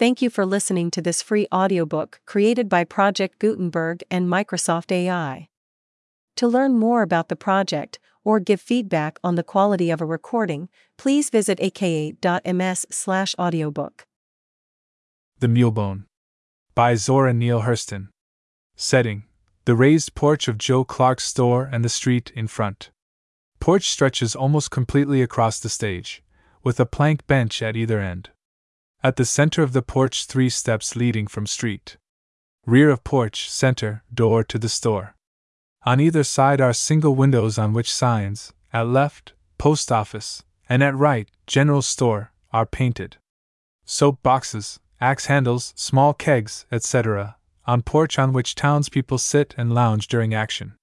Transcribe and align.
Thank 0.00 0.22
you 0.22 0.30
for 0.30 0.46
listening 0.46 0.90
to 0.92 1.02
this 1.02 1.20
free 1.20 1.46
audiobook 1.52 2.20
created 2.24 2.70
by 2.70 2.84
Project 2.84 3.38
Gutenberg 3.38 4.02
and 4.10 4.26
Microsoft 4.26 4.90
AI. 4.90 5.50
To 6.36 6.48
learn 6.48 6.78
more 6.78 7.02
about 7.02 7.28
the 7.28 7.36
project 7.36 7.98
or 8.24 8.40
give 8.40 8.62
feedback 8.62 9.18
on 9.22 9.34
the 9.34 9.42
quality 9.42 9.90
of 9.90 10.00
a 10.00 10.06
recording, 10.06 10.70
please 10.96 11.28
visit 11.28 11.60
aka.ms/audiobook. 11.60 14.06
The 15.38 15.48
Mule-Bone 15.48 16.06
by 16.74 16.94
Zora 16.94 17.34
Neale 17.34 17.60
Hurston. 17.60 18.08
Setting 18.76 19.24
The 19.66 19.74
raised 19.74 20.14
porch 20.14 20.48
of 20.48 20.56
Joe 20.56 20.82
Clark's 20.82 21.24
store 21.24 21.68
and 21.70 21.84
the 21.84 21.90
street 21.90 22.32
in 22.34 22.46
front. 22.46 22.90
Porch 23.58 23.90
stretches 23.90 24.34
almost 24.34 24.70
completely 24.70 25.20
across 25.20 25.60
the 25.60 25.68
stage, 25.68 26.22
with 26.64 26.80
a 26.80 26.86
plank 26.86 27.26
bench 27.26 27.60
at 27.60 27.76
either 27.76 28.00
end. 28.00 28.30
At 29.02 29.16
the 29.16 29.24
center 29.24 29.62
of 29.62 29.72
the 29.72 29.80
porch, 29.80 30.26
three 30.26 30.50
steps 30.50 30.94
leading 30.94 31.26
from 31.26 31.46
street. 31.46 31.96
Rear 32.66 32.90
of 32.90 33.02
porch, 33.02 33.48
center, 33.48 34.02
door 34.12 34.44
to 34.44 34.58
the 34.58 34.68
store. 34.68 35.14
On 35.84 36.00
either 36.00 36.22
side 36.22 36.60
are 36.60 36.74
single 36.74 37.14
windows 37.14 37.56
on 37.56 37.72
which 37.72 37.90
signs, 37.90 38.52
at 38.74 38.88
left, 38.88 39.32
post 39.56 39.90
office, 39.90 40.42
and 40.68 40.82
at 40.82 40.94
right, 40.94 41.30
general 41.46 41.80
store, 41.80 42.32
are 42.52 42.66
painted. 42.66 43.16
Soap 43.86 44.22
boxes, 44.22 44.80
axe 45.00 45.26
handles, 45.26 45.72
small 45.76 46.12
kegs, 46.12 46.66
etc., 46.70 47.36
on 47.66 47.80
porch 47.80 48.18
on 48.18 48.34
which 48.34 48.54
townspeople 48.54 49.16
sit 49.16 49.54
and 49.56 49.74
lounge 49.74 50.08
during 50.08 50.34
action. 50.34 50.74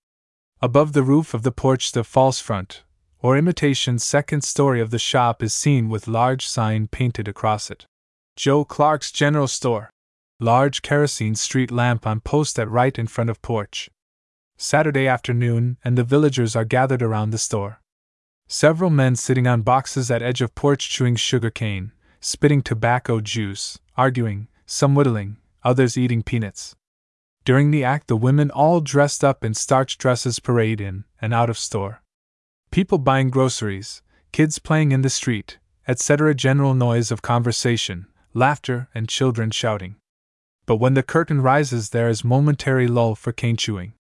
Above 0.60 0.94
the 0.94 1.04
roof 1.04 1.36
of 1.36 1.44
the 1.44 1.52
porch, 1.52 1.92
the 1.92 2.04
false 2.04 2.40
front, 2.40 2.82
or 3.20 3.38
imitation 3.38 4.00
second 4.00 4.44
story 4.44 4.82
of 4.82 4.90
the 4.90 4.98
shop 4.98 5.44
is 5.44 5.54
seen 5.54 5.88
with 5.88 6.08
large 6.08 6.48
sign 6.48 6.88
painted 6.88 7.28
across 7.28 7.70
it. 7.70 7.86
Joe 8.38 8.64
Clark's 8.64 9.12
General 9.12 9.48
Store. 9.48 9.90
Large 10.40 10.84
kerosene 10.84 11.34
street 11.34 11.72
lamp 11.72 12.06
on 12.06 12.20
post 12.20 12.60
at 12.60 12.70
right 12.70 12.96
in 13.00 13.08
front 13.08 13.32
of 13.32 13.42
porch. 13.42 13.90
Saturday 14.58 15.08
afternoon, 15.08 15.78
and 15.84 15.98
the 15.98 16.04
villagers 16.04 16.56
are 16.56 16.64
gathered 16.64 17.02
around 17.02 17.32
the 17.32 17.40
store. 17.40 17.82
Several 18.48 18.92
men 18.92 19.16
sitting 19.16 19.48
on 19.48 19.64
boxes 19.64 20.12
at 20.12 20.22
edge 20.22 20.44
of 20.44 20.54
porch 20.54 20.88
chewing 20.88 21.16
sugar 21.16 21.50
cane, 21.50 21.94
spitting 22.22 22.62
tobacco 22.62 23.22
juice, 23.22 23.80
arguing, 23.98 24.50
some 24.68 24.94
whittling, 24.94 25.38
others 25.64 25.98
eating 25.98 26.22
peanuts. 26.22 26.76
During 27.44 27.72
the 27.72 27.84
act, 27.84 28.06
the 28.08 28.16
women 28.16 28.52
all 28.52 28.82
dressed 28.82 29.24
up 29.24 29.44
in 29.44 29.56
starched 29.56 30.00
dresses 30.00 30.38
parade 30.38 30.80
in 30.80 31.06
and 31.20 31.34
out 31.34 31.50
of 31.50 31.58
store. 31.58 32.04
People 32.70 33.00
buying 33.00 33.32
groceries, 33.32 34.04
kids 34.32 34.60
playing 34.60 34.92
in 34.92 35.02
the 35.02 35.10
street, 35.10 35.58
etc. 35.88 36.36
General 36.36 36.76
noise 36.76 37.10
of 37.10 37.24
conversation, 37.24 38.06
laughter, 38.34 38.90
and 38.94 39.10
children 39.10 39.52
shouting. 39.52 39.96
But 40.66 40.78
when 40.78 40.94
the 40.94 41.04
curtain 41.04 41.42
rises, 41.42 41.90
there 41.90 42.10
is 42.10 42.24
momentary 42.24 42.88
lull 42.88 43.16
for 43.16 43.32
cane 43.32 43.58
chewing. 43.58 43.94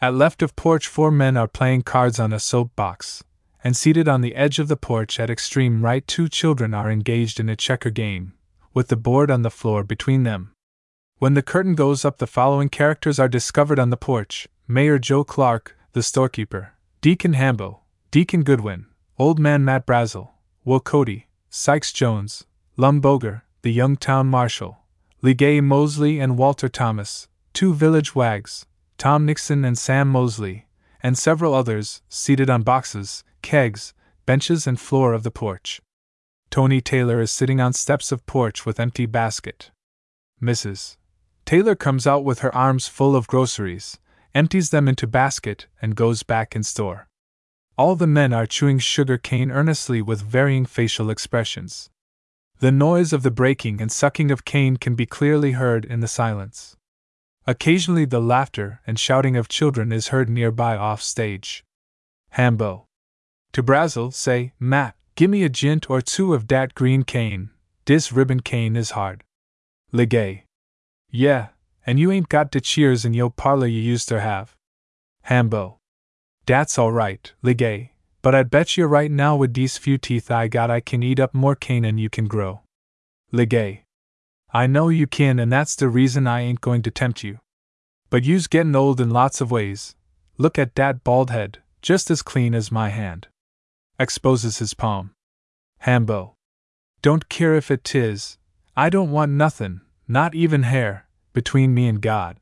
At 0.00 0.14
left 0.14 0.42
of 0.42 0.56
porch, 0.56 0.86
four 0.86 1.10
men 1.10 1.36
are 1.36 1.48
playing 1.48 1.82
cards 1.82 2.20
on 2.20 2.32
a 2.32 2.38
soap 2.38 2.76
box, 2.76 3.24
and 3.62 3.74
seated 3.74 4.06
on 4.06 4.20
the 4.20 4.34
edge 4.34 4.58
of 4.58 4.68
the 4.68 4.76
porch 4.76 5.18
at 5.18 5.30
extreme 5.30 5.82
right, 5.82 6.06
two 6.06 6.28
children 6.28 6.74
are 6.74 6.90
engaged 6.90 7.40
in 7.40 7.48
a 7.48 7.56
checker 7.56 7.90
game, 7.90 8.34
with 8.74 8.88
the 8.88 8.96
board 8.96 9.30
on 9.30 9.42
the 9.42 9.50
floor 9.50 9.82
between 9.82 10.24
them. 10.24 10.52
When 11.18 11.32
the 11.32 11.42
curtain 11.42 11.74
goes 11.74 12.04
up, 12.04 12.18
the 12.18 12.26
following 12.26 12.68
characters 12.68 13.18
are 13.18 13.28
discovered 13.28 13.78
on 13.78 13.88
the 13.88 13.96
porch 13.96 14.46
Mayor 14.68 14.98
Joe 14.98 15.24
Clark, 15.24 15.76
the 15.92 16.02
storekeeper, 16.02 16.72
Deacon 17.00 17.34
Hambo, 17.34 17.80
Deacon 18.10 18.42
Goodwin, 18.42 18.86
Old 19.18 19.38
Man 19.38 19.64
Matt 19.64 19.86
Brazel, 19.86 20.30
Will 20.64 20.80
Cody, 20.80 21.28
Sykes 21.48 21.92
Jones, 21.92 22.44
Lum 22.76 23.00
Boger, 23.00 23.43
the 23.64 23.72
young 23.72 23.96
town 23.96 24.26
marshal, 24.26 24.80
Ligay 25.22 25.62
Mosley 25.62 26.20
and 26.20 26.36
Walter 26.36 26.68
Thomas, 26.68 27.28
two 27.54 27.72
village 27.72 28.14
wags, 28.14 28.66
Tom 28.98 29.24
Nixon 29.24 29.64
and 29.64 29.78
Sam 29.78 30.06
Mosley, 30.06 30.66
and 31.02 31.16
several 31.16 31.54
others, 31.54 32.02
seated 32.10 32.50
on 32.50 32.60
boxes, 32.60 33.24
kegs, 33.40 33.94
benches, 34.26 34.66
and 34.66 34.78
floor 34.78 35.14
of 35.14 35.22
the 35.22 35.30
porch. 35.30 35.80
Tony 36.50 36.82
Taylor 36.82 37.22
is 37.22 37.30
sitting 37.30 37.58
on 37.58 37.72
steps 37.72 38.12
of 38.12 38.26
porch 38.26 38.66
with 38.66 38.78
empty 38.78 39.06
basket. 39.06 39.70
Mrs. 40.42 40.98
Taylor 41.46 41.74
comes 41.74 42.06
out 42.06 42.22
with 42.22 42.40
her 42.40 42.54
arms 42.54 42.86
full 42.86 43.16
of 43.16 43.26
groceries, 43.26 43.98
empties 44.34 44.68
them 44.68 44.88
into 44.88 45.06
basket, 45.06 45.68
and 45.80 45.96
goes 45.96 46.22
back 46.22 46.54
in 46.54 46.62
store. 46.62 47.08
All 47.78 47.96
the 47.96 48.06
men 48.06 48.34
are 48.34 48.44
chewing 48.44 48.78
sugar 48.78 49.16
cane 49.16 49.50
earnestly 49.50 50.02
with 50.02 50.20
varying 50.20 50.66
facial 50.66 51.08
expressions. 51.08 51.88
The 52.64 52.72
noise 52.72 53.12
of 53.12 53.22
the 53.22 53.30
breaking 53.30 53.82
and 53.82 53.92
sucking 53.92 54.30
of 54.30 54.46
cane 54.46 54.78
can 54.78 54.94
be 54.94 55.04
clearly 55.04 55.52
heard 55.52 55.84
in 55.84 56.00
the 56.00 56.08
silence. 56.08 56.78
Occasionally, 57.46 58.06
the 58.06 58.22
laughter 58.22 58.80
and 58.86 58.98
shouting 58.98 59.36
of 59.36 59.48
children 59.48 59.92
is 59.92 60.08
heard 60.08 60.30
nearby 60.30 60.74
off 60.74 61.02
stage. 61.02 61.62
Hambo. 62.30 62.86
To 63.52 63.62
Brazel, 63.62 64.14
say, 64.14 64.54
Matt, 64.58 64.96
gimme 65.14 65.42
a 65.42 65.50
jint 65.50 65.90
or 65.90 66.00
two 66.00 66.32
of 66.32 66.46
dat 66.46 66.74
green 66.74 67.02
cane, 67.02 67.50
dis 67.84 68.12
ribbon 68.12 68.40
cane 68.40 68.76
is 68.76 68.92
hard. 68.92 69.24
Legay. 69.92 70.44
Yeah, 71.10 71.48
and 71.86 72.00
you 72.00 72.10
ain't 72.10 72.30
got 72.30 72.50
de 72.50 72.62
cheers 72.62 73.04
in 73.04 73.12
yo 73.12 73.28
parlor 73.28 73.66
you 73.66 73.82
used 73.82 74.08
to 74.08 74.22
have. 74.22 74.56
Hambo. 75.24 75.80
Dat's 76.46 76.78
all 76.78 76.92
right, 76.92 77.30
Ligay, 77.44 77.90
but 78.24 78.34
I 78.34 78.42
bet 78.42 78.78
you 78.78 78.86
right 78.86 79.10
now 79.10 79.36
with 79.36 79.52
these 79.52 79.76
few 79.76 79.98
teeth 79.98 80.30
I 80.30 80.48
got 80.48 80.70
I 80.70 80.80
can 80.80 81.02
eat 81.02 81.20
up 81.20 81.34
more 81.34 81.54
cane 81.54 81.82
than 81.82 81.98
you 81.98 82.08
can 82.08 82.26
grow. 82.26 82.62
Legay. 83.34 83.82
I 84.50 84.66
know 84.66 84.88
you 84.88 85.06
can, 85.06 85.38
and 85.38 85.52
that's 85.52 85.76
the 85.76 85.90
reason 85.90 86.26
I 86.26 86.40
ain't 86.40 86.62
going 86.62 86.80
to 86.84 86.90
tempt 86.90 87.22
you. 87.22 87.40
But 88.08 88.24
you's 88.24 88.46
gettin' 88.46 88.74
old 88.74 88.98
in 88.98 89.10
lots 89.10 89.42
of 89.42 89.50
ways. 89.50 89.94
Look 90.38 90.58
at 90.58 90.74
dat 90.74 91.04
bald 91.04 91.32
head, 91.32 91.58
just 91.82 92.10
as 92.10 92.22
clean 92.22 92.54
as 92.54 92.72
my 92.72 92.88
hand. 92.88 93.28
Exposes 94.00 94.56
his 94.56 94.72
palm. 94.72 95.10
Hambo. 95.80 96.34
Don't 97.02 97.28
care 97.28 97.54
if 97.54 97.70
it 97.70 97.84
tis. 97.84 98.38
I 98.74 98.88
don't 98.88 99.10
want 99.10 99.32
nothin', 99.32 99.82
not 100.08 100.34
even 100.34 100.62
hair, 100.62 101.08
between 101.34 101.74
me 101.74 101.88
and 101.88 102.00
God. 102.00 102.38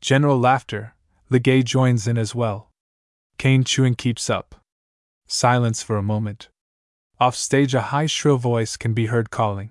General 0.00 0.38
laughter. 0.38 0.94
Ligay 1.28 1.64
joins 1.64 2.06
in 2.06 2.16
as 2.16 2.36
well. 2.36 2.70
Cane 3.36 3.64
chewing 3.64 3.96
keeps 3.96 4.30
up. 4.30 4.54
Silence 5.28 5.82
for 5.82 5.96
a 5.96 6.02
moment. 6.02 6.48
Off 7.20 7.36
stage, 7.36 7.74
a 7.74 7.92
high, 7.92 8.06
shrill 8.06 8.38
voice 8.38 8.76
can 8.76 8.94
be 8.94 9.06
heard 9.06 9.30
calling. 9.30 9.70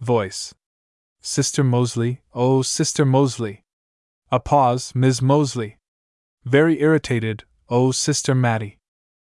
Voice. 0.00 0.54
Sister 1.20 1.62
Mosley, 1.62 2.22
oh, 2.34 2.62
Sister 2.62 3.04
Mosley. 3.04 3.62
A 4.32 4.40
pause, 4.40 4.92
Ms. 4.94 5.22
Mosley. 5.22 5.76
Very 6.44 6.80
irritated, 6.80 7.44
oh, 7.68 7.92
Sister 7.92 8.34
Mattie. 8.34 8.78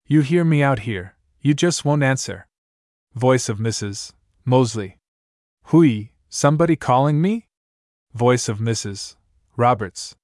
You 0.07 0.21
hear 0.21 0.43
me 0.43 0.63
out 0.63 0.79
here, 0.79 1.15
you 1.41 1.53
just 1.53 1.85
won't 1.85 2.01
answer. 2.01 2.47
Voice 3.13 3.49
of 3.49 3.59
Mrs. 3.59 4.13
Mosley. 4.45 4.97
Hui, 5.65 6.09
Somebody 6.31 6.75
calling 6.75 7.19
me? 7.19 7.47
Voice 8.13 8.49
of 8.49 8.59
Mrs. 8.59 9.15
Roberts. 9.57 10.15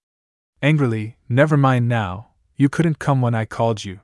Angrily, 0.62 1.18
never 1.28 1.58
mind 1.58 1.90
now, 1.90 2.28
you 2.56 2.70
couldn't 2.70 3.00
come 3.00 3.22
when 3.22 3.34
I 3.34 3.46
called 3.46 3.84
you. 3.84 4.02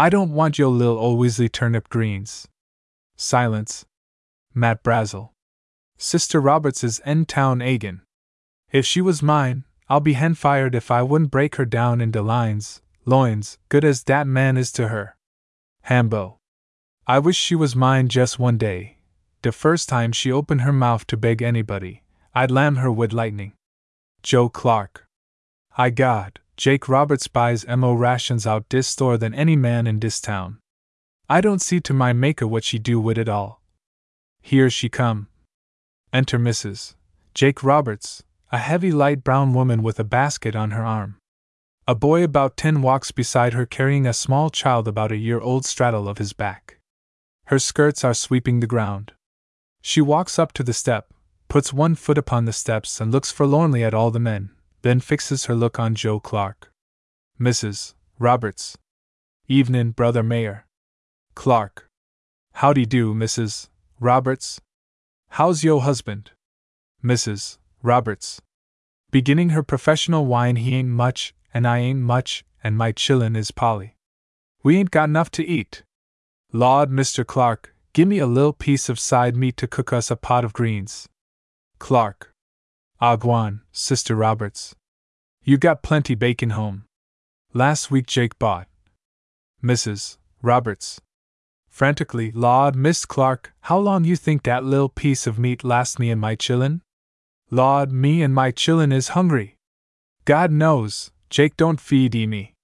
I 0.00 0.10
don't 0.10 0.30
want 0.30 0.60
yo 0.60 0.68
lil 0.68 0.96
ol' 0.96 1.18
Weasley 1.18 1.50
turnip 1.50 1.88
greens. 1.88 2.46
Silence. 3.16 3.84
Matt 4.54 4.84
Brazel. 4.84 5.30
Sister 5.96 6.40
Roberts 6.40 6.84
is 6.84 7.00
in 7.04 7.26
town 7.26 7.60
agin. 7.60 8.02
If 8.70 8.86
she 8.86 9.00
was 9.00 9.24
mine, 9.24 9.64
I'll 9.88 9.98
be 9.98 10.12
hen 10.12 10.34
fired 10.34 10.76
if 10.76 10.92
I 10.92 11.02
wouldn't 11.02 11.32
break 11.32 11.56
her 11.56 11.64
down 11.64 12.00
into 12.00 12.22
lines, 12.22 12.80
loins, 13.06 13.58
good 13.68 13.84
as 13.84 14.04
dat 14.04 14.28
man 14.28 14.56
is 14.56 14.70
to 14.74 14.86
her. 14.86 15.16
Hambo. 15.82 16.38
I 17.08 17.18
wish 17.18 17.36
she 17.36 17.56
was 17.56 17.74
mine 17.74 18.06
just 18.06 18.38
one 18.38 18.56
day, 18.56 18.98
De 19.42 19.50
first 19.50 19.88
time 19.88 20.12
she 20.12 20.30
opened 20.30 20.60
her 20.60 20.72
mouth 20.72 21.08
to 21.08 21.16
beg 21.16 21.42
anybody, 21.42 22.04
I'd 22.36 22.52
lam 22.52 22.76
her 22.76 22.92
with 22.92 23.12
lightning. 23.12 23.54
Joe 24.22 24.48
Clark. 24.48 25.08
I 25.76 25.90
God, 25.90 26.38
Jake 26.58 26.88
Roberts 26.88 27.28
buys 27.28 27.64
mo 27.68 27.92
rations 27.92 28.44
out 28.44 28.68
dis 28.68 28.88
store 28.88 29.16
than 29.16 29.32
any 29.32 29.54
man 29.54 29.86
in 29.86 30.00
dis 30.00 30.20
town. 30.20 30.58
I 31.28 31.40
don't 31.40 31.62
see 31.62 31.78
to 31.78 31.94
my 31.94 32.12
maker 32.12 32.48
what 32.48 32.64
she 32.64 32.80
do 32.80 32.98
wid 32.98 33.16
it 33.16 33.28
all. 33.28 33.62
Here 34.42 34.68
she 34.68 34.88
come. 34.88 35.28
Enter 36.12 36.36
Mrs. 36.36 36.96
Jake 37.32 37.62
Roberts, 37.62 38.24
a 38.50 38.58
heavy 38.58 38.90
light 38.90 39.22
brown 39.22 39.54
woman 39.54 39.84
with 39.84 40.00
a 40.00 40.04
basket 40.04 40.56
on 40.56 40.72
her 40.72 40.84
arm. 40.84 41.18
A 41.86 41.94
boy 41.94 42.24
about 42.24 42.56
ten 42.56 42.82
walks 42.82 43.12
beside 43.12 43.52
her 43.52 43.64
carrying 43.64 44.04
a 44.04 44.12
small 44.12 44.50
child 44.50 44.88
about 44.88 45.12
a 45.12 45.16
year 45.16 45.38
old 45.38 45.64
straddle 45.64 46.08
of 46.08 46.18
his 46.18 46.32
back. 46.32 46.80
Her 47.46 47.60
skirts 47.60 48.02
are 48.02 48.14
sweeping 48.14 48.58
the 48.58 48.66
ground. 48.66 49.12
She 49.80 50.00
walks 50.00 50.40
up 50.40 50.52
to 50.54 50.64
the 50.64 50.72
step, 50.72 51.14
puts 51.46 51.72
one 51.72 51.94
foot 51.94 52.18
upon 52.18 52.46
the 52.46 52.52
steps, 52.52 53.00
and 53.00 53.12
looks 53.12 53.30
forlornly 53.30 53.84
at 53.84 53.94
all 53.94 54.10
the 54.10 54.18
men, 54.18 54.50
then 54.82 55.00
fixes 55.00 55.46
her 55.46 55.54
look 55.54 55.78
on 55.78 55.94
Joe 55.94 56.20
Clark. 56.20 56.72
Mrs. 57.40 57.94
Roberts. 58.18 58.76
Evenin', 59.48 59.92
Brother 59.92 60.22
Mayor. 60.22 60.66
Clark. 61.34 61.88
Howdy 62.54 62.86
do, 62.86 63.14
Mrs. 63.14 63.68
Roberts. 64.00 64.60
How's 65.30 65.62
yo' 65.62 65.78
husband? 65.80 66.32
Mrs. 67.02 67.58
Roberts. 67.82 68.40
Beginning 69.10 69.50
her 69.50 69.62
professional 69.62 70.26
whine 70.26 70.56
he 70.56 70.74
ain't 70.74 70.88
much, 70.88 71.34
and 71.54 71.66
I 71.66 71.78
ain't 71.78 72.00
much, 72.00 72.44
and 72.62 72.76
my 72.76 72.92
chillin' 72.92 73.36
is 73.36 73.50
Polly. 73.50 73.96
We 74.62 74.76
ain't 74.76 74.90
got 74.90 75.08
enough 75.08 75.30
to 75.32 75.46
eat. 75.46 75.82
Lawd, 76.52 76.90
Mr. 76.90 77.24
Clark, 77.24 77.74
gimme 77.92 78.18
a 78.18 78.26
lil 78.26 78.52
piece 78.52 78.88
of 78.88 78.98
side 78.98 79.36
meat 79.36 79.56
to 79.58 79.66
cook 79.66 79.92
us 79.92 80.10
a 80.10 80.16
pot 80.16 80.44
of 80.44 80.52
greens. 80.52 81.08
Clark. 81.78 82.32
Agwan, 83.00 83.60
Sister 83.70 84.16
Roberts. 84.16 84.74
You 85.44 85.56
got 85.56 85.84
plenty 85.84 86.16
bacon 86.16 86.50
home. 86.50 86.84
Last 87.52 87.92
week 87.92 88.06
Jake 88.06 88.36
bought. 88.40 88.66
Mrs. 89.62 90.18
Roberts. 90.42 91.00
Frantically, 91.68 92.32
Lawd, 92.32 92.74
Miss 92.74 93.04
Clark, 93.06 93.52
how 93.62 93.78
long 93.78 94.02
you 94.02 94.16
think 94.16 94.42
that 94.42 94.64
lil 94.64 94.88
piece 94.88 95.28
of 95.28 95.38
meat 95.38 95.62
last 95.62 96.00
me 96.00 96.10
and 96.10 96.20
my 96.20 96.34
chillin'? 96.34 96.80
Lawd, 97.52 97.92
me 97.92 98.20
and 98.20 98.34
my 98.34 98.50
chillin' 98.50 98.92
is 98.92 99.08
hungry. 99.10 99.54
God 100.24 100.50
knows, 100.50 101.12
Jake 101.30 101.56
don't 101.56 101.80
feed 101.80 102.16
e 102.16 102.26
me. 102.26 102.54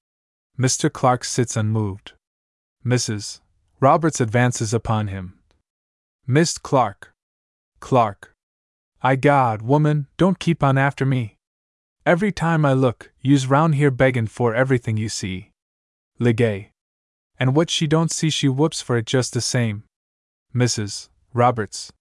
Mr. 0.58 0.92
Clark 0.92 1.22
sits 1.22 1.56
unmoved. 1.56 2.14
Mrs. 2.84 3.40
Roberts 3.78 4.20
advances 4.20 4.75
upon 4.75 5.06
him. 5.06 5.38
Miss 6.26 6.58
Clark. 6.58 7.12
Clark. 7.78 8.33
I 9.06 9.16
God, 9.16 9.60
woman, 9.60 10.06
don't 10.16 10.38
keep 10.38 10.62
on 10.62 10.78
after 10.78 11.04
me. 11.04 11.36
Every 12.06 12.32
time 12.32 12.64
I 12.64 12.72
look, 12.72 13.12
you's 13.20 13.46
round 13.46 13.74
here 13.74 13.90
beggin' 13.90 14.28
for 14.28 14.54
everything 14.54 14.96
you 14.96 15.10
see. 15.10 15.50
Legay. 16.18 16.70
And 17.38 17.54
what 17.54 17.68
she 17.68 17.86
don't 17.86 18.10
see 18.10 18.30
she 18.30 18.48
whoops 18.48 18.80
for 18.80 18.96
it 18.96 19.04
just 19.04 19.34
the 19.34 19.42
same. 19.42 19.84
Mrs. 20.54 21.10
Roberts. 21.34 21.92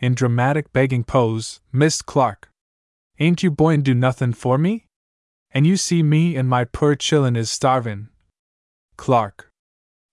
In 0.00 0.16
dramatic 0.16 0.72
begging 0.72 1.04
pose, 1.04 1.60
Miss 1.70 2.02
Clark. 2.02 2.50
Ain't 3.20 3.44
you 3.44 3.52
boyn 3.52 3.82
do 3.82 3.94
nothin' 3.94 4.32
for 4.32 4.58
me? 4.58 4.86
And 5.52 5.64
you 5.64 5.76
see 5.76 6.02
me 6.02 6.34
and 6.34 6.48
my 6.48 6.64
poor 6.64 6.96
chillin' 6.96 7.36
is 7.36 7.52
starvin'. 7.52 8.08
Clark. 8.96 9.48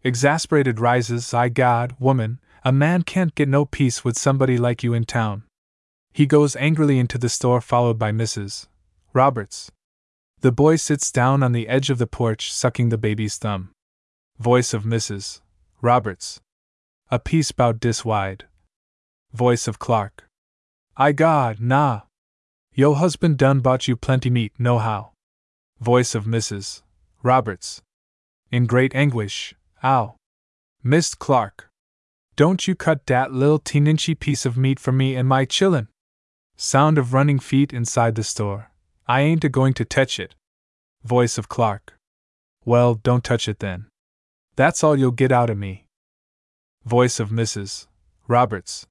Exasperated 0.04 0.80
rises, 0.80 1.34
I 1.34 1.50
God, 1.50 1.96
woman, 1.98 2.40
a 2.64 2.72
man 2.72 3.02
can't 3.02 3.34
get 3.34 3.50
no 3.50 3.66
peace 3.66 4.06
with 4.06 4.16
somebody 4.16 4.60
like 4.60 4.84
you 4.84 4.94
in 4.94 5.06
town. 5.06 5.46
He 6.14 6.26
goes 6.26 6.56
angrily 6.56 7.00
into 7.00 7.18
the 7.18 7.30
store, 7.30 7.62
followed 7.62 7.98
by 7.98 8.12
Mrs. 8.12 8.68
Roberts. 9.14 9.72
The 10.42 10.52
boy 10.52 10.78
sits 10.78 11.12
down 11.12 11.44
on 11.44 11.52
the 11.52 11.68
edge 11.68 11.90
of 11.90 11.98
the 11.98 12.08
porch, 12.08 12.52
sucking 12.52 12.90
the 12.90 12.98
baby's 12.98 13.38
thumb. 13.38 13.72
Voice 14.38 14.74
of 14.74 14.84
Mrs. 14.84 15.42
Roberts. 15.82 16.40
A 17.12 17.20
piece 17.20 17.52
bout 17.52 17.80
dis 17.80 18.06
wide. 18.06 18.46
Voice 19.34 19.68
of 19.68 19.80
Clark. 19.80 20.26
I 20.96 21.12
God, 21.12 21.60
nah. 21.60 22.02
Yo 22.74 22.94
husband 22.94 23.38
done 23.38 23.60
bought 23.60 23.88
you 23.88 23.96
plenty 23.96 24.30
meat, 24.30 24.54
no 24.58 24.80
how. 24.80 25.12
Voice 25.80 26.16
of 26.16 26.26
Mrs. 26.26 26.82
Roberts. 27.24 27.82
In 28.52 28.66
great 28.66 28.96
anguish, 28.96 29.54
ow. 29.84 30.16
Miss 30.84 31.14
Clark. 31.16 31.70
Don't 32.36 32.68
you 32.68 32.76
cut 32.76 33.06
dat 33.06 33.34
lil 33.34 33.60
teenincy 33.60 34.18
piece 34.18 34.46
of 34.46 34.56
meat 34.56 34.80
for 34.80 34.94
me 34.94 35.16
and 35.16 35.28
my 35.28 35.46
chillin'. 35.46 35.88
Sound 36.62 36.98
of 36.98 37.14
running 37.14 37.40
feet 37.40 37.72
inside 37.72 38.16
the 38.16 38.24
store. 38.24 38.70
I 39.08 39.22
ain't 39.22 39.46
a 39.46 39.50
going 39.50 39.74
to 39.76 39.86
touch 39.86 40.20
it. 40.20 40.36
Voice 41.06 41.38
of 41.38 41.48
Clark. 41.48 41.94
Well, 42.66 42.96
don't 42.96 43.24
touch 43.24 43.48
it 43.48 43.60
then. 43.60 43.86
That's 44.58 44.84
all 44.84 45.00
you'll 45.00 45.12
get 45.12 45.32
out 45.32 45.50
of 45.50 45.58
me. 45.58 45.86
Voice 46.84 47.18
of 47.18 47.30
Mrs. 47.30 47.88
Roberts. 48.28 48.86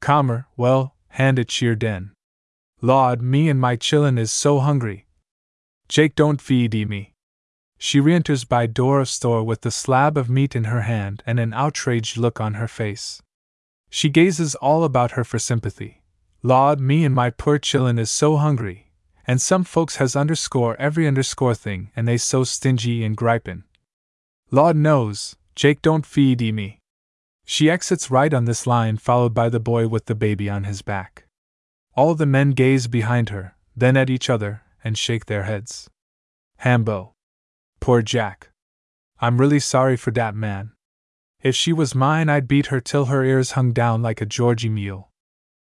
Calmer, 0.00 0.46
well, 0.56 0.94
hand 1.08 1.38
it 1.38 1.48
cheer 1.48 1.74
den. 1.74 2.14
Lawd, 2.80 3.20
me 3.20 3.50
and 3.50 3.60
my 3.60 3.76
chillin' 3.76 4.18
is 4.18 4.32
so 4.32 4.60
hungry, 4.60 5.04
Jake 5.88 6.14
don't 6.14 6.40
feed 6.40 6.74
e 6.74 6.86
me. 6.86 7.12
She 7.76 8.00
reenters 8.00 8.48
by 8.48 8.64
door 8.64 9.00
of 9.00 9.10
store 9.10 9.44
with 9.44 9.60
the 9.60 9.70
slab 9.70 10.16
of 10.16 10.30
meat 10.30 10.56
in 10.56 10.64
her 10.64 10.80
hand 10.80 11.22
and 11.26 11.38
an 11.38 11.52
outraged 11.52 12.16
look 12.16 12.40
on 12.40 12.54
her 12.54 12.66
face. 12.66 13.20
She 13.90 14.08
gazes 14.08 14.54
all 14.54 14.84
about 14.84 15.10
her 15.12 15.24
for 15.24 15.38
sympathy. 15.38 16.00
Lawd, 16.46 16.78
me 16.78 17.06
and 17.06 17.14
my 17.14 17.30
poor 17.30 17.58
chillin' 17.58 17.98
is 17.98 18.10
so 18.10 18.36
hungry, 18.36 18.92
and 19.26 19.40
some 19.40 19.64
folks 19.64 19.96
has 19.96 20.14
underscore 20.14 20.76
every 20.78 21.08
underscore 21.08 21.54
thing 21.54 21.90
and 21.96 22.06
they 22.06 22.18
so 22.18 22.44
stingy 22.44 23.02
and 23.02 23.16
gripin'. 23.16 23.64
Lawd 24.50 24.76
knows, 24.76 25.36
Jake 25.56 25.80
don't 25.80 26.04
feed 26.04 26.42
e 26.42 26.52
me. 26.52 26.80
She 27.46 27.70
exits 27.70 28.10
right 28.10 28.34
on 28.34 28.44
this 28.44 28.66
line, 28.66 28.98
followed 28.98 29.32
by 29.32 29.48
the 29.48 29.58
boy 29.58 29.88
with 29.88 30.04
the 30.04 30.14
baby 30.14 30.50
on 30.50 30.64
his 30.64 30.82
back. 30.82 31.24
All 31.94 32.14
the 32.14 32.26
men 32.26 32.50
gaze 32.50 32.88
behind 32.88 33.30
her, 33.30 33.56
then 33.74 33.96
at 33.96 34.10
each 34.10 34.28
other, 34.28 34.60
and 34.84 34.98
shake 34.98 35.24
their 35.24 35.44
heads. 35.44 35.88
Hambo. 36.58 37.14
Poor 37.80 38.02
Jack. 38.02 38.50
I'm 39.18 39.40
really 39.40 39.60
sorry 39.60 39.96
for 39.96 40.10
dat 40.10 40.34
man. 40.34 40.72
If 41.40 41.56
she 41.56 41.72
was 41.72 41.94
mine, 41.94 42.28
I'd 42.28 42.46
beat 42.48 42.66
her 42.66 42.82
till 42.82 43.06
her 43.06 43.24
ears 43.24 43.52
hung 43.52 43.72
down 43.72 44.02
like 44.02 44.20
a 44.20 44.26
Georgie 44.26 44.68
mule. 44.68 45.10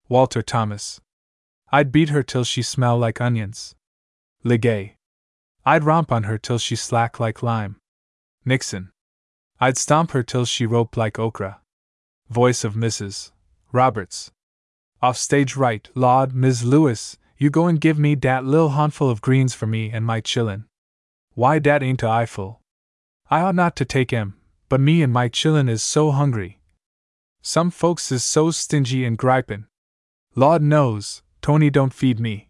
Walter 0.07 0.43
Thomas. 0.43 1.01
I'd 1.71 1.91
beat 1.91 2.09
her 2.09 2.21
till 2.21 2.43
she 2.43 2.61
smell 2.61 2.97
like 2.97 3.19
onions. 3.19 3.75
Legay. 4.43 4.95
I'd 5.65 5.83
romp 5.83 6.11
on 6.11 6.23
her 6.23 6.37
till 6.37 6.59
she 6.59 6.75
slack 6.75 7.19
like 7.19 7.41
lime. 7.41 7.77
Nixon. 8.45 8.91
I'd 9.59 9.77
stomp 9.77 10.11
her 10.11 10.21
till 10.21 10.45
she 10.45 10.67
rope 10.67 10.95
like 10.95 11.17
okra. 11.17 11.61
Voice 12.29 12.63
of 12.63 12.75
Mrs. 12.75 13.31
Roberts. 13.71 14.31
Off 15.01 15.17
stage 15.17 15.55
right, 15.55 15.89
Lawd, 15.95 16.33
Ms. 16.33 16.63
Lewis, 16.63 17.17
you 17.37 17.49
go 17.49 17.65
and 17.65 17.81
give 17.81 17.97
me 17.97 18.15
dat 18.15 18.45
lil 18.45 18.69
handful 18.69 19.09
of 19.09 19.21
greens 19.21 19.55
for 19.55 19.65
me 19.65 19.89
and 19.89 20.05
my 20.05 20.21
chillin'. 20.21 20.65
Why 21.33 21.57
dat 21.57 21.81
ain't 21.81 22.03
a 22.03 22.07
eyeful. 22.07 22.61
I 23.29 23.41
ought 23.41 23.55
not 23.55 23.75
to 23.77 23.85
take 23.85 24.13
'em, 24.13 24.39
but 24.69 24.79
me 24.79 25.01
and 25.01 25.11
my 25.11 25.29
chillin' 25.29 25.67
is 25.67 25.81
so 25.81 26.11
hungry. 26.11 26.59
Some 27.41 27.71
folks 27.71 28.11
is 28.11 28.23
so 28.23 28.51
stingy 28.51 29.03
and 29.03 29.17
gripin'. 29.17 29.67
Lawd 30.37 30.61
knows, 30.61 31.21
Tony 31.41 31.69
don't 31.69 31.93
feed 31.93 32.19
me. 32.19 32.49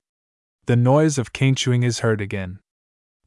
The 0.66 0.76
noise 0.76 1.20
of 1.20 1.34
cane 1.34 1.54
chewing 1.54 1.84
is 1.84 2.00
heard 2.00 2.20
again. 2.20 2.60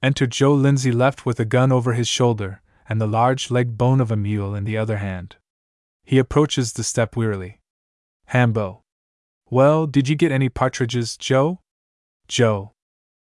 Enter 0.02 0.26
Joe 0.26 0.52
Lindsay 0.52 0.90
left 0.90 1.25
with 1.25 1.38
a 1.38 1.44
gun 1.44 1.70
over 1.70 1.93
his 1.93 2.08
shoulder 2.08 2.60
and 2.88 3.00
the 3.00 3.06
large 3.06 3.52
leg 3.52 3.78
bone 3.78 4.00
of 4.00 4.10
a 4.10 4.16
mule 4.16 4.56
in 4.56 4.64
the 4.64 4.76
other 4.76 4.99
hand. 4.99 5.37
He 6.05 6.19
approaches 6.19 6.72
the 6.72 6.82
step 6.82 7.16
wearily. 7.16 7.60
Hambo. 8.26 8.82
Well, 9.49 9.87
did 9.87 10.08
you 10.08 10.16
get 10.16 10.32
any 10.32 10.49
partridges, 10.49 11.16
Joe? 11.16 11.61
Joe. 12.26 12.73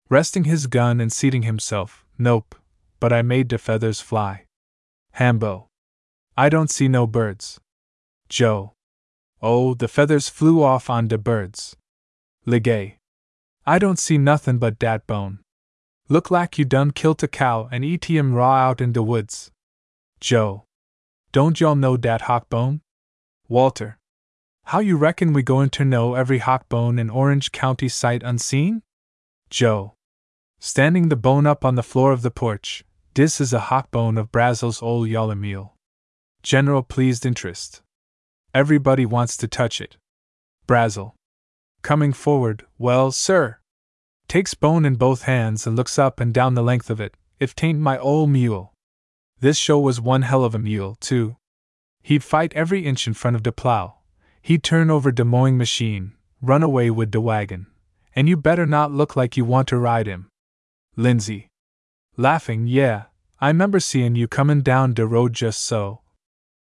Resting 0.09 0.45
his 0.45 0.67
gun 0.67 1.01
and 1.01 1.13
seating 1.13 1.43
himself, 1.43 2.07
Nope, 2.17 2.55
but 3.01 3.13
I 3.13 3.21
made 3.21 3.49
de 3.49 3.59
feathers 3.59 4.01
fly. 4.01 4.47
Hambo. 5.13 5.69
I 6.37 6.49
don't 6.49 6.71
see 6.71 6.89
no 6.89 7.07
birds. 7.07 7.61
Joe. 8.29 8.73
Oh, 9.41 9.75
the 9.75 9.89
feathers 9.89 10.29
flew 10.29 10.63
off 10.63 10.91
on 10.91 11.07
de 11.09 11.17
birds. 11.17 11.77
Legay. 12.47 12.97
I 13.67 13.79
don't 13.79 13.99
see 13.99 14.19
nothin' 14.19 14.59
but 14.59 14.79
dat 14.79 15.07
bone. 15.07 15.41
Look 16.09 16.31
lak 16.31 16.59
you 16.59 16.65
done 16.65 16.91
kilt 16.91 17.23
a 17.23 17.29
cow 17.29 17.69
and 17.71 17.85
eat 17.85 18.07
him 18.07 18.35
raw 18.35 18.55
out 18.55 18.81
in 18.81 18.93
de 18.93 19.03
woods. 19.03 19.51
Joe. 20.21 20.65
Don't 21.33 21.61
y'all 21.61 21.77
know 21.77 21.97
dat 21.97 22.23
hawk 22.23 22.49
bone? 22.49 22.81
Walter. 23.47 23.99
How 24.65 24.81
you 24.81 24.97
reckon 24.97 25.33
we 25.33 25.43
goin' 25.43 25.71
ter 25.71 25.85
know 25.85 26.15
every 26.15 26.39
hawk 26.39 26.69
bone 26.69 26.99
in 26.99 27.11
Orange 27.11 27.53
County 27.53 27.89
sight 27.89 28.23
unseen? 28.23 28.83
Joe. 29.51 29.95
Standing 30.59 31.09
the 31.09 31.17
bone 31.17 31.47
up 31.47 31.65
on 31.65 31.77
the 31.77 31.83
floor 31.83 32.13
of 32.13 32.23
the 32.23 32.31
porch, 32.31 32.85
dis 33.15 33.41
is 33.41 33.53
a 33.53 33.69
hawk 33.71 33.91
bone 33.91 34.19
of 34.19 34.33
Brazel's 34.33 34.83
old 34.83 35.09
yaller 35.09 35.37
mule. 35.37 35.77
General 36.43 36.83
pleased 36.83 37.25
interest. 37.25 37.83
Everybody 38.55 39.05
wants 39.07 39.37
to 39.39 39.49
touch 39.49 39.81
it. 39.81 39.97
Brazel. 40.67 41.13
Coming 41.83 42.13
forward, 42.13 42.67
well, 42.79 43.13
sir. 43.13 43.59
Takes 44.27 44.55
bone 44.55 44.85
in 44.85 44.97
both 44.97 45.23
hands 45.23 45.67
and 45.67 45.77
looks 45.77 45.99
up 45.99 46.21
and 46.21 46.35
down 46.35 46.55
the 46.55 46.63
length 46.63 46.91
of 46.91 47.01
it, 47.01 47.15
if 47.39 47.55
tain't 47.55 47.79
my 47.79 47.99
old 47.99 48.31
mule. 48.31 48.73
This 49.41 49.57
show 49.57 49.79
was 49.79 50.01
one 50.01 50.23
hell 50.23 50.45
of 50.45 50.55
a 50.55 50.59
mule, 50.59 50.97
too. 51.01 51.37
He'd 52.03 52.25
fight 52.25 52.53
every 52.55 52.85
inch 52.85 53.07
in 53.07 53.15
front 53.15 53.37
of 53.37 53.43
de 53.43 53.53
plow, 53.53 53.99
He'd 54.49 54.63
turn 54.63 54.91
over 54.91 55.13
de 55.13 55.27
mowing 55.27 55.59
machine, 55.59 56.15
run 56.41 56.63
away 56.63 56.91
with 56.91 57.11
de 57.11 57.21
wagon, 57.21 57.67
and 58.17 58.31
you 58.31 58.37
better 58.37 58.65
not 58.65 58.91
look 58.91 59.15
like 59.15 59.37
you 59.37 59.45
want 59.45 59.69
to 59.69 59.77
ride 59.77 60.07
him. 60.07 60.31
Lindsay. 60.97 61.49
Laughing, 62.17 62.67
yeah, 62.67 63.05
I 63.41 63.49
remember 63.49 63.79
seein' 63.79 64.17
you 64.17 64.27
comin' 64.27 64.63
down 64.63 64.95
de 64.95 65.07
road 65.07 65.35
just 65.35 65.63
so. 65.63 66.01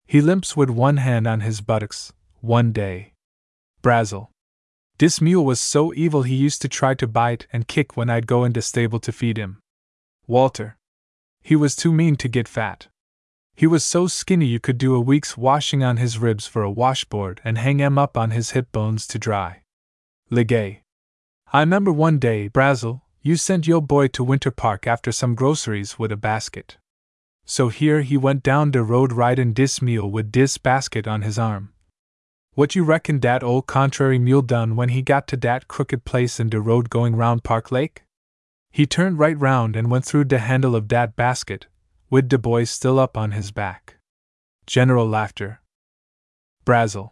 He 0.07 0.21
limps 0.21 0.57
with 0.57 0.71
one 0.71 0.99
hand 0.99 1.27
on 1.27 1.41
his 1.41 1.61
buttocks, 1.61 2.13
one 2.41 2.73
day. 2.73 3.13
Brazel. 3.83 4.29
Dis 4.97 5.21
mule 5.21 5.45
was 5.45 5.61
so 5.61 5.93
evil 5.95 6.23
he 6.23 6.35
used 6.35 6.63
to 6.63 6.69
try 6.69 6.95
to 6.95 7.07
bite 7.07 7.47
and 7.53 7.67
kick 7.67 7.97
when 7.97 8.09
I'd 8.09 8.27
go 8.27 8.45
in 8.45 8.53
de 8.53 8.63
stable 8.63 9.01
to 9.01 9.13
feed 9.13 9.37
him. 9.37 9.59
Walter. 10.27 10.77
He 11.43 11.57
was 11.57 11.75
too 11.75 11.93
mean 11.93 12.17
to 12.17 12.29
get 12.29 12.49
fat. 12.49 12.87
He 13.57 13.67
was 13.67 13.85
so 13.85 14.07
skinny 14.07 14.47
you 14.47 14.61
could 14.61 14.79
do 14.79 14.95
a 14.95 15.01
week's 15.01 15.37
washing 15.37 15.85
on 15.85 15.97
his 15.97 16.19
ribs 16.19 16.47
for 16.47 16.63
a 16.63 16.71
washboard 16.71 17.41
and 17.45 17.59
hang 17.59 17.81
'em 17.81 17.99
up 17.99 18.17
on 18.17 18.31
his 18.31 18.51
hip 18.51 18.73
bones 18.73 19.07
to 19.09 19.19
dry. 19.19 19.63
Legay. 20.31 20.81
I 21.53 21.61
remember 21.61 21.93
one 21.93 22.19
day, 22.19 22.49
Brazel, 22.49 23.03
you 23.21 23.37
sent 23.37 23.67
yo 23.67 23.81
boy 23.81 24.09
to 24.09 24.25
Winter 24.25 24.51
Park 24.51 24.87
after 24.87 25.13
some 25.13 25.35
groceries 25.35 25.99
with 25.99 26.11
a 26.13 26.17
basket. 26.17 26.79
So 27.47 27.69
here 27.69 28.03
he 28.03 28.17
went 28.17 28.43
down 28.43 28.71
de 28.71 28.83
road 28.83 29.13
riding 29.13 29.53
dis 29.53 29.83
mule 29.83 30.11
with 30.11 30.33
dis 30.33 30.57
basket 30.59 31.07
on 31.07 31.23
his 31.23 31.39
arm. 31.39 31.73
What 32.55 32.75
you 32.75 32.85
reckon 32.85 33.19
dat 33.19 33.43
old 33.43 33.67
contrary 33.67 34.19
mule 34.19 34.43
done 34.43 34.77
when 34.77 34.91
he 34.91 35.03
got 35.03 35.27
to 35.29 35.37
dat 35.37 35.69
crooked 35.69 36.05
place 36.05 36.39
in 36.41 36.49
de 36.49 36.61
road 36.61 36.89
going 36.89 37.17
round 37.17 37.43
Park 37.43 37.71
Lake? 37.71 38.05
He 38.71 38.87
turned 38.87 39.19
right 39.19 39.39
round 39.39 39.77
and 39.77 39.91
went 39.91 40.05
through 40.05 40.25
de 40.25 40.39
handle 40.39 40.75
of 40.75 40.89
dat 40.89 41.17
basket, 41.17 41.67
wid 42.11 42.29
de 42.29 42.39
boy 42.39 42.65
still 42.65 42.99
up 42.99 43.17
on 43.17 43.33
his 43.33 43.51
back. 43.51 43.97
General 44.67 45.07
laughter. 45.07 45.61
Brazel. 46.65 47.11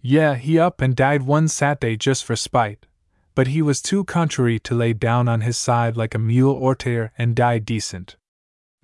Yeah, 0.00 0.36
he 0.36 0.58
up 0.58 0.80
and 0.80 0.94
died 0.94 1.22
one 1.22 1.48
Saturday 1.48 1.96
just 1.96 2.24
for 2.24 2.36
spite, 2.36 2.86
but 3.34 3.48
he 3.48 3.60
was 3.60 3.82
too 3.82 4.04
contrary 4.04 4.58
to 4.60 4.74
lay 4.74 4.92
down 4.92 5.26
on 5.26 5.40
his 5.40 5.58
side 5.58 5.96
like 5.96 6.14
a 6.14 6.18
mule 6.18 6.54
or 6.54 6.74
tear 6.74 7.12
and 7.18 7.34
die 7.34 7.58
decent. 7.58 8.16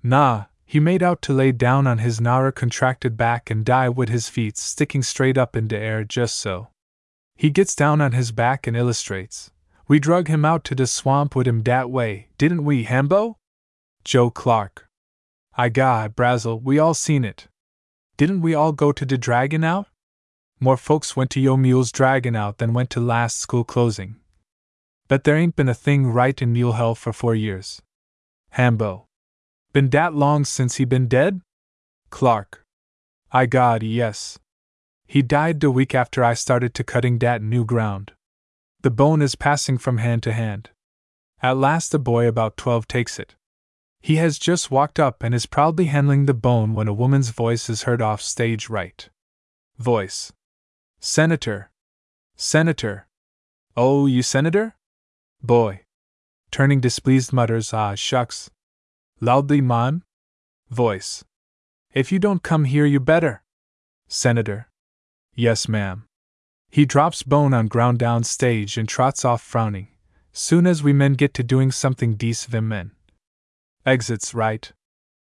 Nah, 0.01 0.45
he 0.65 0.79
made 0.79 1.03
out 1.03 1.21
to 1.21 1.33
lay 1.33 1.51
down 1.51 1.87
on 1.87 1.99
his 1.99 2.19
narrer 2.19 2.51
contracted 2.51 3.15
back 3.17 3.49
and 3.49 3.65
die 3.65 3.89
with 3.89 4.09
his 4.09 4.29
feet 4.29 4.57
sticking 4.57 5.03
straight 5.03 5.37
up 5.37 5.55
in 5.55 5.67
the 5.67 5.77
air 5.77 6.03
just 6.03 6.35
so. 6.35 6.69
He 7.35 7.49
gets 7.49 7.75
down 7.75 8.01
on 8.01 8.11
his 8.11 8.31
back 8.31 8.67
and 8.67 8.77
illustrates. 8.77 9.51
We 9.87 9.99
drug 9.99 10.27
him 10.27 10.45
out 10.45 10.63
to 10.65 10.75
the 10.75 10.87
swamp 10.87 11.35
with 11.35 11.47
him 11.47 11.61
dat 11.61 11.89
way, 11.89 12.29
didn't 12.37 12.63
we, 12.63 12.83
Hambo? 12.83 13.37
Joe 14.03 14.29
Clark. 14.29 14.87
I 15.55 15.69
God, 15.69 16.15
Brazel, 16.15 16.61
we 16.61 16.79
all 16.79 16.93
seen 16.93 17.23
it. 17.23 17.47
Didn't 18.17 18.41
we 18.41 18.53
all 18.53 18.71
go 18.71 18.91
to 18.91 19.05
de 19.05 19.17
dragon 19.17 19.63
out? 19.63 19.87
More 20.59 20.77
folks 20.77 21.15
went 21.15 21.29
to 21.31 21.41
yo 21.41 21.57
mule's 21.57 21.91
dragon 21.91 22.35
out 22.35 22.57
than 22.57 22.73
went 22.73 22.89
to 22.91 22.99
last 22.99 23.37
school 23.37 23.63
closing. 23.63 24.15
Bet 25.07 25.25
there 25.25 25.35
ain't 25.35 25.55
been 25.55 25.69
a 25.69 25.73
thing 25.73 26.07
right 26.07 26.41
in 26.41 26.53
mule 26.53 26.73
hell 26.73 26.95
for 26.95 27.11
four 27.11 27.35
years. 27.35 27.81
Hambo. 28.51 29.05
Been 29.73 29.89
dat 29.89 30.13
long 30.13 30.45
since 30.45 30.75
he 30.75 30.85
been 30.85 31.07
dead? 31.07 31.41
Clark. 32.11 32.63
I 33.31 33.47
God, 33.47 33.81
yes. 33.81 34.37
He 35.07 35.23
died 35.23 35.61
the 35.61 35.71
week 35.71 35.95
after 35.95 36.23
I 36.23 36.35
started 36.35 36.75
to 36.75 36.83
cutting 36.83 37.17
dat 37.17 37.41
new 37.41 37.65
ground. 37.65 38.13
The 38.83 38.91
bone 38.91 39.23
is 39.23 39.33
passing 39.33 39.79
from 39.79 39.97
hand 39.97 40.21
to 40.23 40.31
hand. 40.33 40.69
At 41.41 41.57
last 41.57 41.91
a 41.95 41.99
boy 41.99 42.27
about 42.27 42.55
twelve 42.55 42.87
takes 42.87 43.17
it. 43.17 43.35
He 43.99 44.17
has 44.17 44.37
just 44.37 44.69
walked 44.69 44.99
up 44.99 45.23
and 45.23 45.33
is 45.33 45.47
proudly 45.47 45.85
handling 45.85 46.27
the 46.27 46.35
bone 46.35 46.75
when 46.75 46.87
a 46.87 46.93
woman's 46.93 47.29
voice 47.29 47.67
is 47.67 47.83
heard 47.83 48.01
off 48.01 48.21
stage 48.21 48.69
right. 48.69 49.09
Voice. 49.79 50.31
Senator. 50.99 51.71
Senator. 52.35 53.07
Oh, 53.75 54.05
you 54.05 54.21
senator? 54.21 54.75
Boy. 55.41 55.81
Turning 56.51 56.79
displeased 56.79 57.33
mutters, 57.33 57.73
ah, 57.73 57.95
shucks, 57.95 58.51
Loudly, 59.23 59.61
mon? 59.61 60.03
Voice. 60.69 61.23
If 61.93 62.11
you 62.11 62.19
don't 62.19 62.43
come 62.43 62.65
here, 62.65 62.85
you 62.85 62.99
better. 62.99 63.41
Senator. 64.09 64.67
Yes, 65.33 65.69
ma'am. 65.69 66.03
He 66.69 66.85
drops 66.85 67.23
bone 67.23 67.53
on 67.53 67.67
ground 67.67 67.99
down 67.99 68.25
stage 68.25 68.77
and 68.77 68.85
trots 68.85 69.23
off 69.23 69.41
frowning. 69.41 69.87
Soon 70.33 70.67
as 70.67 70.83
we 70.83 70.91
men 70.91 71.13
get 71.13 71.33
to 71.35 71.41
doing 71.41 71.71
something 71.71 72.15
decent, 72.15 72.65
men. 72.65 72.91
Exits 73.85 74.33
right. 74.33 74.73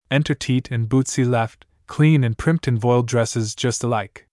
Enter 0.08 0.36
Teet 0.36 0.70
and 0.70 0.88
Bootsy 0.88 1.28
left, 1.28 1.64
clean 1.88 2.22
and 2.22 2.38
primped 2.38 2.68
in 2.68 2.78
voile 2.78 3.02
dresses 3.02 3.56
just 3.56 3.82
alike. 3.82 4.28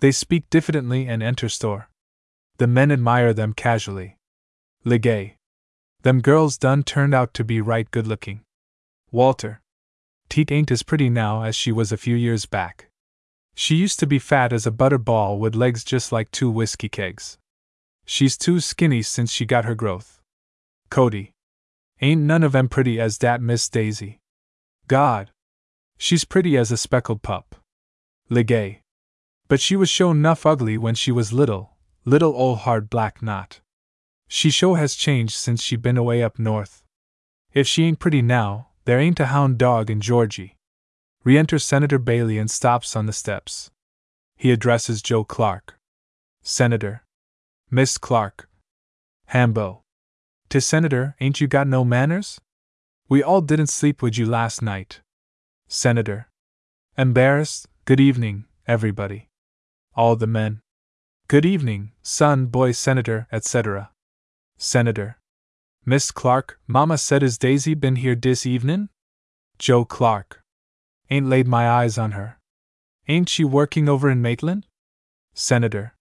They 0.00 0.10
speak 0.10 0.48
diffidently 0.48 1.06
and 1.06 1.22
enter 1.22 1.50
store. 1.50 1.90
The 2.56 2.66
men 2.66 2.90
admire 2.90 3.34
them 3.34 3.52
casually. 3.52 4.16
Legay. 4.86 5.34
Them 6.00 6.22
girls 6.22 6.56
done 6.56 6.82
turned 6.82 7.12
out 7.12 7.34
to 7.34 7.44
be 7.44 7.60
right 7.60 7.90
good 7.90 8.06
looking. 8.06 8.40
Walter. 9.12 9.60
Teet 10.28 10.50
ain't 10.50 10.70
as 10.70 10.82
pretty 10.82 11.08
now 11.08 11.42
as 11.42 11.54
she 11.54 11.70
was 11.72 11.92
a 11.92 11.96
few 11.96 12.16
years 12.16 12.46
back. 12.46 12.88
She 13.54 13.76
used 13.76 13.98
to 14.00 14.06
be 14.06 14.18
fat 14.18 14.52
as 14.52 14.66
a 14.66 14.70
butter 14.70 14.98
ball 14.98 15.38
with 15.38 15.54
legs 15.54 15.84
just 15.84 16.12
like 16.12 16.30
two 16.30 16.50
whiskey 16.50 16.88
kegs. 16.88 17.38
She's 18.04 18.36
too 18.36 18.60
skinny 18.60 19.02
since 19.02 19.32
she 19.32 19.46
got 19.46 19.64
her 19.64 19.74
growth. 19.74 20.20
Cody. 20.90 21.32
Ain't 22.00 22.20
none 22.22 22.42
of 22.42 22.54
'em 22.54 22.68
pretty 22.68 23.00
as 23.00 23.18
dat 23.18 23.40
Miss 23.40 23.68
Daisy. 23.68 24.18
God. 24.86 25.30
She's 25.96 26.24
pretty 26.24 26.56
as 26.56 26.70
a 26.70 26.76
speckled 26.76 27.22
pup. 27.22 27.56
Legay. 28.30 28.80
But 29.48 29.60
she 29.60 29.76
was 29.76 29.88
show 29.88 30.12
nuff 30.12 30.44
ugly 30.44 30.76
when 30.76 30.94
she 30.94 31.10
was 31.10 31.32
little, 31.32 31.76
little 32.04 32.34
ol' 32.34 32.56
hard 32.56 32.90
black 32.90 33.22
knot. 33.22 33.60
She 34.28 34.50
show 34.50 34.74
has 34.74 34.94
changed 34.94 35.34
since 35.34 35.62
she 35.62 35.76
been 35.76 35.96
away 35.96 36.22
up 36.22 36.38
north. 36.38 36.82
If 37.54 37.66
she 37.66 37.84
ain't 37.84 38.00
pretty 38.00 38.22
now, 38.22 38.65
there 38.86 39.00
ain't 39.00 39.20
a 39.20 39.26
hound 39.26 39.58
dog 39.58 39.90
in 39.90 40.00
Georgie. 40.00 40.56
Re 41.24 41.36
enters 41.36 41.64
Senator 41.64 41.98
Bailey 41.98 42.38
and 42.38 42.48
stops 42.48 42.94
on 42.94 43.06
the 43.06 43.12
steps. 43.12 43.70
He 44.36 44.52
addresses 44.52 45.02
Joe 45.02 45.24
Clark. 45.24 45.76
Senator. 46.42 47.02
Miss 47.68 47.98
Clark. 47.98 48.48
Hambo. 49.26 49.82
To 50.50 50.60
Senator, 50.60 51.16
ain't 51.20 51.40
you 51.40 51.48
got 51.48 51.66
no 51.66 51.84
manners? 51.84 52.40
We 53.08 53.24
all 53.24 53.40
didn't 53.40 53.66
sleep 53.66 54.02
with 54.02 54.16
you 54.16 54.24
last 54.24 54.62
night. 54.62 55.00
Senator. 55.66 56.28
Embarrassed, 56.96 57.66
good 57.86 57.98
evening, 57.98 58.44
everybody. 58.68 59.28
All 59.96 60.14
the 60.14 60.28
men. 60.28 60.60
Good 61.26 61.44
evening, 61.44 61.90
son, 62.02 62.46
boy, 62.46 62.70
senator, 62.70 63.26
etc. 63.32 63.90
Senator. 64.56 65.18
Miss 65.88 66.10
Clark, 66.10 66.58
Mama 66.66 66.98
said 66.98 67.22
is 67.22 67.38
Daisy 67.38 67.74
been 67.74 67.94
here 67.94 68.16
dis 68.16 68.44
evenin'? 68.44 68.88
Joe 69.56 69.84
Clark. 69.84 70.42
Ain't 71.10 71.28
laid 71.28 71.46
my 71.46 71.70
eyes 71.70 71.96
on 71.96 72.10
her. 72.10 72.40
Ain't 73.06 73.28
she 73.28 73.44
working 73.44 73.88
over 73.88 74.10
in 74.10 74.20
Maitland? 74.20 74.66
Senator. 75.32 75.94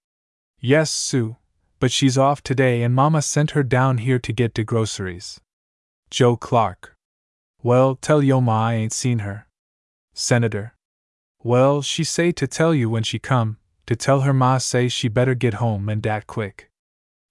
Yes, 0.60 0.90
Sue, 0.90 1.38
but 1.80 1.92
she's 1.92 2.18
off 2.18 2.42
today 2.42 2.82
and 2.82 2.96
Mama 2.96 3.22
sent 3.22 3.52
her 3.52 3.62
down 3.62 4.00
here 4.00 4.18
to 4.18 4.34
get 4.34 4.56
de 4.56 4.64
groceries. 4.64 5.40
Joe 6.10 6.36
Clark. 6.36 6.96
Well, 7.62 7.96
tell 7.96 8.24
yo 8.24 8.42
ma 8.42 8.70
I 8.70 8.74
ain't 8.74 8.92
seen 8.92 9.20
her. 9.20 9.46
Senator. 10.16 10.74
Well, 11.44 11.84
she 11.84 12.04
say 12.04 12.32
to 12.32 12.48
tell 12.48 12.74
you 12.74 12.90
when 12.90 13.04
she 13.04 13.20
come, 13.20 13.58
to 13.86 13.96
tell 13.96 14.22
her 14.22 14.34
ma 14.34 14.58
say 14.58 14.88
she 14.88 15.10
better 15.10 15.36
get 15.36 15.56
home 15.56 15.90
and 15.90 16.02
dat 16.02 16.26
quick. 16.26 16.72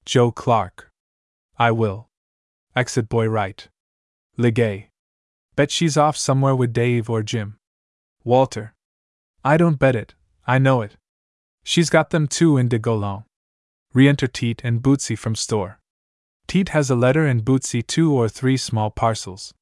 Joe 0.06 0.30
Clark. 0.30 0.92
I 1.58 1.72
will. 1.72 2.06
Exit 2.76 3.08
boy 3.08 3.28
right. 3.28 3.68
Legay. 4.36 4.86
Bet 5.54 5.70
she's 5.70 5.96
off 5.96 6.16
somewhere 6.16 6.56
with 6.56 6.72
Dave 6.72 7.08
or 7.08 7.22
Jim. 7.22 7.56
Walter. 8.24 8.74
I 9.44 9.56
don't 9.56 9.78
bet 9.78 9.94
it, 9.94 10.14
I 10.46 10.58
know 10.58 10.82
it. 10.82 10.96
She's 11.62 11.88
got 11.88 12.10
them 12.10 12.26
two 12.26 12.56
in 12.56 12.68
de 12.68 12.78
Golon. 12.80 13.24
Re 13.92 14.08
enter 14.08 14.26
Teet 14.26 14.60
and 14.64 14.82
Bootsy 14.82 15.16
from 15.16 15.36
store. 15.36 15.78
Teet 16.48 16.70
has 16.70 16.90
a 16.90 16.96
letter 16.96 17.24
and 17.24 17.44
Bootsy 17.44 17.86
two 17.86 18.12
or 18.12 18.28
three 18.28 18.56
small 18.56 18.90
parcels. 18.90 19.54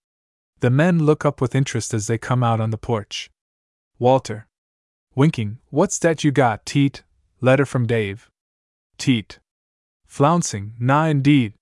The 0.60 0.70
men 0.70 1.00
look 1.00 1.26
up 1.26 1.40
with 1.40 1.54
interest 1.54 1.92
as 1.92 2.06
they 2.06 2.16
come 2.16 2.42
out 2.42 2.60
on 2.60 2.70
the 2.70 2.78
porch. 2.78 3.30
Walter. 3.98 4.46
Winking, 5.14 5.58
what's 5.68 5.98
that 5.98 6.24
you 6.24 6.30
got, 6.30 6.64
Teet? 6.64 7.02
Letter 7.42 7.66
from 7.66 7.86
Dave. 7.86 8.30
Teet. 8.98 9.38
Flouncing, 10.08 10.72
nah 10.78 11.04
indeed. 11.06 11.52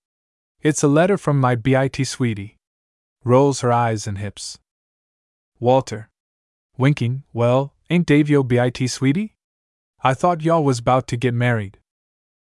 It's 0.63 0.83
a 0.83 0.89
letter 0.89 1.17
from 1.17 1.41
my 1.41 1.55
BIT 1.55 2.07
sweetie. 2.07 2.59
Rolls 3.25 3.61
her 3.61 3.73
eyes 3.73 4.07
and 4.07 4.19
hips. 4.19 4.59
Walter. 5.59 6.11
Winking, 6.77 7.23
well, 7.33 7.73
ain't 7.89 8.07
Dave 8.07 8.29
yo 8.29 8.43
BIT 8.43 8.91
sweetie? 8.91 9.37
I 10.05 10.13
thought 10.13 10.43
y'all 10.43 10.63
was 10.63 10.83
bout 10.83 11.07
to 11.09 11.17
get 11.17 11.33
married. 11.33 11.79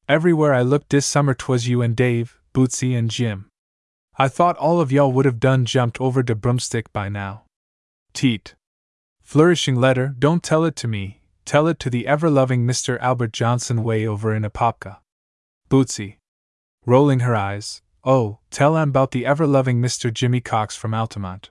Everywhere 0.10 0.54
I 0.54 0.64
looked 0.64 0.90
this 0.90 1.06
summer 1.06 1.34
'twas 1.34 1.70
you 1.70 1.82
and 1.82 1.96
Dave, 1.96 2.42
Bootsy 2.54 2.94
and 2.98 3.10
Jim. 3.10 3.48
I 4.18 4.28
thought 4.28 4.58
all 4.58 4.82
of 4.82 4.92
y'all 4.92 5.14
would 5.14 5.24
have 5.24 5.40
done 5.40 5.64
jumped 5.64 6.02
over 6.02 6.22
the 6.22 6.36
broomstick 6.36 6.92
by 6.92 7.08
now. 7.08 7.46
Teet. 8.14 8.54
Flourishing 9.22 9.78
letter, 9.78 10.14
don't 10.20 10.44
tell 10.44 10.66
it 10.66 10.76
to 10.78 10.90
me, 10.90 11.22
tell 11.46 11.68
it 11.68 11.80
to 11.80 11.90
the 11.90 12.06
ever 12.06 12.30
loving 12.30 12.68
Mr. 12.68 13.00
Albert 13.00 13.32
Johnson 13.32 13.82
way 13.82 14.06
over 14.06 14.36
in 14.36 14.44
Apopka. 14.44 14.98
Bootsy. 15.70 16.18
Rolling 16.86 17.22
her 17.22 17.36
eyes, 17.36 17.82
Oh, 18.03 18.39
tell 18.50 18.77
about 18.77 19.12
the 19.12 19.25
ever 19.25 19.46
loving 19.46 19.82
Mr. 19.82 20.13
Jimmy 20.13 20.39
Cox 20.39 20.75
from 20.75 20.94
Altamont. 20.94 21.50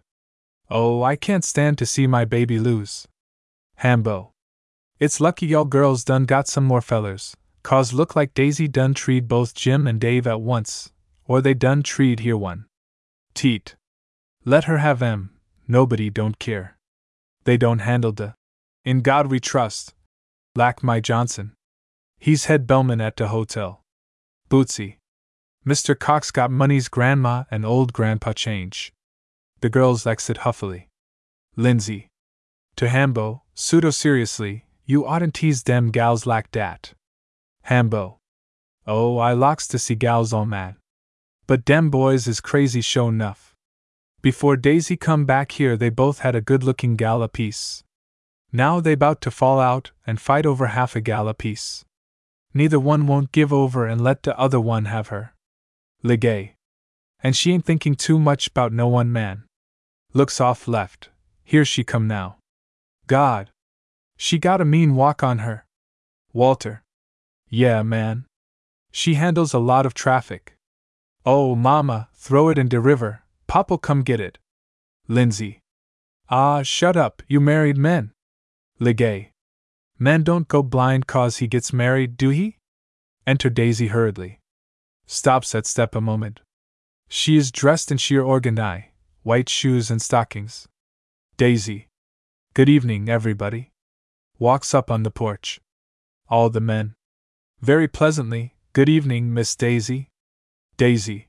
Oh, 0.71 1.03
I 1.03 1.17
can't 1.17 1.45
stand 1.45 1.79
to 1.79 1.87
see 1.87 2.07
my 2.07 2.25
baby 2.25 2.59
lose. 2.59 3.07
Hambo. 3.77 4.33
It's 4.99 5.21
lucky 5.21 5.47
y'all 5.47 5.65
girls 5.65 6.05
done 6.05 6.25
got 6.25 6.49
some 6.49 6.65
more 6.65 6.81
fellers, 6.81 7.37
cause 7.63 7.93
look 7.93 8.17
like 8.17 8.35
Daisy 8.35 8.67
done 8.67 8.95
treed 8.95 9.29
both 9.29 9.55
Jim 9.55 9.87
and 9.87 10.01
Dave 10.01 10.27
at 10.27 10.41
once, 10.41 10.91
or 11.27 11.41
they 11.41 11.55
done 11.55 11.83
treed 11.83 12.21
here 12.21 12.37
one. 12.37 12.67
Teet. 13.35 13.77
Let 14.45 14.65
her 14.65 14.79
have 14.79 15.03
em, 15.03 15.39
nobody 15.67 16.11
don't 16.11 16.39
care. 16.39 16.77
They 17.45 17.57
don't 17.57 17.81
handle 17.81 18.13
de. 18.13 18.35
In 18.85 19.01
God 19.01 19.31
we 19.31 19.39
trust. 19.39 19.95
Lack 20.57 20.83
my 20.83 20.99
Johnson. 21.01 21.55
He's 22.19 22.47
head 22.47 22.67
bellman 22.67 23.01
at 23.01 23.17
de 23.17 23.29
hotel. 23.29 23.83
Bootsy. 24.51 24.98
Mr. 25.69 25.99
Cox 25.99 26.31
got 26.31 26.51
money's 26.51 26.89
grandma 26.89 27.45
and 27.51 27.67
old 27.67 27.93
grandpa 27.93 28.33
change. 28.33 28.91
The 29.61 29.69
girls 29.69 30.07
exit 30.07 30.39
huffily. 30.39 30.89
Lindsay. 31.57 32.09
To 32.77 32.89
Hambo, 32.89 33.43
pseudo 33.53 33.91
seriously, 33.91 34.65
you 34.87 35.05
oughtn't 35.05 35.35
tease 35.35 35.63
dem 35.63 35.91
gals 35.91 36.25
like 36.25 36.51
dat. 36.53 36.95
Hambo. 37.65 38.19
Oh, 38.87 39.19
I 39.19 39.35
locks 39.35 39.69
to 39.69 39.79
see 39.79 39.95
gals 39.95 40.33
all 40.33 40.47
mad. 40.47 40.77
But 41.47 41.67
dem 41.67 41.91
boys 41.91 42.27
is 42.27 42.41
crazy 42.41 42.81
show 42.81 43.11
nuff. 43.11 43.55
Before 44.23 44.57
Daisy 44.57 44.97
come 44.97 45.27
back 45.27 45.53
here 45.53 45.77
they 45.77 45.91
both 45.91 46.21
had 46.21 46.35
a 46.35 46.41
good 46.41 46.65
looking 46.65 46.97
gal 46.97 47.23
apiece. 47.23 47.85
Now 48.51 48.81
they 48.81 48.95
bout 48.95 49.21
to 49.21 49.31
fall 49.31 49.61
out 49.61 49.91
and 50.07 50.19
fight 50.19 50.47
over 50.47 50.69
half 50.69 50.97
a 50.97 51.03
gal 51.03 51.29
apiece. 51.29 51.85
Neither 52.55 52.81
one 52.81 53.07
won't 53.07 53.33
give 53.33 53.53
over 53.53 53.87
and 53.87 54.01
let 54.01 54.23
the 54.23 54.35
other 54.39 54.59
one 54.59 54.87
have 54.87 55.09
her. 55.09 55.35
Legay. 56.05 56.53
And 57.23 57.35
she 57.35 57.53
ain't 57.53 57.65
thinking 57.65 57.95
too 57.95 58.19
much 58.19 58.47
about 58.47 58.73
no 58.73 58.89
one 58.89 59.11
man. 59.13 59.45
Looks 60.13 60.41
off 60.41 60.69
left. 60.69 61.11
Here 61.45 61.65
she 61.65 61.83
come 61.85 62.07
now. 62.07 62.37
God. 63.07 63.51
She 64.17 64.39
got 64.39 64.61
a 64.61 64.65
mean 64.65 64.95
walk 64.95 65.23
on 65.23 65.39
her. 65.39 65.65
Walter. 66.33 66.83
Yeah, 67.49 67.83
man. 67.83 68.27
She 68.91 69.15
handles 69.15 69.53
a 69.53 69.59
lot 69.59 69.87
of 69.87 69.95
traffic. 69.95 70.55
Oh, 71.25 71.55
mama, 71.55 72.09
throw 72.15 72.49
it 72.49 72.59
in 72.59 72.69
de 72.69 72.81
river. 72.81 73.23
Pop'll 73.47 73.79
come 73.79 74.03
get 74.03 74.21
it. 74.21 74.39
Lindsay. 75.09 75.61
Ah, 76.31 76.63
shut 76.63 76.97
up, 76.97 77.23
you 77.27 77.41
married 77.41 77.79
men. 77.79 78.13
Legay. 78.81 79.31
Man 79.99 80.23
don't 80.23 80.47
go 80.47 80.63
blind 80.63 81.07
cause 81.07 81.39
he 81.39 81.47
gets 81.47 81.73
married, 81.73 82.17
do 82.17 82.29
he? 82.29 82.59
Enter 83.27 83.51
Daisy 83.51 83.89
hurriedly. 83.89 84.38
Stops 85.11 85.55
at 85.55 85.65
step 85.65 85.95
a 85.95 86.03
moment. 86.03 86.41
She 87.09 87.39
is 87.39 87.51
dressed 87.51 87.91
in 87.91 87.97
sheer 87.97 88.23
organdie, 88.23 88.89
white 89.23 89.49
shoes 89.49 89.91
and 89.91 90.03
stockings. 90.03 90.69
Daisy. 91.39 91.89
Good 92.53 92.69
evening, 92.69 93.09
everybody. 93.09 93.71
Walks 94.39 94.75
up 94.75 94.91
on 94.91 95.05
the 95.05 95.11
porch. 95.11 95.63
All 96.29 96.51
the 96.51 96.61
men. 96.61 96.93
Very 97.63 97.89
pleasantly, 97.89 98.55
good 98.75 98.91
evening, 98.91 99.33
Miss 99.33 99.57
Daisy. 99.57 100.11
Daisy. 100.77 101.29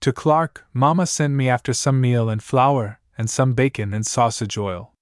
To 0.00 0.12
Clark, 0.12 0.66
Mamma 0.72 1.06
sent 1.06 1.34
me 1.34 1.48
after 1.48 1.72
some 1.72 2.00
meal 2.00 2.28
and 2.28 2.42
flour, 2.42 2.98
and 3.16 3.30
some 3.30 3.54
bacon 3.54 3.94
and 3.94 4.04
sausage 4.04 4.58
oil. 4.58 4.92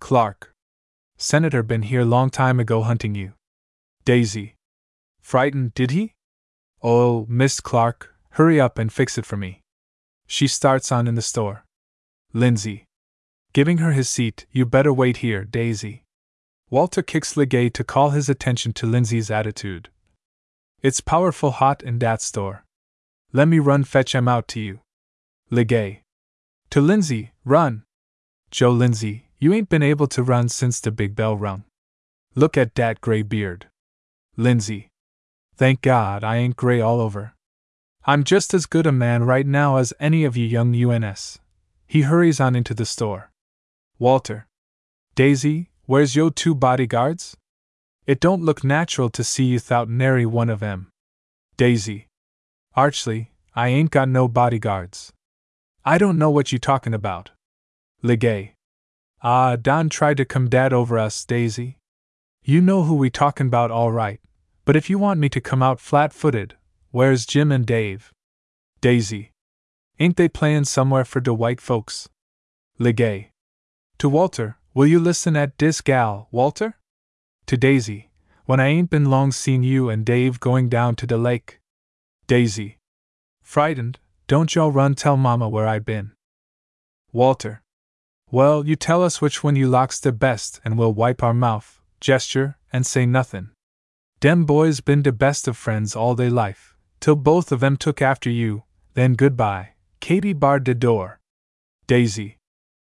Clark. 0.00 0.54
Senator 1.18 1.62
been 1.62 1.82
here 1.82 2.02
long 2.02 2.30
time 2.30 2.58
ago 2.58 2.80
hunting 2.80 3.14
you. 3.14 3.34
Daisy. 4.06 4.54
Frightened, 5.20 5.74
did 5.74 5.90
he? 5.90 6.14
Oh, 6.82 7.26
Miss 7.28 7.60
Clark, 7.60 8.14
hurry 8.30 8.60
up 8.60 8.76
and 8.78 8.92
fix 8.92 9.16
it 9.16 9.24
for 9.24 9.36
me. 9.36 9.60
She 10.26 10.48
starts 10.48 10.90
on 10.90 11.06
in 11.06 11.14
the 11.14 11.22
store. 11.22 11.64
Lindsay. 12.32 12.86
Giving 13.52 13.78
her 13.78 13.92
his 13.92 14.08
seat, 14.08 14.46
you 14.50 14.66
better 14.66 14.92
wait 14.92 15.18
here, 15.18 15.44
Daisy. 15.44 16.02
Walter 16.70 17.02
kicks 17.02 17.34
Legay 17.34 17.72
to 17.74 17.84
call 17.84 18.10
his 18.10 18.28
attention 18.28 18.72
to 18.72 18.86
Lindsay's 18.86 19.30
attitude. 19.30 19.90
It's 20.82 21.00
powerful 21.00 21.52
hot 21.52 21.82
in 21.82 21.98
that 22.00 22.22
store. 22.22 22.64
Let 23.32 23.46
me 23.46 23.58
run 23.58 23.84
fetch 23.84 24.14
em 24.14 24.26
out 24.26 24.48
to 24.48 24.60
you. 24.60 24.80
Legay. 25.50 26.00
To 26.70 26.80
Lindsay, 26.80 27.32
run. 27.44 27.84
Joe 28.50 28.70
Lindsay, 28.70 29.28
you 29.38 29.52
ain't 29.52 29.68
been 29.68 29.82
able 29.82 30.06
to 30.08 30.22
run 30.22 30.48
since 30.48 30.80
the 30.80 30.90
big 30.90 31.14
bell 31.14 31.36
rung. 31.36 31.64
Look 32.34 32.56
at 32.56 32.74
dat 32.74 33.00
gray 33.00 33.22
beard. 33.22 33.66
Lindsay. 34.36 34.88
Thank 35.62 35.80
God 35.80 36.24
I 36.24 36.38
ain't 36.38 36.56
gray 36.56 36.80
all 36.80 37.00
over. 37.00 37.34
I'm 38.04 38.24
just 38.24 38.52
as 38.52 38.66
good 38.66 38.84
a 38.84 38.90
man 38.90 39.22
right 39.22 39.46
now 39.46 39.76
as 39.76 39.92
any 40.00 40.24
of 40.24 40.36
you 40.36 40.44
young 40.44 40.74
UNS. 40.74 41.38
He 41.86 42.00
hurries 42.00 42.40
on 42.40 42.56
into 42.56 42.74
the 42.74 42.84
store. 42.84 43.30
Walter. 43.96 44.48
Daisy, 45.14 45.70
where's 45.86 46.16
yo 46.16 46.30
two 46.30 46.56
bodyguards? 46.56 47.36
It 48.08 48.18
don't 48.18 48.42
look 48.42 48.64
natural 48.64 49.08
to 49.10 49.22
see 49.22 49.44
you 49.44 49.60
thout 49.60 49.88
nary 49.88 50.26
one 50.26 50.50
of 50.50 50.64
em. 50.64 50.88
Daisy. 51.56 52.08
Archly, 52.74 53.30
I 53.54 53.68
ain't 53.68 53.92
got 53.92 54.08
no 54.08 54.26
bodyguards. 54.26 55.12
I 55.84 55.96
don't 55.96 56.18
know 56.18 56.30
what 56.30 56.50
you 56.50 56.58
talkin' 56.58 56.92
about. 56.92 57.30
Legay. 58.02 58.54
Ah, 59.22 59.54
Don 59.54 59.88
tried 59.88 60.16
to 60.16 60.24
come 60.24 60.48
dad 60.48 60.72
over 60.72 60.98
us, 60.98 61.24
Daisy. 61.24 61.78
You 62.42 62.60
know 62.60 62.82
who 62.82 62.96
we 62.96 63.10
talkin' 63.10 63.46
about 63.46 63.70
all 63.70 63.92
right, 63.92 64.18
but 64.64 64.76
if 64.76 64.88
you 64.88 64.98
want 64.98 65.20
me 65.20 65.28
to 65.28 65.40
come 65.40 65.62
out 65.62 65.80
flat 65.80 66.12
footed, 66.12 66.56
where's 66.90 67.26
Jim 67.26 67.50
and 67.50 67.66
Dave? 67.66 68.12
Daisy. 68.80 69.32
Ain't 69.98 70.16
they 70.16 70.28
playin' 70.28 70.64
somewhere 70.64 71.04
for 71.04 71.20
de 71.20 71.32
white 71.32 71.60
folks? 71.60 72.08
Legay. 72.80 73.28
To 73.98 74.08
Walter, 74.08 74.58
will 74.74 74.86
you 74.86 74.98
listen 74.98 75.36
at 75.36 75.56
dis 75.58 75.80
gal, 75.80 76.28
Walter? 76.30 76.76
To 77.46 77.56
Daisy, 77.56 78.10
when 78.44 78.60
I 78.60 78.66
ain't 78.66 78.90
been 78.90 79.10
long 79.10 79.32
seen 79.32 79.62
you 79.62 79.88
and 79.88 80.04
Dave 80.04 80.40
going 80.40 80.68
down 80.68 80.96
to 80.96 81.06
de 81.06 81.16
lake. 81.16 81.60
Daisy. 82.26 82.78
Frightened, 83.42 83.98
don't 84.26 84.54
y'all 84.54 84.72
run 84.72 84.94
tell 84.94 85.16
Mama 85.16 85.48
where 85.48 85.68
I 85.68 85.78
been. 85.78 86.12
Walter. 87.12 87.62
Well, 88.30 88.66
you 88.66 88.76
tell 88.76 89.04
us 89.04 89.20
which 89.20 89.44
one 89.44 89.56
you 89.56 89.68
locks 89.68 90.00
the 90.00 90.12
best, 90.12 90.60
and 90.64 90.78
we'll 90.78 90.94
wipe 90.94 91.22
our 91.22 91.34
mouth, 91.34 91.80
gesture, 92.00 92.56
and 92.72 92.86
say 92.86 93.06
nothin'. 93.06 93.51
Dem 94.22 94.44
boys 94.44 94.80
been 94.80 95.02
de 95.02 95.10
best 95.10 95.48
of 95.48 95.56
friends 95.56 95.96
all 95.96 96.14
they 96.14 96.30
life, 96.30 96.76
till 97.00 97.16
both 97.16 97.50
of 97.50 97.60
'em 97.64 97.76
took 97.76 98.00
after 98.00 98.30
you, 98.30 98.62
then 98.94 99.14
goodbye. 99.14 99.70
Katy 99.98 100.32
barred 100.32 100.62
de 100.62 100.74
door. 100.74 101.18
Daisy. 101.88 102.38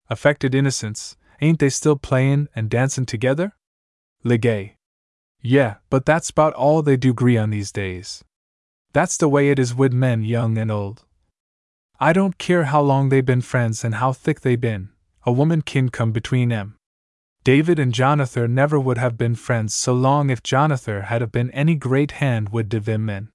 Affected 0.08 0.54
innocence, 0.54 1.16
ain't 1.40 1.58
they 1.58 1.68
still 1.68 1.96
playin' 1.96 2.48
and 2.54 2.70
dancin' 2.70 3.06
together? 3.06 3.56
Legay. 4.24 4.76
Yeah, 5.40 5.78
but 5.90 6.06
that's 6.06 6.30
'bout 6.30 6.52
all 6.54 6.80
they 6.80 6.96
do 6.96 7.12
gree 7.12 7.36
on 7.36 7.50
these 7.50 7.72
days. 7.72 8.22
That's 8.92 9.16
the 9.16 9.28
way 9.28 9.50
it 9.50 9.58
is 9.58 9.74
wid 9.74 9.92
men 9.92 10.22
young 10.22 10.56
and 10.56 10.70
old. 10.70 11.06
I 11.98 12.12
don't 12.12 12.38
care 12.38 12.66
how 12.66 12.82
long 12.82 13.08
they 13.08 13.20
been 13.20 13.42
friends 13.42 13.84
and 13.84 13.96
how 13.96 14.12
thick 14.12 14.42
they 14.42 14.54
been, 14.54 14.90
a 15.24 15.32
woman 15.32 15.62
kin 15.62 15.88
come 15.88 16.12
between 16.12 16.52
'em. 16.52 16.75
David 17.46 17.78
and 17.78 17.94
Jonathan 17.94 18.56
never 18.56 18.80
would 18.80 18.98
have 18.98 19.16
been 19.16 19.36
friends 19.36 19.72
so 19.72 19.92
long 19.92 20.30
if 20.30 20.42
Jonathan 20.42 21.02
had 21.02 21.30
been 21.30 21.52
any 21.52 21.76
great 21.76 22.10
hand 22.18 22.48
wid 22.48 22.68
de 22.68 22.98
men. 22.98 23.28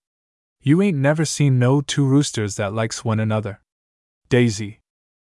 You 0.61 0.81
ain't 0.81 0.97
never 0.97 1.23
seen 1.23 1.57
no 1.57 1.79
two 1.79 2.05
roosters 2.05 2.57
that 2.57 2.73
likes 2.73 3.05
one 3.05 3.21
another. 3.21 3.61
Daisy. 4.27 4.81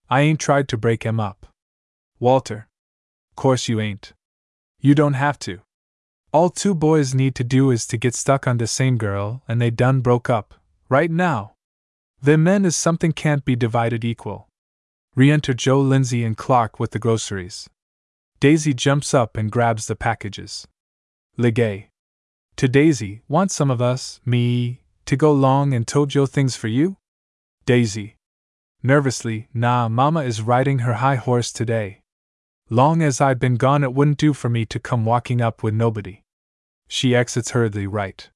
I 0.08 0.22
ain't 0.22 0.40
tried 0.40 0.68
to 0.68 0.78
break 0.78 1.04
'em 1.04 1.20
up. 1.20 1.48
Walter. 2.18 2.66
Course 3.37 3.68
you 3.68 3.78
ain't. 3.78 4.14
You 4.80 4.94
don't 4.94 5.20
have 5.26 5.38
to. 5.40 5.61
All 6.32 6.48
two 6.48 6.74
boys 6.74 7.14
need 7.14 7.35
to 7.35 7.44
do 7.44 7.70
is 7.70 7.87
to 7.88 7.98
get 7.98 8.14
stuck 8.14 8.46
on 8.46 8.56
the 8.56 8.66
same 8.66 8.96
girl 8.96 9.42
and 9.46 9.61
they 9.61 9.70
done 9.70 10.00
broke 10.00 10.30
up, 10.30 10.54
right 10.88 11.11
now. 11.11 11.52
The 12.22 12.38
men 12.38 12.64
is 12.64 12.74
something 12.74 13.12
can't 13.12 13.44
be 13.44 13.54
divided 13.54 14.02
equal. 14.02 14.48
Re 15.14 15.30
enter 15.30 15.52
Joe 15.52 15.82
Lindsay 15.82 16.24
and 16.24 16.38
Clark 16.38 16.80
with 16.80 16.92
the 16.92 16.98
groceries. 16.98 17.68
Daisy 18.42 18.74
jumps 18.74 19.14
up 19.14 19.37
and 19.37 19.52
grabs 19.52 19.87
the 19.87 19.94
packages. 19.94 20.66
Legay. 21.38 21.87
To 22.57 22.66
Daisy, 22.66 23.22
want 23.28 23.52
some 23.52 23.70
of 23.70 23.81
us, 23.81 24.20
me, 24.24 24.81
to 25.05 25.16
go 25.16 25.31
long 25.31 25.72
and 25.72 25.87
tote 25.87 26.09
Joe 26.09 26.26
things 26.26 26.57
for 26.57 26.66
you? 26.66 26.96
Daisy. 27.66 28.16
Nervously, 28.83 29.46
nah, 29.55 29.88
Mama 29.88 30.24
is 30.24 30.42
riding 30.42 30.81
her 30.81 30.94
high 30.94 31.14
horse 31.14 31.52
today. 31.52 32.00
Long 32.68 33.00
as 33.00 33.20
I'd 33.20 33.38
been 33.38 33.55
gone, 33.55 33.85
it 33.85 33.94
wouldn't 33.94 34.18
do 34.18 34.33
for 34.33 34.48
me 34.48 34.66
to 34.66 34.81
come 34.81 35.05
walking 35.05 35.40
up 35.40 35.62
with 35.62 35.74
nobody. 35.74 36.22
She 36.88 37.14
exits 37.14 37.52
hurriedly 37.52 37.87
right. 37.87 38.28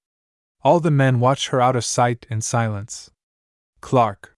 All 0.63 0.79
the 0.79 0.93
men 0.93 1.19
watch 1.19 1.49
her 1.49 1.61
out 1.61 1.75
of 1.75 1.85
sight 1.85 2.29
in 2.31 2.43
silence. 2.43 3.11
Clark. 3.81 4.37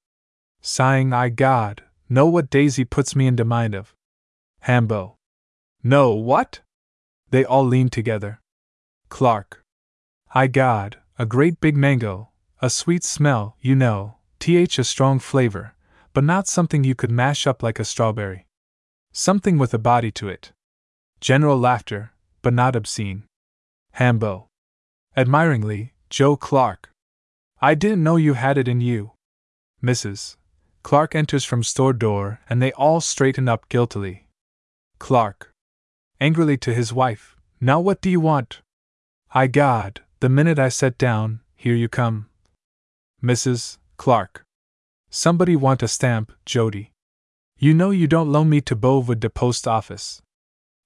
Sighing, 0.63 1.13
I 1.13 1.29
God, 1.29 1.83
know 2.09 2.25
what 2.25 2.49
Daisy 2.49 2.87
puts 2.87 3.15
me 3.15 3.27
into 3.27 3.45
mind 3.45 3.75
of. 3.75 3.95
Hambo. 4.61 5.18
No, 5.83 6.13
what? 6.13 6.61
They 7.31 7.45
all 7.45 7.65
lean 7.65 7.89
together. 7.89 8.41
Clark. 9.09 9.63
I 10.35 10.47
God, 10.47 10.99
a 11.19 11.27
great 11.27 11.61
big 11.61 11.77
mango, 11.77 12.31
a 12.61 12.69
sweet 12.69 13.05
smell, 13.05 13.57
you 13.61 13.75
know, 13.75 14.17
th 14.41 14.79
a 14.79 14.85
strong 14.85 15.19
flavor, 15.19 15.75
but 16.13 16.25
not 16.25 16.49
something 16.49 16.85
you 16.85 16.95
could 16.95 17.11
mash 17.11 17.47
up 17.47 17.63
like 17.63 17.79
a 17.79 17.85
strawberry. 17.85 18.47
Something 19.13 19.59
with 19.59 19.73
a 19.73 19.79
body 19.79 20.11
to 20.13 20.29
it. 20.29 20.53
General 21.21 21.59
laughter, 21.59 22.13
but 22.43 22.55
not 22.55 22.77
obscene. 22.77 23.25
Hambo. 23.93 24.49
Admiringly, 25.17 25.93
Joe 26.11 26.37
Clark. 26.37 26.91
I 27.61 27.75
didn't 27.75 28.05
know 28.05 28.17
you 28.17 28.35
had 28.35 28.59
it 28.59 28.69
in 28.69 28.81
you. 28.81 29.13
Mrs. 29.83 30.37
Clark 30.83 31.15
enters 31.15 31.45
from 31.45 31.63
store 31.63 31.93
door, 31.93 32.41
and 32.49 32.63
they 32.63 32.73
all 32.73 33.01
straighten 33.01 33.49
up 33.49 33.69
guiltily. 33.69 34.27
Clark. 34.99 35.53
Angrily 36.21 36.57
to 36.59 36.75
his 36.75 36.93
wife, 36.93 37.37
Now 37.61 37.79
what 37.79 38.01
do 38.01 38.11
you 38.11 38.19
want? 38.19 38.61
I 39.33 39.47
God, 39.47 40.01
the 40.21 40.29
minute 40.29 40.59
I 40.59 40.69
set 40.69 40.99
down, 40.99 41.41
here 41.55 41.75
you 41.75 41.89
come. 41.89 42.29
Mrs. 43.23 43.79
Clark. 43.97 44.45
Somebody 45.11 45.55
want 45.55 45.83
a 45.83 45.89
stamp, 45.89 46.33
Jody. 46.45 46.91
You 47.57 47.73
know 47.73 47.91
you 47.91 48.07
don't 48.07 48.33
loan 48.33 48.49
me 48.49 48.61
to 48.63 48.75
Bovewood 48.75 49.21
the 49.21 49.31
post 49.31 49.69
office. 49.69 50.21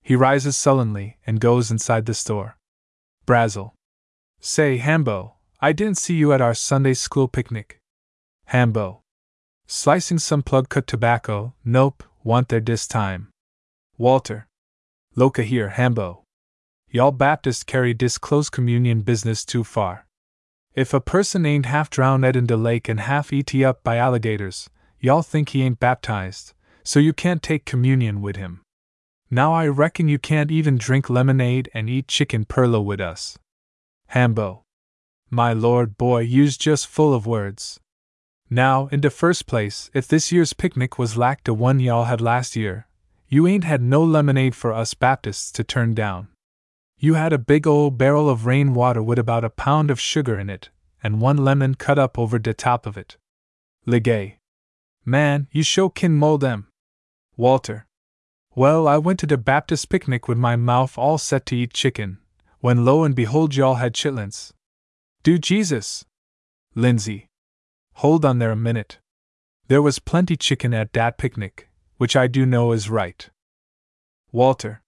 He 0.03 0.17
rises 0.17 0.57
sullenly 0.57 1.17
and 1.27 1.41
goes 1.41 1.71
inside 1.71 2.07
the 2.07 2.15
store. 2.15 2.57
Brazel. 3.27 3.73
Say, 4.41 4.79
Hambo, 4.79 5.35
I 5.61 5.73
didn't 5.73 5.99
see 5.99 6.15
you 6.15 6.33
at 6.33 6.41
our 6.41 6.55
Sunday 6.55 6.95
school 6.95 7.29
picnic. 7.29 7.79
Hambo. 8.47 9.01
Slicing 9.67 10.19
some 10.19 10.43
plug 10.43 10.69
cut 10.69 10.87
tobacco, 10.87 11.55
nope, 11.65 12.03
want 12.23 12.49
there 12.49 12.61
this 12.61 12.87
time. 12.87 13.29
Walter. 13.97 14.47
Loca 15.15 15.43
here, 15.43 15.69
Hambo. 15.69 16.25
Y'all 16.89 17.13
Baptist 17.13 17.67
carry 17.67 17.93
dis 17.93 18.17
close 18.17 18.49
communion 18.49 19.03
business 19.03 19.45
too 19.45 19.63
far. 19.63 20.07
If 20.75 20.95
a 20.95 21.03
person 21.03 21.45
ain't 21.45 21.67
half 21.67 21.91
drowned 21.91 22.25
in 22.25 22.47
the 22.47 22.57
lake 22.57 22.89
and 22.89 22.99
half 22.99 23.31
eat 23.31 23.55
up 23.63 23.85
by 23.85 23.99
alligators, 23.99 24.71
y'all 25.01 25.21
think 25.21 25.51
he 25.51 25.63
ain't 25.63 25.79
baptized, 25.79 26.55
so 26.83 26.99
you 26.99 27.13
can't 27.13 27.43
take 27.43 27.67
communion 27.67 28.23
with 28.23 28.37
him. 28.37 28.63
Now 29.31 29.53
I 29.53 29.69
reckon 29.69 30.09
you 30.09 30.19
can't 30.19 30.51
even 30.51 30.79
drink 30.79 31.11
lemonade 31.11 31.69
and 31.75 31.91
eat 31.91 32.09
chicken 32.09 32.47
perlo 32.47 32.83
with 32.83 33.01
us. 33.01 33.39
Hambo. 34.07 34.65
My 35.29 35.53
lord 35.53 35.99
boy, 35.99 36.21
you's 36.21 36.57
just 36.57 36.87
full 36.87 37.13
of 37.13 37.27
words. 37.27 37.79
Now, 38.49 38.87
in 38.87 39.01
de 39.01 39.11
first 39.11 39.47
place, 39.47 39.91
if 39.93 40.09
this 40.09 40.33
year's 40.33 40.55
picnic 40.55 40.99
was 40.99 41.19
like 41.19 41.45
the 41.45 41.53
one 41.53 41.81
y'all 41.81 42.05
had 42.05 42.23
last 42.23 42.57
year, 42.57 42.87
you 43.33 43.47
ain't 43.47 43.65
had 43.65 43.81
no 43.81 44.05
lemonade 44.05 44.55
for 44.55 44.75
us 44.75 44.93
Baptists 44.93 45.51
to 45.53 45.65
turn 45.65 45.95
down. 45.95 46.29
You 46.99 47.15
had 47.15 47.33
a 47.33 47.39
big 47.39 47.67
old 47.67 47.97
barrel 47.97 48.29
of 48.29 48.45
rain 48.45 48.75
water 48.75 49.03
with 49.03 49.19
about 49.19 49.43
a 49.43 49.49
pound 49.49 49.91
of 49.91 49.99
sugar 49.99 50.39
in 50.39 50.51
it, 50.51 50.69
and 51.03 51.19
one 51.19 51.39
lemon 51.39 51.77
cut 51.77 51.99
up 51.99 52.19
over 52.19 52.39
de 52.39 52.53
top 52.53 52.85
of 52.85 52.99
it. 52.99 53.17
Legay. 53.87 54.35
Man, 55.07 55.49
you 55.51 55.63
sure 55.63 55.89
kin 55.89 56.13
mold 56.13 56.43
them. 56.43 56.69
Walter. 57.35 57.87
Well, 58.55 58.87
I 58.87 58.99
went 58.99 59.19
to 59.21 59.27
de 59.27 59.39
Baptist 59.39 59.89
picnic 59.89 60.29
with 60.29 60.37
my 60.37 60.55
mouth 60.55 60.99
all 60.99 61.17
set 61.17 61.47
to 61.47 61.57
eat 61.57 61.73
chicken, 61.73 62.19
when 62.61 62.85
lo 62.85 63.03
and 63.03 63.15
behold 63.15 63.57
y'all 63.57 63.77
had 63.77 63.95
chitlins. 63.95 64.53
Do 65.23 65.39
Jesus! 65.39 66.05
Lindsay. 66.75 67.29
Hold 67.95 68.27
on 68.27 68.41
there 68.41 68.53
a 68.53 68.57
minute. 68.57 68.99
There 69.69 69.81
was 69.81 70.01
plenty 70.01 70.37
chicken 70.37 70.75
at 70.75 70.93
dat 70.93 71.17
picnic, 71.17 71.71
which 72.03 72.17
I 72.17 72.27
do 72.27 72.45
know 72.45 72.73
is 72.73 72.91
right. 72.91 73.31
Walter. 74.33 74.83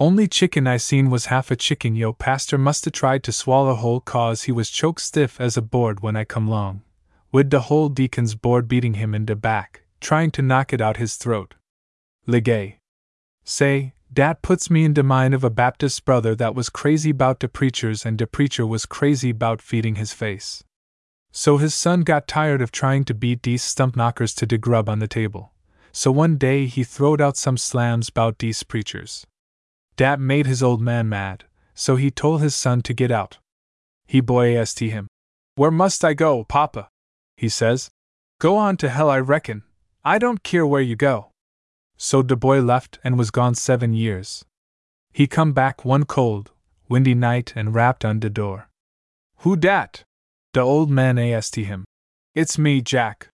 Only 0.00 0.26
chicken 0.26 0.66
I 0.66 0.78
seen 0.78 1.08
was 1.08 1.26
half 1.26 1.52
a 1.52 1.54
chicken 1.54 1.94
yo 1.94 2.12
pastor 2.12 2.58
musta 2.58 2.90
tried 2.90 3.22
to 3.22 3.30
swallow 3.30 3.76
whole 3.76 4.00
cause 4.00 4.42
he 4.42 4.50
was 4.50 4.68
choke 4.68 4.98
stiff 4.98 5.40
as 5.40 5.56
a 5.56 5.62
board 5.62 6.00
when 6.00 6.16
I 6.16 6.24
come 6.24 6.48
long, 6.48 6.82
with 7.30 7.50
the 7.50 7.60
whole 7.68 7.88
deacon's 7.88 8.34
board 8.34 8.66
beating 8.66 8.94
him 8.94 9.14
in 9.14 9.26
the 9.26 9.36
back, 9.36 9.84
trying 10.00 10.32
to 10.32 10.42
knock 10.42 10.72
it 10.72 10.80
out 10.80 10.96
his 10.96 11.14
throat. 11.14 11.54
Legay. 12.26 12.78
Say, 13.44 13.92
dat 14.12 14.42
puts 14.42 14.68
me 14.68 14.84
in 14.84 14.92
de 14.92 15.04
mind 15.04 15.34
of 15.34 15.44
a 15.44 15.50
Baptist 15.50 16.04
brother 16.04 16.34
that 16.34 16.56
was 16.56 16.68
crazy 16.68 17.12
bout 17.12 17.38
de 17.38 17.46
preachers 17.46 18.04
and 18.04 18.18
de 18.18 18.26
preacher 18.26 18.66
was 18.66 18.86
crazy 18.86 19.30
bout 19.30 19.62
feeding 19.62 19.94
his 19.94 20.12
face. 20.12 20.64
So 21.30 21.58
his 21.58 21.76
son 21.76 22.00
got 22.00 22.26
tired 22.26 22.60
of 22.60 22.72
trying 22.72 23.04
to 23.04 23.14
beat 23.14 23.40
dese 23.40 23.62
stump 23.62 23.94
knockers 23.94 24.34
to 24.34 24.46
de 24.46 24.58
grub 24.58 24.88
on 24.88 24.98
the 24.98 25.06
table. 25.06 25.52
So 25.92 26.12
one 26.12 26.36
day 26.36 26.66
he 26.66 26.84
throwed 26.84 27.20
out 27.20 27.36
some 27.36 27.56
slams 27.56 28.10
bout 28.10 28.38
dese 28.38 28.62
preachers. 28.62 29.26
Dat 29.96 30.20
made 30.20 30.46
his 30.46 30.62
old 30.62 30.80
man 30.80 31.08
mad, 31.08 31.44
so 31.74 31.96
he 31.96 32.10
told 32.10 32.40
his 32.40 32.54
son 32.54 32.82
to 32.82 32.94
get 32.94 33.10
out. 33.10 33.38
He 34.06 34.20
boy 34.20 34.56
asked 34.56 34.78
him, 34.78 35.08
Where 35.56 35.70
must 35.70 36.04
I 36.04 36.14
go, 36.14 36.44
papa? 36.44 36.88
He 37.36 37.48
says, 37.48 37.90
Go 38.38 38.56
on 38.56 38.76
to 38.78 38.88
hell, 38.88 39.10
I 39.10 39.18
reckon. 39.18 39.62
I 40.04 40.18
don't 40.18 40.42
care 40.42 40.66
where 40.66 40.80
you 40.80 40.96
go. 40.96 41.30
So 41.96 42.22
de 42.22 42.34
boy 42.34 42.62
left 42.62 42.98
and 43.04 43.18
was 43.18 43.30
gone 43.30 43.54
seven 43.54 43.92
years. 43.92 44.44
He 45.12 45.26
come 45.26 45.52
back 45.52 45.84
one 45.84 46.04
cold, 46.04 46.52
windy 46.88 47.14
night 47.14 47.52
and 47.54 47.74
rapped 47.74 48.04
on 48.04 48.20
the 48.20 48.30
door. 48.30 48.70
Who 49.38 49.56
dat? 49.56 50.04
De 50.52 50.60
old 50.60 50.90
man 50.90 51.18
asked 51.18 51.56
him. 51.56 51.84
It's 52.34 52.56
me, 52.58 52.80
Jack. 52.80 53.28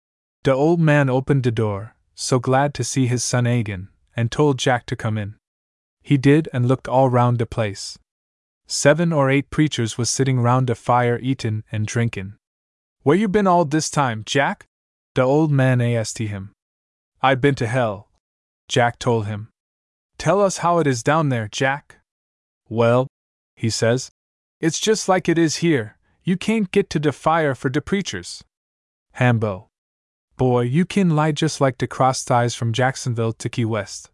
De 0.43 0.53
old 0.53 0.81
man 0.81 1.11
opened 1.11 1.43
de 1.43 1.51
door, 1.51 1.94
so 2.15 2.39
glad 2.39 2.75
to 2.75 2.85
see 2.85 3.07
his 3.07 3.25
son 3.25 3.47
again, 3.47 3.89
and 4.17 4.31
told 4.31 4.59
Jack 4.59 4.87
to 4.87 4.97
come 4.97 5.19
in. 5.19 5.35
He 6.03 6.17
did 6.17 6.49
and 6.53 6.69
looked 6.69 6.89
all 6.89 7.09
round 7.09 7.39
the 7.39 7.47
place. 7.47 7.99
Seven 8.67 9.13
or 9.13 9.31
eight 9.31 9.51
preachers 9.51 9.99
was 9.99 10.09
sitting 10.09 10.41
round 10.41 10.71
a 10.71 10.75
fire 10.75 11.19
eatin' 11.21 11.65
and 11.71 11.87
drinkin'. 11.87 12.37
Where 13.03 13.17
you 13.17 13.29
been 13.29 13.47
all 13.47 13.65
this 13.65 13.91
time, 13.91 14.23
Jack? 14.25 14.67
The 15.15 15.23
old 15.23 15.51
man 15.51 15.81
asked 15.81 16.19
him. 16.19 16.53
I 17.23 17.35
been 17.35 17.55
to 17.57 17.67
hell, 17.67 18.09
Jack 18.69 18.99
told 18.99 19.27
him. 19.27 19.49
Tell 20.19 20.41
us 20.41 20.59
how 20.59 20.79
it 20.79 20.87
is 20.87 21.03
down 21.03 21.29
there, 21.29 21.49
Jack. 21.49 21.99
Well, 22.69 23.07
he 23.57 23.71
says, 23.71 24.11
it's 24.61 24.81
just 24.81 25.09
like 25.09 25.29
it 25.29 25.39
is 25.39 25.57
here. 25.57 25.99
You 26.23 26.37
can't 26.37 26.71
get 26.71 26.89
to 26.91 26.99
the 26.99 27.13
fire 27.13 27.55
for 27.55 27.71
the 27.71 27.83
preachers. 27.83 28.43
Hambo. 29.13 29.69
Boy, 30.37 30.63
you 30.63 30.85
can 30.85 31.11
lie 31.11 31.33
just 31.33 31.61
like 31.61 31.79
the 31.79 31.87
cross 31.87 32.25
ties 32.25 32.55
from 32.55 32.73
Jacksonville 32.73 33.33
to 33.35 33.49
Key 33.49 33.65
West. 33.65 34.11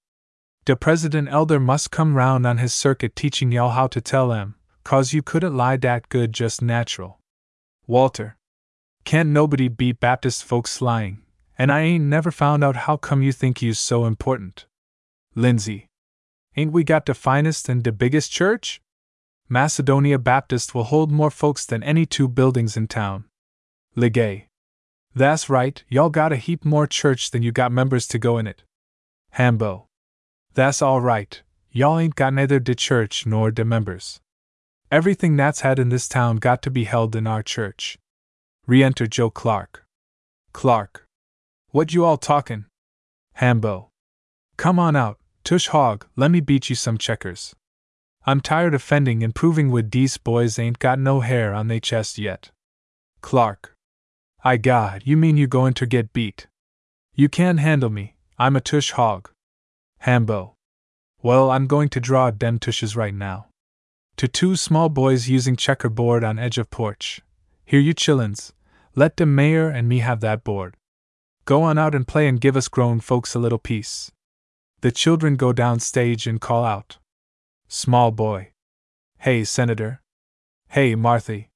De 0.65 0.77
president 0.77 1.29
elder 1.31 1.59
must 1.59 1.91
come 1.91 2.15
round 2.15 2.47
on 2.47 2.59
his 2.59 2.75
circuit 2.75 3.17
teaching 3.17 3.51
y'all 3.51 3.71
how 3.71 3.87
to 3.87 4.01
tell 4.01 4.33
em, 4.33 4.55
cause 4.85 5.13
you 5.13 5.23
couldn't 5.23 5.57
lie 5.57 5.77
dat 5.77 6.09
good 6.09 6.33
just 6.33 6.61
natural. 6.61 7.19
Walter. 7.87 8.37
Can't 9.05 9.31
nobody 9.31 9.69
beat 9.69 9.99
Baptist 9.99 10.45
folks 10.45 10.83
lying 10.83 11.23
and 11.61 11.71
I 11.71 11.81
ain't 11.81 12.05
never 12.05 12.31
found 12.31 12.65
out 12.65 12.89
how 12.89 12.97
come 12.97 13.21
you 13.21 13.33
think 13.33 13.61
you's 13.61 13.79
so 13.79 14.07
important. 14.07 14.65
Lindsay. 15.35 15.89
Ain't 16.57 16.73
we 16.73 16.85
got 16.85 17.05
de 17.05 17.13
finest 17.13 17.69
and 17.69 17.83
de 17.83 17.93
biggest 17.93 18.33
church? 18.33 18.81
Macedonia 19.47 20.19
Baptist 20.19 20.75
will 20.75 20.85
hold 20.85 21.13
more 21.13 21.31
folks 21.31 21.67
than 21.67 21.83
any 21.83 22.07
two 22.07 22.29
buildings 22.29 22.79
in 22.79 22.89
town. 22.89 23.25
Legay. 23.95 24.47
That's 25.15 25.51
right, 25.51 25.83
y'all 25.89 26.09
got 26.09 26.33
a 26.33 26.37
heap 26.37 26.65
more 26.65 26.87
church 26.87 27.31
than 27.31 27.43
you 27.43 27.51
got 27.51 27.73
members 27.73 28.07
to 28.09 28.19
go 28.19 28.39
in 28.39 28.47
it. 28.47 28.63
Hambo. 29.31 29.87
That's 30.55 30.81
all 30.81 31.01
right, 31.01 31.43
y'all 31.73 31.99
ain't 31.99 32.15
got 32.15 32.33
neither 32.33 32.61
de 32.61 32.75
church 32.75 33.27
nor 33.27 33.51
de 33.51 33.65
members. 33.65 34.21
Everything 34.91 35.37
that's 35.37 35.61
had 35.61 35.79
in 35.79 35.89
this 35.89 36.09
town 36.09 36.37
got 36.37 36.63
to 36.63 36.71
be 36.71 36.85
held 36.85 37.17
in 37.17 37.27
our 37.27 37.43
church. 37.43 37.99
Re 38.67 38.83
enter 38.85 39.07
Joe 39.07 39.31
Clark. 39.31 39.85
Clark. 40.53 41.07
What 41.71 41.93
you 41.93 42.05
all 42.05 42.17
talkin'? 42.17 42.67
Hambo. 43.35 43.89
Come 44.57 44.79
on 44.79 44.95
out, 44.95 45.19
tush 45.43 45.69
hog, 45.69 46.07
let 46.17 46.31
me 46.31 46.41
beat 46.41 46.69
you 46.69 46.77
some 46.77 46.99
checkers. 46.99 47.55
I'm 48.27 48.41
tired 48.41 48.75
of 48.75 48.83
fending 48.83 49.25
and 49.25 49.35
proving 49.35 49.71
with 49.71 49.91
dese 49.91 50.19
boys 50.19 50.59
ain't 50.59 50.79
got 50.79 50.99
no 50.99 51.21
hair 51.21 51.55
on 51.55 51.69
they 51.69 51.81
chest 51.81 52.19
yet. 52.19 52.51
Clark. 53.23 53.75
I 54.43 54.57
God, 54.57 55.03
you 55.05 55.19
mean 55.19 55.37
you 55.37 55.47
goin' 55.47 55.75
ter 55.75 55.85
get 55.85 56.15
beat? 56.15 56.47
You 57.15 57.29
can't 57.29 57.61
handle 57.61 57.91
me, 57.91 58.17
I'm 58.39 58.57
a 58.57 58.61
tush 58.61 58.93
hog. 58.93 59.31
Hambo. 59.99 60.55
Well, 61.23 61.51
I'm 61.51 61.67
going 61.67 61.91
to 61.91 62.01
draw 62.01 62.31
dem 62.31 62.59
tushes 62.59 62.97
right 62.97 63.13
now. 63.13 63.49
To 64.17 64.29
two 64.29 64.57
small 64.57 64.89
boys 64.89 65.29
using 65.29 65.57
checkerboard 65.57 66.25
on 66.25 66.39
edge 66.39 66.57
of 66.57 66.71
porch. 66.71 67.21
Here 67.67 67.81
you 67.81 67.95
chillins, 67.95 68.53
let 68.97 69.19
the 69.19 69.27
mayor 69.27 69.69
and 69.69 69.87
me 69.87 69.99
have 69.99 70.21
that 70.21 70.43
board. 70.43 70.75
Go 71.45 71.63
on 71.63 71.77
out 71.77 71.95
and 71.95 72.09
play 72.09 72.27
and 72.27 72.41
give 72.41 72.57
us 72.57 72.69
grown 72.69 73.01
folks 73.01 73.35
a 73.35 73.39
little 73.39 73.59
peace. 73.59 74.11
The 74.81 74.91
children 74.91 75.37
go 75.37 75.53
down 75.53 75.81
stage 75.81 76.27
and 76.27 76.41
call 76.41 76.65
out. 76.65 76.97
Small 77.69 78.11
boy. 78.11 78.53
Hey, 79.19 79.45
Senator. 79.45 80.01
Hey, 80.69 80.95
Marthy. 80.95 81.51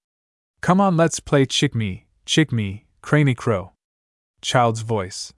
Come 0.60 0.82
on, 0.82 0.98
let's 0.98 1.20
play 1.20 1.46
chick 1.46 1.74
me, 1.74 2.03
chick 2.24 2.52
me, 2.52 2.86
cranny 3.02 3.34
crow. 3.34 3.72
Child's 4.40 4.80
voice. 4.80 5.32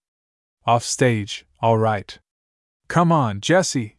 Off 0.66 0.82
stage, 0.82 1.46
all 1.60 1.78
right. 1.78 2.18
Come 2.88 3.12
on, 3.12 3.40
Jesse. 3.40 3.96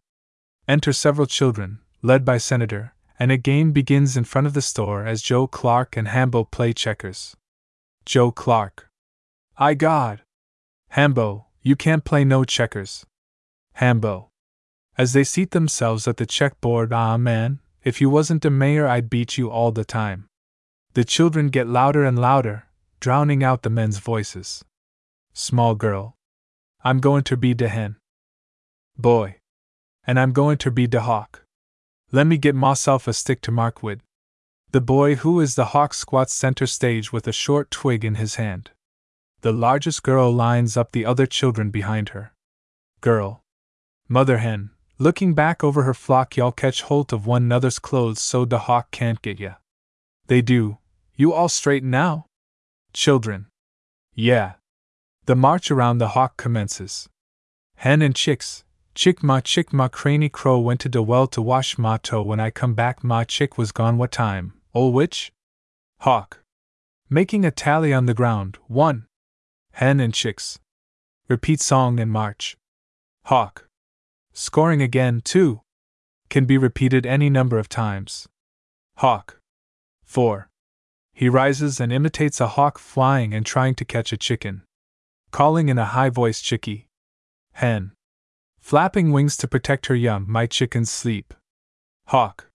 Enter 0.66 0.92
several 0.92 1.26
children, 1.26 1.80
led 2.02 2.24
by 2.24 2.38
Senator, 2.38 2.94
and 3.18 3.32
a 3.32 3.36
game 3.36 3.72
begins 3.72 4.16
in 4.16 4.24
front 4.24 4.46
of 4.46 4.54
the 4.54 4.62
store 4.62 5.04
as 5.06 5.22
Joe 5.22 5.46
Clark 5.46 5.96
and 5.96 6.08
Hambo 6.08 6.44
play 6.44 6.72
checkers. 6.72 7.36
Joe 8.04 8.30
Clark. 8.30 8.88
I 9.56 9.74
God! 9.74 10.22
Hambo, 10.90 11.46
you 11.62 11.74
can't 11.74 12.04
play 12.04 12.24
no 12.24 12.44
checkers. 12.44 13.04
Hambo. 13.74 14.30
As 14.96 15.12
they 15.12 15.24
seat 15.24 15.50
themselves 15.50 16.08
at 16.08 16.16
the 16.16 16.26
checkboard, 16.26 16.92
ah 16.92 17.16
man, 17.16 17.60
if 17.82 18.00
you 18.00 18.08
wasn't 18.10 18.44
a 18.44 18.50
mayor, 18.50 18.86
I'd 18.86 19.10
beat 19.10 19.36
you 19.36 19.50
all 19.50 19.72
the 19.72 19.84
time. 19.84 20.26
The 20.94 21.04
children 21.04 21.48
get 21.48 21.66
louder 21.66 22.04
and 22.04 22.18
louder, 22.18 22.67
drowning 23.00 23.44
out 23.44 23.62
the 23.62 23.70
men's 23.70 23.98
voices. 23.98 24.64
Small 25.32 25.74
girl. 25.74 26.14
I'm 26.82 26.98
going 26.98 27.22
to 27.24 27.36
be 27.36 27.54
de 27.54 27.68
hen. 27.68 27.96
Boy. 28.96 29.36
And 30.06 30.18
I'm 30.18 30.32
going 30.32 30.58
to 30.58 30.70
be 30.70 30.86
de 30.86 31.00
hawk. 31.00 31.44
Let 32.10 32.26
me 32.26 32.38
get 32.38 32.54
myself 32.54 33.06
a 33.06 33.12
stick 33.12 33.40
to 33.42 33.52
mark 33.52 33.82
with. 33.82 34.00
The 34.70 34.80
boy 34.80 35.16
who 35.16 35.40
is 35.40 35.54
the 35.54 35.66
hawk 35.66 35.94
squats 35.94 36.34
center 36.34 36.66
stage 36.66 37.12
with 37.12 37.26
a 37.26 37.32
short 37.32 37.70
twig 37.70 38.04
in 38.04 38.16
his 38.16 38.34
hand. 38.34 38.70
The 39.40 39.52
largest 39.52 40.02
girl 40.02 40.32
lines 40.32 40.76
up 40.76 40.92
the 40.92 41.04
other 41.04 41.26
children 41.26 41.70
behind 41.70 42.10
her. 42.10 42.32
Girl. 43.00 43.40
Mother 44.08 44.38
hen, 44.38 44.70
looking 44.98 45.34
back 45.34 45.62
over 45.62 45.84
her 45.84 45.94
flock, 45.94 46.36
y'all 46.36 46.52
catch 46.52 46.82
hold 46.82 47.12
of 47.12 47.26
one 47.26 47.44
another's 47.44 47.78
clothes 47.78 48.20
so 48.20 48.44
the 48.44 48.60
hawk 48.60 48.90
can't 48.90 49.22
get 49.22 49.38
ya. 49.38 49.54
They 50.26 50.42
do. 50.42 50.78
You 51.14 51.32
all 51.32 51.48
straight 51.48 51.84
now? 51.84 52.26
Children. 52.92 53.46
Yeah. 54.14 54.54
The 55.26 55.36
march 55.36 55.70
around 55.70 55.98
the 55.98 56.08
hawk 56.08 56.36
commences. 56.36 57.08
Hen 57.76 58.02
and 58.02 58.14
chicks, 58.14 58.64
chick 58.94 59.22
ma 59.22 59.40
chick 59.40 59.72
ma 59.72 59.88
cranny 59.88 60.28
crow 60.28 60.58
went 60.58 60.80
to 60.80 60.88
the 60.88 61.02
well 61.02 61.26
to 61.28 61.40
wash 61.40 61.78
ma 61.78 61.98
toe 61.98 62.22
when 62.22 62.40
I 62.40 62.50
come 62.50 62.74
back 62.74 63.04
ma 63.04 63.24
chick 63.24 63.56
was 63.56 63.70
gone 63.70 63.98
what 63.98 64.10
time, 64.10 64.54
ol' 64.74 64.92
witch? 64.92 65.32
Hawk. 66.00 66.42
Making 67.10 67.44
a 67.44 67.50
tally 67.50 67.92
on 67.92 68.06
the 68.06 68.14
ground, 68.14 68.58
one. 68.66 69.06
Hen 69.72 70.00
and 70.00 70.12
chicks. 70.12 70.58
Repeat 71.28 71.60
song 71.60 72.00
and 72.00 72.10
march. 72.10 72.56
Hawk. 73.26 73.68
Scoring 74.32 74.82
again, 74.82 75.20
two. 75.22 75.60
Can 76.30 76.44
be 76.44 76.58
repeated 76.58 77.06
any 77.06 77.30
number 77.30 77.58
of 77.58 77.68
times. 77.68 78.28
Hawk. 78.96 79.40
4. 80.04 80.47
He 81.18 81.28
rises 81.28 81.80
and 81.80 81.92
imitates 81.92 82.40
a 82.40 82.46
hawk 82.46 82.78
flying 82.78 83.34
and 83.34 83.44
trying 83.44 83.74
to 83.74 83.84
catch 83.84 84.12
a 84.12 84.16
chicken. 84.16 84.62
Calling 85.32 85.68
in 85.68 85.76
a 85.76 85.84
high 85.84 86.10
voice, 86.10 86.40
Chickie. 86.40 86.86
Hen. 87.54 87.90
Flapping 88.60 89.10
wings 89.10 89.36
to 89.38 89.48
protect 89.48 89.86
her 89.86 89.96
young, 89.96 90.26
my 90.28 90.46
chickens 90.46 90.92
sleep. 90.92 91.34
Hawk. 92.06 92.46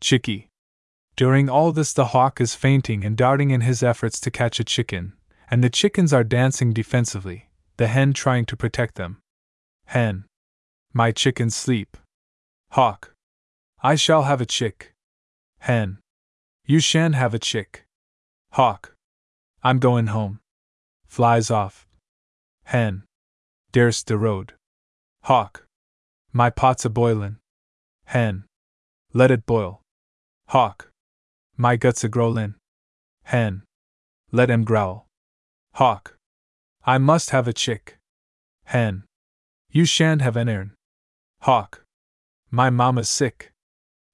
Chickie. 0.00 0.48
During 1.14 1.48
all 1.48 1.70
this, 1.70 1.92
the 1.92 2.06
hawk 2.06 2.40
is 2.40 2.56
fainting 2.56 3.04
and 3.04 3.16
darting 3.16 3.50
in 3.50 3.60
his 3.60 3.84
efforts 3.84 4.18
to 4.22 4.32
catch 4.32 4.58
a 4.58 4.64
chicken, 4.64 5.12
and 5.48 5.62
the 5.62 5.70
chickens 5.70 6.12
are 6.12 6.24
dancing 6.24 6.72
defensively, 6.72 7.50
the 7.76 7.86
hen 7.86 8.12
trying 8.14 8.46
to 8.46 8.56
protect 8.56 8.96
them. 8.96 9.20
Hen. 9.86 10.24
My 10.92 11.12
chickens 11.12 11.54
sleep. 11.54 11.96
Hawk. 12.72 13.14
I 13.80 13.94
shall 13.94 14.24
have 14.24 14.40
a 14.40 14.52
chick. 14.58 14.92
Hen. 15.60 15.98
You 16.66 16.80
shan't 16.80 17.14
have 17.14 17.32
a 17.32 17.38
chick. 17.38 17.81
Hawk. 18.52 18.94
I'm 19.62 19.78
going 19.78 20.08
home. 20.08 20.40
Flies 21.06 21.50
off. 21.50 21.86
Hen. 22.64 23.04
Dares 23.72 24.02
the 24.04 24.18
road. 24.18 24.52
Hawk. 25.22 25.64
My 26.34 26.50
pot's 26.50 26.84
a 26.84 26.90
boilin'. 26.90 27.38
Hen. 28.04 28.44
Let 29.14 29.30
it 29.30 29.46
boil. 29.46 29.80
Hawk. 30.48 30.90
My 31.56 31.76
guts 31.76 32.04
a 32.04 32.08
growlin'. 32.08 32.56
Hen. 33.24 33.62
Let 34.32 34.50
him 34.50 34.64
growl. 34.64 35.06
Hawk. 35.74 36.18
I 36.84 36.98
must 36.98 37.30
have 37.30 37.48
a 37.48 37.54
chick. 37.54 37.96
Hen. 38.64 39.04
You 39.70 39.86
shan't 39.86 40.20
have 40.20 40.36
an 40.36 40.50
ern. 40.50 40.74
Hawk. 41.40 41.84
My 42.50 42.68
mamma's 42.68 43.08
sick. 43.08 43.52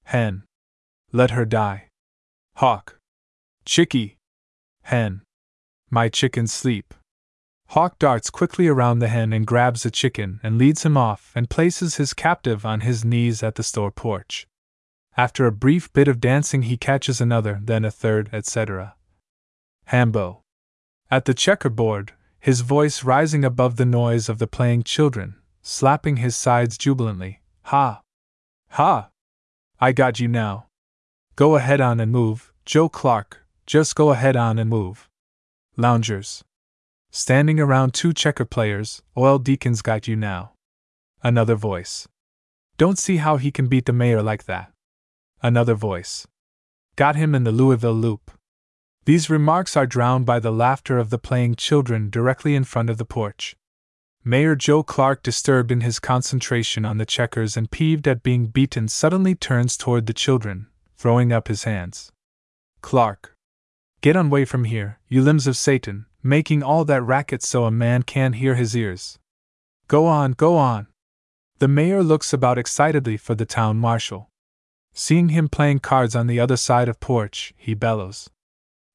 Hen. 0.04 0.44
Let 1.10 1.32
her 1.32 1.44
die. 1.44 1.88
Hawk. 2.54 2.98
Chickie. 3.64 4.17
Hen. 4.88 5.20
My 5.90 6.08
chickens 6.08 6.50
sleep. 6.50 6.94
Hawk 7.68 7.98
darts 7.98 8.30
quickly 8.30 8.68
around 8.68 9.00
the 9.00 9.08
hen 9.08 9.34
and 9.34 9.46
grabs 9.46 9.82
the 9.82 9.90
chicken 9.90 10.40
and 10.42 10.56
leads 10.56 10.82
him 10.82 10.96
off 10.96 11.30
and 11.34 11.50
places 11.50 11.96
his 11.96 12.14
captive 12.14 12.64
on 12.64 12.80
his 12.80 13.04
knees 13.04 13.42
at 13.42 13.56
the 13.56 13.62
store 13.62 13.90
porch. 13.90 14.46
After 15.14 15.44
a 15.44 15.52
brief 15.52 15.92
bit 15.92 16.08
of 16.08 16.22
dancing, 16.22 16.62
he 16.62 16.78
catches 16.78 17.20
another, 17.20 17.60
then 17.62 17.84
a 17.84 17.90
third, 17.90 18.30
etc. 18.32 18.94
Hambo. 19.84 20.40
At 21.10 21.26
the 21.26 21.34
checkerboard, 21.34 22.14
his 22.40 22.62
voice 22.62 23.04
rising 23.04 23.44
above 23.44 23.76
the 23.76 23.84
noise 23.84 24.30
of 24.30 24.38
the 24.38 24.46
playing 24.46 24.84
children, 24.84 25.34
slapping 25.60 26.16
his 26.16 26.34
sides 26.34 26.78
jubilantly. 26.78 27.42
Ha! 27.64 28.00
Ha! 28.70 29.10
I 29.78 29.92
got 29.92 30.18
you 30.18 30.28
now. 30.28 30.68
Go 31.36 31.56
ahead 31.56 31.82
on 31.82 32.00
and 32.00 32.10
move, 32.10 32.54
Joe 32.64 32.88
Clark, 32.88 33.44
just 33.68 33.94
go 33.94 34.12
ahead 34.12 34.34
on 34.34 34.58
and 34.58 34.70
move. 34.70 35.10
Loungers. 35.76 36.42
Standing 37.10 37.60
around 37.60 37.92
two 37.92 38.14
checker 38.14 38.46
players, 38.46 39.02
Oil 39.14 39.38
Deacon's 39.38 39.82
got 39.82 40.08
you 40.08 40.16
now. 40.16 40.52
Another 41.22 41.54
voice. 41.54 42.08
Don't 42.78 42.98
see 42.98 43.18
how 43.18 43.36
he 43.36 43.50
can 43.50 43.66
beat 43.66 43.84
the 43.84 43.92
mayor 43.92 44.22
like 44.22 44.44
that. 44.46 44.72
Another 45.42 45.74
voice. 45.74 46.26
Got 46.96 47.16
him 47.16 47.34
in 47.34 47.44
the 47.44 47.52
Louisville 47.52 47.92
loop. 47.92 48.30
These 49.04 49.28
remarks 49.28 49.76
are 49.76 49.86
drowned 49.86 50.24
by 50.24 50.38
the 50.38 50.50
laughter 50.50 50.96
of 50.96 51.10
the 51.10 51.18
playing 51.18 51.56
children 51.56 52.08
directly 52.08 52.54
in 52.54 52.64
front 52.64 52.88
of 52.88 52.96
the 52.96 53.04
porch. 53.04 53.54
Mayor 54.24 54.56
Joe 54.56 54.82
Clark, 54.82 55.22
disturbed 55.22 55.70
in 55.70 55.82
his 55.82 56.00
concentration 56.00 56.86
on 56.86 56.96
the 56.96 57.04
checkers 57.04 57.54
and 57.54 57.70
peeved 57.70 58.08
at 58.08 58.22
being 58.22 58.46
beaten, 58.46 58.88
suddenly 58.88 59.34
turns 59.34 59.76
toward 59.76 60.06
the 60.06 60.14
children, 60.14 60.68
throwing 60.96 61.32
up 61.32 61.48
his 61.48 61.64
hands. 61.64 62.10
Clark. 62.80 63.34
Get 64.00 64.16
on 64.16 64.26
away 64.26 64.44
from 64.44 64.64
here, 64.64 65.00
you 65.08 65.22
limbs 65.22 65.48
of 65.48 65.56
Satan, 65.56 66.06
making 66.22 66.62
all 66.62 66.84
that 66.84 67.02
racket 67.02 67.42
so 67.42 67.64
a 67.64 67.70
man 67.70 68.04
can't 68.04 68.36
hear 68.36 68.54
his 68.54 68.76
ears. 68.76 69.18
Go 69.88 70.06
on, 70.06 70.32
go 70.32 70.56
on. 70.56 70.86
The 71.58 71.66
mayor 71.66 72.04
looks 72.04 72.32
about 72.32 72.58
excitedly 72.58 73.16
for 73.16 73.34
the 73.34 73.44
town 73.44 73.78
marshal. 73.78 74.30
Seeing 74.94 75.30
him 75.30 75.48
playing 75.48 75.80
cards 75.80 76.14
on 76.14 76.28
the 76.28 76.38
other 76.38 76.56
side 76.56 76.88
of 76.88 77.00
porch, 77.00 77.52
he 77.56 77.74
bellows. 77.74 78.30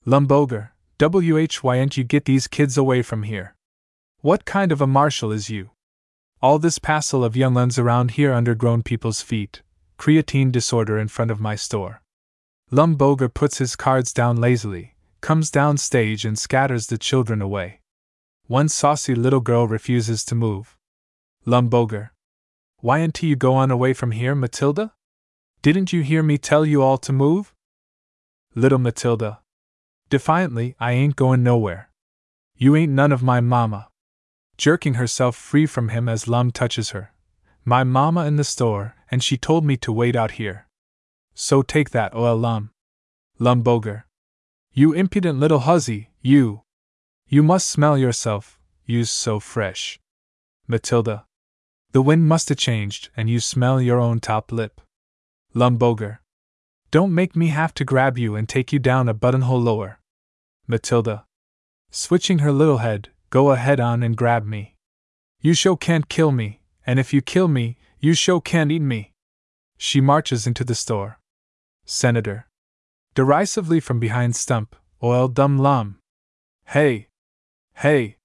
Lum 0.06 0.26
Boger, 0.26 0.72
WHYN't 0.98 1.98
you 1.98 2.06
get 2.06 2.24
these 2.24 2.48
kids 2.48 2.78
away 2.78 3.02
from 3.02 3.24
here? 3.24 3.56
What 4.22 4.46
kind 4.46 4.72
of 4.72 4.80
a 4.80 4.88
marshal 4.88 5.34
is 5.34 5.50
you? 5.50 5.72
All 6.42 6.60
this 6.60 6.80
passel 6.80 7.26
of 7.26 7.36
young 7.36 7.58
uns 7.58 7.78
around 7.78 8.12
here 8.12 8.32
under 8.32 8.56
grown 8.56 8.84
people's 8.84 9.22
feet, 9.22 9.64
creatine 9.98 10.52
disorder 10.52 10.98
in 10.98 11.10
front 11.10 11.32
of 11.32 11.42
my 11.42 11.56
store. 11.56 12.02
Lum 12.72 12.96
Boger 12.96 13.28
puts 13.28 13.58
his 13.58 13.76
cards 13.76 14.14
down 14.14 14.38
lazily, 14.38 14.93
comes 15.24 15.50
down 15.50 15.78
stage 15.78 16.26
and 16.26 16.38
scatters 16.38 16.88
the 16.88 16.98
children 16.98 17.42
away. 17.42 17.80
One 18.48 18.68
saucy 18.70 19.16
little 19.16 19.40
girl 19.40 19.68
refuses 19.68 20.26
to 20.26 20.36
move. 20.36 20.78
Lum 21.46 21.70
Boger. 21.70 22.12
Why'n't 22.82 23.24
you 23.24 23.38
go 23.38 23.54
on 23.54 23.72
away 23.72 23.94
from 23.94 24.12
here, 24.12 24.36
Matilda? 24.36 24.94
Didn't 25.62 25.94
you 25.94 26.02
hear 26.04 26.22
me 26.22 26.38
tell 26.38 26.66
you 26.66 26.84
all 26.84 26.98
to 26.98 27.14
move? 27.14 27.56
Little 28.54 28.80
Matilda, 28.80 29.40
Defiantly, 30.10 30.76
I 30.80 30.92
ain't 30.92 31.16
going 31.16 31.42
nowhere. 31.42 31.90
You 32.56 32.76
ain't 32.76 32.92
none 32.92 33.12
of 33.12 33.24
my 33.24 33.42
mama. 33.42 33.88
Jerking 34.58 34.94
herself 34.94 35.36
free 35.36 35.66
from 35.66 35.90
him 35.90 36.08
as 36.08 36.28
Lum 36.28 36.52
touches 36.52 36.92
her. 36.92 37.14
My 37.66 37.84
mama 37.84 38.26
in 38.26 38.36
the 38.36 38.44
store, 38.44 38.96
and 39.10 39.24
she 39.24 39.38
told 39.38 39.66
me 39.66 39.76
to 39.78 39.92
wait 39.92 40.16
out 40.16 40.32
here. 40.32 40.68
So 41.34 41.64
take 41.64 41.90
that, 41.92 42.14
oil 42.14 42.38
Lum. 42.38 42.70
Lumboger. 43.40 44.04
You 44.76 44.92
impudent 44.92 45.40
little 45.40 45.60
hussy, 45.60 46.10
you. 46.24 46.64
You 47.28 47.44
must 47.44 47.70
smell 47.70 47.96
yourself, 47.96 48.60
you's 48.86 49.12
so 49.12 49.40
fresh. 49.40 50.00
Matilda. 50.68 51.26
The 51.92 52.02
wind 52.02 52.28
must 52.28 52.50
have 52.50 52.58
changed, 52.58 53.10
and 53.16 53.30
you 53.30 53.40
smell 53.40 53.80
your 53.80 54.00
own 54.00 54.20
top 54.20 54.52
lip. 54.52 54.82
Lum 55.54 55.78
Boger. 55.78 56.22
Don't 56.90 57.14
make 57.14 57.36
me 57.36 57.50
have 57.50 57.76
to 57.76 57.86
grab 57.86 58.18
you 58.18 58.36
and 58.36 58.50
take 58.50 58.74
you 58.74 58.80
down 58.80 59.08
a 59.08 59.14
buttonhole 59.14 59.62
lower. 59.62 60.00
Matilda. 60.66 61.26
Switching 61.92 62.40
her 62.40 62.52
little 62.52 62.80
head, 62.80 63.10
go 63.30 63.52
ahead 63.52 63.80
on 63.80 64.02
and 64.02 64.18
grab 64.18 64.44
me. 64.44 64.76
You 65.40 65.54
show 65.54 65.76
can't 65.76 66.10
kill 66.10 66.32
me, 66.32 66.62
and 66.84 67.00
if 67.00 67.14
you 67.14 67.22
kill 67.22 67.48
me, 67.48 67.78
you 68.00 68.16
show 68.16 68.40
can't 68.40 68.72
eat 68.72 68.82
me. 68.82 69.14
She 69.78 70.02
marches 70.02 70.48
into 70.48 70.64
the 70.64 70.74
store. 70.74 71.20
Senator. 71.86 72.48
Derisively 73.16 73.80
from 73.80 74.00
behind 74.00 74.36
stump, 74.36 74.76
oil 75.04 75.28
dum 75.28 75.60
lum. 75.60 76.00
Hey! 76.66 77.10
Hey! 77.76 78.18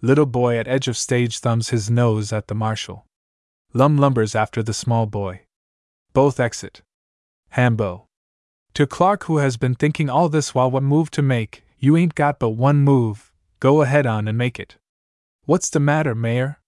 Little 0.00 0.26
boy 0.26 0.56
at 0.56 0.68
edge 0.68 0.86
of 0.86 0.96
stage 0.96 1.40
thumbs 1.40 1.70
his 1.70 1.90
nose 1.90 2.32
at 2.32 2.46
the 2.46 2.54
marshal. 2.54 3.06
Lum 3.72 3.98
lumbers 3.98 4.36
after 4.36 4.62
the 4.62 4.72
small 4.72 5.06
boy. 5.06 5.42
Both 6.12 6.38
exit. 6.38 6.82
Hambo. 7.50 8.06
To 8.74 8.86
Clark, 8.86 9.24
who 9.24 9.38
has 9.38 9.56
been 9.56 9.74
thinking 9.74 10.08
all 10.08 10.28
this 10.28 10.54
while 10.54 10.70
what 10.70 10.84
move 10.84 11.10
to 11.12 11.22
make, 11.22 11.64
you 11.78 11.96
ain't 11.96 12.14
got 12.14 12.38
but 12.38 12.50
one 12.50 12.78
move, 12.78 13.32
go 13.58 13.82
ahead 13.82 14.06
on 14.06 14.28
and 14.28 14.38
make 14.38 14.60
it. 14.60 14.76
What's 15.44 15.70
the 15.70 15.80
matter, 15.80 16.14
Mayor? 16.14 16.60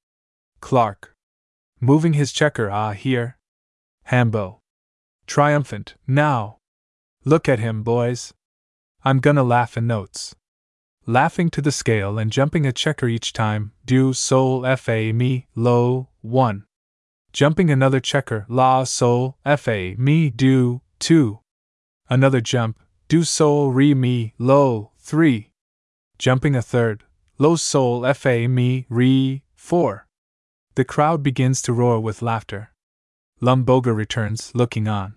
Clark. 0.61 1.15
Moving 1.81 2.15
his 2.15 2.33
checker, 2.33 2.71
ah, 2.71 2.91
here. 2.93 3.39
Hambo. 4.05 4.61
Triumphant, 5.27 5.95
now. 6.09 6.59
Look 7.25 7.49
at 7.49 7.61
him, 7.61 7.85
boys. 7.85 8.35
I'm 9.05 9.21
gonna 9.21 9.45
laugh 9.45 9.77
in 9.77 9.87
notes. 9.87 10.35
Laughing 11.07 11.51
to 11.51 11.61
the 11.61 11.71
scale 11.71 12.19
and 12.19 12.33
jumping 12.33 12.67
a 12.67 12.73
checker 12.73 13.07
each 13.07 13.33
time, 13.33 13.73
do, 13.85 14.13
sol, 14.13 14.63
fa, 14.77 15.13
mi, 15.13 15.47
lo, 15.55 16.09
one. 16.21 16.65
Jumping 17.33 17.71
another 17.71 18.01
checker, 18.01 18.45
la, 18.49 18.85
sol, 18.85 19.37
fa, 19.45 19.95
mi, 19.99 20.31
do, 20.31 20.81
two. 20.99 21.39
Another 22.09 22.41
jump, 22.41 22.79
do, 23.07 23.23
sol, 23.23 23.71
re, 23.71 23.95
mi, 23.95 24.35
lo, 24.39 24.91
three. 24.99 25.51
Jumping 26.19 26.57
a 26.57 26.63
third, 26.63 27.05
lo, 27.39 27.55
sol, 27.55 28.13
fa, 28.15 28.49
mi, 28.49 28.87
re, 28.89 29.43
four. 29.55 30.07
The 30.75 30.85
crowd 30.85 31.23
begins 31.23 31.63
to 31.63 31.73
roar 31.73 32.01
with 32.01 32.23
laughter. 32.23 32.73
Lum 33.41 33.63
Boger 33.63 33.95
returns, 33.95 34.51
looking 34.55 34.89
on. 34.89 35.15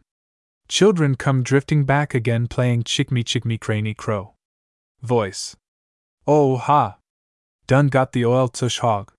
Children 0.68 1.16
come 1.16 1.44
drifting 1.44 1.86
back 1.86 2.14
again, 2.14 2.48
playing 2.48 2.84
Chick 2.84 3.12
me 3.12 3.24
Chick 3.24 3.46
me 3.46 3.58
Craney 3.58 3.94
Crow. 3.94 4.34
Voice. 5.02 5.56
Oh 6.28 6.58
ha! 6.58 6.98
Done 7.68 7.88
got 7.88 8.12
the 8.12 8.26
oil 8.26 8.48
tush 8.48 8.80
hog. 8.80 9.12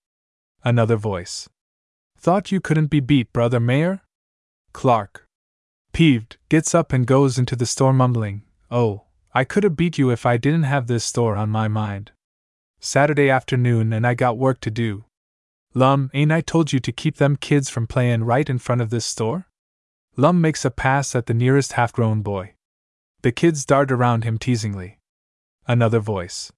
Another 0.65 0.97
voice. 0.97 1.49
Thought 2.19 2.51
you 2.51 2.61
couldn't 2.61 2.89
be 2.89 3.01
beat, 3.01 3.33
brother 3.33 3.61
Mayor? 3.61 4.03
Clark. 4.73 5.27
Peeved, 5.93 6.37
gets 6.49 6.75
up 6.75 6.93
and 6.93 7.07
goes 7.07 7.39
into 7.39 7.55
the 7.55 7.67
store 7.67 7.93
mumbling, 7.93 8.43
Oh, 8.71 9.05
I 9.33 9.45
could 9.45 9.65
have 9.65 9.77
beat 9.77 9.99
you 9.99 10.11
if 10.11 10.27
I 10.27 10.37
didn't 10.37 10.65
have 10.65 10.89
this 10.89 11.05
store 11.05 11.37
on 11.37 11.51
my 11.51 11.69
mind. 11.69 12.11
Saturday 12.81 13.31
afternoon 13.31 13.93
and 13.93 14.07
I 14.07 14.15
got 14.15 14.37
work 14.37 14.61
to 14.61 14.71
do. 14.71 15.05
Lum, 15.75 16.11
ain't 16.13 16.33
I 16.33 16.41
told 16.41 16.73
you 16.73 16.81
to 16.81 16.93
keep 16.93 17.17
them 17.17 17.37
kids 17.37 17.71
from 17.71 17.87
playin' 17.87 18.25
right 18.25 18.49
in 18.49 18.59
front 18.59 18.81
of 18.81 18.91
this 18.91 19.05
store? 19.05 19.47
Lum 20.19 20.41
makes 20.41 20.65
a 20.65 20.71
pass 20.71 21.15
at 21.15 21.27
the 21.27 21.35
nearest 21.35 21.73
half 21.75 21.93
grown 21.93 22.23
boy. 22.23 22.55
The 23.21 23.33
kids 23.33 23.67
dart 23.67 23.93
around 23.93 24.25
him 24.25 24.39
teasingly. 24.39 24.99
Another 25.69 26.01
voice. 26.01 26.53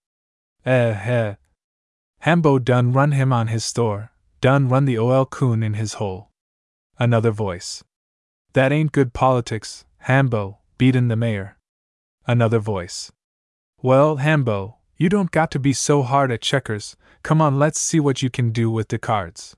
Eh 0.64 0.92
heh. 0.92 1.34
Hambo 2.20 2.60
done 2.60 2.92
run 2.92 3.12
him 3.12 3.32
on 3.32 3.48
his 3.48 3.64
store, 3.64 4.12
done 4.40 4.68
run 4.68 4.84
the 4.84 4.98
OL 4.98 5.26
coon 5.26 5.62
in 5.64 5.74
his 5.74 5.94
hole. 5.94 6.30
Another 6.98 7.32
voice. 7.32 7.82
That 8.52 8.70
ain't 8.70 8.92
good 8.92 9.12
politics, 9.12 9.84
Hambo, 9.98 10.58
beatin' 10.78 11.08
the 11.08 11.16
mayor. 11.16 11.58
Another 12.26 12.60
voice. 12.60 13.10
Well, 13.82 14.16
Hambo, 14.16 14.76
you 14.96 15.08
don't 15.08 15.30
got 15.30 15.50
to 15.52 15.58
be 15.58 15.72
so 15.72 16.02
hard 16.02 16.30
at 16.30 16.42
checkers, 16.42 16.96
come 17.22 17.40
on, 17.40 17.58
let's 17.58 17.80
see 17.80 17.98
what 17.98 18.22
you 18.22 18.30
can 18.30 18.50
do 18.50 18.70
with 18.70 18.88
the 18.88 18.98
cards. 18.98 19.56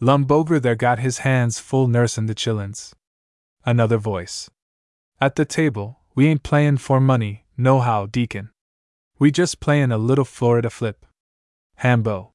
Lum 0.00 0.24
Boger 0.24 0.60
there 0.60 0.74
got 0.74 0.98
his 0.98 1.18
hands 1.18 1.58
full 1.58 1.88
nursin' 1.88 2.26
the 2.26 2.34
chillins. 2.34 2.92
Another 3.64 3.98
voice. 3.98 4.50
At 5.20 5.36
the 5.36 5.44
table, 5.44 6.00
we 6.14 6.26
ain't 6.26 6.42
playin' 6.42 6.78
for 6.78 7.00
money, 7.00 7.44
nohow, 7.56 8.06
Deacon. 8.10 8.50
We 9.18 9.30
just 9.30 9.60
playin' 9.60 9.92
a 9.92 9.98
little 9.98 10.24
Florida 10.24 10.68
flip. 10.68 11.06
Hambo. 11.76 12.32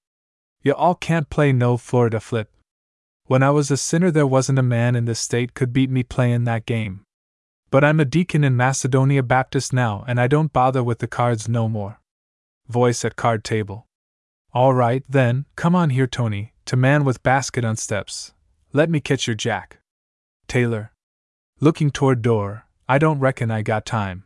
You 0.63 0.73
all 0.73 0.95
can't 0.95 1.29
play 1.29 1.51
no 1.51 1.75
Florida 1.75 2.19
flip. 2.21 2.51
When 3.25 3.43
I 3.43 3.49
was 3.49 3.69
a 3.69 3.75
sinner, 3.75 4.09
there 4.09 4.25
wasn't 4.25 4.59
a 4.59 4.63
man 4.63 4.95
in 4.95 5.03
this 5.03 5.19
state 5.19 5.53
could 5.53 5.73
beat 5.73 5.89
me 5.89 6.01
playin' 6.01 6.45
that 6.45 6.65
game. 6.65 7.01
But 7.69 7.83
I'm 7.83 7.99
a 7.99 8.05
deacon 8.05 8.45
in 8.45 8.55
Macedonia 8.55 9.21
Baptist 9.21 9.73
now, 9.73 10.05
and 10.07 10.21
I 10.21 10.27
don't 10.27 10.53
bother 10.53 10.81
with 10.81 10.99
the 10.99 11.07
cards 11.07 11.49
no 11.49 11.67
more. 11.67 11.99
Voice 12.69 13.03
at 13.03 13.17
card 13.17 13.43
table. 13.43 13.85
All 14.53 14.73
right, 14.73 15.03
then, 15.09 15.45
come 15.57 15.75
on 15.75 15.89
here, 15.89 16.07
Tony, 16.07 16.53
to 16.65 16.77
man 16.77 17.03
with 17.03 17.21
basket 17.21 17.65
on 17.65 17.75
steps. 17.75 18.31
Let 18.71 18.89
me 18.89 19.01
catch 19.01 19.27
your 19.27 19.35
jack. 19.35 19.79
Taylor. 20.47 20.93
Looking 21.59 21.89
toward 21.89 22.21
door, 22.21 22.67
I 22.87 22.99
don't 22.99 23.17
reckon 23.17 23.49
I 23.49 23.63
got 23.63 23.83
time. 23.83 24.25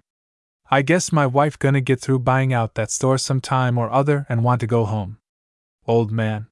I 0.70 0.82
guess 0.82 1.14
my 1.14 1.26
wife 1.26 1.58
gonna 1.58 1.80
get 1.80 2.02
through 2.02 2.20
buying 2.20 2.52
out 2.52 2.76
that 2.76 2.92
store 2.92 3.18
some 3.18 3.40
time 3.40 3.78
or 3.78 3.90
other 3.90 4.26
and 4.28 4.44
want 4.44 4.60
to 4.60 4.68
go 4.68 4.84
home. 4.84 5.18
Old 5.88 6.12
man. 6.12 6.48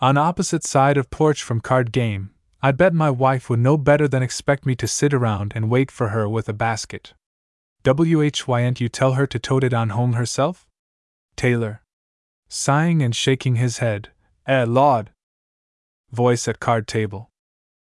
On 0.00 0.16
opposite 0.16 0.62
side 0.62 0.96
of 0.96 1.10
porch 1.10 1.42
from 1.42 1.60
card 1.60 1.90
game, 1.90 2.30
I 2.62 2.70
bet 2.70 2.94
my 2.94 3.10
wife 3.10 3.50
would 3.50 3.58
know 3.58 3.76
better 3.76 4.06
than 4.06 4.22
expect 4.22 4.64
me 4.64 4.76
to 4.76 4.86
sit 4.86 5.12
around 5.12 5.52
and 5.56 5.68
wait 5.68 5.90
for 5.90 6.10
her 6.10 6.28
with 6.28 6.48
a 6.48 6.52
basket. 6.52 7.14
WHYN't 7.84 8.80
you 8.80 8.88
tell 8.88 9.14
her 9.14 9.26
to 9.26 9.38
tote 9.40 9.64
it 9.64 9.74
on 9.74 9.90
home 9.90 10.12
herself? 10.12 10.68
Taylor. 11.34 11.82
Sighing 12.48 13.02
and 13.02 13.16
shaking 13.16 13.56
his 13.56 13.78
head. 13.78 14.10
Eh, 14.46 14.64
Lord. 14.64 15.10
Voice 16.12 16.46
at 16.46 16.60
card 16.60 16.86
table. 16.86 17.30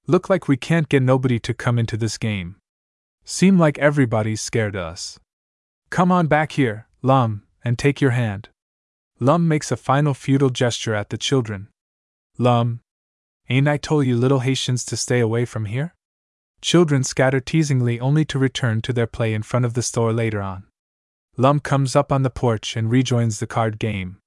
Look 0.07 0.29
like 0.29 0.47
we 0.47 0.55
can't 0.55 0.87
get 0.87 1.01
nobody 1.01 1.39
to 1.39 1.53
come 1.53 1.79
into 1.79 1.97
this 1.97 2.19
game. 2.19 2.57
Seem 3.23 3.57
like 3.57 3.79
everybody's 3.79 4.39
scared 4.39 4.75
of 4.75 4.83
us. 4.83 5.19
Come 5.89 6.11
on 6.11 6.27
back 6.27 6.51
here, 6.51 6.87
Lum, 7.01 7.41
and 7.63 7.79
take 7.79 8.01
your 8.01 8.11
hand. 8.11 8.49
Lum 9.19 9.47
makes 9.47 9.71
a 9.71 9.77
final 9.77 10.13
futile 10.13 10.51
gesture 10.51 10.93
at 10.93 11.09
the 11.09 11.17
children. 11.17 11.69
Lum, 12.37 12.81
ain't 13.49 13.67
I 13.67 13.77
told 13.77 14.05
you 14.05 14.15
little 14.15 14.41
Haitians 14.41 14.85
to 14.85 14.97
stay 14.97 15.19
away 15.19 15.43
from 15.45 15.65
here? 15.65 15.95
Children 16.61 17.03
scatter 17.03 17.39
teasingly 17.39 17.99
only 17.99 18.25
to 18.25 18.37
return 18.37 18.81
to 18.83 18.93
their 18.93 19.07
play 19.07 19.33
in 19.33 19.41
front 19.41 19.65
of 19.65 19.73
the 19.73 19.81
store 19.81 20.13
later 20.13 20.41
on. 20.41 20.65
Lum 21.35 21.59
comes 21.59 21.95
up 21.95 22.11
on 22.11 22.21
the 22.21 22.29
porch 22.29 22.75
and 22.77 22.91
rejoins 22.91 23.39
the 23.39 23.47
card 23.47 23.79
game. 23.79 24.17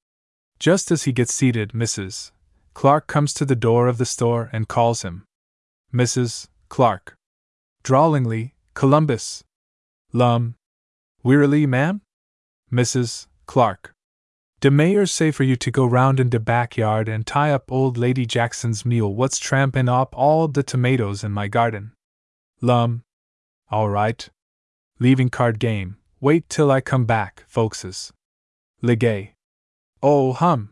Just 0.59 0.91
as 0.91 1.05
he 1.05 1.12
gets 1.12 1.33
seated, 1.33 1.71
Mrs. 1.71 2.33
Clark 2.75 3.07
comes 3.07 3.33
to 3.35 3.45
the 3.45 3.57
door 3.57 3.87
of 3.87 3.99
the 3.99 4.05
store 4.05 4.51
and 4.53 4.67
calls 4.67 5.03
him. 5.03 5.25
Mrs. 5.92 6.48
Clark. 6.68 7.14
Drawlingly, 7.83 8.53
Columbus. 8.74 9.42
Lum, 10.12 10.55
Wearily, 11.22 11.66
ma'am? 11.66 12.03
Mrs. 12.72 13.27
Clark. 13.46 13.92
De 14.61 14.70
mayor 14.70 15.07
say 15.07 15.31
for 15.31 15.44
you 15.44 15.57
to 15.57 15.70
go 15.70 15.85
round 15.85 16.20
in 16.20 16.29
de 16.29 16.38
backyard 16.38 17.09
and 17.09 17.27
tie 17.27 17.51
up 17.51 17.70
old 17.72 17.96
Lady 17.96 18.27
Jackson's 18.27 18.85
mule 18.85 19.14
what's 19.14 19.38
trampin' 19.38 19.88
up 19.88 20.14
all 20.16 20.48
de 20.48 20.62
tomatoes 20.62 21.24
in 21.24 21.33
my 21.33 21.48
garden. 21.48 21.92
Lum. 22.61 23.03
All 23.70 23.88
right. 23.88 24.29
Leaving 24.98 25.29
card 25.29 25.59
game. 25.59 25.96
Wait 26.20 26.48
till 26.48 26.70
I 26.70 26.81
come 26.81 27.05
back, 27.05 27.44
folkses. 27.53 28.11
Legay. 28.83 29.31
Oh, 30.03 30.33
hum. 30.33 30.70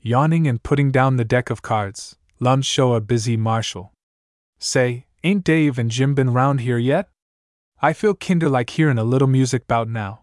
Yawning 0.00 0.46
and 0.46 0.62
putting 0.62 0.90
down 0.90 1.16
the 1.16 1.24
deck 1.24 1.50
of 1.50 1.62
cards, 1.62 2.16
Lum 2.40 2.62
show 2.62 2.94
a 2.94 3.00
busy 3.00 3.36
marshal. 3.36 3.92
Say, 4.64 5.06
ain't 5.24 5.42
Dave 5.42 5.76
and 5.76 5.90
Jim 5.90 6.14
been 6.14 6.32
round 6.32 6.60
here 6.60 6.78
yet? 6.78 7.08
I 7.80 7.92
feel 7.92 8.14
kinder 8.14 8.48
like 8.48 8.70
hearin' 8.70 8.96
a 8.96 9.02
little 9.02 9.26
music 9.26 9.66
bout 9.66 9.88
now. 9.88 10.22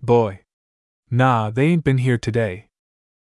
Boy. 0.00 0.42
Nah, 1.10 1.50
they 1.50 1.66
ain't 1.66 1.82
been 1.82 1.98
here 1.98 2.16
today. 2.16 2.68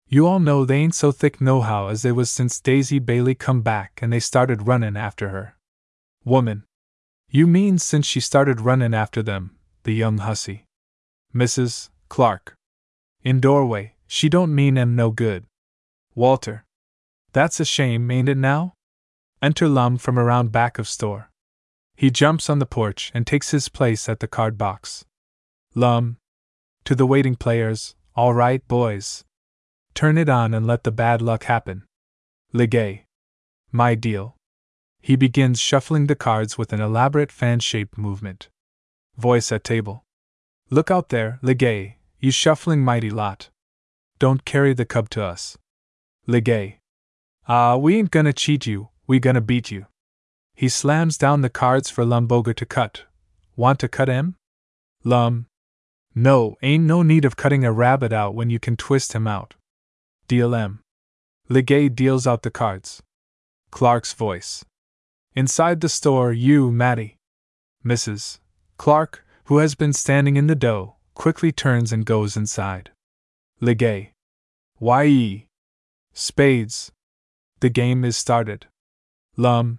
You 0.08 0.26
all 0.26 0.38
know 0.38 0.64
they 0.64 0.76
ain't 0.76 0.94
so 0.94 1.12
thick 1.12 1.38
nohow 1.38 1.88
as 1.88 2.00
they 2.00 2.12
was 2.12 2.30
since 2.30 2.62
Daisy 2.62 2.98
Bailey 2.98 3.34
come 3.34 3.60
back 3.60 3.98
and 4.00 4.10
they 4.10 4.20
started 4.20 4.66
runnin' 4.66 4.96
after 4.96 5.28
her. 5.28 5.54
Woman. 6.24 6.64
You 7.28 7.46
mean 7.46 7.76
since 7.76 8.06
she 8.06 8.20
started 8.20 8.62
runnin' 8.62 8.94
after 8.94 9.22
them, 9.22 9.54
the 9.82 9.92
young 9.92 10.16
hussy. 10.16 10.64
Mrs. 11.34 11.90
Clark. 12.08 12.54
In 13.22 13.38
doorway, 13.38 13.96
she 14.06 14.30
don't 14.30 14.54
mean 14.54 14.78
em 14.78 14.96
no 14.96 15.10
good. 15.10 15.44
Walter. 16.14 16.64
That's 17.34 17.60
a 17.60 17.66
shame, 17.66 18.10
ain't 18.10 18.30
it 18.30 18.38
now? 18.38 18.72
Enter 19.40 19.68
Lum 19.68 19.98
from 19.98 20.18
around 20.18 20.50
back 20.50 20.78
of 20.78 20.88
store. 20.88 21.30
He 21.96 22.10
jumps 22.10 22.50
on 22.50 22.58
the 22.58 22.66
porch 22.66 23.12
and 23.14 23.26
takes 23.26 23.50
his 23.50 23.68
place 23.68 24.08
at 24.08 24.20
the 24.20 24.26
card 24.26 24.58
box. 24.58 25.04
Lum. 25.74 26.16
To 26.84 26.94
the 26.94 27.06
waiting 27.06 27.36
players, 27.36 27.94
all 28.16 28.34
right, 28.34 28.66
boys. 28.66 29.24
Turn 29.94 30.18
it 30.18 30.28
on 30.28 30.54
and 30.54 30.66
let 30.66 30.84
the 30.84 30.90
bad 30.90 31.22
luck 31.22 31.44
happen. 31.44 31.84
Legay. 32.52 33.02
My 33.70 33.94
deal. 33.94 34.36
He 35.00 35.14
begins 35.14 35.60
shuffling 35.60 36.06
the 36.06 36.16
cards 36.16 36.58
with 36.58 36.72
an 36.72 36.80
elaborate 36.80 37.30
fan 37.30 37.60
shaped 37.60 37.96
movement. 37.96 38.48
Voice 39.16 39.52
at 39.52 39.62
table. 39.62 40.04
Look 40.70 40.90
out 40.90 41.10
there, 41.10 41.38
Legay, 41.42 41.94
you 42.18 42.30
shuffling 42.30 42.84
mighty 42.84 43.10
lot. 43.10 43.50
Don't 44.18 44.44
carry 44.44 44.74
the 44.74 44.84
cub 44.84 45.08
to 45.10 45.22
us. 45.22 45.56
Legay. 46.26 46.78
Ah, 47.46 47.76
we 47.76 47.96
ain't 47.96 48.10
gonna 48.10 48.32
cheat 48.32 48.66
you, 48.66 48.88
we 49.08 49.18
gonna 49.18 49.40
beat 49.40 49.72
you. 49.72 49.86
He 50.54 50.68
slams 50.68 51.18
down 51.18 51.40
the 51.40 51.50
cards 51.50 51.90
for 51.90 52.04
Lum 52.04 52.26
Boger 52.26 52.52
to 52.52 52.66
cut. 52.66 53.04
Want 53.56 53.80
to 53.80 53.88
cut 53.88 54.08
him? 54.08 54.36
Lum. 55.02 55.46
No, 56.14 56.56
ain't 56.62 56.84
no 56.84 57.02
need 57.02 57.24
of 57.24 57.36
cutting 57.36 57.64
a 57.64 57.72
rabbit 57.72 58.12
out 58.12 58.34
when 58.34 58.50
you 58.50 58.60
can 58.60 58.76
twist 58.76 59.14
him 59.14 59.26
out. 59.26 59.54
Deal 60.26 60.54
M. 60.54 60.80
Legay 61.48 61.94
deals 61.94 62.26
out 62.26 62.42
the 62.42 62.50
cards. 62.50 63.02
Clark's 63.70 64.12
voice. 64.12 64.64
Inside 65.34 65.80
the 65.80 65.88
store, 65.88 66.32
you, 66.32 66.70
Mattie. 66.70 67.16
Mrs. 67.84 68.40
Clark, 68.76 69.24
who 69.44 69.58
has 69.58 69.74
been 69.74 69.92
standing 69.92 70.36
in 70.36 70.48
the 70.48 70.54
dough, 70.54 70.96
quickly 71.14 71.52
turns 71.52 71.92
and 71.92 72.04
goes 72.04 72.36
inside. 72.36 72.90
Legay. 73.62 74.10
Why? 74.76 75.46
Spades. 76.12 76.92
The 77.60 77.70
game 77.70 78.04
is 78.04 78.16
started. 78.16 78.66
Lum. 79.40 79.78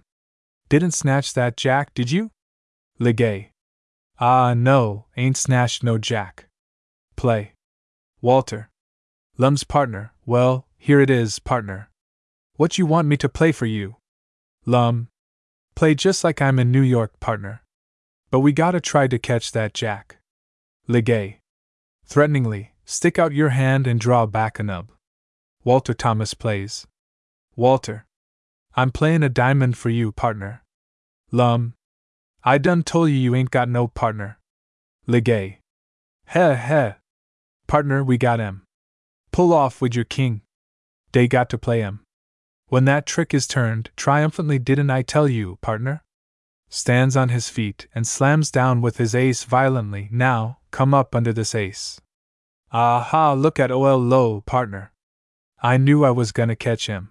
Didn't 0.70 0.92
snatch 0.92 1.34
that 1.34 1.54
jack, 1.54 1.92
did 1.92 2.10
you? 2.10 2.30
Legay. 2.98 3.50
Ah, 4.18 4.54
no, 4.54 5.04
ain't 5.18 5.36
snatched 5.36 5.82
no 5.84 5.98
jack. 5.98 6.46
Play. 7.14 7.52
Walter. 8.22 8.70
Lum's 9.36 9.62
partner, 9.62 10.14
well, 10.24 10.66
here 10.78 10.98
it 10.98 11.10
is, 11.10 11.38
partner. 11.38 11.90
What 12.56 12.78
you 12.78 12.86
want 12.86 13.06
me 13.06 13.18
to 13.18 13.28
play 13.28 13.52
for 13.52 13.66
you? 13.66 13.96
Lum. 14.64 15.08
Play 15.74 15.94
just 15.94 16.24
like 16.24 16.40
I'm 16.40 16.58
in 16.58 16.72
New 16.72 16.80
York, 16.80 17.20
partner. 17.20 17.62
But 18.30 18.40
we 18.40 18.52
gotta 18.52 18.80
try 18.80 19.08
to 19.08 19.18
catch 19.18 19.52
that 19.52 19.74
jack. 19.74 20.16
Legay. 20.88 21.36
Threateningly, 22.06 22.72
stick 22.86 23.18
out 23.18 23.34
your 23.34 23.50
hand 23.50 23.86
and 23.86 24.00
draw 24.00 24.24
back 24.24 24.58
a 24.58 24.62
nub. 24.62 24.90
Walter 25.64 25.92
Thomas 25.92 26.32
plays. 26.32 26.86
Walter. 27.56 28.06
I'm 28.76 28.90
playin' 28.90 29.22
a 29.22 29.28
diamond 29.28 29.76
for 29.76 29.90
you, 29.90 30.12
partner. 30.12 30.62
Lum. 31.32 31.74
I 32.44 32.58
done 32.58 32.82
tol' 32.82 33.08
you 33.08 33.16
you 33.16 33.34
ain't 33.34 33.50
got 33.50 33.68
no 33.68 33.88
partner. 33.88 34.38
Legay. 35.08 35.58
Heh 36.26 36.54
heh. 36.54 36.92
Partner, 37.66 38.04
we 38.04 38.16
got 38.16 38.40
him. 38.40 38.62
Pull 39.32 39.52
off 39.52 39.80
with 39.80 39.94
your 39.94 40.04
king. 40.04 40.42
They 41.12 41.26
got 41.26 41.50
to 41.50 41.58
play 41.58 41.80
him. 41.80 42.00
When 42.68 42.84
that 42.84 43.06
trick 43.06 43.34
is 43.34 43.48
turned, 43.48 43.90
triumphantly 43.96 44.58
didn't 44.60 44.90
I 44.90 45.02
tell 45.02 45.28
you, 45.28 45.58
partner? 45.60 46.04
Stands 46.68 47.16
on 47.16 47.30
his 47.30 47.48
feet 47.48 47.88
and 47.92 48.06
slams 48.06 48.52
down 48.52 48.80
with 48.80 48.98
his 48.98 49.12
ace 49.12 49.42
violently. 49.42 50.08
Now, 50.12 50.58
come 50.70 50.94
up 50.94 51.16
under 51.16 51.32
this 51.32 51.54
ace. 51.54 52.00
Aha, 52.70 53.32
look 53.32 53.58
at 53.58 53.72
OL 53.72 53.98
low, 53.98 54.40
partner. 54.42 54.92
I 55.60 55.76
knew 55.76 56.04
I 56.04 56.12
was 56.12 56.30
gonna 56.30 56.54
catch 56.54 56.86
him. 56.86 57.10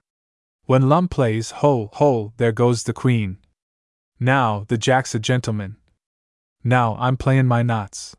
When 0.69 0.87
Lum 0.87 1.07
plays, 1.07 1.49
ho, 1.49 1.89
ho, 1.93 2.31
there 2.37 2.51
goes 2.51 2.83
the 2.83 2.93
queen. 2.93 3.39
Now, 4.19 4.65
the 4.67 4.77
jack's 4.77 5.15
a 5.15 5.19
gentleman. 5.19 5.77
Now, 6.63 6.95
I'm 6.99 7.17
playin' 7.17 7.47
my 7.47 7.63
knots. 7.63 8.15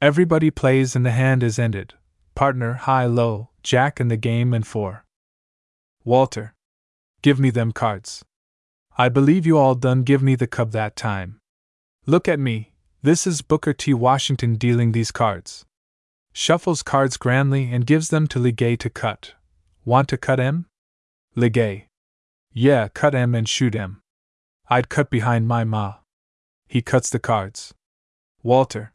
Everybody 0.00 0.52
plays 0.52 0.94
and 0.94 1.04
the 1.04 1.10
hand 1.10 1.42
is 1.42 1.58
ended. 1.58 1.94
Partner, 2.36 2.74
high, 2.74 3.06
low, 3.06 3.48
jack 3.64 3.98
and 3.98 4.08
the 4.08 4.16
game 4.16 4.54
and 4.54 4.64
four. 4.64 5.04
Walter. 6.04 6.54
Give 7.20 7.40
me 7.40 7.50
them 7.50 7.72
cards. 7.72 8.24
I 8.96 9.08
believe 9.08 9.44
you 9.44 9.58
all 9.58 9.74
done 9.74 10.04
give 10.04 10.22
me 10.22 10.36
the 10.36 10.46
cub 10.46 10.70
that 10.70 10.94
time. 10.94 11.40
Look 12.06 12.28
at 12.28 12.38
me, 12.38 12.74
this 13.02 13.26
is 13.26 13.42
Booker 13.42 13.72
T. 13.72 13.92
Washington 13.92 14.54
dealing 14.54 14.92
these 14.92 15.10
cards. 15.10 15.64
Shuffles 16.32 16.84
cards 16.84 17.16
grandly 17.16 17.72
and 17.72 17.84
gives 17.84 18.10
them 18.10 18.28
to 18.28 18.38
Legay 18.38 18.78
to 18.78 18.88
cut. 18.88 19.34
Want 19.84 20.08
to 20.10 20.16
cut 20.16 20.38
em? 20.38 20.66
Legay. 21.36 21.86
Yeah, 22.52 22.88
cut 22.88 23.14
em 23.14 23.34
and 23.34 23.48
shoot 23.48 23.74
em. 23.74 24.02
I'd 24.68 24.88
cut 24.88 25.08
behind 25.08 25.48
my 25.48 25.64
ma. 25.64 25.96
He 26.68 26.82
cuts 26.82 27.08
the 27.08 27.18
cards. 27.18 27.72
Walter. 28.42 28.92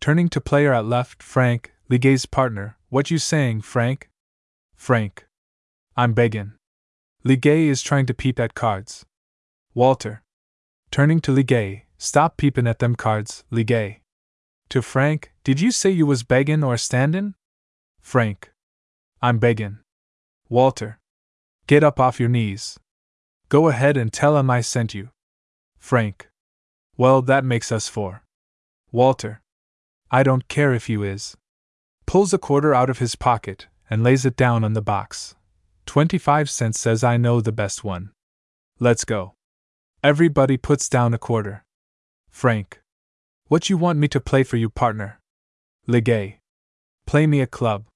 Turning 0.00 0.28
to 0.30 0.40
player 0.40 0.74
at 0.74 0.84
left, 0.84 1.22
Frank, 1.22 1.72
Legay's 1.90 2.26
partner, 2.26 2.76
what 2.88 3.10
you 3.10 3.18
saying, 3.18 3.62
Frank? 3.62 4.10
Frank. 4.74 5.26
I'm 5.96 6.12
beggin'. 6.12 6.54
Legay 7.24 7.68
is 7.68 7.82
trying 7.82 8.06
to 8.06 8.14
peep 8.14 8.40
at 8.40 8.54
cards. 8.54 9.06
Walter. 9.74 10.22
Turning 10.90 11.20
to 11.20 11.32
Legay, 11.32 11.82
stop 11.96 12.36
peepin' 12.36 12.66
at 12.66 12.80
them 12.80 12.96
cards, 12.96 13.44
Legay. 13.50 14.00
To 14.70 14.82
Frank, 14.82 15.32
did 15.44 15.60
you 15.60 15.70
say 15.70 15.90
you 15.90 16.04
was 16.04 16.22
beggin' 16.22 16.64
or 16.64 16.76
standin'? 16.76 17.34
Frank. 18.00 18.52
I'm 19.22 19.38
beggin'. 19.38 19.78
Walter. 20.48 20.98
Get 21.66 21.84
up 21.84 22.00
off 22.00 22.18
your 22.18 22.28
knees. 22.28 22.78
Go 23.48 23.68
ahead 23.68 23.96
and 23.96 24.12
tell 24.12 24.36
'em 24.36 24.50
I 24.50 24.60
sent 24.60 24.94
you. 24.94 25.10
Frank. 25.78 26.28
Well, 26.96 27.22
that 27.22 27.44
makes 27.44 27.70
us 27.70 27.88
four. 27.88 28.24
Walter. 28.90 29.42
I 30.10 30.22
don't 30.22 30.48
care 30.48 30.74
if 30.74 30.88
you 30.88 31.02
is. 31.02 31.36
Pulls 32.06 32.34
a 32.34 32.38
quarter 32.38 32.74
out 32.74 32.90
of 32.90 32.98
his 32.98 33.16
pocket 33.16 33.68
and 33.88 34.02
lays 34.02 34.24
it 34.24 34.36
down 34.36 34.64
on 34.64 34.74
the 34.74 34.82
box. 34.82 35.34
25 35.86 36.50
cents 36.50 36.80
says 36.80 37.02
I 37.02 37.16
know 37.16 37.40
the 37.40 37.52
best 37.52 37.84
one. 37.84 38.10
Let's 38.78 39.04
go. 39.04 39.34
Everybody 40.02 40.56
puts 40.56 40.88
down 40.88 41.14
a 41.14 41.18
quarter. 41.18 41.64
Frank. 42.30 42.80
What 43.48 43.70
you 43.70 43.76
want 43.76 43.98
me 43.98 44.08
to 44.08 44.20
play 44.20 44.42
for 44.42 44.56
you, 44.56 44.68
partner? 44.68 45.20
Legay. 45.88 46.38
Play 47.06 47.26
me 47.26 47.40
a 47.40 47.46
club. 47.46 47.86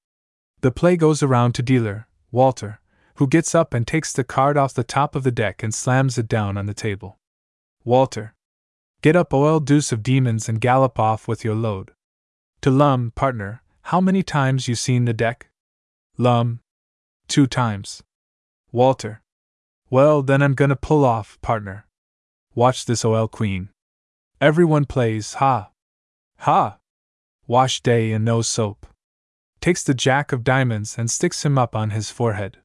The 0.60 0.70
play 0.70 0.96
goes 0.96 1.22
around 1.22 1.52
to 1.54 1.62
dealer, 1.62 2.06
Walter, 2.30 2.80
who 3.16 3.26
gets 3.26 3.54
up 3.54 3.74
and 3.74 3.86
takes 3.86 4.12
the 4.12 4.24
card 4.24 4.56
off 4.56 4.74
the 4.74 4.84
top 4.84 5.14
of 5.14 5.22
the 5.22 5.30
deck 5.30 5.62
and 5.62 5.74
slams 5.74 6.18
it 6.18 6.28
down 6.28 6.56
on 6.56 6.66
the 6.66 6.74
table. 6.74 7.18
Walter. 7.84 8.34
Get 9.02 9.16
up, 9.16 9.32
oil 9.32 9.60
deuce 9.60 9.92
of 9.92 10.02
demons, 10.02 10.48
and 10.48 10.60
gallop 10.60 10.98
off 10.98 11.28
with 11.28 11.44
your 11.44 11.54
load. 11.54 11.92
To 12.62 12.70
Lum, 12.70 13.12
partner, 13.14 13.62
how 13.82 14.00
many 14.00 14.22
times 14.22 14.68
you 14.68 14.74
seen 14.74 15.04
the 15.04 15.12
deck? 15.12 15.48
Lum. 16.18 16.60
Two 17.28 17.46
times. 17.46 18.02
Walter. 18.72 19.22
Well, 19.88 20.22
then 20.22 20.42
I'm 20.42 20.54
gonna 20.54 20.76
pull 20.76 21.04
off, 21.04 21.38
partner. 21.40 21.86
Watch 22.54 22.84
this 22.86 23.04
OL 23.04 23.28
Queen. 23.28 23.68
Everyone 24.40 24.84
plays, 24.84 25.34
ha. 25.34 25.70
Ha. 26.38 26.78
Wash 27.46 27.80
day 27.80 28.12
and 28.12 28.24
no 28.24 28.42
soap. 28.42 28.86
Takes 29.60 29.84
the 29.84 29.94
jack 29.94 30.32
of 30.32 30.44
diamonds 30.44 30.98
and 30.98 31.10
sticks 31.10 31.44
him 31.44 31.56
up 31.56 31.76
on 31.76 31.90
his 31.90 32.10
forehead. 32.10 32.58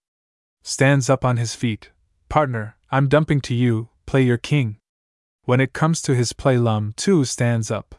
Stands 0.64 1.10
up 1.10 1.26
on 1.26 1.38
his 1.38 1.56
feet. 1.56 1.92
Partner, 2.30 2.78
I'm 2.92 3.08
dumping 3.08 3.42
to 3.42 3.56
you, 3.56 3.90
play 4.06 4.22
your 4.22 4.38
king. 4.38 4.78
When 5.44 5.60
it 5.60 5.74
comes 5.74 6.02
to 6.04 6.16
his 6.16 6.34
play, 6.34 6.58
Lum 6.58 6.94
too 6.96 7.26
stands 7.26 7.72
up. 7.72 7.96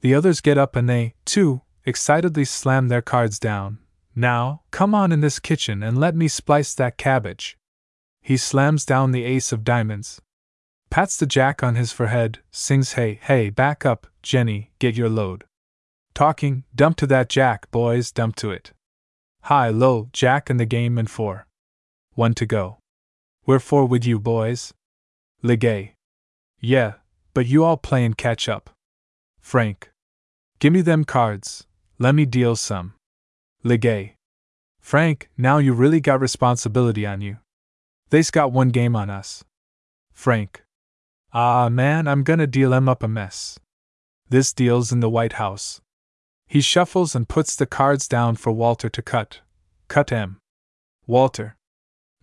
The 0.00 0.14
others 0.14 0.40
get 0.40 0.58
up 0.58 0.76
and 0.76 0.88
they, 0.88 1.14
too, 1.24 1.62
excitedly 1.86 2.44
slam 2.44 2.88
their 2.88 3.02
cards 3.02 3.38
down. 3.38 3.78
Now, 4.16 4.62
come 4.70 4.94
on 4.94 5.12
in 5.12 5.20
this 5.20 5.38
kitchen 5.38 5.82
and 5.82 5.98
let 5.98 6.14
me 6.14 6.28
splice 6.28 6.74
that 6.74 6.98
cabbage. 6.98 7.56
He 8.20 8.36
slams 8.36 8.84
down 8.84 9.12
the 9.12 9.24
ace 9.24 9.52
of 9.52 9.64
diamonds. 9.64 10.20
Pats 10.90 11.16
the 11.16 11.26
jack 11.26 11.62
on 11.62 11.74
his 11.74 11.92
forehead, 11.92 12.40
sings 12.50 12.92
hey, 12.92 13.18
hey, 13.22 13.50
back 13.50 13.84
up, 13.84 14.06
Jenny, 14.22 14.72
get 14.78 14.96
your 14.96 15.08
load. 15.08 15.44
Talking, 16.14 16.64
dump 16.74 16.96
to 16.98 17.06
that 17.08 17.28
jack, 17.28 17.70
boys, 17.70 18.12
dump 18.12 18.36
to 18.36 18.50
it. 18.50 18.72
High, 19.42 19.70
low, 19.70 20.08
jack 20.12 20.48
and 20.48 20.58
the 20.58 20.66
game 20.66 20.96
and 20.96 21.10
four. 21.10 21.46
One 22.14 22.34
to 22.34 22.46
go. 22.46 22.78
We're 23.46 23.60
with 23.86 24.04
you, 24.04 24.18
boys. 24.18 24.72
Legay. 25.42 25.92
Yeah, 26.60 26.94
but 27.34 27.46
you 27.46 27.64
all 27.64 27.76
playin' 27.76 28.14
catch 28.14 28.48
up. 28.48 28.70
Frank. 29.40 29.90
Gimme 30.60 30.80
them 30.80 31.04
cards, 31.04 31.66
let 31.98 32.14
me 32.14 32.24
deal 32.24 32.56
some. 32.56 32.94
Legay. 33.64 34.14
Frank, 34.80 35.28
now 35.36 35.58
you 35.58 35.72
really 35.72 36.00
got 36.00 36.20
responsibility 36.20 37.04
on 37.04 37.20
you. 37.20 37.38
They's 38.10 38.30
got 38.30 38.52
one 38.52 38.68
game 38.68 38.94
on 38.94 39.10
us. 39.10 39.44
Frank. 40.12 40.62
Ah, 41.32 41.68
man, 41.68 42.06
I'm 42.06 42.22
gonna 42.22 42.46
deal 42.46 42.72
em 42.72 42.88
up 42.88 43.02
a 43.02 43.08
mess. 43.08 43.58
This 44.28 44.52
deal's 44.52 44.92
in 44.92 45.00
the 45.00 45.10
White 45.10 45.34
House. 45.34 45.80
He 46.46 46.60
shuffles 46.60 47.14
and 47.14 47.28
puts 47.28 47.56
the 47.56 47.66
cards 47.66 48.06
down 48.06 48.36
for 48.36 48.52
Walter 48.52 48.88
to 48.88 49.02
cut. 49.02 49.40
Cut 49.88 50.12
em. 50.12 50.38
Walter. 51.06 51.56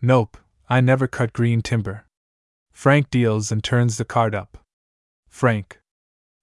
Nope, 0.02 0.38
I 0.68 0.82
never 0.82 1.08
cut 1.08 1.32
green 1.32 1.62
timber. 1.62 2.06
Frank 2.72 3.10
deals 3.12 3.52
and 3.52 3.64
turns 3.64 3.97
the 3.97 4.06
card 4.06 4.34
up. 4.34 4.58
Frank. 5.30 5.80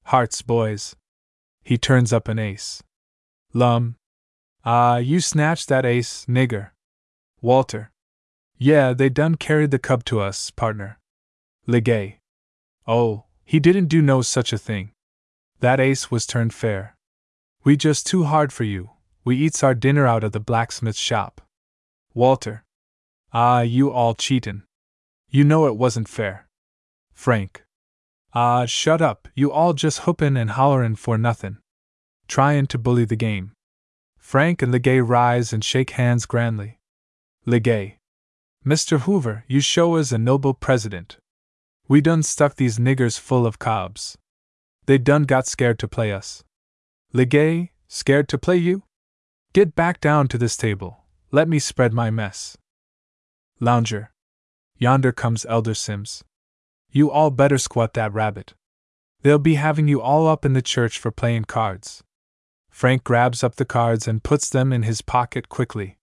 Hearts, 0.04 0.42
boys. 0.42 0.94
He 1.64 1.76
turns 1.76 2.12
up 2.12 2.28
an 2.28 2.38
ace. 2.38 2.82
Lum. 3.52 3.96
Ah, 4.64 4.98
you 4.98 5.20
snatched 5.20 5.68
that 5.68 5.84
ace, 5.84 6.24
nigger. 6.26 6.70
Walter. 7.40 7.90
Yeah, 8.56 8.92
they 8.92 9.08
done 9.08 9.34
carried 9.34 9.70
the 9.70 9.78
cub 9.78 10.04
to 10.04 10.20
us, 10.20 10.50
partner. 10.50 10.98
Legay. 11.66 12.18
Oh, 12.86 13.24
he 13.44 13.58
didn't 13.58 13.86
do 13.86 14.00
no 14.00 14.22
such 14.22 14.52
a 14.52 14.58
thing. 14.58 14.92
That 15.60 15.80
ace 15.80 16.10
was 16.10 16.26
turned 16.26 16.54
fair. 16.54 16.96
We 17.64 17.76
just 17.76 18.06
too 18.06 18.24
hard 18.24 18.52
for 18.52 18.64
you, 18.64 18.90
we 19.24 19.36
eats 19.36 19.62
our 19.62 19.74
dinner 19.74 20.06
out 20.06 20.24
of 20.24 20.32
the 20.32 20.40
blacksmith's 20.40 20.98
shop. 20.98 21.40
Walter. 22.14 22.64
Ah, 23.32 23.60
you 23.60 23.90
all 23.90 24.14
cheatin'. 24.14 24.62
You 25.28 25.44
know 25.44 25.66
it 25.66 25.76
wasn't 25.76 26.08
fair. 26.08 26.48
Frank. 27.12 27.64
Ah, 28.32 28.64
shut 28.64 29.02
up, 29.02 29.28
you 29.34 29.52
all 29.52 29.72
just 29.72 30.00
hoopin' 30.00 30.36
and 30.36 30.50
hollerin' 30.50 30.96
for 30.96 31.18
nothin'. 31.18 31.58
Tryin' 32.26 32.66
to 32.68 32.78
bully 32.78 33.04
the 33.04 33.16
game. 33.16 33.52
Frank 34.18 34.62
and 34.62 34.72
Legay 34.72 35.06
rise 35.06 35.52
and 35.52 35.64
shake 35.64 35.90
hands 35.90 36.26
grandly. 36.26 36.78
Legay. 37.46 37.96
Mr. 38.64 39.00
Hoover, 39.00 39.44
you 39.48 39.60
show 39.60 39.96
us 39.96 40.12
a 40.12 40.18
noble 40.18 40.52
president. 40.52 41.18
We 41.88 42.00
done 42.02 42.22
stuck 42.22 42.56
these 42.56 42.78
niggers 42.78 43.18
full 43.18 43.46
of 43.46 43.58
cobs. 43.58 44.18
They 44.84 44.98
done 44.98 45.24
got 45.24 45.46
scared 45.46 45.78
to 45.78 45.88
play 45.88 46.12
us. 46.12 46.44
Legay, 47.14 47.70
scared 47.88 48.28
to 48.28 48.38
play 48.38 48.56
you? 48.56 48.82
Get 49.54 49.74
back 49.74 50.00
down 50.00 50.28
to 50.28 50.38
this 50.38 50.56
table. 50.56 51.04
Let 51.30 51.48
me 51.48 51.58
spread 51.58 51.94
my 51.94 52.10
mess. 52.10 52.58
Lounger. 53.60 54.12
Yonder 54.76 55.10
comes 55.10 55.44
Elder 55.48 55.74
Sims. 55.74 56.22
You 56.90 57.10
all 57.10 57.30
better 57.30 57.58
squat 57.58 57.94
that 57.94 58.12
rabbit. 58.12 58.54
They'll 59.22 59.38
be 59.38 59.56
having 59.56 59.88
you 59.88 60.00
all 60.00 60.28
up 60.28 60.44
in 60.44 60.52
the 60.52 60.62
church 60.62 60.98
for 60.98 61.10
playing 61.10 61.44
cards. 61.44 62.04
Frank 62.70 63.02
grabs 63.02 63.42
up 63.42 63.56
the 63.56 63.64
cards 63.64 64.06
and 64.06 64.22
puts 64.22 64.48
them 64.48 64.72
in 64.72 64.84
his 64.84 65.02
pocket 65.02 65.48
quickly. 65.48 65.98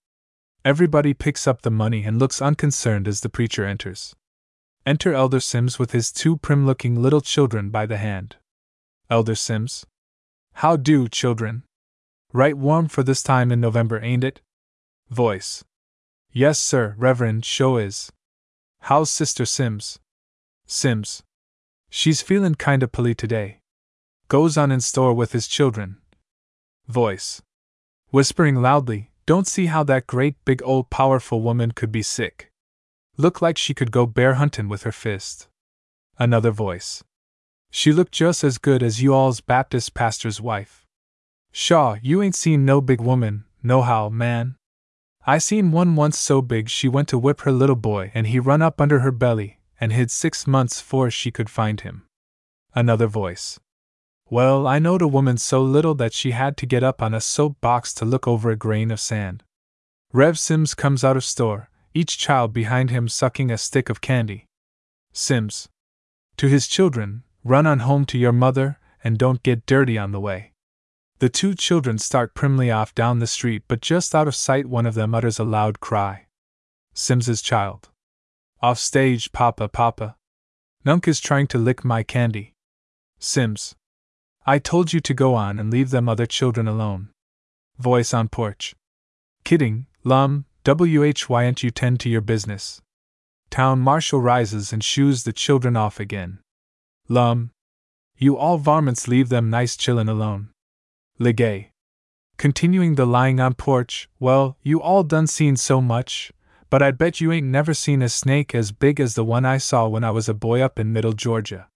Everybody 0.64 1.14
picks 1.14 1.46
up 1.46 1.62
the 1.62 1.70
money 1.70 2.04
and 2.04 2.18
looks 2.18 2.42
unconcerned 2.42 3.08
as 3.08 3.20
the 3.20 3.30
preacher 3.30 3.64
enters. 3.64 4.14
Enter 4.84 5.14
Elder 5.14 5.40
Sims 5.40 5.78
with 5.78 5.92
his 5.92 6.12
two 6.12 6.36
prim 6.36 6.66
looking 6.66 7.00
little 7.00 7.22
children 7.22 7.70
by 7.70 7.86
the 7.86 7.96
hand. 7.96 8.36
Elder 9.08 9.34
Sims? 9.34 9.86
How 10.54 10.76
do, 10.76 11.08
children? 11.08 11.64
Right 12.32 12.56
warm 12.56 12.88
for 12.88 13.02
this 13.02 13.22
time 13.22 13.50
in 13.50 13.60
November, 13.60 14.00
ain't 14.02 14.24
it? 14.24 14.42
Voice. 15.08 15.64
Yes, 16.36 16.60
sir, 16.60 16.94
Reverend, 16.98 17.46
show 17.46 17.78
is. 17.78 18.12
How's 18.80 19.08
Sister 19.08 19.46
Sims? 19.46 20.00
Sims. 20.66 21.22
She's 21.88 22.20
feelin' 22.20 22.56
kinda 22.56 22.88
pully 22.88 23.14
today. 23.14 23.60
Goes 24.28 24.58
on 24.58 24.70
in 24.70 24.82
store 24.82 25.14
with 25.14 25.32
his 25.32 25.48
children. 25.48 25.96
Voice. 26.88 27.40
Whispering 28.10 28.56
loudly, 28.56 29.10
don't 29.24 29.46
see 29.46 29.64
how 29.64 29.82
that 29.84 30.06
great 30.06 30.36
big 30.44 30.62
old 30.62 30.90
powerful 30.90 31.40
woman 31.40 31.72
could 31.72 31.90
be 31.90 32.02
sick. 32.02 32.50
Look 33.16 33.40
like 33.40 33.56
she 33.56 33.72
could 33.72 33.90
go 33.90 34.04
bear 34.04 34.34
huntin' 34.34 34.68
with 34.68 34.82
her 34.82 34.92
fist. 34.92 35.48
Another 36.18 36.50
voice. 36.50 37.02
She 37.70 37.94
looked 37.94 38.12
just 38.12 38.44
as 38.44 38.58
good 38.58 38.82
as 38.82 39.00
you 39.00 39.14
all's 39.14 39.40
Baptist 39.40 39.94
pastor's 39.94 40.38
wife. 40.38 40.84
Shaw, 41.50 41.96
you 42.02 42.20
ain't 42.20 42.34
seen 42.34 42.66
no 42.66 42.82
big 42.82 43.00
woman, 43.00 43.46
nohow, 43.62 44.10
man. 44.10 44.56
I 45.28 45.38
seen 45.38 45.72
one 45.72 45.96
once 45.96 46.16
so 46.16 46.40
big 46.40 46.68
she 46.68 46.86
went 46.88 47.08
to 47.08 47.18
whip 47.18 47.40
her 47.40 47.50
little 47.50 47.74
boy 47.74 48.12
and 48.14 48.28
he 48.28 48.38
run 48.38 48.62
up 48.62 48.80
under 48.80 49.00
her 49.00 49.10
belly 49.10 49.58
and 49.80 49.92
hid 49.92 50.12
six 50.12 50.46
months 50.46 50.80
'fore 50.80 51.10
she 51.10 51.32
could 51.32 51.50
find 51.50 51.80
him. 51.80 52.06
Another 52.76 53.08
voice. 53.08 53.58
Well, 54.30 54.68
I 54.68 54.78
knowed 54.78 55.02
a 55.02 55.08
woman 55.08 55.36
so 55.36 55.60
little 55.62 55.94
that 55.96 56.12
she 56.12 56.30
had 56.30 56.56
to 56.58 56.66
get 56.66 56.84
up 56.84 57.02
on 57.02 57.12
a 57.12 57.20
soap 57.20 57.60
box 57.60 57.92
to 57.94 58.04
look 58.04 58.28
over 58.28 58.50
a 58.50 58.56
grain 58.56 58.92
of 58.92 59.00
sand. 59.00 59.42
Rev 60.12 60.38
Sims 60.38 60.74
comes 60.74 61.02
out 61.02 61.16
of 61.16 61.24
store, 61.24 61.70
each 61.92 62.18
child 62.18 62.52
behind 62.52 62.90
him 62.90 63.08
sucking 63.08 63.50
a 63.50 63.58
stick 63.58 63.88
of 63.88 64.00
candy. 64.00 64.46
Sims. 65.12 65.68
To 66.36 66.46
his 66.46 66.68
children, 66.68 67.24
run 67.42 67.66
on 67.66 67.80
home 67.80 68.04
to 68.06 68.18
your 68.18 68.32
mother, 68.32 68.78
and 69.02 69.18
don't 69.18 69.42
get 69.42 69.66
dirty 69.66 69.98
on 69.98 70.12
the 70.12 70.20
way. 70.20 70.52
The 71.18 71.30
two 71.30 71.54
children 71.54 71.96
start 71.96 72.34
primly 72.34 72.70
off 72.70 72.94
down 72.94 73.20
the 73.20 73.26
street, 73.26 73.62
but 73.68 73.80
just 73.80 74.14
out 74.14 74.28
of 74.28 74.34
sight, 74.34 74.66
one 74.66 74.84
of 74.84 74.94
them 74.94 75.14
utters 75.14 75.38
a 75.38 75.44
loud 75.44 75.80
cry. 75.80 76.26
Sims's 76.92 77.40
child. 77.40 77.88
Off 78.60 78.78
stage, 78.78 79.32
Papa, 79.32 79.68
Papa. 79.68 80.16
Nunk 80.84 81.08
is 81.08 81.18
trying 81.18 81.46
to 81.48 81.58
lick 81.58 81.84
my 81.84 82.02
candy. 82.02 82.52
Sims. 83.18 83.74
I 84.44 84.58
told 84.58 84.92
you 84.92 85.00
to 85.00 85.14
go 85.14 85.34
on 85.34 85.58
and 85.58 85.70
leave 85.70 85.90
them 85.90 86.06
other 86.06 86.26
children 86.26 86.68
alone. 86.68 87.08
Voice 87.78 88.12
on 88.12 88.28
porch. 88.28 88.74
Kidding, 89.42 89.86
lum, 90.04 90.44
W. 90.64 91.02
H. 91.02 91.28
WHYN't 91.28 91.62
you 91.62 91.70
tend 91.70 91.98
to 92.00 92.10
your 92.10 92.20
business? 92.20 92.82
Town 93.48 93.78
marshal 93.78 94.20
rises 94.20 94.72
and 94.72 94.84
shoos 94.84 95.24
the 95.24 95.32
children 95.32 95.76
off 95.76 95.98
again. 95.98 96.40
Lum. 97.08 97.52
You 98.18 98.36
all 98.36 98.58
varmints 98.58 99.08
leave 99.08 99.30
them 99.30 99.48
nice 99.48 99.76
chillin' 99.76 100.10
alone. 100.10 100.50
Legay. 101.18 101.68
Continuing 102.36 102.96
the 102.96 103.06
lying 103.06 103.40
on 103.40 103.54
porch, 103.54 104.08
well, 104.20 104.58
you 104.62 104.82
all 104.82 105.02
done 105.02 105.26
seen 105.26 105.56
so 105.56 105.80
much, 105.80 106.30
but 106.68 106.82
I 106.82 106.90
bet 106.90 107.22
you 107.22 107.32
ain't 107.32 107.46
never 107.46 107.72
seen 107.72 108.02
a 108.02 108.08
snake 108.10 108.54
as 108.54 108.70
big 108.70 109.00
as 109.00 109.14
the 109.14 109.24
one 109.24 109.46
I 109.46 109.56
saw 109.56 109.88
when 109.88 110.04
I 110.04 110.10
was 110.10 110.28
a 110.28 110.34
boy 110.34 110.60
up 110.60 110.78
in 110.78 110.92
Middle 110.92 111.14
Georgia. 111.14 111.68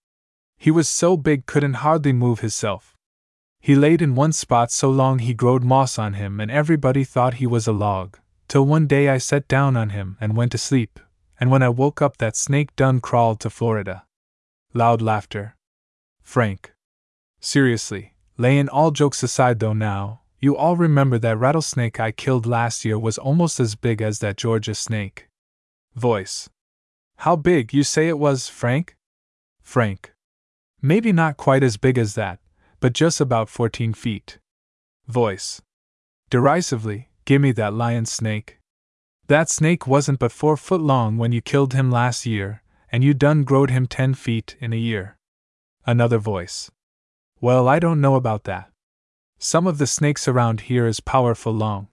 He 0.59 0.69
was 0.69 0.87
so 0.87 1.17
big 1.17 1.47
couldn't 1.47 1.81
hardly 1.81 2.13
move 2.13 2.41
hisself. 2.41 2.95
He 3.59 3.73
laid 3.73 3.99
in 3.99 4.13
one 4.13 4.31
spot 4.31 4.71
so 4.71 4.91
long 4.91 5.17
he 5.17 5.33
growed 5.33 5.63
moss 5.63 5.97
on 5.97 6.13
him 6.13 6.39
and 6.39 6.51
everybody 6.51 7.03
thought 7.03 7.35
he 7.35 7.47
was 7.47 7.65
a 7.65 7.71
log, 7.71 8.19
till 8.47 8.67
one 8.67 8.85
day 8.85 9.09
I 9.09 9.17
set 9.17 9.47
down 9.47 9.75
on 9.75 9.89
him 9.89 10.17
and 10.21 10.37
went 10.37 10.51
to 10.51 10.59
sleep, 10.59 10.99
and 11.39 11.49
when 11.49 11.63
I 11.63 11.69
woke 11.69 11.99
up 11.99 12.17
that 12.17 12.35
snake 12.35 12.75
done 12.75 12.99
crawled 12.99 13.39
to 13.39 13.49
Florida. 13.49 14.03
Loud 14.75 15.01
laughter. 15.01 15.55
Frank. 16.21 16.73
Seriously, 17.39 18.10
layin' 18.41 18.67
all 18.67 18.89
jokes 18.89 19.21
aside 19.21 19.59
though 19.59 19.73
now, 19.73 20.21
you 20.39 20.57
all 20.57 20.75
remember 20.75 21.19
that 21.19 21.37
rattlesnake 21.37 21.99
I 21.99 22.11
killed 22.11 22.47
last 22.47 22.83
year 22.83 22.97
was 22.97 23.19
almost 23.19 23.59
as 23.59 23.75
big 23.75 24.01
as 24.01 24.17
that 24.19 24.37
Georgia 24.37 24.73
snake. 24.73 25.27
Voice. 25.93 26.49
How 27.17 27.35
big 27.35 27.71
you 27.71 27.83
say 27.83 28.07
it 28.07 28.17
was, 28.17 28.49
Frank? 28.49 28.97
Frank. 29.61 30.13
Maybe 30.81 31.11
not 31.11 31.37
quite 31.37 31.61
as 31.61 31.77
big 31.77 31.99
as 31.99 32.15
that, 32.15 32.39
but 32.79 32.93
just 32.93 33.21
about 33.21 33.49
14 33.49 33.93
feet. 33.93 34.39
Voice. 35.07 35.61
Derisively, 36.31 37.09
gimme 37.25 37.51
that 37.51 37.75
lion 37.75 38.07
snake. 38.07 38.57
That 39.27 39.49
snake 39.49 39.85
wasn't 39.85 40.17
but 40.17 40.31
four 40.31 40.57
foot 40.57 40.81
long 40.81 41.17
when 41.17 41.31
you 41.31 41.41
killed 41.41 41.73
him 41.73 41.91
last 41.91 42.25
year, 42.25 42.63
and 42.91 43.03
you 43.03 43.13
done 43.13 43.43
growed 43.43 43.69
him 43.69 43.85
ten 43.85 44.15
feet 44.15 44.55
in 44.59 44.73
a 44.73 44.77
year. 44.77 45.17
Another 45.85 46.17
voice. 46.17 46.71
Well, 47.41 47.67
I 47.67 47.79
don't 47.79 47.99
know 47.99 48.13
about 48.13 48.43
that. 48.43 48.69
Some 49.39 49.65
of 49.65 49.79
the 49.79 49.87
snakes 49.87 50.27
around 50.27 50.61
here 50.61 50.85
is 50.85 50.99
powerful 50.99 51.51
long. 51.51 51.87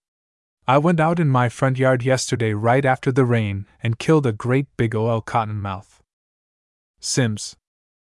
I 0.67 0.77
went 0.77 1.01
out 1.01 1.19
in 1.19 1.31
my 1.31 1.49
front 1.49 1.79
yard 1.79 2.03
yesterday 2.03 2.53
right 2.53 2.85
after 2.85 3.11
the 3.11 3.25
rain 3.25 3.65
and 3.83 3.99
killed 3.99 4.27
a 4.27 4.33
great 4.33 4.67
big 4.77 4.95
oil 4.95 5.23
cottonmouth. 5.23 6.01
Sims, 7.01 7.57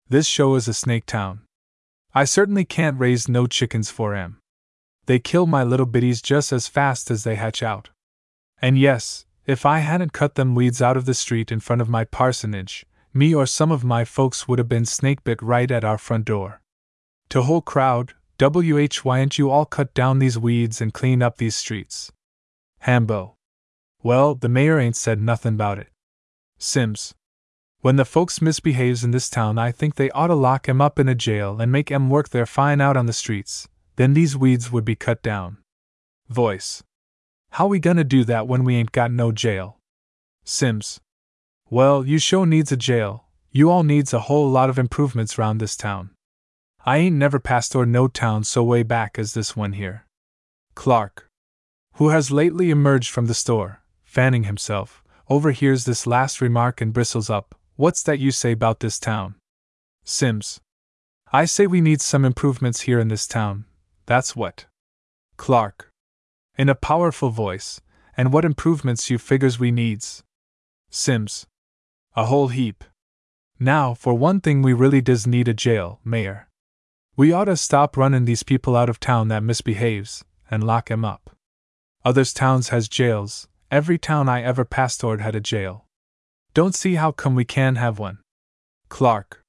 this 0.07 0.27
show 0.27 0.53
is 0.53 0.67
a 0.67 0.75
snake 0.75 1.07
town. 1.07 1.41
I 2.13 2.25
certainly 2.25 2.65
can't 2.65 2.99
raise 2.99 3.27
no 3.27 3.47
chickens 3.47 3.89
for 3.89 4.13
'em. 4.13 4.37
They 5.07 5.17
kill 5.17 5.47
my 5.47 5.63
little 5.63 5.87
biddies 5.87 6.21
just 6.21 6.53
as 6.53 6.67
fast 6.67 7.09
as 7.09 7.23
they 7.23 7.33
hatch 7.33 7.63
out. 7.63 7.89
And 8.61 8.77
yes, 8.77 9.25
if 9.47 9.65
I 9.65 9.79
hadn't 9.79 10.13
cut 10.13 10.35
them 10.35 10.53
weeds 10.53 10.83
out 10.83 10.97
of 10.97 11.05
the 11.05 11.15
street 11.15 11.51
in 11.51 11.59
front 11.59 11.81
of 11.81 11.89
my 11.89 12.03
parsonage, 12.05 12.85
me 13.11 13.33
or 13.33 13.47
some 13.47 13.71
of 13.71 13.83
my 13.83 14.05
folks 14.05 14.47
would 14.47 14.59
have 14.59 14.69
been 14.69 14.85
snake 14.85 15.23
bit 15.23 15.41
right 15.41 15.71
at 15.71 15.83
our 15.83 15.97
front 15.97 16.25
door. 16.25 16.61
To 17.33 17.41
whole 17.41 17.63
crowd, 17.63 18.13
WH, 18.37 18.97
why'n't 18.97 19.39
you 19.39 19.49
all 19.49 19.65
cut 19.65 19.95
down 19.95 20.19
these 20.19 20.37
weeds 20.37 20.79
and 20.79 20.93
clean 20.93 21.23
up 21.23 21.37
these 21.37 21.55
streets? 21.55 22.11
Hambo. 22.81 23.37
Well, 24.03 24.35
the 24.35 24.47
mayor 24.47 24.77
ain't 24.77 24.95
said 24.95 25.19
nothin' 25.19 25.55
about 25.55 25.79
it. 25.79 25.87
Sims. 26.59 27.15
When 27.79 27.95
the 27.95 28.05
folks 28.05 28.39
misbehaves 28.39 29.03
in 29.03 29.09
this 29.09 29.31
town, 29.31 29.57
I 29.57 29.71
think 29.71 29.95
they 29.95 30.11
ought 30.11 30.27
to 30.27 30.35
lock 30.35 30.69
'em 30.69 30.79
up 30.79 30.99
in 30.99 31.09
a 31.09 31.15
jail 31.15 31.59
and 31.59 31.71
make 31.71 31.91
'em 31.91 32.11
work 32.11 32.29
their 32.29 32.45
fine 32.45 32.79
out 32.79 32.95
on 32.95 33.07
the 33.07 33.13
streets. 33.13 33.67
Then 33.95 34.13
these 34.13 34.37
weeds 34.37 34.71
would 34.71 34.85
be 34.85 34.95
cut 34.95 35.23
down. 35.23 35.57
Voice. 36.29 36.83
How 37.53 37.65
we 37.65 37.79
gonna 37.79 38.03
do 38.03 38.23
that 38.25 38.47
when 38.47 38.63
we 38.63 38.75
ain't 38.75 38.91
got 38.91 39.11
no 39.11 39.31
jail? 39.31 39.79
Sims. 40.43 41.01
Well, 41.67 42.05
you 42.05 42.19
sure 42.19 42.45
needs 42.45 42.71
a 42.71 42.77
jail. 42.77 43.25
You 43.49 43.71
all 43.71 43.81
needs 43.81 44.13
a 44.13 44.27
whole 44.29 44.51
lot 44.51 44.69
of 44.69 44.77
improvements 44.77 45.39
round 45.39 45.59
this 45.59 45.75
town. 45.75 46.11
I 46.85 46.97
ain't 46.97 47.15
never 47.15 47.39
passed 47.39 47.75
or 47.75 47.85
no 47.85 48.07
town 48.07 48.43
so 48.43 48.63
way 48.63 48.83
back 48.83 49.17
as 49.17 49.33
this 49.33 49.55
one 49.55 49.73
here. 49.73 50.05
Clark, 50.75 51.29
who 51.95 52.09
has 52.09 52.31
lately 52.31 52.69
emerged 52.69 53.09
from 53.09 53.27
the 53.27 53.33
store, 53.33 53.81
fanning 54.03 54.43
himself, 54.43 55.03
overhears 55.29 55.85
this 55.85 56.05
last 56.05 56.41
remark 56.41 56.81
and 56.81 56.91
bristles 56.91 57.29
up. 57.29 57.55
What's 57.75 58.03
that 58.03 58.19
you 58.19 58.31
say 58.31 58.51
about 58.51 58.81
this 58.81 58.99
town? 58.99 59.35
Sims. 60.03 60.59
I 61.31 61.45
say 61.45 61.67
we 61.67 61.81
need 61.81 62.01
some 62.01 62.25
improvements 62.25 62.81
here 62.81 62.99
in 62.99 63.07
this 63.07 63.27
town, 63.27 63.65
that's 64.05 64.35
what. 64.35 64.65
Clark. 65.37 65.89
In 66.57 66.69
a 66.69 66.75
powerful 66.75 67.29
voice, 67.29 67.79
and 68.17 68.33
what 68.33 68.45
improvements 68.45 69.09
you 69.09 69.17
figures 69.17 69.57
we 69.57 69.71
needs? 69.71 70.21
Sims. 70.89 71.47
A 72.15 72.25
whole 72.25 72.49
heap. 72.49 72.83
Now, 73.59 73.93
for 73.93 74.13
one 74.13 74.41
thing, 74.41 74.61
we 74.61 74.73
really 74.73 75.01
does 75.01 75.25
need 75.25 75.47
a 75.47 75.53
jail, 75.53 75.99
Mayor. 76.03 76.47
We 77.15 77.31
oughta 77.31 77.55
stop 77.57 77.95
runnin' 77.95 78.25
these 78.25 78.41
people 78.41 78.75
out 78.75 78.89
of 78.89 78.99
town 78.99 79.27
that 79.27 79.43
misbehaves, 79.43 80.25
and 80.49 80.63
lock 80.63 80.89
'em 80.89 81.05
up. 81.05 81.35
Others 82.03 82.33
towns 82.33 82.69
has 82.69 82.89
jails, 82.89 83.47
every 83.69 83.99
town 83.99 84.27
I 84.27 84.41
ever 84.41 84.65
pastored 84.65 85.21
had 85.21 85.35
a 85.35 85.39
jail. 85.39 85.85
Don't 86.55 86.73
see 86.73 86.95
how 86.95 87.11
come 87.11 87.35
we 87.35 87.45
can 87.45 87.75
have 87.75 87.99
one. 87.99 88.19
Clark. 88.89 89.43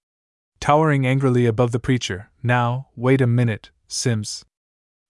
Towering 0.60 1.06
angrily 1.06 1.46
above 1.46 1.72
the 1.72 1.80
preacher, 1.80 2.30
now, 2.42 2.88
wait 2.96 3.20
a 3.20 3.26
minute, 3.26 3.70
Sims. 3.88 4.44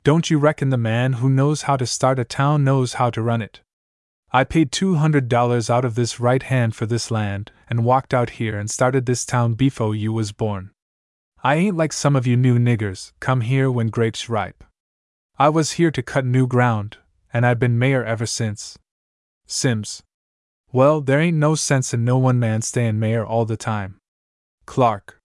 Don't 0.04 0.30
you 0.30 0.38
reckon 0.38 0.70
the 0.70 0.76
man 0.76 1.14
who 1.14 1.28
knows 1.28 1.62
how 1.62 1.76
to 1.76 1.86
start 1.86 2.18
a 2.18 2.24
town 2.24 2.62
knows 2.62 2.94
how 2.94 3.10
to 3.10 3.22
run 3.22 3.42
it? 3.42 3.62
I 4.32 4.44
paid 4.44 4.70
$200 4.70 5.70
out 5.70 5.84
of 5.84 5.94
this 5.94 6.20
right 6.20 6.42
hand 6.42 6.74
for 6.74 6.86
this 6.86 7.10
land, 7.10 7.52
and 7.68 7.84
walked 7.84 8.12
out 8.12 8.30
here 8.30 8.58
and 8.58 8.70
started 8.70 9.06
this 9.06 9.24
town 9.24 9.54
before 9.54 9.94
you 9.94 10.12
was 10.12 10.32
born. 10.32 10.70
I 11.46 11.56
ain't 11.56 11.76
like 11.76 11.92
some 11.92 12.16
of 12.16 12.26
you 12.26 12.38
new 12.38 12.58
niggers, 12.58 13.12
come 13.20 13.42
here 13.42 13.70
when 13.70 13.88
grapes 13.88 14.30
ripe. 14.30 14.64
I 15.38 15.50
was 15.50 15.72
here 15.72 15.90
to 15.90 16.02
cut 16.02 16.24
new 16.24 16.46
ground, 16.46 16.96
and 17.34 17.44
I've 17.44 17.58
been 17.58 17.78
mayor 17.78 18.02
ever 18.02 18.24
since. 18.24 18.78
Sims. 19.44 20.02
Well, 20.72 21.02
there 21.02 21.20
ain't 21.20 21.36
no 21.36 21.54
sense 21.54 21.92
in 21.92 22.02
no 22.02 22.16
one 22.16 22.38
man 22.38 22.62
stayin' 22.62 22.98
mayor 22.98 23.26
all 23.26 23.44
the 23.44 23.58
time. 23.58 23.98
Clark. 24.64 25.18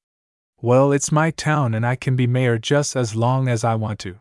Well, 0.61 0.91
it's 0.91 1.09
my 1.09 1.31
town 1.31 1.73
and 1.73 1.85
I 1.85 1.95
can 1.95 2.17
be 2.17 2.27
mayor 2.27 2.57
just 2.57 2.97
as 2.97 3.15
long 3.15 3.47
as 3.47 3.63
I 3.63 3.75
want 3.75 3.99
to. 3.99 4.19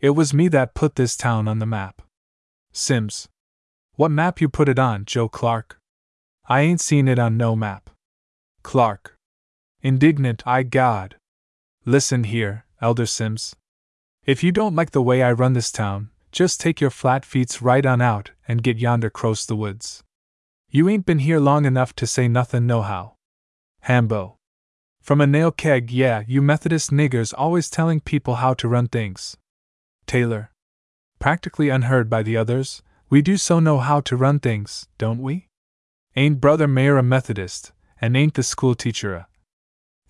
It 0.00 0.10
was 0.10 0.34
me 0.34 0.48
that 0.48 0.74
put 0.74 0.96
this 0.96 1.16
town 1.16 1.48
on 1.48 1.60
the 1.60 1.66
map. 1.66 2.02
Sims. 2.72 3.30
What 3.94 4.10
map 4.10 4.42
you 4.42 4.50
put 4.50 4.68
it 4.68 4.78
on, 4.78 5.06
Joe 5.06 5.30
Clark? 5.30 5.78
I 6.46 6.60
ain't 6.60 6.82
seen 6.82 7.08
it 7.08 7.18
on 7.18 7.38
no 7.38 7.56
map. 7.56 7.88
Clark. 8.62 9.16
Indignant, 9.80 10.42
I 10.46 10.62
God. 10.62 11.16
Listen 11.84 12.22
here, 12.22 12.64
Elder 12.80 13.06
Sims. 13.06 13.56
If 14.24 14.44
you 14.44 14.52
don't 14.52 14.76
like 14.76 14.92
the 14.92 15.02
way 15.02 15.20
I 15.20 15.32
run 15.32 15.54
this 15.54 15.72
town, 15.72 16.10
just 16.30 16.60
take 16.60 16.80
your 16.80 16.90
flat 16.90 17.24
feets 17.24 17.60
right 17.60 17.84
on 17.84 18.00
out 18.00 18.30
and 18.46 18.62
get 18.62 18.78
yonder 18.78 19.10
cross 19.10 19.44
the 19.44 19.56
woods. 19.56 20.04
You 20.70 20.88
ain't 20.88 21.04
been 21.04 21.18
here 21.18 21.40
long 21.40 21.64
enough 21.64 21.92
to 21.96 22.06
say 22.06 22.28
nothin' 22.28 22.68
nohow. 22.68 23.14
Hambo. 23.80 24.36
From 25.00 25.20
a 25.20 25.26
nail 25.26 25.50
keg, 25.50 25.90
yeah, 25.90 26.22
you 26.28 26.40
Methodist 26.40 26.92
niggers 26.92 27.34
always 27.36 27.68
telling 27.68 27.98
people 27.98 28.36
how 28.36 28.54
to 28.54 28.68
run 28.68 28.86
things. 28.86 29.36
Taylor. 30.06 30.52
Practically 31.18 31.68
unheard 31.68 32.08
by 32.08 32.22
the 32.22 32.36
others, 32.36 32.82
we 33.10 33.22
do 33.22 33.36
so 33.36 33.58
know 33.58 33.78
how 33.78 34.00
to 34.02 34.16
run 34.16 34.38
things, 34.38 34.86
don't 34.98 35.20
we? 35.20 35.48
Ain't 36.14 36.40
Brother 36.40 36.68
Mayor 36.68 36.96
a 36.96 37.02
Methodist, 37.02 37.72
and 38.00 38.16
ain't 38.16 38.34
the 38.34 38.44
school 38.44 38.76
teacher 38.76 39.14
a. 39.14 39.26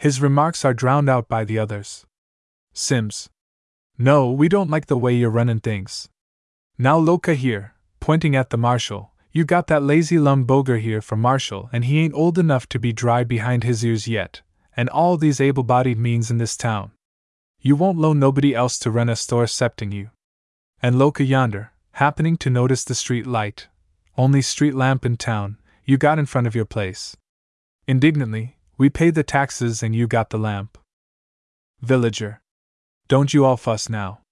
His 0.02 0.20
remarks 0.20 0.64
are 0.64 0.74
drowned 0.74 1.08
out 1.08 1.28
by 1.28 1.44
the 1.44 1.60
others. 1.60 2.06
Sims. 2.72 3.30
No, 3.96 4.32
we 4.32 4.48
don't 4.48 4.68
like 4.68 4.86
the 4.86 4.98
way 4.98 5.14
you're 5.14 5.30
running 5.30 5.60
things. 5.60 6.08
Now 6.76 6.98
Loka 6.98 7.36
here, 7.36 7.74
pointing 8.00 8.34
at 8.34 8.50
the 8.50 8.58
marshal, 8.58 9.12
you 9.30 9.44
got 9.44 9.68
that 9.68 9.84
lazy 9.84 10.18
Lum 10.18 10.42
Boger 10.42 10.78
here 10.78 11.00
for 11.00 11.14
marshal, 11.14 11.70
and 11.72 11.84
he 11.84 12.00
ain't 12.00 12.14
old 12.14 12.36
enough 12.36 12.68
to 12.70 12.80
be 12.80 12.92
dry 12.92 13.22
behind 13.22 13.62
his 13.62 13.84
ears 13.84 14.08
yet, 14.08 14.42
and 14.76 14.88
all 14.88 15.16
these 15.16 15.40
able 15.40 15.62
bodied 15.62 16.00
means 16.00 16.32
in 16.32 16.38
this 16.38 16.56
town. 16.56 16.90
You 17.60 17.76
won't 17.76 17.96
loan 17.96 18.18
nobody 18.18 18.56
else 18.56 18.80
to 18.80 18.90
run 18.90 19.08
a 19.08 19.14
store 19.14 19.44
excepting 19.44 19.92
you. 19.92 20.10
And 20.82 20.96
Loka 20.96 21.24
yonder, 21.24 21.70
happening 21.92 22.36
to 22.38 22.50
notice 22.50 22.82
the 22.82 22.96
street 22.96 23.28
light, 23.28 23.68
only 24.18 24.42
street 24.42 24.74
lamp 24.74 25.06
in 25.06 25.16
town, 25.16 25.58
you 25.84 25.96
got 25.96 26.18
in 26.18 26.26
front 26.26 26.48
of 26.48 26.56
your 26.56 26.64
place. 26.64 27.16
Indignantly, 27.86 28.56
we 28.82 28.90
paid 28.90 29.14
the 29.14 29.22
taxes 29.22 29.80
and 29.80 29.94
you 29.94 30.08
got 30.08 30.30
the 30.30 30.38
lamp. 30.38 30.76
Villager. 31.82 32.40
Don't 33.06 33.32
you 33.32 33.44
all 33.44 33.56
fuss 33.56 33.88
now. 33.88 34.22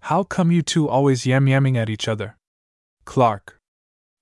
How 0.00 0.24
come 0.24 0.50
you 0.50 0.62
two 0.62 0.88
always 0.88 1.26
yam 1.26 1.46
yamming 1.46 1.76
at 1.76 1.88
each 1.88 2.08
other? 2.08 2.36
Clark. 3.04 3.60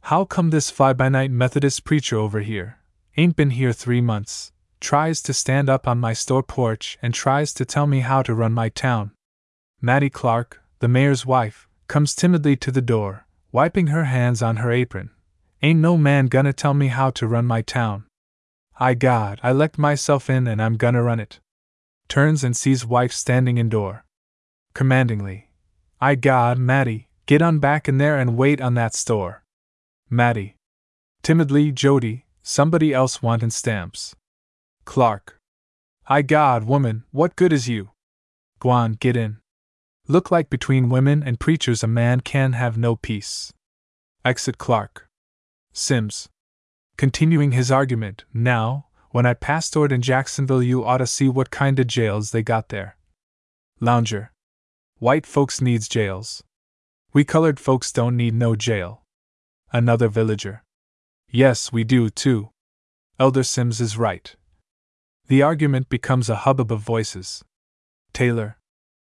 How 0.03 0.27
come 0.27 0.51
this 0.51 0.69
fly 0.71 0.93
by 0.93 1.09
night 1.09 1.31
Methodist 1.31 1.85
preacher 1.85 2.19
over 2.19 2.41
here 2.41 2.81
ain't 3.17 3.35
been 3.35 3.49
here 3.49 3.73
three 3.73 4.03
months, 4.03 4.53
tries 4.79 5.23
to 5.23 5.33
stand 5.33 5.71
up 5.71 5.89
on 5.89 5.99
my 5.99 6.13
store 6.13 6.43
porch 6.43 6.99
and 7.01 7.15
tries 7.15 7.55
to 7.55 7.65
tell 7.65 7.87
me 7.87 8.01
how 8.01 8.21
to 8.21 8.35
run 8.35 8.53
my 8.53 8.69
town? 8.69 9.13
Mattie 9.81 10.11
Clark, 10.11 10.61
the 10.81 10.89
mayor's 10.89 11.25
wife, 11.25 11.67
comes 11.89 12.15
timidly 12.15 12.57
to 12.57 12.71
the 12.71 12.83
door, 12.83 13.27
wiping 13.53 13.87
her 13.87 14.05
hands 14.05 14.43
on 14.43 14.57
her 14.57 14.71
apron. 14.71 15.09
Ain't 15.63 15.81
no 15.81 15.97
man 15.97 16.27
gonna 16.27 16.53
tell 16.53 16.75
me 16.75 16.89
how 16.89 17.09
to 17.13 17.27
run 17.27 17.47
my 17.47 17.63
town. 17.63 18.05
I 18.79 18.95
God, 18.95 19.41
I 19.43 19.53
let 19.53 19.79
myself 19.79 20.31
in 20.31 20.47
and 20.47 20.61
I'm 20.61 20.77
gonna 20.77 21.03
run 21.03 21.21
it. 21.21 21.41
Turns 22.09 22.43
and 22.45 22.57
sees 22.57 22.85
wife 22.85 23.13
standing 23.13 23.59
in 23.59 23.69
door. 23.69 24.05
Commandingly. 24.75 25.51
I 26.01 26.15
God, 26.15 26.59
Mattie, 26.59 27.09
get 27.27 27.43
on 27.43 27.59
back 27.59 27.89
in 27.89 27.99
there 27.99 28.19
and 28.19 28.37
wait 28.37 28.61
on 28.61 28.75
that 28.75 28.95
store. 28.95 29.45
Mattie. 30.11 30.57
Timidly, 31.23 31.71
Jody, 31.73 32.27
somebody 32.43 32.93
else 32.93 33.23
wantin' 33.23 33.51
stamps. 33.51 34.17
Clark. 34.85 35.39
I 36.07 36.23
God, 36.23 36.65
woman, 36.65 37.05
what 37.13 37.37
good 37.37 37.53
is 37.53 37.69
you? 37.69 37.91
Guan, 38.61 38.99
get 38.99 39.17
in. 39.17 39.39
Look 40.09 40.31
like 40.31 40.51
between 40.51 40.89
women 40.89 41.23
and 41.23 41.39
preachers 41.39 41.83
a 41.83 41.87
man 41.87 42.21
can 42.21 42.55
have 42.55 42.77
no 42.77 42.97
peace. 42.97 43.53
Exit 44.25 44.59
Clark. 44.59 45.07
Sims. 45.73 46.29
Continuing 46.97 47.53
his 47.53 47.71
argument, 47.71 48.25
now, 48.33 48.87
when 49.11 49.27
I 49.27 49.35
pastored 49.35 49.93
in 49.93 50.03
Jacksonville, 50.03 50.63
you 50.63 50.85
ought 50.85 50.99
to 50.99 51.07
see 51.07 51.29
what 51.29 51.51
kind 51.51 51.79
of 51.79 51.87
jails 51.87 52.31
they 52.31 52.43
got 52.43 52.69
there. 52.69 52.97
Lounger. 53.81 54.33
White 54.99 55.27
folks 55.27 55.61
needs 55.61 55.89
jails. 55.89 56.43
We 57.13 57.25
colored 57.25 57.59
folks 57.61 57.93
don't 57.93 58.17
need 58.17 58.35
no 58.35 58.57
jail 58.57 59.03
another 59.73 60.09
villager. 60.09 60.63
Yes, 61.31 61.73
we 61.73 61.83
do, 61.83 62.11
too. 62.11 62.51
Elder 63.19 63.43
Sims 63.43 63.81
is 63.81 63.97
right. 63.97 64.35
The 65.29 65.43
argument 65.43 65.89
becomes 65.89 66.29
a 66.29 66.45
hubbub 66.45 66.71
of 66.71 66.81
voices. 66.81 67.43
Taylor. 68.13 68.59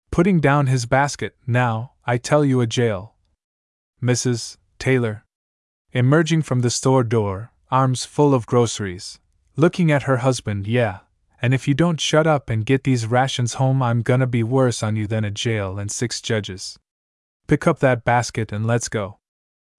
Putting 0.09 0.39
down 0.39 0.67
his 0.67 0.85
basket, 0.85 1.35
now, 1.45 1.93
I 2.05 2.17
tell 2.17 2.43
you 2.43 2.61
a 2.61 2.67
jail. 2.67 3.13
Mrs. 4.01 4.57
Taylor. 4.79 5.25
Emerging 5.91 6.41
from 6.41 6.61
the 6.61 6.69
store 6.69 7.03
door, 7.03 7.51
arms 7.69 8.05
full 8.05 8.33
of 8.33 8.45
groceries. 8.45 9.19
Looking 9.55 9.91
at 9.91 10.03
her 10.03 10.17
husband, 10.17 10.67
yeah, 10.67 10.99
and 11.41 11.53
if 11.53 11.67
you 11.67 11.73
don't 11.73 11.99
shut 11.99 12.25
up 12.25 12.49
and 12.49 12.65
get 12.65 12.83
these 12.83 13.05
rations 13.05 13.55
home, 13.55 13.83
I'm 13.83 14.01
gonna 14.01 14.27
be 14.27 14.43
worse 14.43 14.81
on 14.81 14.95
you 14.95 15.07
than 15.07 15.25
a 15.25 15.31
jail 15.31 15.77
and 15.77 15.91
six 15.91 16.21
judges. 16.21 16.79
Pick 17.47 17.67
up 17.67 17.79
that 17.79 18.05
basket 18.05 18.51
and 18.51 18.65
let's 18.65 18.89
go. 18.89 19.19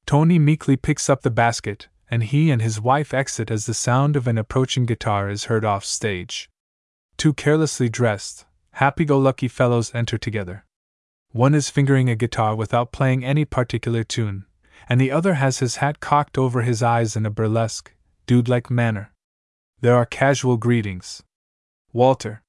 Tony 0.07 0.39
meekly 0.39 0.77
picks 0.77 1.11
up 1.11 1.23
the 1.23 1.31
basket, 1.31 1.89
and 2.11 2.25
he 2.25 2.51
and 2.51 2.63
his 2.63 2.81
wife 2.81 3.13
exit 3.13 3.51
as 3.51 3.67
the 3.67 3.75
sound 3.75 4.17
of 4.17 4.27
an 4.27 4.39
approaching 4.39 4.87
guitar 4.87 5.29
is 5.29 5.45
heard 5.45 5.65
off 5.65 5.85
stage. 5.85 6.49
Two 7.17 7.35
carelessly 7.35 7.89
dressed, 7.89 8.47
happy 8.73 9.05
go 9.05 9.19
lucky 9.19 9.49
fellows 9.49 9.95
enter 9.95 10.17
together. 10.17 10.65
One 11.33 11.55
is 11.55 11.69
fingering 11.69 12.09
a 12.09 12.17
guitar 12.17 12.57
without 12.57 12.93
playing 12.93 13.25
any 13.25 13.45
particular 13.45 14.03
tune, 14.03 14.47
and 14.89 15.01
the 15.01 15.11
other 15.11 15.35
has 15.35 15.59
his 15.59 15.77
hat 15.77 16.01
cocked 16.01 16.39
over 16.39 16.63
his 16.63 16.83
eyes 16.83 17.15
in 17.15 17.27
a 17.27 17.31
burlesque, 17.31 17.93
dude 18.27 18.49
like 18.49 18.71
manner. 18.71 19.13
There 19.81 19.95
are 19.95 20.07
casual 20.07 20.57
greetings. 20.57 21.23
Walter. 21.93 22.43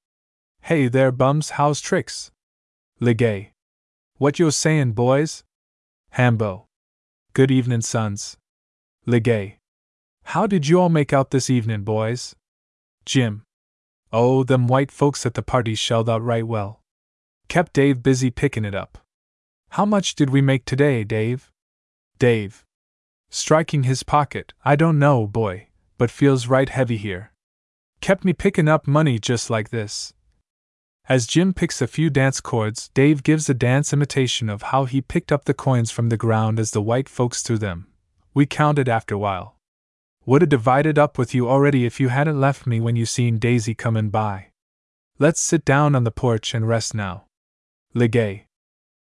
Hey 0.62 0.88
there, 0.88 1.12
bums, 1.12 1.50
how's 1.50 1.80
tricks? 1.80 2.30
Legay. 3.00 3.50
What 4.16 4.38
yo 4.38 4.50
sayin', 4.50 4.92
boys? 4.92 5.44
Hambo. 6.10 6.66
Good 7.32 7.50
evenin', 7.50 7.82
sons. 7.82 8.36
Legay. 9.06 9.56
How 10.24 10.46
did 10.46 10.66
you 10.66 10.80
all 10.80 10.88
make 10.88 11.12
out 11.12 11.30
this 11.30 11.48
evenin', 11.48 11.84
boys? 11.84 12.34
Jim. 13.04 13.42
Oh, 14.12 14.42
them 14.44 14.66
white 14.66 14.90
folks 14.90 15.24
at 15.24 15.34
the 15.34 15.42
party 15.42 15.74
shelled 15.74 16.10
out 16.10 16.22
right 16.22 16.46
well. 16.46 16.80
Kept 17.48 17.72
Dave 17.72 18.02
busy 18.02 18.30
pickin' 18.30 18.64
it 18.64 18.74
up. 18.74 18.98
How 19.70 19.84
much 19.84 20.14
did 20.14 20.30
we 20.30 20.40
make 20.40 20.64
today, 20.64 21.04
Dave? 21.04 21.50
Dave. 22.20 22.66
Striking 23.30 23.84
his 23.84 24.02
pocket, 24.02 24.52
I 24.62 24.76
don't 24.76 24.98
know, 24.98 25.26
boy, 25.26 25.68
but 25.96 26.10
feels 26.10 26.48
right 26.48 26.68
heavy 26.68 26.98
here. 26.98 27.32
Kept 28.02 28.26
me 28.26 28.34
pickin' 28.34 28.68
up 28.68 28.86
money 28.86 29.18
just 29.18 29.48
like 29.48 29.70
this. 29.70 30.12
As 31.08 31.26
Jim 31.26 31.54
picks 31.54 31.80
a 31.80 31.86
few 31.86 32.10
dance 32.10 32.42
chords, 32.42 32.90
Dave 32.92 33.22
gives 33.22 33.48
a 33.48 33.54
dance 33.54 33.94
imitation 33.94 34.50
of 34.50 34.64
how 34.64 34.84
he 34.84 35.00
picked 35.00 35.32
up 35.32 35.46
the 35.46 35.54
coins 35.54 35.90
from 35.90 36.10
the 36.10 36.18
ground 36.18 36.60
as 36.60 36.72
the 36.72 36.82
white 36.82 37.08
folks 37.08 37.40
threw 37.40 37.56
them. 37.56 37.86
We 38.34 38.44
counted 38.44 38.86
after 38.86 39.16
while. 39.16 39.56
Woulda 40.26 40.46
divided 40.46 40.98
up 40.98 41.16
with 41.16 41.34
you 41.34 41.48
already 41.48 41.86
if 41.86 42.00
you 42.00 42.10
hadn't 42.10 42.38
left 42.38 42.66
me 42.66 42.80
when 42.80 42.96
you 42.96 43.06
seen 43.06 43.38
Daisy 43.38 43.74
comin' 43.74 44.10
by. 44.10 44.48
Let's 45.18 45.40
sit 45.40 45.64
down 45.64 45.94
on 45.94 46.04
the 46.04 46.10
porch 46.10 46.52
and 46.52 46.68
rest 46.68 46.94
now. 46.94 47.24
Legay. 47.94 48.44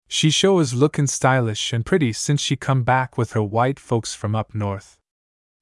She 0.07 0.29
show 0.29 0.59
is 0.59 0.73
lookin' 0.73 1.07
stylish 1.07 1.73
and 1.73 1.85
pretty 1.85 2.13
since 2.13 2.41
she 2.41 2.55
come 2.55 2.83
back 2.83 3.17
with 3.17 3.33
her 3.33 3.43
white 3.43 3.79
folks 3.79 4.13
from 4.13 4.35
up 4.35 4.55
north. 4.55 4.97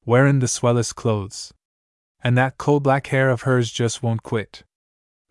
Wearin' 0.05 0.39
the 0.39 0.47
swellest 0.47 0.95
clothes. 0.95 1.53
And 2.23 2.37
that 2.37 2.57
coal 2.57 2.79
black 2.79 3.07
hair 3.07 3.29
of 3.29 3.41
hers 3.41 3.71
just 3.71 4.03
won't 4.03 4.23
quit. 4.23 4.63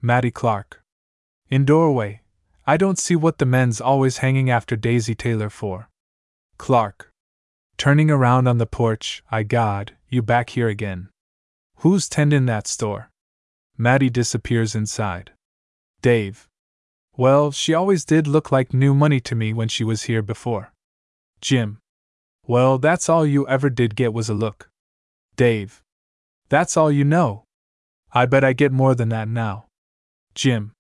Mattie 0.03 0.33
Clark. 0.33 0.83
In 1.49 1.65
doorway, 1.65 2.23
I 2.67 2.77
don't 2.77 2.99
see 2.99 3.15
what 3.15 3.39
the 3.39 3.47
men's 3.47 3.81
always 3.81 4.19
hanging 4.19 4.51
after 4.51 4.75
Daisy 4.75 5.15
Taylor 5.15 5.51
for. 5.51 5.89
Clark. 6.59 7.11
Turning 7.77 8.11
around 8.11 8.49
on 8.49 8.59
the 8.59 8.67
porch, 8.67 9.23
I 9.31 9.43
God, 9.43 9.97
you 10.09 10.23
back 10.23 10.51
here 10.51 10.69
again. 10.69 11.09
Who's 11.79 12.09
tendin' 12.09 12.47
that 12.47 12.67
store? 12.67 13.11
Mattie 13.77 14.11
disappears 14.11 14.75
inside. 14.75 15.33
Dave. 16.01 16.49
Well, 17.17 17.53
she 17.53 17.75
always 17.75 18.05
did 18.05 18.27
look 18.27 18.51
like 18.51 18.75
new 18.75 18.95
money 18.95 19.21
to 19.21 19.35
me 19.35 19.53
when 19.53 19.69
she 19.69 19.85
was 19.85 20.05
here 20.05 20.23
before. 20.23 20.73
Jim. 21.41 21.79
Well, 22.47 22.79
that's 22.79 23.09
all 23.09 23.25
you 23.25 23.47
ever 23.47 23.71
did 23.71 23.95
get 23.95 24.13
was 24.13 24.29
a 24.29 24.35
look. 24.35 24.69
Dave. 25.37 25.83
That's 26.49 26.77
all 26.77 26.91
you 26.91 27.05
know. 27.05 27.45
I 28.13 28.27
bet 28.27 28.45
I 28.45 28.53
get 28.53 28.73
more 28.73 28.95
than 28.95 29.09
that 29.11 29.29
now. 29.29 29.67
Jim. 30.35 30.73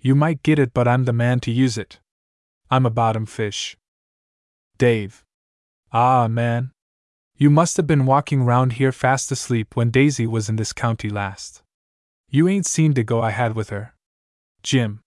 You 0.00 0.14
might 0.14 0.42
get 0.42 0.58
it, 0.58 0.72
but 0.72 0.88
I'm 0.88 1.04
the 1.04 1.12
man 1.12 1.40
to 1.40 1.50
use 1.50 1.76
it. 1.76 1.98
I'm 2.70 2.86
a 2.86 2.90
bottom 2.90 3.26
fish. 3.26 3.76
Dave. 4.78 5.24
Ah, 5.92 6.26
man. 6.28 6.72
You 7.36 7.50
must 7.50 7.76
have 7.76 7.86
been 7.86 8.06
walking 8.06 8.44
round 8.44 8.74
here 8.74 8.92
fast 8.92 9.30
asleep 9.30 9.76
when 9.76 9.90
Daisy 9.90 10.26
was 10.26 10.48
in 10.48 10.56
this 10.56 10.72
county 10.72 11.10
last. 11.10 11.62
You 12.30 12.48
ain't 12.48 12.66
seen 12.66 12.94
the 12.94 13.04
go 13.04 13.20
I 13.20 13.30
had 13.30 13.54
with 13.54 13.70
her. 13.70 13.94
Jim. 14.62 15.00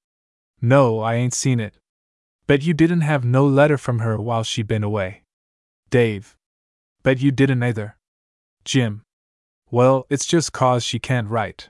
No, 0.62 1.00
I 1.00 1.16
ain't 1.16 1.34
seen 1.34 1.60
it. 1.60 1.76
Bet 2.48 2.64
you 2.64 2.74
didn't 2.74 3.02
have 3.02 3.24
no 3.24 3.46
letter 3.46 3.78
from 3.78 4.00
her 4.00 4.18
while 4.18 4.44
she 4.44 4.64
been 4.64 4.84
away. 4.84 5.24
Dave. 5.90 6.36
Bet 7.04 7.20
you 7.20 7.32
didn't 7.32 7.64
either. 7.64 7.96
Jim. 8.66 9.04
Well, 9.72 10.06
it's 10.10 10.26
just 10.26 10.52
cause 10.52 10.84
she 10.84 11.00
can't 11.00 11.30
write. 11.30 11.70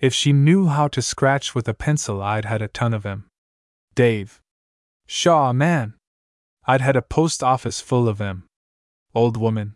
If 0.00 0.12
she 0.12 0.32
knew 0.32 0.66
how 0.66 0.88
to 0.88 1.02
scratch 1.02 1.54
with 1.54 1.68
a 1.68 1.74
pencil, 1.74 2.22
I'd 2.22 2.44
had 2.44 2.62
a 2.62 2.68
ton 2.68 2.92
of 2.92 3.06
'em. 3.06 3.28
Dave. 3.94 4.40
Shaw, 5.06 5.52
man. 5.52 5.94
I'd 6.66 6.80
had 6.80 6.96
a 6.96 7.02
post 7.02 7.42
office 7.42 7.80
full 7.80 8.08
of 8.08 8.20
'em. 8.20 8.44
Old 9.14 9.36
woman. 9.36 9.74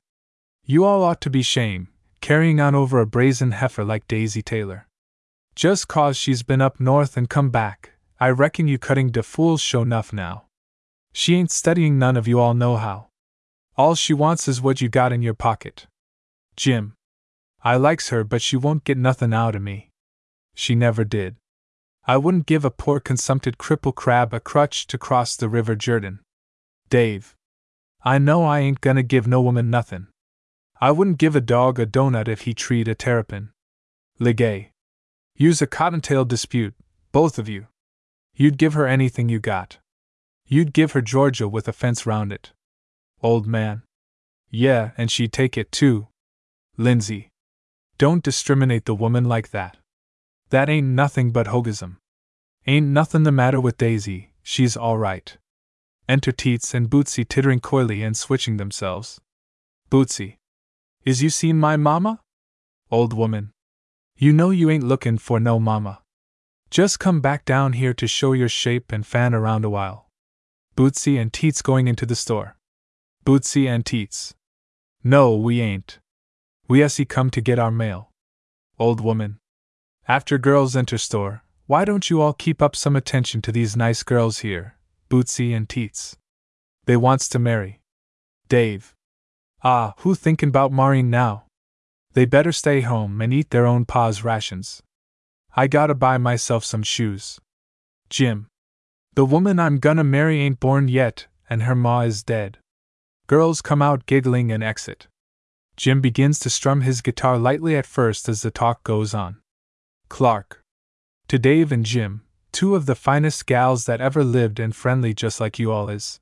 You 0.65 0.85
all 0.85 1.03
ought 1.03 1.21
to 1.23 1.31
be 1.31 1.43
shame, 1.43 1.89
carrying 2.21 2.61
on 2.61 2.75
over 2.75 3.01
a 3.01 3.07
brazen 3.07 3.53
heifer 3.53 3.85
like 3.85 4.09
Daisy 4.09 4.43
Taylor. 4.43 4.87
Just 5.55 5.89
cause 5.89 6.17
she's 6.17 6.43
been 6.43 6.61
up 6.61 6.81
north 6.81 7.17
and 7.17 7.29
come 7.29 7.51
back, 7.51 7.94
I 8.25 8.31
reckon 8.31 8.69
you 8.69 8.79
cutting 8.79 9.11
de 9.11 9.23
fool's 9.23 9.61
show 9.61 9.85
nuff 9.85 10.11
now. 10.11 10.47
She 11.13 11.35
ain't 11.35 11.51
studying 11.51 11.99
none 11.99 12.17
of 12.17 12.27
you 12.27 12.41
all 12.41 12.55
know 12.55 12.77
how. 12.77 13.09
All 13.77 13.95
she 13.95 14.15
wants 14.15 14.49
is 14.49 14.63
what 14.63 14.81
you 14.81 14.89
got 14.89 15.13
in 15.13 15.21
your 15.21 15.35
pocket. 15.35 15.87
Jim. 16.57 16.95
I 17.63 17.77
likes 17.77 18.09
her, 18.09 18.25
but 18.25 18.41
she 18.41 18.57
won't 18.57 18.85
get 18.85 18.97
nothin' 18.97 19.35
out 19.35 19.55
of 19.55 19.61
me. 19.61 19.91
She 20.55 20.75
never 20.75 21.05
did. 21.05 21.37
I 22.07 22.17
wouldn't 22.17 22.47
give 22.47 22.65
a 22.65 22.71
poor 22.71 22.99
consumpted 22.99 23.59
cripple 23.59 23.95
crab 23.95 24.33
a 24.33 24.41
crutch 24.41 24.87
to 24.87 24.97
cross 24.97 25.37
the 25.37 25.51
river 25.51 25.75
Jordan. 25.75 26.21
Dave. 26.89 27.35
I 28.07 28.17
know 28.17 28.45
I 28.45 28.61
ain't 28.61 28.81
gonna 28.81 29.03
give 29.03 29.27
no 29.27 29.43
woman 29.43 29.69
nothin'. 29.69 30.07
I 30.81 30.93
wouldn't 30.93 31.19
give 31.19 31.37
a 31.37 31.43
dog 31.43 31.79
a 31.79 31.85
donut 31.85 32.29
if 32.29 32.41
he 32.47 32.55
treed 32.55 32.89
a 32.89 32.95
terrapin. 32.95 33.51
Legay. 34.19 34.71
Use 35.37 35.61
a 35.61 35.67
cottontail 35.67 36.25
dispute, 36.25 36.75
both 37.13 37.39
of 37.39 37.51
you. 37.51 37.67
You'd 38.37 38.59
give 38.59 38.75
her 38.75 38.87
anything 38.87 39.29
you 39.29 39.39
got. 39.39 39.79
You'd 40.47 40.73
give 40.73 40.93
her 40.93 41.01
Georgia 41.01 41.49
with 41.49 41.69
a 41.69 41.73
fence 41.73 42.05
round 42.05 42.33
it. 42.33 42.53
Old 43.23 43.47
man. 43.47 43.83
Yeah, 44.51 44.91
and 44.97 45.11
she'd 45.11 45.33
take 45.33 45.57
it 45.57 45.73
too. 45.73 46.09
Lindsay. 46.77 47.29
Don't 47.97 48.25
discriminate 48.25 48.85
the 48.85 48.95
woman 48.95 49.25
like 49.25 49.51
that. 49.51 49.77
That 50.51 50.69
ain't 50.69 50.89
nothing 50.89 51.31
but 51.31 51.47
hogism. 51.47 51.97
Ain't 52.67 52.87
nothing 52.87 53.23
the 53.23 53.33
matter 53.33 53.61
with 53.61 53.79
Daisy, 53.79 54.33
she's 54.43 54.77
all 54.77 54.99
right. 54.99 55.37
Enter 56.09 56.33
Teets 56.33 56.75
and 56.75 56.91
Bootsy 56.91 57.27
tittering 57.27 57.61
coyly 57.61 58.03
and 58.03 58.17
switching 58.17 58.57
themselves. 58.57 59.21
Bootsy. 59.91 60.37
Is 61.05 61.23
you 61.23 61.31
seen 61.31 61.59
my 61.59 61.77
mama? 61.77 62.21
Old 62.91 63.13
woman. 63.13 63.53
You 64.17 64.33
know 64.33 64.51
you 64.51 64.71
ain't 64.71 64.85
lookin' 64.85 65.19
for 65.19 65.41
no 65.41 65.59
mama. 65.59 66.01
Just 66.71 66.99
come 66.99 67.21
back 67.21 67.45
down 67.45 67.75
here 67.75 67.95
to 67.95 68.07
show 68.07 68.33
your 68.33 68.49
shape 68.49 68.93
and 68.93 69.07
fan 69.07 69.35
around 69.35 69.65
a 69.65 69.71
while. 69.71 70.09
Bootsy 70.77 71.21
and 71.21 71.33
Teets 71.33 71.63
going 71.63 71.87
into 71.87 72.05
the 72.05 72.17
store. 72.17 72.57
Bootsy 73.25 73.67
and 73.67 73.85
Teets. 73.85 74.35
No, 75.05 75.37
we 75.37 75.61
ain't. 75.61 75.99
We 76.67 76.83
essie 76.83 77.05
come 77.05 77.31
to 77.31 77.41
get 77.41 77.59
our 77.59 77.71
mail. 77.71 78.11
Old 78.79 79.01
woman. 79.01 79.39
After 80.09 80.37
girls 80.37 80.75
enter 80.75 80.99
store, 80.99 81.43
why 81.67 81.85
don't 81.85 82.11
you 82.11 82.21
all 82.21 82.33
keep 82.33 82.61
up 82.61 82.75
some 82.75 82.97
attention 82.97 83.41
to 83.43 83.53
these 83.53 83.77
nice 83.77 84.03
girls 84.03 84.39
here, 84.39 84.77
Bootsy 85.09 85.57
and 85.57 85.69
Teets? 85.69 86.17
They 86.87 86.97
wants 86.97 87.29
to 87.31 87.39
marry. 87.39 87.81
Dave. 88.49 88.95
Ah, 89.63 89.95
who 89.99 90.15
thinkin' 90.15 90.51
about 90.51 90.73
marrying 90.73 91.09
now? 91.09 91.45
They 92.13 92.27
better 92.27 92.53
stay 92.53 92.83
home 92.83 93.21
and 93.23 93.33
eat 93.33 93.51
their 93.51 93.65
own 93.65 93.87
pa's 93.87 94.23
rations. 94.23 94.83
I 95.57 95.69
gotta 95.69 95.95
buy 95.95 96.19
myself 96.19 96.65
some 96.65 96.83
shoes. 96.83 97.41
Jim. 98.11 98.49
The 99.15 99.25
woman 99.25 99.61
I'm 99.61 99.79
gonna 99.79 100.03
marry 100.03 100.41
ain't 100.41 100.59
born 100.59 100.89
yet, 100.89 101.29
and 101.49 101.63
her 101.63 101.77
ma 101.77 102.01
is 102.01 102.25
dead. 102.25 102.59
Girls 103.29 103.63
come 103.63 103.81
out 103.81 104.07
giggling 104.07 104.51
and 104.51 104.65
exit. 104.65 105.07
Jim 105.77 106.01
begins 106.01 106.39
to 106.41 106.51
strum 106.51 106.81
his 106.81 107.01
guitar 107.01 107.39
lightly 107.39 107.77
at 107.77 107.87
first 107.87 108.29
as 108.29 108.43
the 108.43 108.51
talk 108.51 108.83
goes 108.83 109.15
on. 109.15 109.41
Clark. 110.09 110.63
To 111.29 111.39
Dave 111.39 111.71
and 111.71 111.87
Jim, 111.87 112.23
two 112.53 112.75
of 112.75 112.87
the 112.87 112.95
finest 112.97 113.47
gals 113.47 113.87
that 113.87 114.01
ever 114.01 114.25
lived 114.25 114.59
and 114.59 114.75
friendly 114.75 115.15
just 115.15 115.41
like 115.41 115.59
you 115.59 115.71
all 115.71 115.89
is. 115.89 116.21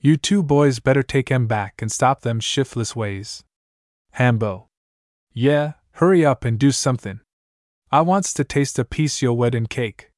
You 0.00 0.16
two 0.16 0.42
boys 0.42 0.78
better 0.78 1.02
take 1.02 1.30
'em 1.30 1.46
back 1.46 1.80
and 1.80 1.90
stop 1.90 2.20
them 2.20 2.38
shiftless 2.38 2.94
ways. 2.94 3.44
Hambo. 4.12 4.68
Yeah, 5.32 5.72
hurry 5.92 6.24
up 6.24 6.44
and 6.44 6.58
do 6.58 6.70
something. 6.70 7.20
I 7.90 8.02
wants 8.02 8.34
to 8.34 8.44
taste 8.44 8.78
a 8.78 8.84
piece 8.84 9.22
yo 9.22 9.32
weddin' 9.32 9.66
cake. 9.66 10.10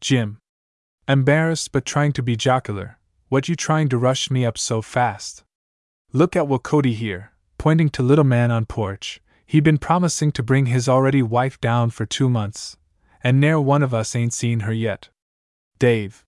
Jim. 0.00 0.38
Embarrassed 1.08 1.72
but 1.72 1.84
trying 1.84 2.12
to 2.12 2.22
be 2.22 2.36
jocular, 2.36 2.98
what 3.28 3.48
you 3.48 3.56
trying 3.56 3.88
to 3.88 3.98
rush 3.98 4.30
me 4.30 4.46
up 4.46 4.56
so 4.56 4.80
fast? 4.80 5.42
Look 6.12 6.36
at 6.36 6.46
what 6.46 6.62
Cody 6.62 6.94
here, 6.94 7.32
pointing 7.58 7.88
to 7.90 8.04
little 8.04 8.22
man 8.24 8.52
on 8.52 8.64
porch. 8.64 9.20
He 9.44 9.58
been 9.58 9.78
promising 9.78 10.30
to 10.32 10.44
bring 10.44 10.66
his 10.66 10.88
already 10.88 11.20
wife 11.20 11.60
down 11.60 11.90
for 11.90 12.06
two 12.06 12.30
months, 12.30 12.76
and 13.24 13.40
ne'er 13.40 13.60
one 13.60 13.82
of 13.82 13.92
us 13.92 14.14
ain't 14.14 14.32
seen 14.32 14.60
her 14.60 14.72
yet. 14.72 15.08
Dave. 15.80 16.24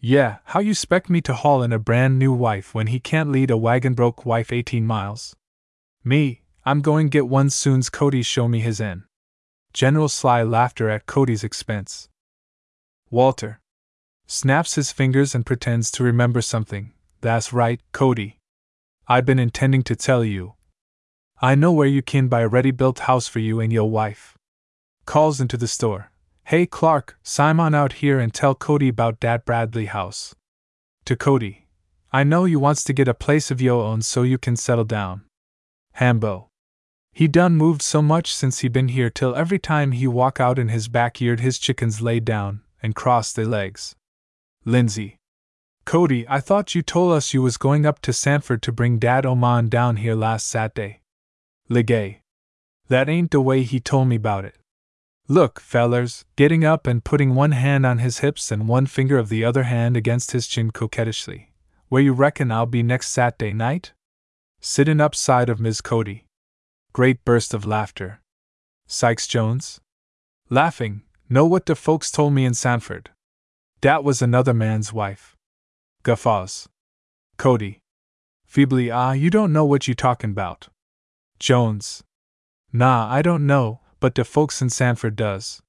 Yeah, 0.00 0.38
how 0.44 0.60
you 0.60 0.74
spect 0.74 1.08
me 1.08 1.22
to 1.22 1.32
haul 1.32 1.62
in 1.62 1.72
a 1.72 1.78
brand 1.78 2.18
new 2.18 2.32
wife 2.34 2.74
when 2.74 2.88
he 2.88 3.00
can't 3.00 3.32
lead 3.32 3.50
a 3.50 3.56
wagon 3.56 3.94
broke 3.94 4.26
wife 4.26 4.52
18 4.52 4.86
miles? 4.86 5.34
Me, 6.04 6.42
I'm 6.66 6.82
going 6.82 7.08
get 7.08 7.26
one 7.26 7.48
soon's 7.48 7.88
Cody 7.88 8.20
show 8.20 8.48
me 8.48 8.60
his 8.60 8.82
en. 8.82 9.04
General 9.72 10.08
sly 10.08 10.42
laughter 10.42 10.90
at 10.90 11.06
Cody's 11.06 11.44
expense. 11.44 12.08
Walter 13.10 13.60
snaps 14.26 14.74
his 14.74 14.92
fingers 14.92 15.34
and 15.34 15.46
pretends 15.46 15.90
to 15.92 16.04
remember 16.04 16.40
something. 16.40 16.92
That's 17.20 17.52
right, 17.52 17.80
Cody. 17.92 18.38
I've 19.08 19.26
been 19.26 19.38
intending 19.38 19.82
to 19.84 19.96
tell 19.96 20.24
you. 20.24 20.54
I 21.42 21.54
know 21.54 21.72
where 21.72 21.86
you 21.86 22.02
can 22.02 22.28
buy 22.28 22.42
a 22.42 22.48
ready 22.48 22.70
built 22.70 23.00
house 23.00 23.26
for 23.26 23.38
you 23.38 23.60
and 23.60 23.72
your 23.72 23.90
wife. 23.90 24.36
Calls 25.06 25.40
into 25.40 25.56
the 25.56 25.68
store. 25.68 26.10
Hey 26.44 26.66
Clark, 26.66 27.16
Simon 27.22 27.74
out 27.74 27.94
here 27.94 28.18
and 28.18 28.34
tell 28.34 28.54
Cody 28.54 28.88
about 28.88 29.20
dat 29.20 29.44
Bradley 29.44 29.86
house. 29.86 30.34
To 31.04 31.16
Cody. 31.16 31.66
I 32.12 32.24
know 32.24 32.44
you 32.44 32.58
wants 32.58 32.84
to 32.84 32.92
get 32.92 33.08
a 33.08 33.14
place 33.14 33.50
of 33.50 33.60
yo 33.60 33.80
own 33.80 34.02
so 34.02 34.22
you 34.22 34.36
can 34.36 34.56
settle 34.56 34.84
down. 34.84 35.22
Hambo. 35.92 36.49
He 37.12 37.28
done 37.28 37.56
moved 37.56 37.82
so 37.82 38.00
much 38.00 38.32
since 38.34 38.60
he 38.60 38.68
been 38.68 38.88
here 38.88 39.10
till 39.10 39.34
every 39.34 39.58
time 39.58 39.92
he 39.92 40.06
walk 40.06 40.40
out 40.40 40.58
in 40.58 40.68
his 40.68 40.88
backyard 40.88 41.40
his 41.40 41.58
chickens 41.58 42.00
lay 42.00 42.20
down 42.20 42.62
and 42.82 42.94
cross 42.94 43.32
their 43.32 43.46
legs. 43.46 43.94
Lindsay. 44.64 45.16
Cody, 45.84 46.24
I 46.28 46.40
thought 46.40 46.74
you 46.74 46.82
told 46.82 47.12
us 47.12 47.34
you 47.34 47.42
was 47.42 47.56
going 47.56 47.84
up 47.84 48.00
to 48.02 48.12
Sanford 48.12 48.62
to 48.62 48.72
bring 48.72 48.98
Dad 48.98 49.26
Oman 49.26 49.68
down 49.68 49.96
here 49.96 50.14
last 50.14 50.46
Saturday. 50.46 51.00
Legay. 51.68 52.18
That 52.88 53.08
ain't 53.08 53.30
the 53.30 53.40
way 53.40 53.62
he 53.62 53.80
told 53.80 54.08
me 54.08 54.16
about 54.16 54.44
it. 54.44 54.56
Look, 55.28 55.60
fellers, 55.60 56.24
getting 56.36 56.64
up 56.64 56.86
and 56.86 57.04
putting 57.04 57.34
one 57.34 57.52
hand 57.52 57.86
on 57.86 57.98
his 57.98 58.18
hips 58.18 58.50
and 58.50 58.68
one 58.68 58.86
finger 58.86 59.16
of 59.16 59.28
the 59.28 59.44
other 59.44 59.64
hand 59.64 59.96
against 59.96 60.32
his 60.32 60.46
chin 60.46 60.70
coquettishly. 60.70 61.52
Where 61.88 62.02
you 62.02 62.12
reckon 62.12 62.50
I'll 62.50 62.66
be 62.66 62.82
next 62.82 63.10
Saturday 63.10 63.52
night? 63.52 63.92
Sittin' 64.60 65.00
upside 65.00 65.48
of 65.48 65.60
Miss 65.60 65.80
Cody. 65.80 66.24
Great 66.92 67.24
burst 67.24 67.54
of 67.54 67.64
laughter. 67.64 68.20
Sykes 68.88 69.28
Jones? 69.28 69.80
Laughing, 70.48 71.02
know 71.28 71.46
what 71.46 71.66
the 71.66 71.76
folks 71.76 72.10
told 72.10 72.32
me 72.32 72.44
in 72.44 72.52
Sanford. 72.52 73.10
Dat 73.80 74.02
was 74.02 74.20
another 74.20 74.52
man's 74.52 74.92
wife. 74.92 75.36
Guffaws. 76.02 76.68
Cody. 77.36 77.78
Feebly, 78.44 78.90
ah, 78.90 79.12
you 79.12 79.30
don't 79.30 79.52
know 79.52 79.64
what 79.64 79.86
you 79.86 79.94
talkin' 79.94 80.32
about. 80.32 80.66
Jones. 81.38 82.02
Nah, 82.72 83.08
I 83.08 83.22
don't 83.22 83.46
know, 83.46 83.78
but 84.00 84.14
de 84.14 84.24
folks 84.24 84.60
in 84.60 84.68
Sanford 84.68 85.14
does. 85.14 85.62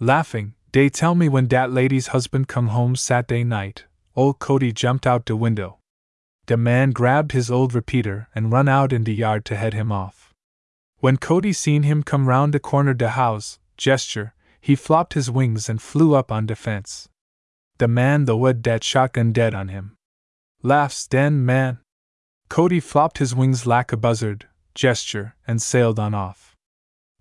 Laughing, 0.00 0.54
dey 0.72 0.88
tell 0.88 1.14
me 1.14 1.28
when 1.28 1.46
dat 1.46 1.70
lady's 1.70 2.08
husband 2.08 2.48
come 2.48 2.68
home 2.68 2.96
Saturday 2.96 3.44
night, 3.44 3.84
old 4.16 4.40
Cody 4.40 4.72
jumped 4.72 5.06
out 5.06 5.24
de 5.24 5.36
window. 5.36 5.78
De 6.46 6.56
man 6.56 6.90
grabbed 6.90 7.30
his 7.30 7.48
old 7.48 7.74
repeater 7.74 8.26
and 8.34 8.50
run 8.50 8.66
out 8.68 8.92
in 8.92 9.04
de 9.04 9.12
yard 9.12 9.44
to 9.44 9.54
head 9.54 9.74
him 9.74 9.92
off. 9.92 10.27
When 11.00 11.16
Cody 11.16 11.52
seen 11.52 11.84
him 11.84 12.02
come 12.02 12.28
round 12.28 12.52
de 12.52 12.58
corner 12.58 12.92
de 12.92 13.10
house, 13.10 13.60
gesture, 13.76 14.34
he 14.60 14.74
flopped 14.74 15.14
his 15.14 15.30
wings 15.30 15.68
and 15.68 15.80
flew 15.80 16.16
up 16.16 16.32
on 16.32 16.46
de 16.46 16.56
fence. 16.56 17.08
De 17.78 17.86
man 17.86 18.24
the 18.24 18.36
would 18.36 18.62
dat 18.62 18.82
shotgun 18.82 19.32
dead 19.32 19.54
on 19.54 19.68
him. 19.68 19.96
Laughs 20.60 21.06
den 21.06 21.46
man. 21.46 21.78
Cody 22.48 22.80
flopped 22.80 23.18
his 23.18 23.32
wings 23.32 23.64
like 23.64 23.92
a 23.92 23.96
buzzard, 23.96 24.48
gesture, 24.74 25.36
and 25.46 25.62
sailed 25.62 26.00
on 26.00 26.14
off. 26.14 26.56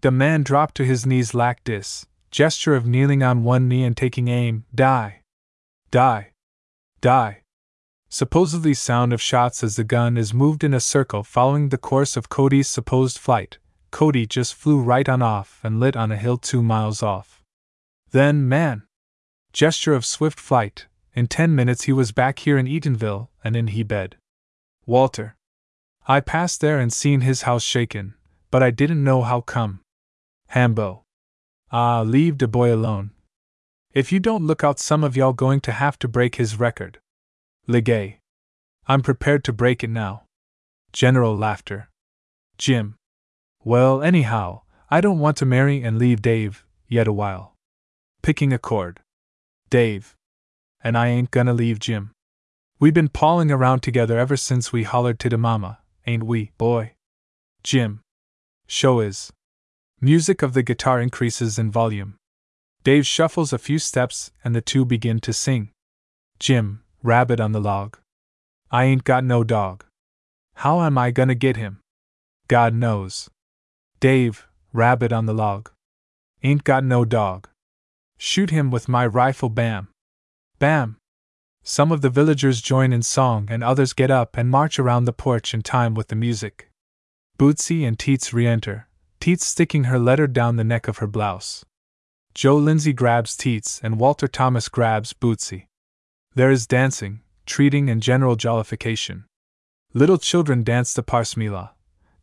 The 0.02 0.10
man 0.10 0.42
dropped 0.42 0.74
to 0.76 0.86
his 0.86 1.06
knees 1.06 1.36
like 1.36 1.64
this, 1.66 2.08
gesture 2.32 2.76
of 2.76 2.88
kneeling 2.88 3.22
on 3.22 3.44
one 3.44 3.68
knee 3.68 3.84
and 3.84 3.96
taking 3.96 4.28
aim, 4.28 4.66
die. 4.74 5.22
Die. 5.92 6.32
Die. 7.02 7.42
Supposedly 8.10 8.74
sound 8.74 9.14
of 9.14 9.22
shots 9.22 9.64
as 9.64 9.76
the 9.76 9.84
gun 9.84 10.18
is 10.18 10.34
moved 10.34 10.64
in 10.64 10.74
a 10.74 10.80
circle 10.80 11.24
following 11.24 11.70
the 11.70 11.78
course 11.78 12.18
of 12.18 12.30
Cody's 12.30 12.68
supposed 12.68 13.20
flight. 13.20 13.60
Cody 13.92 14.26
just 14.26 14.54
flew 14.54 14.80
right 14.80 15.08
on 15.08 15.22
off 15.22 15.60
and 15.64 15.80
lit 15.80 15.96
on 15.96 16.12
a 16.12 16.18
hill 16.18 16.38
two 16.38 16.62
miles 16.62 17.02
off. 17.02 17.42
Then, 18.12 18.48
man! 18.48 18.84
Gesture 19.54 19.94
of 19.94 20.06
swift 20.06 20.40
flight. 20.40 20.88
In 21.14 21.28
ten 21.28 21.56
minutes 21.56 21.84
he 21.84 21.94
was 21.94 22.12
back 22.12 22.40
here 22.40 22.58
in 22.58 22.68
Eatonville 22.68 23.30
and 23.44 23.56
in 23.56 23.68
he 23.68 23.84
bed. 23.84 24.18
Walter. 24.86 25.36
I 26.08 26.20
passed 26.20 26.62
there 26.62 26.80
and 26.80 26.94
seen 26.94 27.22
his 27.22 27.42
house 27.42 27.64
shaken, 27.64 28.14
but 28.52 28.64
I 28.64 28.72
didn't 28.72 29.04
know 29.04 29.24
how 29.24 29.42
come. 29.42 29.82
Hambo. 30.48 31.04
Ah, 31.72 32.02
leave 32.02 32.38
de 32.38 32.48
boy 32.48 32.74
alone. 32.74 33.12
If 33.94 34.12
you 34.12 34.20
don't 34.20 34.46
look 34.46 34.64
out, 34.64 34.80
some 34.80 35.04
of 35.04 35.18
y'all 35.18 35.34
going 35.34 35.60
to 35.62 35.72
have 35.72 35.98
to 36.00 36.08
break 36.08 36.36
his 36.36 36.60
record. 36.60 37.00
Legay. 37.68 38.18
I'm 38.88 39.02
prepared 39.02 39.44
to 39.46 39.54
break 39.54 39.84
it 39.84 39.90
now. 39.90 40.24
General 40.94 41.36
laughter. 41.36 41.90
Jim. 42.58 42.97
Well, 43.68 44.02
anyhow, 44.02 44.62
I 44.90 45.02
don't 45.02 45.20
want 45.20 45.36
to 45.38 45.46
marry 45.46 45.84
and 45.84 46.00
leave 46.00 46.22
Dave, 46.22 46.64
yet 46.88 47.06
a 47.06 47.12
while. 47.12 47.54
Picking 48.22 48.54
a 48.54 48.58
chord. 48.58 49.02
Dave. 49.70 50.16
And 50.80 50.98
I 50.98 51.08
ain't 51.08 51.32
gonna 51.32 51.54
leave 51.54 51.78
Jim. 51.78 52.12
We've 52.80 52.94
been 52.94 53.10
pawing 53.10 53.52
around 53.52 53.82
together 53.84 54.18
ever 54.18 54.38
since 54.38 54.72
we 54.72 54.84
hollered 54.84 55.20
to 55.20 55.28
the 55.28 55.38
mama, 55.38 55.80
ain't 56.06 56.24
we, 56.24 56.52
boy? 56.58 56.94
Jim. 57.62 58.00
Show 58.68 59.02
is. 59.02 59.34
Music 60.00 60.42
of 60.42 60.54
the 60.54 60.64
guitar 60.64 61.02
increases 61.02 61.60
in 61.60 61.70
volume. 61.70 62.16
Dave 62.86 63.06
shuffles 63.06 63.52
a 63.52 63.58
few 63.58 63.80
steps 63.80 64.32
and 64.46 64.56
the 64.56 64.62
two 64.62 64.86
begin 64.86 65.20
to 65.20 65.34
sing. 65.34 65.72
Jim, 66.40 66.84
rabbit 67.04 67.42
on 67.42 67.52
the 67.52 67.60
log. 67.60 67.98
I 68.72 68.86
ain't 68.86 69.04
got 69.04 69.26
no 69.26 69.44
dog. 69.44 69.84
How 70.54 70.80
am 70.84 70.98
I 70.98 71.12
gonna 71.12 71.36
get 71.36 71.58
him? 71.58 71.82
God 72.48 72.74
knows. 72.74 73.30
Dave, 74.00 74.48
rabbit 74.74 75.12
on 75.12 75.26
the 75.26 75.34
log. 75.34 75.72
Ain't 76.44 76.64
got 76.64 76.84
no 76.84 77.04
dog. 77.04 77.48
Shoot 78.20 78.52
him 78.52 78.70
with 78.70 78.88
my 78.88 79.08
rifle, 79.08 79.50
bam. 79.50 79.88
Bam. 80.60 80.98
Some 81.64 81.92
of 81.92 82.02
the 82.02 82.10
villagers 82.10 82.62
join 82.62 82.94
in 82.94 83.02
song 83.02 83.48
and 83.50 83.64
others 83.64 83.94
get 83.94 84.12
up 84.12 84.38
and 84.38 84.50
march 84.50 84.78
around 84.78 85.06
the 85.06 85.14
porch 85.14 85.54
in 85.54 85.64
time 85.64 85.96
with 85.96 86.10
the 86.10 86.16
music. 86.16 86.70
Bootsy 87.40 87.88
and 87.88 87.98
Teets 87.98 88.34
re 88.34 88.48
enter, 88.48 88.88
Teets 89.20 89.44
sticking 89.44 89.86
her 89.86 90.00
letter 90.00 90.28
down 90.28 90.56
the 90.56 90.64
neck 90.64 90.88
of 90.88 91.00
her 91.00 91.08
blouse. 91.08 91.66
Joe 92.34 92.56
Lindsay 92.56 92.94
grabs 92.94 93.36
Teets 93.36 93.80
and 93.82 94.00
Walter 94.00 94.28
Thomas 94.28 94.70
grabs 94.70 95.14
Bootsy. 95.14 95.66
There 96.36 96.52
is 96.52 96.68
dancing, 96.68 97.22
treating, 97.48 97.90
and 97.90 98.02
general 98.02 98.36
jollification. 98.36 99.24
Little 99.94 100.20
children 100.20 100.64
dance 100.64 100.94
the 100.94 101.02
Pasmala. 101.02 101.72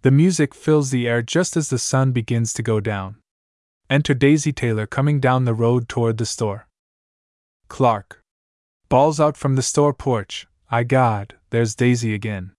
The 0.05 0.11
music 0.11 0.55
fills 0.55 0.91
the 0.91 1.09
air 1.09 1.23
just 1.23 1.57
as 1.57 1.71
the 1.71 1.79
sun 1.79 2.13
begins 2.13 2.53
to 2.53 2.63
go 2.63 2.79
down. 2.79 3.17
Enter 3.89 4.13
Daisy 4.13 4.53
Taylor 4.53 4.87
coming 4.87 5.19
down 5.19 5.47
the 5.47 5.55
road 5.55 5.89
toward 5.89 6.19
the 6.19 6.27
store. 6.27 6.69
Clark 7.69 8.21
bawls 8.91 9.19
out 9.19 9.35
from 9.35 9.57
the 9.57 9.63
store 9.63 9.95
porch, 9.95 10.47
I 10.71 10.85
God, 10.85 11.37
there's 11.49 11.75
Daisy 11.75 12.13
again. 12.13 12.53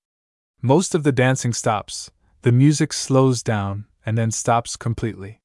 Most 0.63 0.95
of 0.95 1.03
the 1.03 1.11
dancing 1.11 1.53
stops, 1.53 2.09
the 2.41 2.51
music 2.51 2.91
slows 2.91 3.43
down, 3.43 3.85
and 4.03 4.17
then 4.17 4.31
stops 4.31 4.75
completely. 4.75 5.37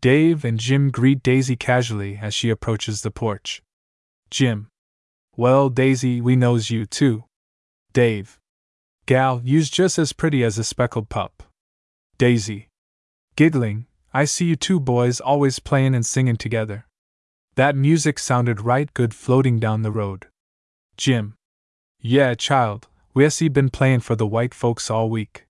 Dave 0.00 0.44
and 0.44 0.58
Jim 0.58 0.90
greet 0.90 1.22
Daisy 1.22 1.54
casually 1.54 2.18
as 2.20 2.34
she 2.34 2.50
approaches 2.50 3.02
the 3.02 3.12
porch. 3.12 3.62
Jim. 4.32 4.66
Well, 5.36 5.68
Daisy, 5.68 6.20
we 6.20 6.34
knows 6.34 6.70
you 6.70 6.84
too. 6.84 7.26
Dave. 7.92 8.40
Gal, 9.08 9.40
you's 9.42 9.70
just 9.70 9.98
as 9.98 10.12
pretty 10.12 10.44
as 10.44 10.58
a 10.58 10.62
speckled 10.62 11.08
pup. 11.08 11.42
Daisy. 12.18 12.68
Giggling, 13.36 13.86
I 14.12 14.26
see 14.26 14.44
you 14.44 14.54
two 14.54 14.78
boys 14.78 15.18
always 15.18 15.60
playin' 15.60 15.94
and 15.94 16.04
singin' 16.04 16.36
together. 16.36 16.84
That 17.54 17.74
music 17.74 18.18
sounded 18.18 18.60
right 18.60 18.92
good 18.92 19.14
floating 19.14 19.58
down 19.58 19.80
the 19.80 19.90
road. 19.90 20.26
Jim. 20.98 21.36
Yeah, 21.98 22.34
child, 22.34 22.88
we 23.14 23.22
has 23.22 23.40
been 23.40 23.70
playin' 23.70 24.00
for 24.00 24.14
the 24.14 24.26
white 24.26 24.52
folks 24.52 24.90
all 24.90 25.08
week. 25.08 25.46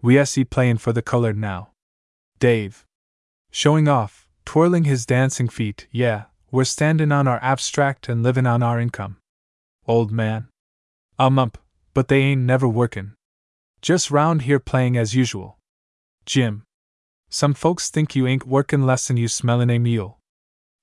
We 0.00 0.14
has 0.14 0.38
playin' 0.50 0.78
for 0.78 0.94
the 0.94 1.02
colored 1.02 1.36
now. 1.36 1.72
Dave. 2.38 2.86
Showing 3.50 3.88
off, 3.88 4.26
twirling 4.46 4.84
his 4.84 5.04
dancing 5.04 5.50
feet, 5.50 5.86
yeah, 5.90 6.24
we're 6.50 6.64
standin' 6.64 7.12
on 7.12 7.28
our 7.28 7.40
abstract 7.42 8.08
and 8.08 8.22
livin' 8.22 8.46
on 8.46 8.62
our 8.62 8.80
income. 8.80 9.18
Old 9.86 10.10
man. 10.10 10.48
Um 11.18 11.38
ump, 11.38 11.58
but 11.96 12.08
they 12.08 12.20
ain't 12.20 12.42
never 12.42 12.68
workin'. 12.68 13.14
Just 13.80 14.10
round 14.10 14.42
here 14.42 14.60
playin' 14.60 14.98
as 14.98 15.14
usual. 15.14 15.56
Jim. 16.26 16.62
Some 17.30 17.54
folks 17.54 17.88
think 17.88 18.14
you 18.14 18.26
ain't 18.26 18.46
workin' 18.46 18.84
less'n 18.84 19.16
you 19.16 19.28
smellin' 19.28 19.70
a 19.70 19.78
mule. 19.78 20.18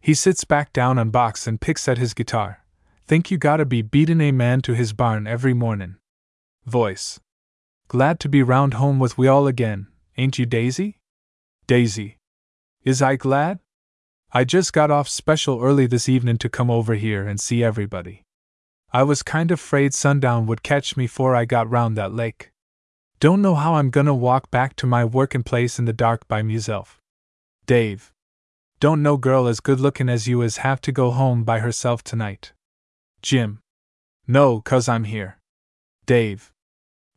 He 0.02 0.16
sits 0.16 0.44
back 0.44 0.74
down 0.74 0.98
on 0.98 1.12
box 1.12 1.46
and 1.46 1.62
picks 1.62 1.88
at 1.88 2.00
his 2.00 2.16
guitar. 2.16 2.66
Think 3.06 3.30
you 3.30 3.38
gotta 3.38 3.64
be 3.64 3.84
beatin' 3.84 4.22
a 4.22 4.32
man 4.32 4.64
to 4.64 4.74
his 4.74 4.92
barn 4.92 5.28
every 5.28 5.54
mornin'. 5.54 5.98
Voice. 6.66 7.20
Glad 7.88 8.20
to 8.22 8.28
be 8.28 8.42
round 8.42 8.74
home 8.74 8.98
with 8.98 9.16
we 9.16 9.28
all 9.28 9.46
again, 9.46 9.86
ain't 10.18 10.40
you, 10.40 10.48
Daisy? 10.48 10.98
Daisy. 11.68 12.18
Is 12.84 13.04
I 13.04 13.18
glad? 13.18 13.60
I 14.32 14.46
just 14.46 14.74
got 14.74 14.90
off 14.90 15.08
special 15.08 15.62
early 15.62 15.86
this 15.86 16.10
evenin' 16.10 16.40
to 16.40 16.50
come 16.50 16.72
over 16.72 16.96
here 16.96 17.28
and 17.28 17.40
see 17.40 17.64
everybody. 17.64 18.23
I 18.96 19.02
was 19.02 19.24
kind 19.24 19.50
of 19.50 19.60
afraid 19.60 19.96
sundown 19.96 20.46
would 20.46 20.62
catch 20.62 20.96
me 20.96 21.06
me 21.06 21.08
'fore 21.08 21.36
I 21.36 21.46
got 21.46 21.68
round 21.68 21.98
that 21.98 22.14
lake. 22.14 22.52
Don't 23.20 23.42
know 23.42 23.56
how 23.56 23.74
I'm 23.74 23.90
gonna 23.90 24.14
walk 24.14 24.52
back 24.52 24.76
to 24.76 24.86
my 24.86 25.04
workin' 25.04 25.42
place 25.42 25.80
in 25.80 25.86
the 25.86 25.94
dark 25.94 26.28
by 26.28 26.44
meself. 26.44 27.02
Dave. 27.66 28.14
Don't 28.80 29.02
know 29.02 29.18
girl 29.18 29.48
as 29.48 29.62
good 29.62 29.80
lookin' 29.80 30.10
as 30.10 30.28
you 30.28 30.44
is 30.44 30.58
have 30.58 30.80
to 30.82 30.92
go 30.92 31.10
home 31.10 31.44
by 31.44 31.58
herself 31.58 32.04
tonight. 32.04 32.54
Jim. 33.24 33.62
No, 34.28 34.62
cuz 34.62 34.88
I'm 34.88 35.06
here. 35.06 35.40
Dave. 36.06 36.54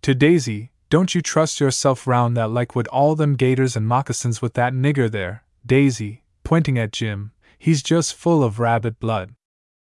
To 0.01 0.15
Daisy, 0.15 0.71
don't 0.89 1.15
you 1.15 1.21
trust 1.21 1.61
yourself 1.61 2.07
round 2.07 2.39
that 2.39 2.51
like 2.51 2.75
with 2.75 2.89
all 2.89 3.15
them 3.17 3.35
gaiters 3.35 3.77
and 3.77 3.87
moccasins 3.87 4.41
with 4.41 4.55
that 4.55 4.73
nigger 4.73 5.11
there, 5.11 5.45
Daisy, 5.67 6.23
pointing 6.43 6.79
at 6.79 6.93
Jim, 6.93 7.33
he's 7.59 7.83
just 7.83 8.15
full 8.15 8.43
of 8.43 8.61
rabbit 8.61 8.99
blood. 8.99 9.35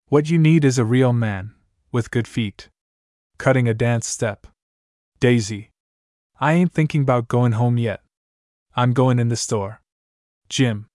What 0.08 0.30
you 0.30 0.38
need 0.38 0.64
is 0.64 0.78
a 0.78 0.84
real 0.84 1.12
man, 1.12 1.53
with 1.94 2.10
good 2.10 2.26
feet. 2.26 2.68
Cutting 3.38 3.68
a 3.68 3.72
dance 3.72 4.08
step. 4.08 4.48
Daisy. 5.20 5.70
I 6.40 6.54
ain't 6.54 6.72
thinking 6.72 7.02
about 7.02 7.28
going 7.28 7.52
home 7.52 7.78
yet. 7.78 8.00
I'm 8.74 8.92
going 8.92 9.20
in 9.20 9.28
the 9.28 9.36
store. 9.36 9.80
Jim. 10.48 10.86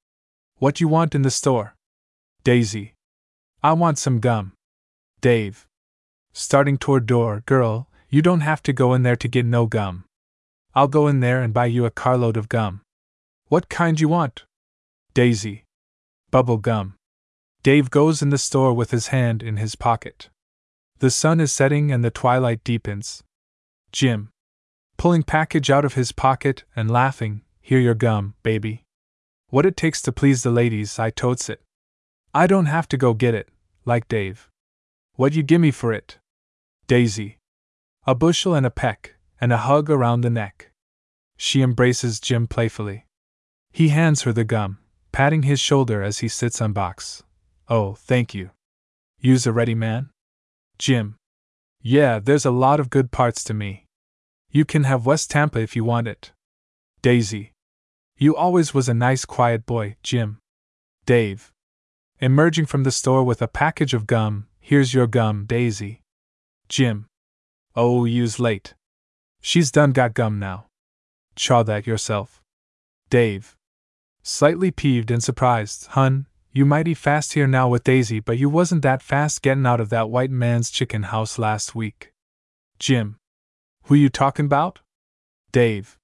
What 0.57 0.81
you 0.81 0.89
want 0.89 1.15
in 1.15 1.21
the 1.21 1.31
store? 1.31 1.73
Daisy. 2.43 2.95
I 3.63 3.71
want 3.71 3.97
some 3.97 4.19
gum. 4.19 4.51
Dave. 5.21 5.65
Starting 6.33 6.77
toward 6.77 7.05
door, 7.05 7.43
girl, 7.45 7.87
you 8.09 8.21
don't 8.21 8.41
have 8.41 8.61
to 8.63 8.73
go 8.73 8.93
in 8.93 9.03
there 9.03 9.15
to 9.15 9.29
get 9.29 9.45
no 9.45 9.67
gum. 9.67 10.03
I'll 10.75 10.89
go 10.89 11.07
in 11.07 11.21
there 11.21 11.41
and 11.41 11.53
buy 11.53 11.67
you 11.67 11.85
a 11.85 11.91
carload 11.91 12.35
of 12.35 12.49
gum. 12.49 12.81
What 13.47 13.69
kind 13.69 14.01
you 14.01 14.09
want? 14.09 14.43
Daisy. 15.13 15.63
Bubble 16.29 16.57
gum. 16.57 16.95
Dave 17.63 17.89
goes 17.89 18.21
in 18.21 18.31
the 18.31 18.37
store 18.37 18.73
with 18.73 18.91
his 18.91 19.07
hand 19.07 19.41
in 19.41 19.55
his 19.55 19.75
pocket. 19.75 20.29
The 20.99 21.09
sun 21.09 21.39
is 21.39 21.53
setting 21.53 21.93
and 21.93 22.03
the 22.03 22.11
twilight 22.11 22.61
deepens. 22.65 23.23
Jim. 23.93 24.31
Pulling 24.97 25.23
package 25.23 25.69
out 25.69 25.85
of 25.85 25.93
his 25.93 26.11
pocket 26.11 26.65
and 26.75 26.91
laughing, 26.91 27.43
Here 27.61 27.79
your 27.79 27.95
gum, 27.95 28.35
baby. 28.43 28.83
What 29.47 29.65
it 29.65 29.77
takes 29.77 30.01
to 30.01 30.11
please 30.11 30.43
the 30.43 30.51
ladies, 30.51 30.99
I 30.99 31.09
totes 31.09 31.47
it. 31.47 31.61
I 32.33 32.47
don't 32.47 32.65
have 32.65 32.87
to 32.89 32.97
go 32.97 33.13
get 33.13 33.33
it, 33.33 33.47
like 33.85 34.09
Dave. 34.09 34.49
What 35.15 35.33
you 35.33 35.41
gimme 35.41 35.71
for 35.71 35.93
it? 35.93 36.19
Daisy. 36.87 37.37
A 38.05 38.13
bushel 38.13 38.53
and 38.53 38.65
a 38.65 38.69
peck, 38.69 39.15
and 39.39 39.53
a 39.53 39.57
hug 39.57 39.89
around 39.89 40.21
the 40.21 40.29
neck. 40.29 40.71
She 41.37 41.61
embraces 41.61 42.19
Jim 42.19 42.45
playfully. 42.45 43.05
He 43.71 43.87
hands 43.87 44.23
her 44.23 44.33
the 44.33 44.43
gum, 44.43 44.79
patting 45.13 45.43
his 45.43 45.61
shoulder 45.61 46.03
as 46.03 46.19
he 46.19 46.27
sits 46.27 46.61
on 46.61 46.73
box. 46.73 47.23
Oh, 47.69 47.93
thank 47.93 48.35
you. 48.35 48.49
You's 49.21 49.47
a 49.47 49.53
ready 49.53 49.75
man? 49.75 50.09
Jim. 50.79 51.17
Yeah, 51.81 52.19
there's 52.19 52.45
a 52.45 52.51
lot 52.51 52.79
of 52.79 52.89
good 52.89 53.11
parts 53.11 53.43
to 53.43 53.53
me. 53.53 53.85
You 54.49 54.65
can 54.65 54.85
have 54.85 55.05
West 55.05 55.29
Tampa 55.29 55.59
if 55.59 55.75
you 55.75 55.83
want 55.83 56.07
it. 56.07 56.31
Daisy. 57.01 57.51
You 58.17 58.35
always 58.35 58.73
was 58.73 58.89
a 58.89 58.93
nice 58.93 59.25
quiet 59.25 59.65
boy, 59.65 59.97
Jim. 60.03 60.39
Dave. 61.05 61.51
Emerging 62.21 62.65
from 62.65 62.83
the 62.83 62.91
store 62.91 63.23
with 63.23 63.41
a 63.41 63.47
package 63.47 63.93
of 63.93 64.07
gum, 64.07 64.47
here's 64.59 64.93
your 64.93 65.07
gum, 65.07 65.45
Daisy. 65.45 66.01
Jim. 66.67 67.05
Oh, 67.75 68.05
you's 68.05 68.39
late. 68.39 68.73
She's 69.41 69.71
done 69.71 69.91
got 69.91 70.13
gum 70.13 70.39
now. 70.39 70.67
Chaw 71.35 71.63
that 71.63 71.87
yourself. 71.87 72.41
Dave. 73.09 73.55
Slightly 74.23 74.71
peeved 74.71 75.11
and 75.11 75.23
surprised, 75.23 75.87
hun, 75.87 76.27
you 76.51 76.65
mighty 76.65 76.93
fast 76.93 77.33
here 77.33 77.47
now 77.47 77.69
with 77.69 77.83
Daisy, 77.83 78.19
but 78.19 78.37
you 78.37 78.49
wasn't 78.49 78.81
that 78.81 79.01
fast 79.01 79.41
gettin' 79.41 79.65
out 79.65 79.79
of 79.79 79.89
that 79.89 80.09
white 80.09 80.31
man's 80.31 80.71
chicken 80.71 81.03
house 81.03 81.37
last 81.37 81.75
week. 81.75 82.11
Jim. 82.79 83.17
Who 83.83 83.95
you 83.95 84.09
talkin' 84.09 84.45
about? 84.45 84.79
Dave. 85.51 85.97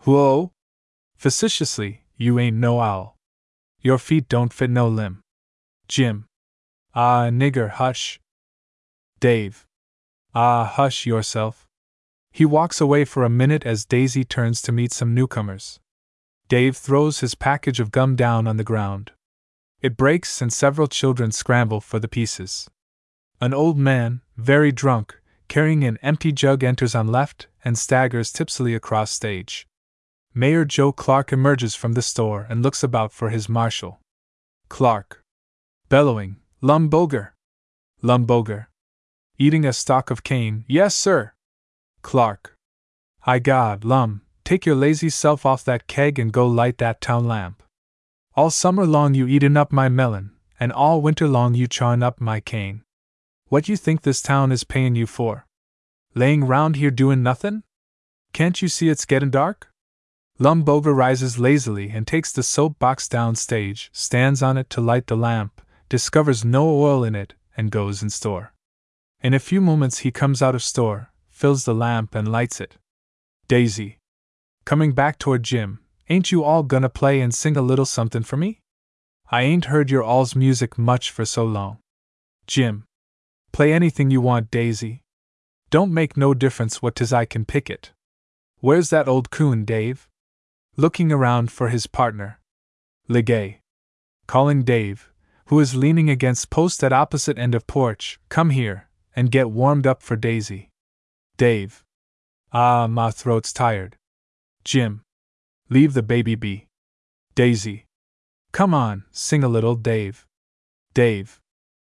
Whoa? 0.00 0.52
Facetiously, 1.16 2.04
you 2.16 2.38
ain't 2.38 2.56
no 2.56 2.80
owl. 2.80 3.16
Your 3.80 3.98
feet 3.98 4.28
don't 4.28 4.52
fit 4.52 4.70
no 4.70 4.88
limb. 4.88 5.20
Jim. 5.88 6.26
Ah, 6.94 7.28
nigger, 7.30 7.70
hush. 7.70 8.20
Dave. 9.20 9.66
Ah, 10.34 10.64
hush 10.64 11.06
yourself. 11.06 11.66
He 12.32 12.44
walks 12.44 12.80
away 12.80 13.04
for 13.04 13.22
a 13.22 13.30
minute 13.30 13.64
as 13.64 13.84
Daisy 13.84 14.24
turns 14.24 14.60
to 14.62 14.72
meet 14.72 14.92
some 14.92 15.14
newcomers. 15.14 15.78
Dave 16.48 16.76
throws 16.76 17.20
his 17.20 17.34
package 17.34 17.80
of 17.80 17.92
gum 17.92 18.16
down 18.16 18.46
on 18.46 18.56
the 18.56 18.64
ground. 18.64 19.12
It 19.84 19.98
breaks 19.98 20.40
and 20.40 20.50
several 20.50 20.86
children 20.86 21.30
scramble 21.30 21.82
for 21.82 21.98
the 21.98 22.08
pieces. 22.08 22.70
An 23.38 23.52
old 23.52 23.76
man, 23.76 24.22
very 24.34 24.72
drunk, 24.72 25.20
carrying 25.46 25.84
an 25.84 25.98
empty 26.00 26.32
jug 26.32 26.64
enters 26.64 26.94
on 26.94 27.08
left 27.08 27.48
and 27.62 27.76
staggers 27.76 28.32
tipsily 28.32 28.74
across 28.74 29.10
stage. 29.10 29.66
Mayor 30.32 30.64
Joe 30.64 30.90
Clark 30.90 31.34
emerges 31.34 31.74
from 31.74 31.92
the 31.92 32.00
store 32.00 32.46
and 32.48 32.62
looks 32.62 32.82
about 32.82 33.12
for 33.12 33.28
his 33.28 33.46
marshal. 33.46 34.00
Clark. 34.70 35.22
Bellowing, 35.90 36.36
Lum 36.62 36.88
Boger! 36.88 37.34
Lumboger! 38.02 38.68
Eating 39.36 39.66
a 39.66 39.74
stalk 39.74 40.10
of 40.10 40.24
cane, 40.24 40.64
yes, 40.66 40.94
sir! 40.94 41.34
Clark. 42.00 42.56
Hi 43.20 43.38
God, 43.38 43.84
Lum, 43.84 44.22
take 44.44 44.64
your 44.64 44.76
lazy 44.76 45.10
self 45.10 45.44
off 45.44 45.62
that 45.66 45.86
keg 45.86 46.18
and 46.18 46.32
go 46.32 46.46
light 46.46 46.78
that 46.78 47.02
town 47.02 47.28
lamp. 47.28 47.62
All 48.36 48.50
summer 48.50 48.84
long 48.84 49.14
you 49.14 49.28
eatin' 49.28 49.56
up 49.56 49.70
my 49.70 49.88
melon, 49.88 50.32
and 50.58 50.72
all 50.72 51.00
winter 51.00 51.28
long 51.28 51.54
you 51.54 51.68
chawin' 51.68 52.02
up 52.02 52.20
my 52.20 52.40
cane. 52.40 52.82
What 53.46 53.68
you 53.68 53.76
think 53.76 54.02
this 54.02 54.20
town 54.20 54.50
is 54.50 54.64
payin' 54.64 54.96
you 54.96 55.06
for? 55.06 55.46
Laying 56.16 56.44
round 56.44 56.74
here 56.74 56.90
doin' 56.90 57.22
nothin'? 57.22 57.62
Can't 58.32 58.60
you 58.60 58.66
see 58.66 58.88
it's 58.88 59.04
gettin' 59.04 59.30
dark? 59.30 59.70
Lum 60.40 60.64
Boger 60.64 60.92
rises 60.92 61.38
lazily 61.38 61.90
and 61.90 62.08
takes 62.08 62.32
the 62.32 62.42
soap 62.42 62.80
box 62.80 63.06
downstage, 63.06 63.88
stands 63.92 64.42
on 64.42 64.58
it 64.58 64.68
to 64.70 64.80
light 64.80 65.06
the 65.06 65.16
lamp, 65.16 65.60
discovers 65.88 66.44
no 66.44 66.68
oil 66.68 67.04
in 67.04 67.14
it, 67.14 67.34
and 67.56 67.70
goes 67.70 68.02
in 68.02 68.10
store. 68.10 68.52
In 69.22 69.32
a 69.32 69.38
few 69.38 69.60
moments 69.60 69.98
he 69.98 70.10
comes 70.10 70.42
out 70.42 70.56
of 70.56 70.62
store, 70.64 71.12
fills 71.28 71.66
the 71.66 71.74
lamp, 71.74 72.16
and 72.16 72.26
lights 72.26 72.60
it. 72.60 72.78
Daisy. 73.46 73.98
Coming 74.64 74.90
back 74.90 75.20
toward 75.20 75.44
Jim, 75.44 75.83
ain't 76.08 76.32
you 76.32 76.44
all 76.44 76.62
gonna 76.62 76.88
play 76.88 77.20
and 77.20 77.34
sing 77.34 77.56
a 77.56 77.62
little 77.62 77.86
somethin' 77.86 78.22
for 78.22 78.36
me? 78.36 78.60
I 79.30 79.42
ain't 79.42 79.66
heard 79.66 79.90
your 79.90 80.02
all's 80.02 80.36
music 80.36 80.78
much 80.78 81.10
for 81.10 81.24
so 81.24 81.44
long. 81.44 81.78
Jim. 82.46 82.84
Play 83.52 83.72
anything 83.72 84.10
you 84.10 84.20
want, 84.20 84.50
Daisy. 84.50 85.02
Don't 85.70 85.92
make 85.92 86.16
no 86.16 86.34
difference 86.34 86.82
what 86.82 86.94
'tis 86.96 87.12
I 87.12 87.24
can 87.24 87.44
pick 87.44 87.70
it. 87.70 87.92
Where's 88.60 88.90
that 88.90 89.08
old 89.08 89.30
coon, 89.30 89.64
Dave? 89.64 90.08
Looking 90.76 91.12
around 91.12 91.52
for 91.52 91.68
his 91.68 91.86
partner. 91.86 92.40
Legay. 93.08 93.58
Calling 94.26 94.62
Dave, 94.62 95.10
who 95.46 95.60
is 95.60 95.74
leaning 95.74 96.08
against 96.08 96.50
post 96.50 96.82
at 96.82 96.92
opposite 96.92 97.38
end 97.38 97.54
of 97.54 97.66
porch, 97.66 98.18
come 98.28 98.50
here, 98.50 98.88
and 99.14 99.30
get 99.30 99.50
warmed 99.50 99.86
up 99.86 100.02
for 100.02 100.16
Daisy. 100.16 100.70
Dave. 101.36 101.84
Ah, 102.52 102.86
my 102.86 103.10
throat's 103.10 103.52
tired. 103.52 103.96
Jim. 104.64 105.03
Leave 105.74 105.92
the 105.92 106.04
baby 106.04 106.36
be. 106.36 106.68
Daisy. 107.34 107.86
Come 108.52 108.72
on, 108.72 109.02
sing 109.10 109.42
a 109.42 109.48
little, 109.48 109.74
Dave. 109.74 110.24
Dave. 110.94 111.40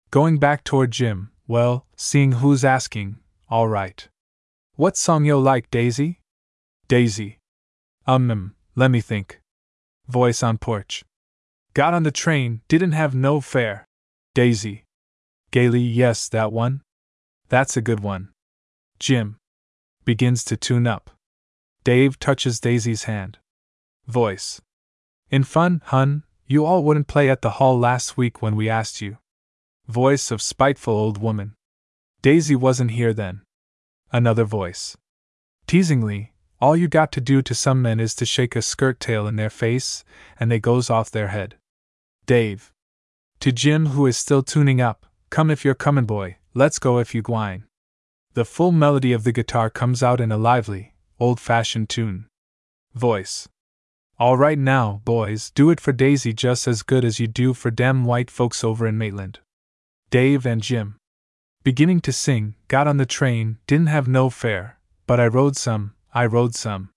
Going 0.09 0.39
back 0.39 0.63
toward 0.63 0.89
Jim, 0.89 1.29
well, 1.47 1.85
seeing 1.95 2.31
who's 2.31 2.65
asking, 2.65 3.17
all 3.51 3.67
right. 3.67 4.07
What 4.77 4.97
song 4.97 5.25
yo 5.25 5.37
like, 5.37 5.69
Daisy? 5.69 6.21
Daisy. 6.87 7.37
Um, 8.07 8.55
let 8.75 8.89
me 8.89 8.99
think. 8.99 9.41
Voice 10.07 10.41
on 10.41 10.57
porch. 10.57 11.05
Got 11.75 11.93
on 11.93 12.01
the 12.01 12.09
train, 12.09 12.61
didn't 12.67 12.93
have 12.93 13.13
no 13.13 13.41
fare. 13.41 13.85
Daisy. 14.33 14.85
Gaily, 15.51 15.81
yes, 15.81 16.29
that 16.29 16.51
one? 16.51 16.81
That's 17.49 17.77
a 17.77 17.81
good 17.83 17.99
one. 17.99 18.29
Jim. 18.99 19.37
Begins 20.03 20.43
to 20.45 20.57
tune 20.57 20.87
up. 20.87 21.11
Dave 21.83 22.17
touches 22.17 22.59
Daisy's 22.59 23.03
hand. 23.03 23.37
Voice. 24.07 24.61
In 25.29 25.43
fun, 25.43 25.81
hun, 25.85 26.23
you 26.45 26.65
all 26.65 26.83
wouldn't 26.83 27.07
play 27.07 27.29
at 27.29 27.41
the 27.41 27.51
hall 27.51 27.77
last 27.77 28.15
week 28.15 28.41
when 28.41 28.55
we 28.55 28.69
asked 28.69 29.01
you. 29.01 29.17
Voice 29.87 30.31
of 30.31 30.41
spiteful 30.41 30.93
old 30.93 31.17
woman. 31.17 31.55
Daisy 32.21 32.55
wasn't 32.55 32.91
here 32.91 33.13
then. 33.13 33.41
Another 34.11 34.45
voice. 34.45 34.95
Teasingly, 35.67 36.31
all 36.61 36.77
you 36.77 36.87
got 36.87 37.11
to 37.11 37.21
do 37.21 37.41
to 37.41 37.53
some 37.53 37.81
men 37.81 37.99
is 37.99 38.15
to 38.15 38.25
shake 38.25 38.55
a 38.55 38.61
skirt 38.61 39.01
tail 39.01 39.27
in 39.27 39.35
their 39.35 39.49
face, 39.49 40.05
and 40.39 40.49
they 40.49 40.59
goes 40.59 40.89
off 40.89 41.11
their 41.11 41.27
head. 41.27 41.55
Dave. 42.25 42.71
To 43.41 43.51
Jim, 43.51 43.87
who 43.87 44.05
is 44.07 44.15
still 44.15 44.41
tuning 44.41 44.79
up, 44.79 45.05
come 45.29 45.51
if 45.51 45.65
you're 45.65 45.75
comin', 45.75 46.05
boy, 46.05 46.37
let's 46.53 46.79
go 46.79 46.97
if 46.97 47.13
you 47.13 47.21
gwine. 47.21 47.65
The 48.33 48.45
full 48.45 48.71
melody 48.71 49.11
of 49.11 49.25
the 49.25 49.33
guitar 49.33 49.69
comes 49.69 50.01
out 50.01 50.21
in 50.21 50.31
a 50.31 50.37
lively, 50.37 50.93
old 51.19 51.39
fashioned 51.39 51.89
tune. 51.89 52.27
Voice. 52.95 53.49
All 54.19 54.35
right 54.35 54.57
now, 54.57 55.01
boys, 55.05 55.51
do 55.51 55.69
it 55.69 55.79
for 55.79 55.91
Daisy 55.91 56.33
just 56.33 56.67
as 56.67 56.81
good 56.81 57.05
as 57.05 57.19
you 57.19 57.27
do 57.27 57.53
for 57.53 57.69
dem 57.69 58.03
white 58.03 58.31
folks 58.31 58.63
over 58.63 58.87
in 58.87 58.97
Maitland. 58.97 59.41
Dave 60.09 60.43
and 60.43 60.59
Jim. 60.59 60.95
Beginning 61.63 61.99
to 62.01 62.11
sing, 62.11 62.55
got 62.67 62.87
on 62.87 62.97
the 62.97 63.05
train, 63.05 63.59
didn't 63.67 63.89
have 63.89 64.07
no 64.07 64.31
fare, 64.31 64.79
but 65.05 65.19
I 65.19 65.27
rode 65.27 65.55
some, 65.55 65.93
I 66.15 66.25
rode 66.25 66.55
some. 66.55 66.89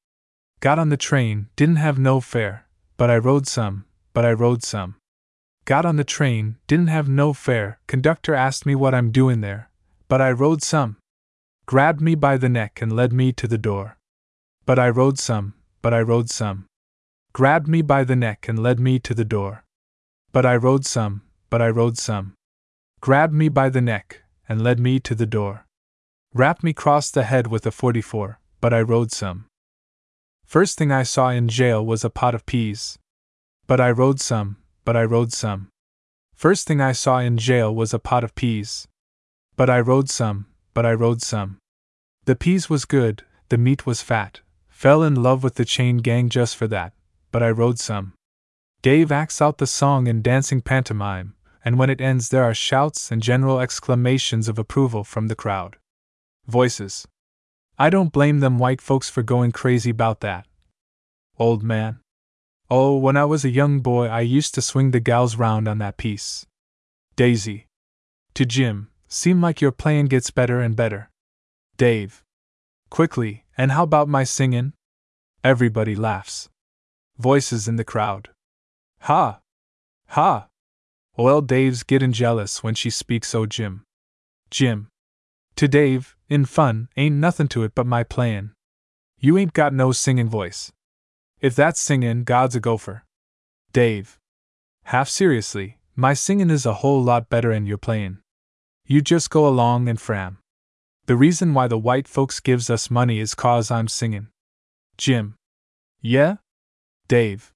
Got 0.60 0.78
on 0.78 0.88
the 0.88 0.96
train, 0.96 1.48
didn't 1.56 1.76
have 1.76 1.98
no 1.98 2.20
fare, 2.20 2.66
but 2.96 3.10
I 3.10 3.18
rode 3.18 3.46
some, 3.46 3.84
but 4.14 4.24
I 4.24 4.32
rode 4.32 4.62
some. 4.62 4.96
Got 5.66 5.84
on 5.84 5.96
the 5.96 6.04
train, 6.04 6.56
didn't 6.66 6.86
have 6.86 7.08
no 7.08 7.34
fare, 7.34 7.80
conductor 7.86 8.34
asked 8.34 8.64
me 8.64 8.74
what 8.74 8.94
I'm 8.94 9.10
doing 9.10 9.42
there, 9.42 9.68
but 10.08 10.22
I 10.22 10.30
rode 10.32 10.62
some. 10.62 10.96
Grabbed 11.66 12.00
me 12.00 12.14
by 12.14 12.38
the 12.38 12.48
neck 12.48 12.80
and 12.80 12.90
led 12.90 13.12
me 13.12 13.30
to 13.34 13.46
the 13.46 13.58
door. 13.58 13.98
But 14.64 14.78
I 14.78 14.88
rode 14.88 15.18
some, 15.18 15.52
but 15.82 15.92
I 15.92 16.00
rode 16.00 16.30
some. 16.30 16.64
Grabbed 17.32 17.68
me 17.68 17.80
by 17.80 18.04
the 18.04 18.16
neck 18.16 18.48
and 18.48 18.58
led 18.58 18.80
me 18.80 18.98
to 18.98 19.14
the 19.14 19.24
door. 19.24 19.64
But 20.32 20.44
I 20.44 20.56
rode 20.56 20.84
some, 20.84 21.22
but 21.48 21.62
I 21.62 21.68
rode 21.68 21.96
some. 21.96 22.34
Grabbed 23.00 23.32
me 23.32 23.48
by 23.48 23.68
the 23.68 23.80
neck 23.80 24.22
and 24.48 24.62
led 24.62 24.80
me 24.80 24.98
to 25.00 25.14
the 25.14 25.26
door. 25.26 25.64
Rapped 26.34 26.62
me 26.62 26.72
cross 26.72 27.10
the 27.10 27.22
head 27.22 27.46
with 27.46 27.66
a 27.66 27.70
44, 27.70 28.40
but 28.60 28.74
I 28.74 28.80
rode 28.80 29.12
some. 29.12 29.46
First 30.44 30.76
thing 30.76 30.90
I 30.90 31.04
saw 31.04 31.28
in 31.30 31.48
jail 31.48 31.84
was 31.86 32.04
a 32.04 32.10
pot 32.10 32.34
of 32.34 32.46
peas. 32.46 32.98
But 33.66 33.80
I 33.80 33.90
rode 33.90 34.20
some, 34.20 34.56
but 34.84 34.96
I 34.96 35.04
rode 35.04 35.32
some. 35.32 35.68
First 36.34 36.66
thing 36.66 36.80
I 36.80 36.92
saw 36.92 37.18
in 37.18 37.38
jail 37.38 37.72
was 37.74 37.94
a 37.94 37.98
pot 37.98 38.24
of 38.24 38.34
peas. 38.34 38.88
But 39.56 39.70
I 39.70 39.78
rode 39.78 40.10
some, 40.10 40.46
but 40.74 40.84
I 40.84 40.92
rode 40.94 41.22
some. 41.22 41.58
The 42.24 42.34
peas 42.34 42.68
was 42.68 42.84
good, 42.84 43.22
the 43.48 43.58
meat 43.58 43.86
was 43.86 44.02
fat. 44.02 44.40
Fell 44.68 45.02
in 45.02 45.22
love 45.22 45.44
with 45.44 45.54
the 45.54 45.64
chain 45.64 45.98
gang 45.98 46.28
just 46.28 46.56
for 46.56 46.66
that, 46.68 46.92
but 47.30 47.42
I 47.42 47.50
rode 47.50 47.78
some. 47.78 48.14
Dave 48.82 49.12
acts 49.12 49.42
out 49.42 49.58
the 49.58 49.66
song 49.66 50.06
in 50.06 50.22
dancing 50.22 50.60
pantomime, 50.60 51.34
and 51.64 51.78
when 51.78 51.90
it 51.90 52.00
ends, 52.00 52.30
there 52.30 52.44
are 52.44 52.54
shouts 52.54 53.10
and 53.10 53.22
general 53.22 53.60
exclamations 53.60 54.48
of 54.48 54.58
approval 54.58 55.04
from 55.04 55.28
the 55.28 55.34
crowd. 55.34 55.76
Voices. 56.46 57.06
I 57.78 57.88
don't 57.88 58.12
blame 58.12 58.40
them 58.40 58.58
white 58.58 58.80
folks 58.82 59.08
for 59.08 59.22
going 59.22 59.52
crazy 59.52 59.90
about 59.90 60.20
that. 60.20 60.46
Old 61.38 61.62
man. 61.62 62.00
Oh, 62.68 62.98
when 62.98 63.16
I 63.16 63.24
was 63.24 63.44
a 63.44 63.50
young 63.50 63.80
boy, 63.80 64.06
I 64.06 64.20
used 64.20 64.54
to 64.54 64.62
swing 64.62 64.90
the 64.90 65.00
gals 65.00 65.36
round 65.36 65.66
on 65.66 65.78
that 65.78 65.96
piece. 65.96 66.44
Daisy. 67.16 67.66
To 68.34 68.44
Jim, 68.44 68.90
seem 69.08 69.40
like 69.40 69.62
your 69.62 69.72
playin' 69.72 70.06
gets 70.06 70.30
better 70.30 70.60
and 70.60 70.76
better. 70.76 71.10
Dave. 71.78 72.22
Quickly, 72.90 73.44
and 73.56 73.72
how 73.72 73.84
about 73.84 74.08
my 74.08 74.24
singin'? 74.24 74.74
Everybody 75.42 75.96
laughs. 75.96 76.49
Voices 77.20 77.68
in 77.68 77.76
the 77.76 77.84
crowd. 77.84 78.30
Ha! 79.00 79.40
Ha! 80.08 80.48
Well, 81.18 81.42
Dave's 81.42 81.82
gettin' 81.82 82.14
jealous 82.14 82.62
when 82.62 82.74
she 82.74 82.88
speaks 82.88 83.28
so, 83.28 83.44
Jim. 83.44 83.84
Jim. 84.50 84.88
To 85.56 85.68
Dave, 85.68 86.16
in 86.30 86.46
fun, 86.46 86.88
ain't 86.96 87.16
nothin' 87.16 87.48
to 87.48 87.62
it 87.62 87.74
but 87.74 87.86
my 87.86 88.04
playin'. 88.04 88.52
You 89.18 89.36
ain't 89.36 89.52
got 89.52 89.74
no 89.74 89.92
singin' 89.92 90.30
voice. 90.30 90.72
If 91.42 91.54
that's 91.54 91.78
singin', 91.78 92.24
God's 92.24 92.56
a 92.56 92.60
gopher. 92.60 93.04
Dave. 93.74 94.18
Half 94.84 95.10
seriously, 95.10 95.76
my 95.94 96.14
singin' 96.14 96.50
is 96.50 96.64
a 96.64 96.80
whole 96.80 97.02
lot 97.02 97.28
better'n 97.28 97.66
your 97.66 97.76
playin'. 97.76 98.22
You 98.86 99.02
just 99.02 99.28
go 99.28 99.46
along 99.46 99.90
and 99.90 100.00
fram. 100.00 100.38
The 101.04 101.16
reason 101.16 101.52
why 101.52 101.68
the 101.68 101.78
white 101.78 102.08
folks 102.08 102.40
gives 102.40 102.70
us 102.70 102.90
money 102.90 103.20
is 103.20 103.34
cause 103.34 103.70
I'm 103.70 103.88
singin'. 103.88 104.28
Jim. 104.96 105.34
Yeah? 106.00 106.36
Dave. 107.10 107.52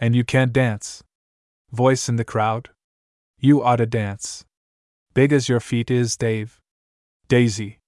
And 0.00 0.16
you 0.16 0.24
can't 0.24 0.52
dance. 0.52 1.04
Voice 1.70 2.08
in 2.08 2.16
the 2.16 2.24
crowd. 2.24 2.70
You 3.38 3.62
oughta 3.62 3.86
dance. 3.86 4.44
Big 5.14 5.32
as 5.32 5.48
your 5.48 5.60
feet 5.60 5.92
is, 5.92 6.16
Dave. 6.16 6.60
Daisy. 7.28 7.78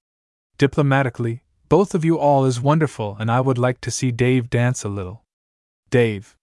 Diplomatically, 0.58 1.42
both 1.68 1.96
of 1.96 2.04
you 2.04 2.20
all 2.20 2.44
is 2.44 2.60
wonderful, 2.60 3.16
and 3.18 3.32
I 3.32 3.40
would 3.40 3.58
like 3.58 3.80
to 3.80 3.90
see 3.90 4.12
Dave 4.12 4.48
dance 4.48 4.84
a 4.84 4.88
little. 4.88 5.24
Dave. 5.90 6.36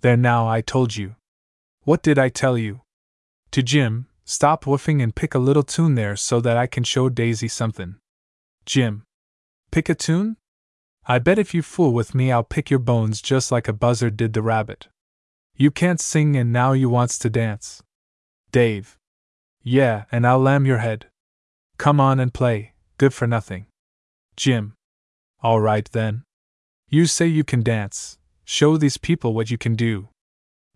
There 0.00 0.16
now, 0.16 0.48
I 0.48 0.62
told 0.62 0.96
you. 0.96 1.16
What 1.82 2.02
did 2.02 2.18
I 2.18 2.30
tell 2.30 2.56
you? 2.56 2.80
To 3.50 3.62
Jim, 3.62 4.06
stop 4.24 4.64
woofing 4.64 5.02
and 5.02 5.14
pick 5.14 5.34
a 5.34 5.38
little 5.38 5.62
tune 5.62 5.94
there 5.94 6.16
so 6.16 6.40
that 6.40 6.56
I 6.56 6.66
can 6.66 6.84
show 6.84 7.10
Daisy 7.10 7.48
something. 7.48 7.96
Jim. 8.64 9.02
Pick 9.70 9.90
a 9.90 9.94
tune? 9.94 10.38
I 11.06 11.18
bet 11.18 11.38
if 11.38 11.54
you 11.54 11.62
fool 11.62 11.92
with 11.92 12.14
me, 12.14 12.30
I'll 12.30 12.44
pick 12.44 12.70
your 12.70 12.78
bones 12.78 13.22
just 13.22 13.50
like 13.50 13.68
a 13.68 13.72
buzzard 13.72 14.16
did 14.16 14.32
the 14.32 14.42
rabbit. 14.42 14.88
You 15.56 15.70
can't 15.70 16.00
sing 16.00 16.36
and 16.36 16.52
now 16.52 16.72
you 16.72 16.88
wants 16.88 17.18
to 17.20 17.30
dance. 17.30 17.82
Dave. 18.52 18.98
Yeah, 19.62 20.04
and 20.10 20.26
I'll 20.26 20.38
lam 20.38 20.66
your 20.66 20.78
head. 20.78 21.06
Come 21.78 22.00
on 22.00 22.20
and 22.20 22.32
play, 22.32 22.72
good 22.98 23.14
for 23.14 23.26
nothing. 23.26 23.66
Jim. 24.36 24.74
All 25.42 25.60
right 25.60 25.88
then. 25.92 26.24
You 26.88 27.06
say 27.06 27.26
you 27.26 27.44
can 27.44 27.62
dance, 27.62 28.18
show 28.44 28.76
these 28.76 28.96
people 28.96 29.32
what 29.32 29.50
you 29.50 29.58
can 29.58 29.76
do. 29.76 30.08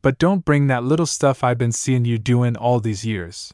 But 0.00 0.18
don't 0.18 0.44
bring 0.44 0.66
that 0.66 0.84
little 0.84 1.06
stuff 1.06 1.42
I've 1.42 1.58
been 1.58 1.72
seeing 1.72 2.04
you 2.04 2.18
doin' 2.18 2.56
all 2.56 2.78
these 2.78 3.06
years. 3.06 3.52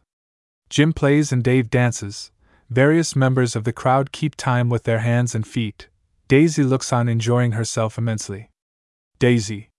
Jim 0.69 0.93
plays 0.93 1.33
and 1.33 1.43
Dave 1.43 1.71
dances. 1.71 2.31
Various 2.69 3.17
members 3.17 3.57
of 3.57 3.65
the 3.65 3.73
crowd 3.73 4.13
keep 4.13 4.37
time 4.37 4.69
with 4.69 4.85
their 4.85 5.01
hands 5.01 5.35
and 5.35 5.47
feet. 5.47 5.89
Daisy 6.31 6.63
looks 6.63 6.93
on, 6.93 7.09
enjoying 7.09 7.53
herself 7.53 7.99
immensely. 7.99 8.51
Daisy. 9.19 9.71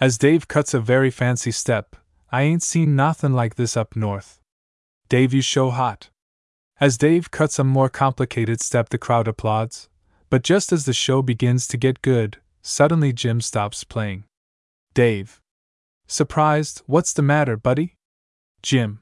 As 0.00 0.16
Dave 0.16 0.48
cuts 0.48 0.72
a 0.72 0.80
very 0.80 1.10
fancy 1.10 1.50
step, 1.50 1.96
I 2.30 2.44
ain't 2.44 2.62
seen 2.62 2.96
nothin' 2.96 3.34
like 3.34 3.56
this 3.56 3.76
up 3.76 3.94
north. 3.94 4.40
Dave, 5.10 5.34
you 5.34 5.42
show 5.42 5.68
hot. 5.68 6.08
As 6.80 6.96
Dave 6.96 7.30
cuts 7.30 7.58
a 7.58 7.64
more 7.64 7.90
complicated 7.90 8.62
step, 8.62 8.88
the 8.88 8.96
crowd 8.96 9.28
applauds. 9.28 9.90
But 10.30 10.42
just 10.42 10.72
as 10.72 10.86
the 10.86 10.94
show 10.94 11.20
begins 11.20 11.68
to 11.68 11.76
get 11.76 12.00
good, 12.00 12.38
suddenly 12.62 13.12
Jim 13.12 13.42
stops 13.42 13.84
playing. 13.84 14.24
Dave. 14.94 15.42
Surprised, 16.06 16.80
what's 16.86 17.12
the 17.12 17.20
matter, 17.20 17.58
buddy? 17.58 17.96
Jim. 18.62 19.00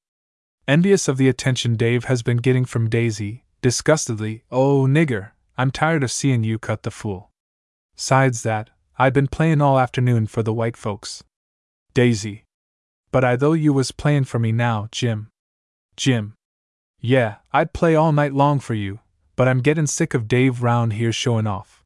Envious 0.66 1.06
of 1.06 1.18
the 1.18 1.28
attention 1.28 1.76
Dave 1.76 2.06
has 2.06 2.24
been 2.24 2.38
getting 2.38 2.64
from 2.64 2.90
Daisy, 2.90 3.44
disgustedly, 3.62 4.42
oh, 4.50 4.86
nigger, 4.88 5.30
I'm 5.60 5.70
tired 5.70 6.02
of 6.02 6.10
seeing 6.10 6.42
you 6.42 6.58
cut 6.58 6.84
the 6.84 6.90
fool. 6.90 7.28
Sides 7.94 8.44
that, 8.44 8.70
I'd 8.98 9.12
been 9.12 9.28
playin' 9.28 9.60
all 9.60 9.78
afternoon 9.78 10.26
for 10.26 10.42
the 10.42 10.54
white 10.54 10.74
folks. 10.74 11.22
Daisy. 11.92 12.44
But 13.12 13.24
I 13.24 13.36
though 13.36 13.52
you 13.52 13.74
was 13.74 13.92
playin' 13.92 14.24
for 14.24 14.38
me 14.38 14.52
now, 14.52 14.88
Jim. 14.90 15.28
Jim. 15.98 16.32
Yeah, 16.98 17.34
I'd 17.52 17.74
play 17.74 17.94
all 17.94 18.10
night 18.10 18.32
long 18.32 18.58
for 18.58 18.72
you, 18.72 19.00
but 19.36 19.48
I'm 19.48 19.60
gettin' 19.60 19.86
sick 19.86 20.14
of 20.14 20.28
Dave 20.28 20.62
round 20.62 20.94
here 20.94 21.12
showin' 21.12 21.46
off. 21.46 21.84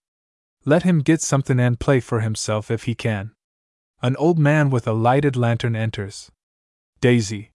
Let 0.64 0.84
him 0.84 1.00
get 1.00 1.20
somethin' 1.20 1.58
and 1.58 1.80
play 1.80 1.98
for 1.98 2.20
himself 2.20 2.70
if 2.70 2.84
he 2.84 2.94
can. 2.94 3.32
An 4.00 4.14
old 4.18 4.38
man 4.38 4.70
with 4.70 4.86
a 4.86 4.92
lighted 4.92 5.34
lantern 5.34 5.74
enters. 5.74 6.30
Daisy. 7.00 7.50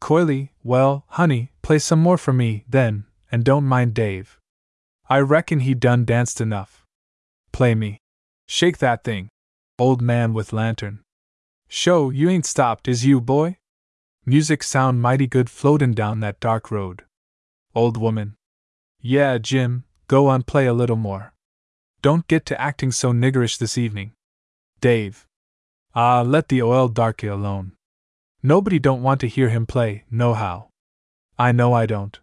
Coyly, 0.00 0.52
well, 0.62 1.06
honey, 1.12 1.50
play 1.62 1.78
some 1.78 2.00
more 2.00 2.18
for 2.18 2.34
me, 2.34 2.66
then, 2.68 3.06
and 3.32 3.42
don't 3.42 3.64
mind 3.64 3.94
Dave. 3.94 4.38
I 5.08 5.20
reckon 5.20 5.60
he 5.60 5.74
done 5.74 6.04
danced 6.04 6.40
enough. 6.40 6.84
Play 7.52 7.74
me. 7.74 8.00
Shake 8.46 8.78
that 8.78 9.04
thing. 9.04 9.28
Old 9.78 10.02
man 10.02 10.32
with 10.32 10.52
lantern. 10.52 11.00
Show, 11.68 12.10
you 12.10 12.28
ain't 12.28 12.46
stopped, 12.46 12.88
is 12.88 13.04
you, 13.04 13.20
boy? 13.20 13.58
Music 14.24 14.62
sound 14.62 15.00
mighty 15.00 15.26
good 15.26 15.48
floatin' 15.48 15.92
down 15.92 16.20
that 16.20 16.40
dark 16.40 16.70
road. 16.70 17.04
Old 17.74 17.96
woman. 17.96 18.34
Yeah, 19.00 19.38
Jim, 19.38 19.84
go 20.08 20.26
on 20.26 20.42
play 20.42 20.66
a 20.66 20.72
little 20.72 20.96
more. 20.96 21.32
Don't 22.02 22.26
get 22.26 22.44
to 22.46 22.60
acting 22.60 22.90
so 22.90 23.12
niggerish 23.12 23.58
this 23.58 23.78
evening. 23.78 24.12
Dave. 24.80 25.26
Ah, 25.94 26.22
let 26.22 26.48
the 26.48 26.62
oil 26.62 26.88
darky 26.88 27.28
alone. 27.28 27.72
Nobody 28.42 28.78
don't 28.78 29.02
want 29.02 29.20
to 29.20 29.28
hear 29.28 29.50
him 29.50 29.66
play, 29.66 30.04
nohow. 30.10 30.68
I 31.38 31.52
know 31.52 31.72
I 31.72 31.86
don't. 31.86 32.18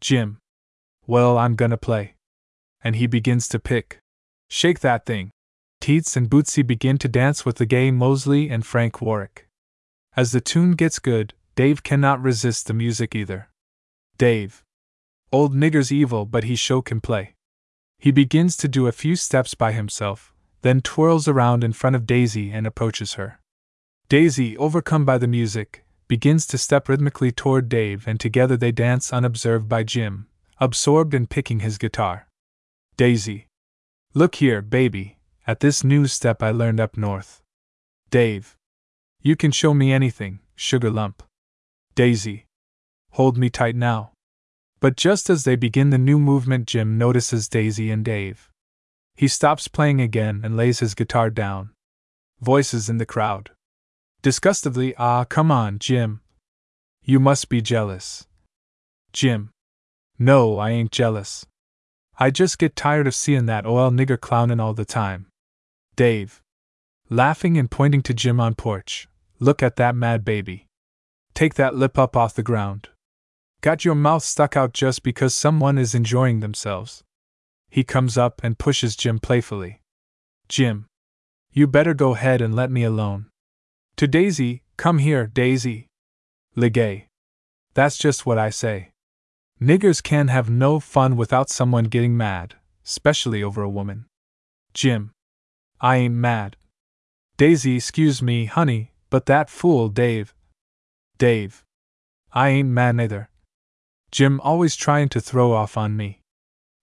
Jim. 0.00 0.38
Well, 1.06 1.38
I'm 1.38 1.54
gonna 1.54 1.76
play. 1.76 2.14
And 2.82 2.96
he 2.96 3.06
begins 3.06 3.48
to 3.48 3.58
pick. 3.58 4.00
Shake 4.48 4.80
that 4.80 5.06
thing. 5.06 5.30
Teets 5.80 6.16
and 6.16 6.28
Bootsy 6.28 6.66
begin 6.66 6.98
to 6.98 7.08
dance 7.08 7.44
with 7.44 7.56
the 7.56 7.66
gay 7.66 7.90
Mosley 7.90 8.48
and 8.48 8.66
Frank 8.66 9.00
Warwick. 9.00 9.46
As 10.16 10.32
the 10.32 10.40
tune 10.40 10.72
gets 10.72 10.98
good, 10.98 11.34
Dave 11.54 11.82
cannot 11.82 12.22
resist 12.22 12.66
the 12.66 12.74
music 12.74 13.14
either. 13.14 13.48
Dave. 14.18 14.64
Old 15.30 15.54
nigger's 15.54 15.92
evil, 15.92 16.24
but 16.24 16.44
he 16.44 16.56
show 16.56 16.82
can 16.82 17.00
play. 17.00 17.34
He 17.98 18.10
begins 18.10 18.56
to 18.58 18.68
do 18.68 18.86
a 18.86 18.92
few 18.92 19.16
steps 19.16 19.54
by 19.54 19.72
himself, 19.72 20.34
then 20.62 20.80
twirls 20.80 21.28
around 21.28 21.62
in 21.62 21.72
front 21.72 21.96
of 21.96 22.06
Daisy 22.06 22.50
and 22.50 22.66
approaches 22.66 23.14
her. 23.14 23.40
Daisy, 24.08 24.56
overcome 24.56 25.04
by 25.04 25.18
the 25.18 25.26
music, 25.26 25.84
begins 26.08 26.46
to 26.46 26.58
step 26.58 26.88
rhythmically 26.88 27.32
toward 27.32 27.68
Dave, 27.68 28.06
and 28.06 28.18
together 28.20 28.56
they 28.56 28.72
dance 28.72 29.12
unobserved 29.12 29.68
by 29.68 29.82
Jim, 29.82 30.28
absorbed 30.58 31.14
in 31.14 31.26
picking 31.26 31.60
his 31.60 31.78
guitar. 31.78 32.28
Daisy. 32.96 33.46
Look 34.14 34.36
here, 34.36 34.62
baby, 34.62 35.18
at 35.46 35.60
this 35.60 35.84
new 35.84 36.06
step 36.06 36.42
I 36.42 36.50
learned 36.50 36.80
up 36.80 36.96
north. 36.96 37.42
Dave. 38.10 38.56
You 39.20 39.36
can 39.36 39.50
show 39.50 39.74
me 39.74 39.92
anything, 39.92 40.40
sugar 40.54 40.90
lump. 40.90 41.22
Daisy. 41.94 42.46
Hold 43.12 43.36
me 43.36 43.50
tight 43.50 43.76
now. 43.76 44.12
But 44.80 44.96
just 44.96 45.28
as 45.28 45.44
they 45.44 45.56
begin 45.56 45.90
the 45.90 45.98
new 45.98 46.18
movement, 46.18 46.66
Jim 46.66 46.96
notices 46.98 47.48
Daisy 47.48 47.90
and 47.90 48.04
Dave. 48.04 48.50
He 49.14 49.28
stops 49.28 49.68
playing 49.68 50.00
again 50.00 50.42
and 50.44 50.56
lays 50.56 50.80
his 50.80 50.94
guitar 50.94 51.30
down. 51.30 51.70
Voices 52.40 52.90
in 52.90 52.98
the 52.98 53.06
crowd. 53.06 53.50
Disgustedly, 54.22 54.94
ah, 54.96 55.24
come 55.24 55.50
on, 55.50 55.78
Jim. 55.78 56.20
You 57.02 57.18
must 57.20 57.48
be 57.48 57.62
jealous. 57.62 58.26
Jim. 59.12 59.50
No, 60.18 60.58
I 60.58 60.70
ain't 60.70 60.92
jealous. 60.92 61.46
I 62.18 62.30
just 62.30 62.58
get 62.58 62.74
tired 62.74 63.06
of 63.06 63.14
seein' 63.14 63.46
that 63.46 63.66
oil 63.66 63.90
nigger 63.90 64.18
clownin' 64.18 64.60
all 64.60 64.72
the 64.72 64.86
time. 64.86 65.26
Dave. 65.94 66.42
Laughing 67.10 67.58
and 67.58 67.70
pointing 67.70 68.02
to 68.02 68.14
Jim 68.14 68.40
on 68.40 68.54
porch. 68.54 69.08
Look 69.38 69.62
at 69.62 69.76
that 69.76 69.94
mad 69.94 70.24
baby. 70.24 70.66
Take 71.34 71.54
that 71.54 71.74
lip 71.74 71.98
up 71.98 72.16
off 72.16 72.34
the 72.34 72.42
ground. 72.42 72.88
Got 73.60 73.84
your 73.84 73.94
mouth 73.94 74.22
stuck 74.22 74.56
out 74.56 74.72
just 74.72 75.02
because 75.02 75.34
someone 75.34 75.76
is 75.76 75.94
enjoying 75.94 76.40
themselves. 76.40 77.04
He 77.68 77.84
comes 77.84 78.16
up 78.16 78.40
and 78.42 78.58
pushes 78.58 78.96
Jim 78.96 79.18
playfully. 79.18 79.82
Jim. 80.48 80.86
You 81.52 81.66
better 81.66 81.92
go 81.92 82.14
ahead 82.14 82.40
and 82.40 82.54
let 82.54 82.70
me 82.70 82.84
alone. 82.84 83.26
To 83.96 84.06
Daisy, 84.06 84.62
come 84.76 84.98
here, 84.98 85.26
Daisy. 85.26 85.88
Legay. 86.56 87.06
That's 87.74 87.98
just 87.98 88.24
what 88.24 88.38
I 88.38 88.48
say. 88.50 88.90
Niggers 89.60 90.02
can 90.02 90.28
have 90.28 90.50
no 90.50 90.80
fun 90.80 91.16
without 91.16 91.48
someone 91.48 91.84
getting 91.84 92.16
mad, 92.16 92.54
especially 92.84 93.42
over 93.42 93.62
a 93.62 93.70
woman. 93.70 94.06
Jim. 94.74 95.12
I 95.80 95.96
ain't 95.96 96.14
mad. 96.14 96.56
Daisy, 97.36 97.76
excuse 97.76 98.20
me, 98.20 98.46
honey, 98.46 98.92
but 99.08 99.26
that 99.26 99.48
fool 99.48 99.88
Dave. 99.88 100.34
Dave. 101.18 101.64
I 102.32 102.48
ain't 102.50 102.68
mad 102.68 102.96
neither. 102.96 103.30
Jim 104.10 104.40
always 104.40 104.76
trying 104.76 105.08
to 105.10 105.20
throw 105.20 105.52
off 105.52 105.76
on 105.76 105.96
me. 105.96 106.20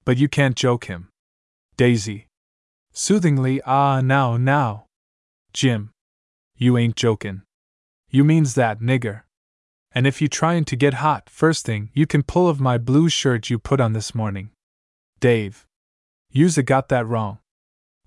But 0.05 0.17
you 0.17 0.27
can't 0.27 0.55
joke 0.55 0.85
him. 0.85 1.09
Daisy. 1.77 2.27
Soothingly, 2.91 3.61
ah, 3.63 4.01
now, 4.01 4.37
now. 4.37 4.85
Jim. 5.53 5.91
You 6.57 6.77
ain't 6.77 6.95
jokin'. 6.95 7.43
You 8.09 8.23
means 8.23 8.55
that, 8.55 8.79
nigger. 8.79 9.21
And 9.95 10.07
if 10.07 10.21
you 10.21 10.27
tryin' 10.27 10.65
to 10.65 10.75
get 10.75 10.95
hot, 10.95 11.29
first 11.29 11.65
thing, 11.65 11.89
you 11.93 12.07
can 12.07 12.23
pull 12.23 12.49
of 12.49 12.59
my 12.59 12.77
blue 12.77 13.09
shirt 13.09 13.49
you 13.49 13.59
put 13.59 13.79
on 13.79 13.93
this 13.93 14.15
morning. 14.15 14.49
Dave. 15.19 15.67
You's 16.31 16.57
a 16.57 16.63
got 16.63 16.89
that 16.89 17.05
wrong. 17.05 17.37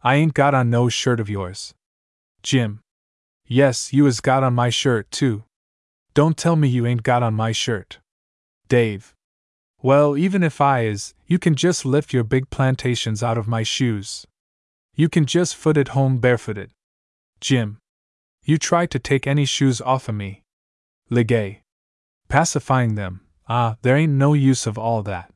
I 0.02 0.16
ain't 0.16 0.34
got 0.34 0.54
on 0.54 0.68
no 0.68 0.88
shirt 0.88 1.20
of 1.20 1.30
yours. 1.30 1.74
Jim. 2.42 2.80
Yes, 3.46 3.92
you 3.92 4.04
has 4.06 4.20
got 4.20 4.42
on 4.42 4.54
my 4.54 4.68
shirt, 4.68 5.10
too. 5.12 5.44
Don't 6.14 6.36
tell 6.36 6.56
me 6.56 6.66
you 6.66 6.86
ain't 6.86 7.04
got 7.04 7.22
on 7.22 7.34
my 7.34 7.52
shirt. 7.52 7.98
Dave. 8.68 9.14
Well, 9.80 10.16
even 10.16 10.42
if 10.42 10.60
I 10.60 10.86
is, 10.86 11.14
you 11.26 11.38
can 11.38 11.54
just 11.54 11.84
lift 11.84 12.12
your 12.12 12.24
big 12.24 12.50
plantations 12.50 13.22
out 13.22 13.38
of 13.38 13.46
my 13.46 13.62
shoes. 13.62 14.26
You 14.94 15.08
can 15.08 15.26
just 15.26 15.54
foot 15.54 15.76
it 15.76 15.88
home 15.88 16.18
barefooted. 16.18 16.70
Jim. 17.40 17.78
You 18.42 18.58
try 18.58 18.86
to 18.86 18.98
take 18.98 19.26
any 19.26 19.44
shoes 19.44 19.80
off 19.80 20.08
of 20.08 20.14
me. 20.14 20.42
Legay. 21.10 21.60
Pacifying 22.28 22.96
them, 22.96 23.20
ah, 23.48 23.76
there 23.82 23.96
ain't 23.96 24.12
no 24.12 24.34
use 24.34 24.66
of 24.66 24.76
all 24.76 25.02
that. 25.02 25.32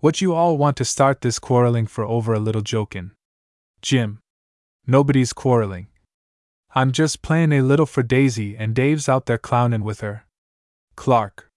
What 0.00 0.20
you 0.20 0.34
all 0.34 0.58
want 0.58 0.76
to 0.78 0.84
start 0.84 1.20
this 1.20 1.38
quarreling 1.38 1.86
for 1.86 2.04
over 2.04 2.34
a 2.34 2.40
little 2.40 2.62
jokin'. 2.62 3.12
Jim. 3.80 4.18
Nobody's 4.86 5.32
quarreling. 5.32 5.88
I'm 6.74 6.92
just 6.92 7.22
playin' 7.22 7.52
a 7.52 7.62
little 7.62 7.86
for 7.86 8.02
Daisy 8.02 8.56
and 8.56 8.74
Dave's 8.74 9.08
out 9.08 9.26
there 9.26 9.38
clownin' 9.38 9.84
with 9.84 10.00
her. 10.00 10.26
Clark. 10.94 11.48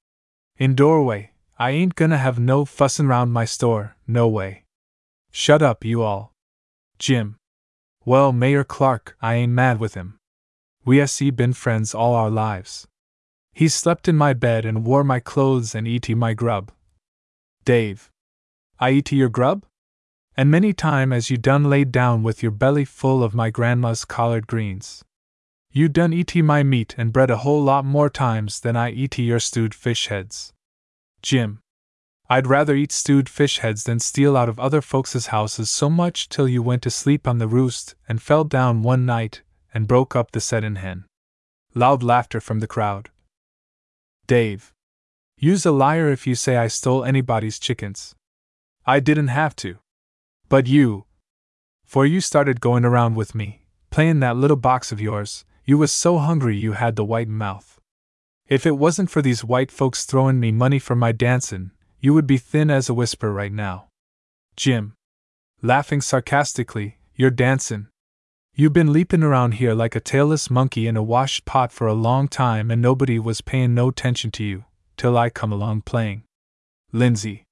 In 0.57 0.75
doorway, 0.75 1.31
I 1.57 1.71
ain't 1.71 1.95
gonna 1.95 2.17
have 2.17 2.39
no 2.39 2.63
fussin' 2.63 3.07
round 3.07 3.33
my 3.33 3.45
store, 3.45 3.95
no 4.07 4.27
way. 4.27 4.63
Shut 5.31 5.61
up, 5.61 5.83
you 5.83 6.01
all. 6.01 6.31
Jim. 6.97 7.35
Well, 8.05 8.31
Mayor 8.31 8.63
Clark, 8.63 9.17
I 9.21 9.35
ain't 9.35 9.51
mad 9.51 9.79
with 9.79 9.93
him. 9.93 10.17
We 10.85 10.97
has 10.97 11.19
been 11.19 11.53
friends 11.53 11.93
all 11.93 12.15
our 12.15 12.29
lives. 12.29 12.87
He 13.53 13.67
slept 13.67 14.07
in 14.07 14.15
my 14.15 14.33
bed 14.33 14.65
and 14.65 14.85
wore 14.85 15.03
my 15.03 15.19
clothes 15.19 15.75
and 15.75 15.87
eat 15.87 16.09
my 16.15 16.33
grub. 16.33 16.71
Dave. 17.65 18.09
I 18.79 18.91
eat 18.91 19.11
your 19.11 19.29
grub? 19.29 19.65
And 20.37 20.49
many 20.49 20.71
time 20.71 21.11
as 21.11 21.29
you 21.29 21.37
done 21.37 21.65
laid 21.65 21.91
down 21.91 22.23
with 22.23 22.41
your 22.41 22.51
belly 22.51 22.85
full 22.85 23.23
of 23.23 23.35
my 23.35 23.49
grandma's 23.49 24.05
collard 24.05 24.47
greens. 24.47 25.03
You 25.71 25.89
done 25.89 26.13
eat 26.13 26.35
my 26.35 26.63
meat 26.63 26.95
and 26.97 27.13
bread 27.13 27.29
a 27.29 27.37
whole 27.37 27.61
lot 27.61 27.85
more 27.85 28.09
times 28.09 28.61
than 28.61 28.75
I 28.75 28.91
eat 28.91 29.19
your 29.19 29.39
stewed 29.39 29.75
fish 29.75 30.07
heads. 30.07 30.53
Jim. 31.21 31.59
I'd 32.29 32.47
rather 32.47 32.75
eat 32.75 32.91
stewed 32.91 33.27
fish 33.27 33.59
heads 33.59 33.83
than 33.83 33.99
steal 33.99 34.37
out 34.37 34.49
of 34.49 34.59
other 34.59 34.81
folks' 34.81 35.27
houses 35.27 35.69
so 35.69 35.89
much 35.89 36.29
till 36.29 36.47
you 36.47 36.63
went 36.63 36.81
to 36.83 36.89
sleep 36.89 37.27
on 37.27 37.39
the 37.39 37.47
roost 37.47 37.95
and 38.07 38.21
fell 38.21 38.43
down 38.43 38.81
one 38.81 39.05
night 39.05 39.41
and 39.73 39.87
broke 39.87 40.15
up 40.15 40.31
the 40.31 40.39
settin' 40.39 40.77
hen. 40.77 41.05
Loud 41.75 42.01
laughter 42.01 42.39
from 42.39 42.59
the 42.59 42.67
crowd. 42.67 43.09
Dave. 44.29 44.75
You's 45.39 45.65
a 45.65 45.71
liar 45.71 46.11
if 46.11 46.27
you 46.27 46.35
say 46.35 46.55
I 46.55 46.67
stole 46.67 47.03
anybody's 47.03 47.57
chickens. 47.57 48.13
I 48.85 48.99
didn't 48.99 49.29
have 49.29 49.55
to. 49.55 49.79
But 50.49 50.67
you. 50.67 51.05
For 51.83 52.05
you 52.05 52.21
started 52.21 52.61
going 52.61 52.85
around 52.85 53.15
with 53.15 53.33
me, 53.33 53.65
playin' 53.89 54.19
that 54.19 54.37
little 54.37 54.55
box 54.55 54.91
of 54.91 55.01
yours, 55.01 55.45
you 55.65 55.79
was 55.79 55.91
so 55.91 56.19
hungry 56.19 56.55
you 56.55 56.73
had 56.73 56.95
the 56.95 57.03
white 57.03 57.27
mouth. 57.27 57.79
If 58.47 58.67
it 58.67 58.77
wasn't 58.77 59.09
for 59.09 59.23
these 59.23 59.43
white 59.43 59.71
folks 59.71 60.05
throwin' 60.05 60.39
me 60.39 60.51
money 60.51 60.77
for 60.77 60.95
my 60.95 61.11
dancin', 61.11 61.71
you 61.99 62.13
would 62.13 62.27
be 62.27 62.37
thin 62.37 62.69
as 62.69 62.87
a 62.87 62.93
whisper 62.93 63.33
right 63.33 63.51
now. 63.51 63.87
Jim. 64.55 64.93
Laughing 65.63 66.01
sarcastically, 66.01 66.99
you're 67.15 67.31
dancin'. 67.31 67.87
You 68.59 68.69
been 68.69 68.91
leaping 68.91 69.23
around 69.23 69.53
here 69.53 69.73
like 69.73 69.95
a 69.95 70.01
tailless 70.01 70.51
monkey 70.51 70.85
in 70.85 70.97
a 70.97 71.01
washed 71.01 71.45
pot 71.45 71.71
for 71.71 71.87
a 71.87 71.93
long 71.93 72.27
time 72.27 72.69
and 72.69 72.81
nobody 72.81 73.17
was 73.17 73.39
paying 73.39 73.73
no 73.73 73.87
attention 73.87 74.31
to 74.31 74.43
you, 74.43 74.65
till 74.97 75.17
I 75.17 75.29
come 75.29 75.53
along 75.53 75.83
playing. 75.83 76.23
Lindsay. 76.91 77.45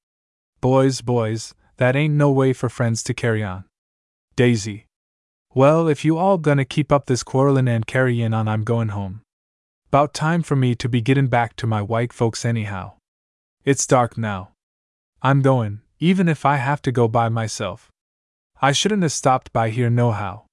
Boys, 0.60 1.00
boys, 1.00 1.56
that 1.78 1.96
ain't 1.96 2.16
no 2.16 2.30
way 2.30 2.52
for 2.52 2.68
friends 2.68 3.04
to 3.04 3.14
carry 3.14 3.42
on. 3.42 3.64
Daisy. 4.36 4.86
Well, 5.54 5.88
if 5.88 6.04
you 6.04 6.18
all 6.18 6.38
gonna 6.38 6.66
keep 6.66 6.92
up 6.92 7.06
this 7.06 7.24
quarrelin' 7.24 7.70
and 7.70 7.88
carryin' 7.88 8.34
on, 8.34 8.50
I'm 8.50 8.66
goin' 8.66 8.90
home. 8.90 9.22
About 9.88 10.14
time 10.14 10.44
for 10.44 10.58
me 10.58 10.76
to 10.76 10.90
be 10.90 11.00
gettin' 11.00 11.28
back 11.28 11.56
to 11.56 11.66
my 11.66 11.82
white 11.82 12.12
folks 12.12 12.44
anyhow. 12.44 12.96
It's 13.64 13.88
dark 13.88 14.18
now. 14.18 14.52
I'm 15.22 15.42
goin', 15.42 15.84
even 16.00 16.28
if 16.28 16.46
I 16.46 16.58
have 16.58 16.82
to 16.82 16.92
go 16.92 17.08
by 17.08 17.30
myself. 17.30 17.88
I 18.62 18.74
shouldn't 18.74 19.04
have 19.04 19.14
stopped 19.14 19.54
by 19.54 19.70
here 19.70 19.90
nohow. 19.90 20.47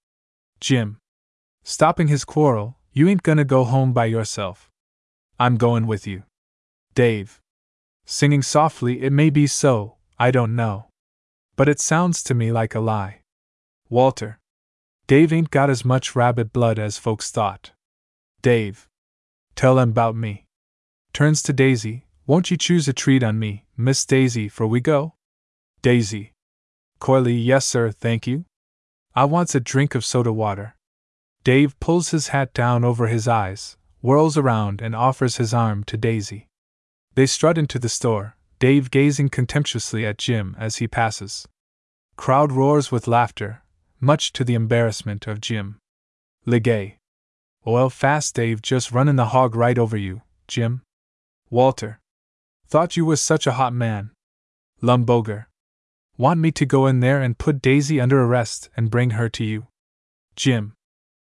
Jim. 0.65 0.97
Stopping 1.62 2.09
his 2.09 2.24
quarrel, 2.24 2.78
you 2.91 3.07
ain't 3.07 3.23
gonna 3.23 3.45
go 3.45 3.65
home 3.65 3.93
by 3.93 4.07
yourself. 4.07 4.70
I'm 5.39 5.59
goin' 5.59 5.86
with 5.86 6.07
you. 6.07 6.23
Dave. 6.95 7.39
Singing 8.07 8.41
softly, 8.41 9.03
it 9.03 9.12
may 9.12 9.28
be 9.28 9.47
so, 9.47 9.97
I 10.19 10.31
don't 10.31 10.57
know. 10.57 10.86
But 11.55 11.69
it 11.69 11.81
sounds 11.81 12.23
to 12.23 12.35
me 12.35 12.51
like 12.51 12.74
a 12.74 12.81
lie. 12.81 13.20
Walter. 13.91 14.39
Dave 15.07 15.35
ain't 15.35 15.51
got 15.51 15.69
as 15.69 15.85
much 15.85 16.16
rabbit 16.16 16.51
blood 16.51 16.78
as 16.78 16.97
folks 16.97 17.31
thought. 17.31 17.73
Dave. 18.41 18.89
Tell 19.57 19.74
them 19.74 19.91
about 19.91 20.16
me. 20.16 20.47
Turns 21.12 21.43
to 21.43 21.53
Daisy, 21.53 22.07
won't 22.27 22.51
you 22.51 22.57
choose 22.57 22.89
a 22.89 22.95
treat 22.95 23.23
on 23.23 23.39
me, 23.39 23.66
Miss 23.77 24.07
Daisy, 24.07 24.49
for 24.49 24.66
we 24.66 24.81
go? 24.81 25.12
Daisy. 25.82 26.32
Coyly, 27.01 27.36
yes, 27.36 27.66
sir, 27.66 27.91
thank 27.91 28.27
you. 28.27 28.47
I 29.15 29.24
wants 29.27 29.55
a 29.55 29.61
drink 29.61 29.95
of 29.95 30.05
soda 30.05 30.32
water. 30.32 30.74
Dave 31.45 31.78
pulls 31.78 32.11
his 32.11 32.28
hat 32.28 32.53
down 32.53 32.85
over 32.85 33.07
his 33.07 33.28
eyes, 33.28 33.77
whirls 34.01 34.36
around, 34.36 34.81
and 34.81 34.97
offers 34.97 35.36
his 35.36 35.55
arm 35.55 35.85
to 35.85 35.97
Daisy. 35.97 36.49
They 37.15 37.27
strut 37.27 37.57
into 37.57 37.78
the 37.78 37.89
store, 37.89 38.36
Dave 38.59 38.91
gazing 38.91 39.28
contemptuously 39.28 40.05
at 40.05 40.19
Jim 40.19 40.57
as 40.59 40.77
he 40.77 40.89
passes. 40.89 41.47
Crowd 42.16 42.51
roars 42.51 42.91
with 42.91 43.07
laughter, 43.07 43.62
much 44.01 44.32
to 44.32 44.43
the 44.43 44.55
embarrassment 44.55 45.27
of 45.27 45.41
Jim. 45.41 45.78
Legay. 46.47 46.97
Oil 47.66 47.91
fast, 47.91 48.35
Dave, 48.35 48.62
just 48.62 48.91
runnin' 48.91 49.16
the 49.16 49.27
hog 49.27 49.55
right 49.55 49.78
over 49.78 49.97
you, 49.97 50.23
Jim. 50.49 50.82
Walter. 51.51 52.01
Thought 52.66 52.97
you 52.97 53.05
was 53.05 53.20
such 53.20 53.47
a 53.47 53.53
hot 53.53 53.73
man. 53.73 54.11
Lum 54.81 55.05
Boger. 55.05 55.49
Want 56.16 56.39
me 56.39 56.53
to 56.53 56.65
go 56.65 56.86
in 56.86 57.01
there 57.01 57.20
and 57.20 57.36
put 57.36 57.61
Daisy 57.61 58.01
under 58.01 58.23
arrest 58.23 58.70
and 58.77 58.91
bring 58.91 59.11
her 59.11 59.28
to 59.31 59.45
you? 59.45 59.66
Jim. 60.36 60.74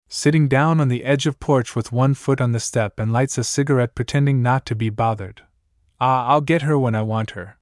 Sitting 0.10 0.50
down 0.50 0.82
on 0.82 0.90
the 0.90 1.06
edge 1.06 1.26
of 1.26 1.40
porch 1.40 1.74
with 1.74 1.94
one 1.94 2.14
foot 2.14 2.42
on 2.42 2.52
the 2.52 2.60
step 2.60 3.00
and 3.00 3.14
lights 3.14 3.38
a 3.38 3.46
cigarette 3.46 3.96
pretending 3.96 4.42
not 4.42 4.66
to 4.66 4.76
be 4.76 4.90
bothered. 4.90 5.42
Ah, 6.02 6.28
I'll 6.28 6.42
get 6.42 6.64
her 6.64 6.78
when 6.78 6.96
I 6.96 7.02
want 7.02 7.32
her. 7.32 7.58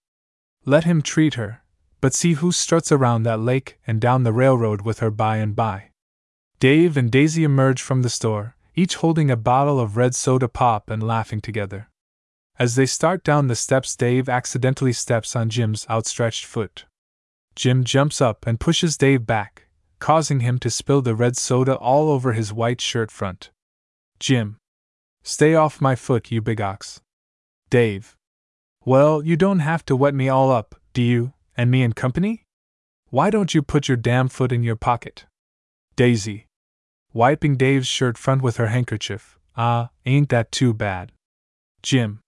Let 0.65 0.83
him 0.83 1.03
treat 1.03 1.35
her, 1.35 1.61
but 2.01 2.15
see 2.15 2.33
who 2.33 2.51
struts 2.51 2.91
around 2.91 3.23
that 3.23 3.39
lake 3.39 3.77
and 3.85 4.01
down 4.01 4.23
the 4.23 4.33
railroad 4.33 4.81
with 4.81 4.97
her 4.99 5.11
by 5.11 5.37
and 5.37 5.55
by. 5.55 5.91
Dave 6.59 6.97
and 6.97 7.11
Daisy 7.11 7.43
emerge 7.43 7.81
from 7.81 8.01
the 8.01 8.09
store, 8.09 8.55
each 8.75 8.95
holding 8.95 9.29
a 9.29 9.37
bottle 9.37 9.79
of 9.79 9.95
red 9.95 10.15
soda 10.15 10.47
pop 10.47 10.89
and 10.89 11.03
laughing 11.03 11.39
together. 11.39 11.89
As 12.57 12.75
they 12.75 12.87
start 12.87 13.23
down 13.23 13.47
the 13.47 13.55
steps, 13.55 13.95
Dave 13.95 14.27
accidentally 14.27 14.93
steps 14.93 15.35
on 15.35 15.49
Jim's 15.49 15.85
outstretched 15.87 16.45
foot. 16.45 16.85
Jim 17.55 17.83
jumps 17.83 18.21
up 18.21 18.47
and 18.47 18.59
pushes 18.59 18.97
Dave 18.97 19.25
back, 19.25 19.67
causing 19.99 20.39
him 20.39 20.57
to 20.59 20.69
spill 20.69 21.01
the 21.01 21.15
red 21.15 21.37
soda 21.37 21.75
all 21.75 22.09
over 22.09 22.33
his 22.33 22.53
white 22.53 22.81
shirt 22.81 23.11
front. 23.11 23.51
Jim. 24.19 24.57
Stay 25.23 25.53
off 25.53 25.81
my 25.81 25.95
foot, 25.95 26.31
you 26.31 26.41
big 26.41 26.61
ox. 26.61 27.01
Dave. 27.69 28.15
Well, 28.83 29.23
you 29.23 29.35
don't 29.35 29.59
have 29.59 29.85
to 29.85 29.95
wet 29.95 30.15
me 30.15 30.29
all 30.29 30.51
up, 30.51 30.75
do 30.93 31.01
you? 31.01 31.33
And 31.55 31.69
me 31.69 31.83
in 31.83 31.93
company? 31.93 32.43
Why 33.09 33.29
don't 33.29 33.53
you 33.53 33.61
put 33.61 33.87
your 33.87 33.97
damn 33.97 34.29
foot 34.29 34.51
in 34.51 34.63
your 34.63 34.75
pocket? 34.75 35.25
Daisy. 35.95 36.47
Wiping 37.13 37.57
Dave's 37.57 37.87
shirt 37.87 38.17
front 38.17 38.41
with 38.41 38.57
her 38.57 38.67
handkerchief. 38.67 39.37
Ah, 39.55 39.89
ain't 40.05 40.29
that 40.29 40.51
too 40.51 40.73
bad? 40.73 41.11
Jim. 41.83 42.21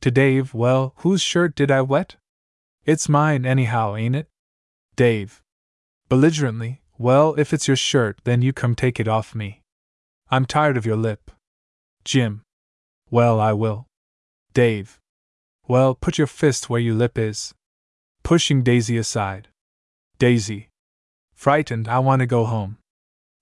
To 0.00 0.10
Dave, 0.10 0.54
well, 0.54 0.94
whose 0.98 1.20
shirt 1.20 1.54
did 1.54 1.70
I 1.70 1.82
wet? 1.82 2.16
It's 2.84 3.08
mine, 3.08 3.46
anyhow, 3.46 3.96
ain't 3.96 4.16
it? 4.16 4.28
Dave. 4.96 5.42
Belligerently, 6.08 6.82
well, 6.98 7.34
if 7.36 7.52
it's 7.52 7.66
your 7.66 7.76
shirt, 7.76 8.20
then 8.24 8.42
you 8.42 8.52
come 8.52 8.74
take 8.74 9.00
it 9.00 9.08
off 9.08 9.34
me. 9.34 9.62
I'm 10.30 10.46
tired 10.46 10.76
of 10.76 10.86
your 10.86 10.96
lip. 10.96 11.30
Jim. 12.04 12.42
Well, 13.10 13.40
I 13.40 13.52
will. 13.52 13.86
Dave. 14.52 15.00
Well, 15.66 15.94
put 15.94 16.18
your 16.18 16.26
fist 16.26 16.70
where 16.70 16.80
your 16.80 16.94
lip 16.94 17.18
is 17.18 17.54
pushing 18.22 18.62
Daisy 18.62 18.96
aside. 18.96 19.48
Daisy. 20.18 20.70
Frightened, 21.34 21.88
I 21.88 21.98
want 21.98 22.20
to 22.20 22.26
go 22.26 22.46
home. 22.46 22.78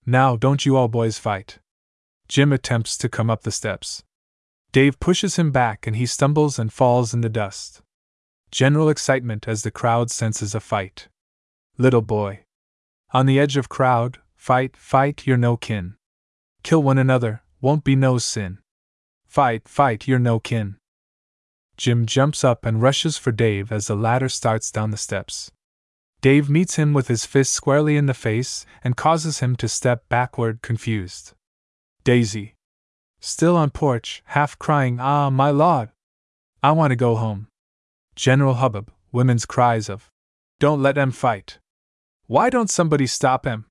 Now, 0.04 0.34
don't 0.36 0.66
you 0.66 0.76
all 0.76 0.88
boys 0.88 1.18
fight. 1.18 1.58
Jim 2.26 2.52
attempts 2.52 2.96
to 2.98 3.08
come 3.08 3.30
up 3.30 3.42
the 3.42 3.52
steps. 3.52 4.02
Dave 4.72 4.98
pushes 4.98 5.36
him 5.36 5.52
back 5.52 5.86
and 5.86 5.96
he 5.96 6.06
stumbles 6.06 6.58
and 6.58 6.72
falls 6.72 7.14
in 7.14 7.20
the 7.20 7.28
dust. 7.28 7.82
General 8.50 8.88
excitement 8.88 9.46
as 9.46 9.62
the 9.62 9.70
crowd 9.70 10.10
senses 10.10 10.54
a 10.54 10.60
fight. 10.60 11.08
Little 11.78 12.02
boy. 12.02 12.44
On 13.12 13.26
the 13.26 13.40
edge 13.40 13.56
of 13.56 13.68
crowd, 13.68 14.18
fight, 14.34 14.76
fight, 14.76 15.26
you're 15.26 15.36
no 15.36 15.56
kin. 15.56 15.94
Kill 16.62 16.82
one 16.82 16.98
another, 16.98 17.42
won't 17.60 17.82
be 17.84 17.96
no 17.96 18.18
sin. 18.18 18.58
Fight, 19.26 19.66
fight, 19.66 20.06
you're 20.06 20.18
no 20.18 20.38
kin. 20.38 20.76
Jim 21.78 22.04
jumps 22.04 22.44
up 22.44 22.66
and 22.66 22.82
rushes 22.82 23.16
for 23.16 23.32
Dave 23.32 23.72
as 23.72 23.86
the 23.86 23.96
latter 23.96 24.28
starts 24.28 24.70
down 24.70 24.90
the 24.90 24.96
steps. 24.96 25.50
Dave 26.20 26.48
meets 26.48 26.76
him 26.76 26.92
with 26.92 27.08
his 27.08 27.24
fist 27.26 27.52
squarely 27.52 27.96
in 27.96 28.06
the 28.06 28.14
face 28.14 28.66
and 28.84 28.96
causes 28.96 29.40
him 29.40 29.56
to 29.56 29.66
step 29.68 30.08
backward, 30.08 30.62
confused. 30.62 31.32
Daisy. 32.04 32.54
Still 33.18 33.56
on 33.56 33.70
porch, 33.70 34.22
half 34.26 34.58
crying, 34.58 35.00
Ah, 35.00 35.30
my 35.30 35.50
lord! 35.50 35.88
I 36.62 36.72
want 36.72 36.90
to 36.90 36.96
go 36.96 37.16
home. 37.16 37.48
General 38.14 38.54
hubbub, 38.54 38.92
women's 39.10 39.46
cries 39.46 39.88
of, 39.88 40.11
Don't 40.62 40.80
let 40.80 40.96
'em 40.96 41.10
fight. 41.10 41.58
Why 42.28 42.48
don't 42.48 42.70
somebody 42.70 43.08
stop 43.08 43.48
'em? 43.48 43.66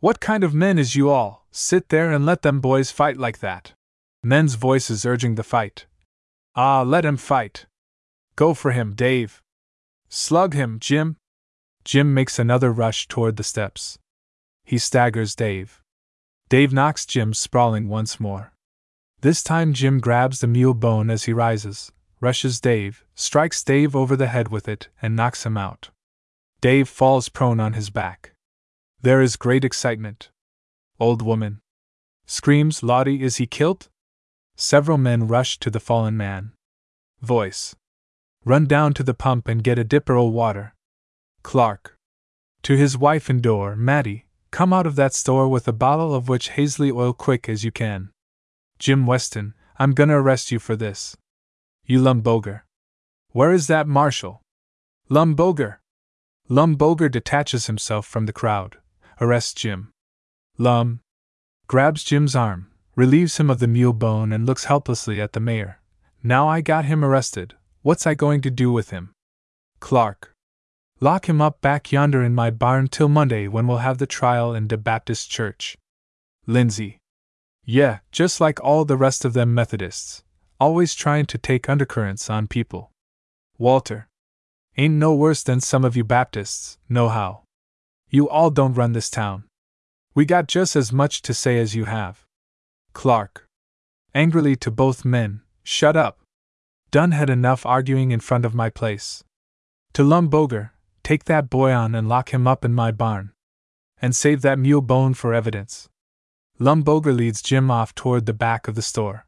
What 0.00 0.20
kind 0.20 0.44
of 0.44 0.52
men 0.52 0.78
is 0.78 0.94
you 0.94 1.08
all? 1.08 1.46
Sit 1.50 1.88
there 1.88 2.12
and 2.12 2.26
let 2.26 2.42
them 2.42 2.60
boys 2.60 2.90
fight 2.90 3.16
like 3.16 3.38
that. 3.38 3.72
Men's 4.22 4.52
voices 4.52 5.06
urging 5.06 5.36
the 5.36 5.42
fight. 5.42 5.86
Ah, 6.54 6.82
let 6.82 7.06
him 7.06 7.16
fight. 7.16 7.64
Go 8.36 8.52
for 8.52 8.72
him, 8.72 8.94
Dave. 8.94 9.42
Slug 10.10 10.52
him, 10.52 10.78
Jim. 10.80 11.16
Jim 11.82 12.12
makes 12.12 12.38
another 12.38 12.72
rush 12.72 13.08
toward 13.08 13.36
the 13.36 13.42
steps. 13.42 13.98
He 14.64 14.76
staggers 14.76 15.34
Dave. 15.34 15.82
Dave 16.50 16.74
knocks 16.74 17.06
Jim 17.06 17.32
sprawling 17.32 17.88
once 17.88 18.20
more. 18.20 18.52
This 19.22 19.42
time 19.42 19.72
Jim 19.72 19.98
grabs 19.98 20.40
the 20.40 20.46
mule 20.46 20.74
bone 20.74 21.08
as 21.08 21.24
he 21.24 21.32
rises, 21.32 21.90
rushes 22.20 22.60
Dave, 22.60 23.02
strikes 23.14 23.64
Dave 23.64 23.96
over 23.96 24.14
the 24.14 24.28
head 24.28 24.48
with 24.48 24.68
it, 24.68 24.90
and 25.00 25.16
knocks 25.16 25.46
him 25.46 25.56
out. 25.56 25.88
Dave 26.60 26.88
falls 26.88 27.28
prone 27.28 27.60
on 27.60 27.74
his 27.74 27.88
back. 27.88 28.32
There 29.00 29.22
is 29.22 29.36
great 29.36 29.64
excitement. 29.64 30.30
Old 30.98 31.22
woman 31.22 31.60
screams, 32.26 32.82
Lottie, 32.82 33.22
is 33.22 33.36
he 33.36 33.46
killed? 33.46 33.88
Several 34.56 34.98
men 34.98 35.28
rush 35.28 35.58
to 35.60 35.70
the 35.70 35.80
fallen 35.80 36.16
man. 36.16 36.52
Voice. 37.22 37.74
Run 38.44 38.66
down 38.66 38.92
to 38.94 39.02
the 39.02 39.14
pump 39.14 39.48
and 39.48 39.64
get 39.64 39.78
a 39.78 39.84
dipper 39.84 40.14
o' 40.14 40.26
water. 40.26 40.74
Clark. 41.42 41.96
To 42.62 42.76
his 42.76 42.98
wife 42.98 43.30
and 43.30 43.40
door, 43.40 43.76
Mattie, 43.76 44.26
come 44.50 44.72
out 44.72 44.86
of 44.86 44.96
that 44.96 45.14
store 45.14 45.48
with 45.48 45.68
a 45.68 45.72
bottle 45.72 46.14
of 46.14 46.28
witch 46.28 46.50
hazley 46.50 46.92
oil 46.92 47.12
quick 47.12 47.48
as 47.48 47.64
you 47.64 47.70
can. 47.70 48.10
Jim 48.78 49.06
Weston, 49.06 49.54
I'm 49.78 49.92
gonna 49.92 50.20
arrest 50.20 50.50
you 50.50 50.58
for 50.58 50.76
this. 50.76 51.16
You 51.86 52.00
Lum 52.00 52.20
Boger. 52.20 52.64
Where 53.30 53.52
is 53.52 53.68
that 53.68 53.86
marshal? 53.86 54.42
Lum 55.08 55.34
Boger! 55.34 55.77
Lum 56.50 56.76
Boger 56.76 57.10
detaches 57.10 57.66
himself 57.66 58.06
from 58.06 58.24
the 58.24 58.32
crowd, 58.32 58.78
arrests 59.20 59.52
Jim. 59.52 59.92
Lum 60.56 61.00
grabs 61.66 62.02
Jim's 62.02 62.34
arm, 62.34 62.70
relieves 62.96 63.36
him 63.36 63.50
of 63.50 63.58
the 63.58 63.68
mule 63.68 63.92
bone, 63.92 64.32
and 64.32 64.46
looks 64.46 64.64
helplessly 64.64 65.20
at 65.20 65.34
the 65.34 65.40
mayor. 65.40 65.80
Now 66.22 66.48
I 66.48 66.62
got 66.62 66.86
him 66.86 67.04
arrested, 67.04 67.54
what's 67.82 68.06
I 68.06 68.14
going 68.14 68.40
to 68.40 68.50
do 68.50 68.72
with 68.72 68.90
him? 68.90 69.12
Clark. 69.78 70.32
Lock 71.00 71.28
him 71.28 71.42
up 71.42 71.60
back 71.60 71.92
yonder 71.92 72.24
in 72.24 72.34
my 72.34 72.50
barn 72.50 72.88
till 72.88 73.08
Monday 73.08 73.46
when 73.46 73.66
we'll 73.66 73.78
have 73.78 73.98
the 73.98 74.06
trial 74.06 74.54
in 74.54 74.66
de 74.66 74.78
Baptist 74.78 75.30
church. 75.30 75.76
Lindsay. 76.46 76.98
Yeah, 77.62 77.98
just 78.10 78.40
like 78.40 78.58
all 78.64 78.86
the 78.86 78.96
rest 78.96 79.26
of 79.26 79.34
them 79.34 79.54
Methodists, 79.54 80.24
always 80.58 80.94
trying 80.94 81.26
to 81.26 81.36
take 81.36 81.68
undercurrents 81.68 82.30
on 82.30 82.48
people. 82.48 82.90
Walter. 83.58 84.07
Ain't 84.80 84.94
no 84.94 85.12
worse 85.12 85.42
than 85.42 85.60
some 85.60 85.84
of 85.84 85.96
you 85.96 86.04
Baptists, 86.04 86.78
nohow. 86.88 87.42
You 88.10 88.28
all 88.28 88.48
don't 88.48 88.74
run 88.74 88.92
this 88.92 89.10
town. 89.10 89.42
We 90.14 90.24
got 90.24 90.46
just 90.46 90.76
as 90.76 90.92
much 90.92 91.20
to 91.22 91.34
say 91.34 91.58
as 91.58 91.74
you 91.74 91.86
have. 91.86 92.24
Clark. 92.92 93.44
Angrily 94.14 94.54
to 94.54 94.70
both 94.70 95.04
men, 95.04 95.42
shut 95.64 95.96
up. 95.96 96.20
Dunn 96.92 97.10
had 97.10 97.28
enough 97.28 97.66
arguing 97.66 98.12
in 98.12 98.20
front 98.20 98.44
of 98.44 98.54
my 98.54 98.70
place. 98.70 99.24
To 99.94 100.04
Lum 100.04 100.28
Boger, 100.28 100.72
take 101.02 101.24
that 101.24 101.50
boy 101.50 101.72
on 101.72 101.96
and 101.96 102.08
lock 102.08 102.32
him 102.32 102.46
up 102.46 102.64
in 102.64 102.72
my 102.72 102.92
barn. 102.92 103.32
And 104.00 104.14
save 104.14 104.42
that 104.42 104.60
mule 104.60 104.80
bone 104.80 105.12
for 105.12 105.34
evidence. 105.34 105.88
Lum 106.60 106.82
Boger 106.82 107.12
leads 107.12 107.42
Jim 107.42 107.68
off 107.68 107.96
toward 107.96 108.26
the 108.26 108.32
back 108.32 108.68
of 108.68 108.76
the 108.76 108.82
store. 108.82 109.26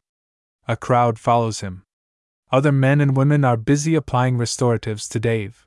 A 0.69 0.77
crowd 0.77 1.19
follows 1.19 1.59
him. 1.59 1.83
Other 2.53 2.73
men 2.73 3.01
and 3.01 3.17
women 3.17 3.45
are 3.45 3.57
busy 3.57 3.95
applying 3.95 4.37
restoratives 4.37 5.09
to 5.11 5.21
Dave. 5.21 5.67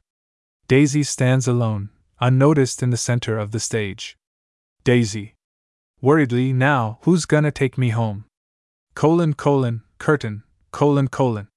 Daisy 0.67 1.03
stands 1.03 1.47
alone, 1.47 1.89
unnoticed 2.19 2.83
in 2.83 2.89
the 2.89 2.97
center 2.97 3.37
of 3.37 3.51
the 3.51 3.59
stage. 3.59 4.17
Daisy. 4.83 5.35
Worriedly, 6.01 6.51
now, 6.51 6.99
who's 7.03 7.25
gonna 7.25 7.51
take 7.51 7.77
me 7.77 7.89
home? 7.89 8.25
Colon, 8.95 9.33
colon, 9.33 9.83
curtain, 9.97 10.43
colon, 10.71 11.07
colon. 11.07 11.47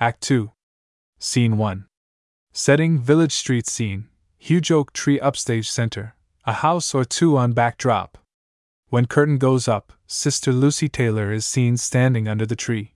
Act 0.00 0.20
2. 0.22 0.50
Scene 1.20 1.56
1. 1.56 1.86
Setting 2.52 2.98
village 2.98 3.32
street 3.32 3.68
scene, 3.68 4.08
huge 4.36 4.72
oak 4.72 4.92
tree 4.92 5.20
upstage 5.20 5.70
center, 5.70 6.16
a 6.44 6.54
house 6.54 6.92
or 6.92 7.04
two 7.04 7.36
on 7.36 7.52
backdrop. 7.52 8.18
When 8.88 9.06
curtain 9.06 9.38
goes 9.38 9.68
up, 9.68 9.92
Sister 10.08 10.52
Lucy 10.52 10.88
Taylor 10.88 11.32
is 11.32 11.46
seen 11.46 11.76
standing 11.76 12.26
under 12.26 12.46
the 12.46 12.56
tree. 12.56 12.95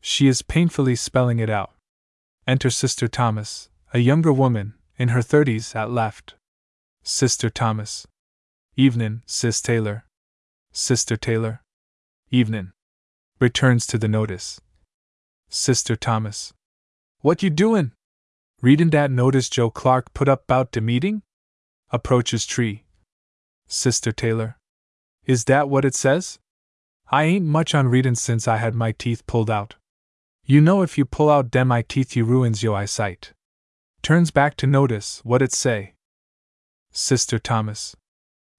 She 0.00 0.28
is 0.28 0.42
painfully 0.42 0.96
spelling 0.96 1.38
it 1.38 1.50
out. 1.50 1.72
Enter 2.46 2.70
Sister 2.70 3.08
Thomas, 3.08 3.68
a 3.92 3.98
younger 3.98 4.32
woman, 4.32 4.74
in 4.96 5.08
her 5.08 5.22
thirties 5.22 5.74
at 5.74 5.90
left. 5.90 6.34
Sister 7.02 7.50
Thomas. 7.50 8.06
Evenin', 8.76 9.22
Sis 9.26 9.60
Taylor. 9.60 10.04
Sister 10.72 11.16
Taylor. 11.16 11.62
Evenin'. 12.30 12.72
Returns 13.40 13.86
to 13.86 13.98
the 13.98 14.08
notice. 14.08 14.60
Sister 15.48 15.96
Thomas. 15.96 16.52
What 17.20 17.42
you 17.42 17.50
doin'? 17.50 17.92
Readin' 18.60 18.90
dat 18.90 19.10
notice 19.10 19.48
Joe 19.48 19.70
Clark 19.70 20.12
put 20.14 20.28
up 20.28 20.46
bout 20.46 20.72
de 20.72 20.80
meeting? 20.80 21.22
Approaches 21.90 22.44
tree. 22.44 22.84
Sister 23.66 24.12
Taylor. 24.12 24.56
Is 25.26 25.44
dat 25.44 25.68
what 25.68 25.84
it 25.84 25.94
says? 25.94 26.38
I 27.10 27.24
ain't 27.24 27.44
much 27.46 27.74
on 27.74 27.88
readin' 27.88 28.16
since 28.16 28.46
I 28.46 28.56
had 28.56 28.74
my 28.74 28.92
teeth 28.92 29.26
pulled 29.26 29.50
out. 29.50 29.76
You 30.50 30.62
know 30.62 30.80
if 30.80 30.96
you 30.96 31.04
pull 31.04 31.28
out 31.28 31.50
dem 31.50 31.70
eye 31.70 31.84
teeth 31.86 32.16
you 32.16 32.24
ruins 32.24 32.62
yo 32.62 32.74
eyesight. 32.74 33.34
Turns 34.00 34.30
back 34.30 34.56
to 34.56 34.66
notice 34.66 35.20
what 35.22 35.42
it 35.42 35.52
say. 35.52 35.92
Sister 36.90 37.38
Thomas. 37.38 37.94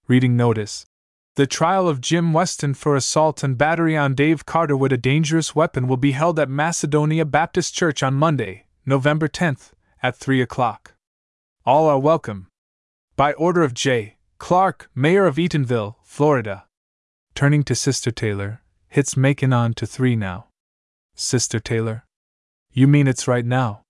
Reading 0.06 0.36
notice. 0.36 0.86
The 1.34 1.48
trial 1.48 1.88
of 1.88 2.00
Jim 2.00 2.32
Weston 2.32 2.74
for 2.74 2.94
assault 2.94 3.42
and 3.42 3.58
battery 3.58 3.96
on 3.96 4.14
Dave 4.14 4.46
Carter 4.46 4.76
with 4.76 4.92
a 4.92 4.96
dangerous 4.96 5.56
weapon 5.56 5.88
will 5.88 5.96
be 5.96 6.12
held 6.12 6.38
at 6.38 6.48
Macedonia 6.48 7.24
Baptist 7.24 7.74
Church 7.74 8.04
on 8.04 8.14
Monday, 8.14 8.66
November 8.86 9.26
10th, 9.26 9.72
at 10.00 10.14
3 10.14 10.40
o'clock. 10.40 10.94
All 11.66 11.88
are 11.88 11.98
welcome. 11.98 12.46
By 13.16 13.32
order 13.32 13.64
of 13.64 13.74
J. 13.74 14.14
Clark, 14.38 14.88
Mayor 14.94 15.26
of 15.26 15.38
Eatonville, 15.38 15.96
Florida. 16.04 16.66
Turning 17.34 17.64
to 17.64 17.74
Sister 17.74 18.12
Taylor, 18.12 18.62
hits 18.86 19.16
making 19.16 19.52
on 19.52 19.74
to 19.74 19.88
three 19.88 20.14
now. 20.14 20.49
Sister 21.22 21.60
Taylor. 21.60 22.06
You 22.72 22.86
mean 22.88 23.06
it's 23.06 23.28
right 23.28 23.44
now? 23.44 23.82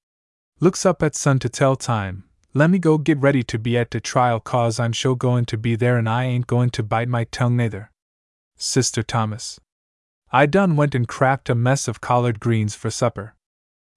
Looks 0.58 0.84
up 0.84 1.00
at 1.00 1.14
sun 1.14 1.38
to 1.38 1.48
tell 1.48 1.76
time. 1.76 2.24
Let 2.54 2.70
me 2.70 2.80
go 2.80 2.98
get 2.98 3.18
ready 3.18 3.44
to 3.44 3.56
be 3.56 3.78
at 3.78 3.92
the 3.92 4.00
trial 4.00 4.40
cause 4.40 4.80
I'm 4.80 4.92
sure 4.92 5.14
going 5.14 5.44
to 5.44 5.56
be 5.56 5.76
there 5.76 5.96
and 5.96 6.08
I 6.08 6.24
ain't 6.24 6.48
going 6.48 6.70
to 6.70 6.82
bite 6.82 7.08
my 7.08 7.22
tongue 7.30 7.56
neither. 7.56 7.92
Sister 8.56 9.04
Thomas. 9.04 9.60
I 10.32 10.46
done 10.46 10.74
went 10.74 10.96
and 10.96 11.06
cracked 11.06 11.48
a 11.48 11.54
mess 11.54 11.86
of 11.86 12.00
collard 12.00 12.40
greens 12.40 12.74
for 12.74 12.90
supper. 12.90 13.36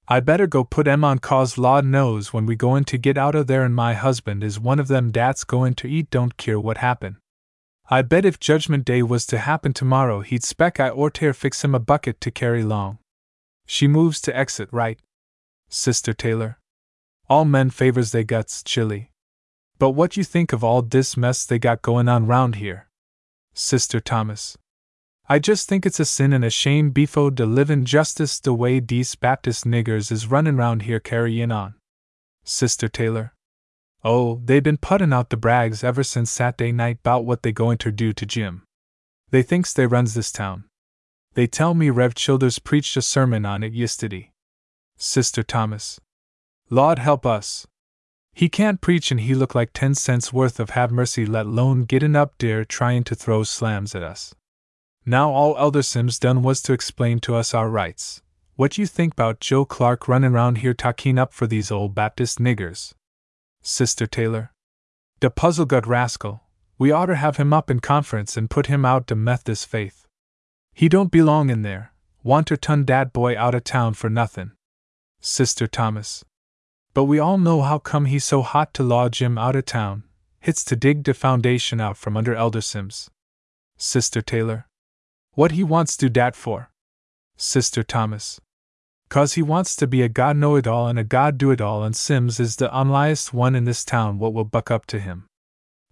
I 0.07 0.19
better 0.19 0.45
go 0.45 0.63
put 0.63 0.87
'em 0.87 1.03
on 1.03 1.17
cause 1.17 1.57
Lord 1.57 1.85
knows 1.85 2.33
when 2.33 2.45
we 2.45 2.55
goin' 2.55 2.83
to 2.83 2.99
get 2.99 3.17
out 3.17 3.33
of 3.33 3.47
there 3.47 3.65
and 3.65 3.73
my 3.73 3.95
husband 3.95 4.43
is 4.43 4.59
one 4.59 4.79
of 4.79 4.89
them 4.89 5.09
dat's 5.09 5.43
goin' 5.43 5.73
to 5.75 5.87
eat 5.87 6.11
don't 6.11 6.37
care 6.37 6.59
what 6.59 6.77
happen. 6.77 7.17
I 7.89 8.03
bet 8.03 8.25
if 8.25 8.39
Judgment 8.39 8.85
Day 8.85 9.01
was 9.01 9.25
to 9.25 9.39
happen 9.39 9.73
tomorrow 9.73 10.21
he'd 10.21 10.43
spec 10.43 10.79
I 10.79 10.89
orter 10.89 11.33
fix 11.33 11.63
him 11.63 11.73
a 11.73 11.79
bucket 11.79 12.21
to 12.21 12.29
carry 12.29 12.61
long. 12.61 12.99
She 13.65 13.87
moves 13.87 14.21
to 14.21 14.35
exit 14.35 14.69
right. 14.71 14.99
Sister 15.69 16.13
Taylor. 16.13 16.59
All 17.29 17.45
men 17.45 17.69
favors 17.69 18.11
they 18.11 18.23
guts, 18.23 18.63
chilly. 18.63 19.11
But 19.79 19.91
what 19.91 20.17
you 20.17 20.23
think 20.23 20.53
of 20.53 20.63
all 20.63 20.81
this 20.81 21.17
mess 21.17 21.45
they 21.45 21.59
got 21.59 21.81
going 21.81 22.07
on 22.07 22.27
round 22.27 22.55
here? 22.55 22.87
Sister 23.53 23.99
Thomas. 23.99 24.57
I 25.29 25.39
just 25.39 25.69
think 25.69 25.85
it's 25.85 25.99
a 25.99 26.05
sin 26.05 26.33
and 26.33 26.43
a 26.43 26.49
shame 26.49 26.91
befo 26.91 27.29
de 27.29 27.45
livin' 27.45 27.85
justice 27.85 28.39
the 28.39 28.53
way 28.53 28.79
dese 28.79 29.15
Baptist 29.15 29.65
niggers 29.65 30.11
is 30.11 30.27
runnin' 30.27 30.57
round 30.57 30.81
here 30.83 30.99
carryin' 30.99 31.51
on. 31.51 31.75
Sister 32.43 32.89
Taylor. 32.89 33.33
Oh, 34.03 34.41
they 34.43 34.59
been 34.59 34.77
puttin' 34.77 35.13
out 35.13 35.29
the 35.29 35.37
brags 35.37 35.81
ever 35.83 36.03
since 36.03 36.29
Saturday 36.29 36.73
night 36.73 37.01
bout 37.03 37.23
what 37.23 37.41
they 37.41 37.53
goin' 37.53 37.77
ter 37.77 37.91
do 37.91 38.11
to 38.11 38.25
Jim. 38.25 38.63
They 39.29 39.43
thinks 39.43 39.73
they 39.73 39.87
runs 39.87 40.13
this 40.13 40.31
town. 40.31 40.65
They 41.35 41.47
tell 41.47 41.73
me 41.73 41.89
Rev 41.89 42.13
Childers 42.13 42.59
preached 42.59 42.95
a 42.95 43.01
sermon 43.01 43.45
on 43.45 43.63
it 43.63 43.73
yistiddy. 43.73 44.29
Sister 44.97 45.41
Thomas. 45.41 45.99
Lord 46.69 46.99
help 46.99 47.25
us. 47.25 47.65
He 48.33 48.49
can't 48.49 48.81
preach 48.81 49.11
and 49.11 49.19
he 49.19 49.35
look 49.35 49.53
like 49.53 49.73
ten 49.73 49.95
cents 49.95 50.31
worth 50.31 50.59
of 50.59 50.71
have 50.71 50.91
mercy 50.91 51.25
let 51.25 51.45
alone 51.45 51.85
gettin' 51.85 52.15
up 52.15 52.33
there 52.37 52.63
tryin' 52.63 53.03
to 53.05 53.15
throw 53.15 53.43
slams 53.43 53.95
at 53.95 54.03
us. 54.03 54.33
Now 55.05 55.31
all 55.31 55.57
Elder 55.57 55.83
Sims 55.83 56.19
done 56.19 56.43
was 56.43 56.61
to 56.63 56.73
explain 56.73 57.19
to 57.21 57.35
us 57.35 57.53
our 57.53 57.69
rights. 57.69 58.21
What 58.55 58.77
you 58.77 58.85
think 58.85 59.13
about 59.13 59.39
Joe 59.39 59.65
Clark 59.65 60.07
runnin' 60.07 60.33
round 60.33 60.59
here 60.59 60.73
talkin' 60.73 61.17
up 61.17 61.33
for 61.33 61.47
these 61.47 61.71
old 61.71 61.93
Baptist 61.95 62.39
niggers? 62.39 62.93
Sister 63.61 64.05
Taylor. 64.05 64.51
De 65.19 65.29
puzzle 65.29 65.65
gut 65.65 65.87
rascal, 65.87 66.43
we 66.77 66.91
oughter 66.91 67.15
have 67.15 67.37
him 67.37 67.53
up 67.53 67.71
in 67.71 67.79
conference 67.79 68.37
and 68.37 68.49
put 68.49 68.67
him 68.67 68.85
out 68.85 69.07
to 69.07 69.15
Methodist 69.15 69.67
faith. 69.67 70.02
He 70.73 70.89
don't 70.89 71.11
belong 71.11 71.49
in 71.49 71.61
there. 71.61 71.93
Wanter 72.23 72.57
ton 72.57 72.83
dat 72.83 73.13
boy 73.13 73.37
out 73.37 73.53
of 73.53 73.63
town 73.63 73.93
for 73.93 74.09
nothin'. 74.09 74.53
Sister 75.21 75.67
Thomas. 75.67 76.23
But 76.93 77.05
we 77.05 77.19
all 77.19 77.37
know 77.37 77.61
how 77.61 77.79
come 77.79 78.05
he's 78.05 78.23
so 78.23 78.41
hot 78.41 78.73
to 78.75 78.83
law 78.83 79.09
Jim 79.09 79.37
out 79.37 79.55
of 79.55 79.65
town. 79.65 80.03
Hits 80.39 80.63
to 80.65 80.75
dig 80.75 81.03
de 81.03 81.13
foundation 81.13 81.79
out 81.79 81.97
from 81.97 82.17
under 82.17 82.35
Elder 82.35 82.61
Sims. 82.61 83.09
Sister 83.77 84.21
Taylor. 84.21 84.67
What 85.33 85.51
he 85.51 85.63
wants 85.63 85.97
do 85.97 86.09
dat 86.09 86.35
for? 86.35 86.69
Sister 87.37 87.83
Thomas. 87.83 88.39
Cause 89.09 89.33
he 89.33 89.41
wants 89.41 89.75
to 89.75 89.87
be 89.87 90.01
a 90.01 90.09
God 90.09 90.37
know 90.37 90.55
it 90.55 90.67
all 90.67 90.87
and 90.87 90.97
a 90.97 91.03
God 91.03 91.37
do 91.37 91.51
it 91.51 91.61
all, 91.61 91.83
and 91.83 91.95
Sims 91.95 92.39
is 92.39 92.55
the 92.55 92.75
unliest 92.77 93.33
one 93.33 93.55
in 93.55 93.65
this 93.65 93.85
town 93.85 94.17
what 94.17 94.33
will 94.33 94.43
buck 94.43 94.71
up 94.71 94.85
to 94.87 94.99
him. 94.99 95.25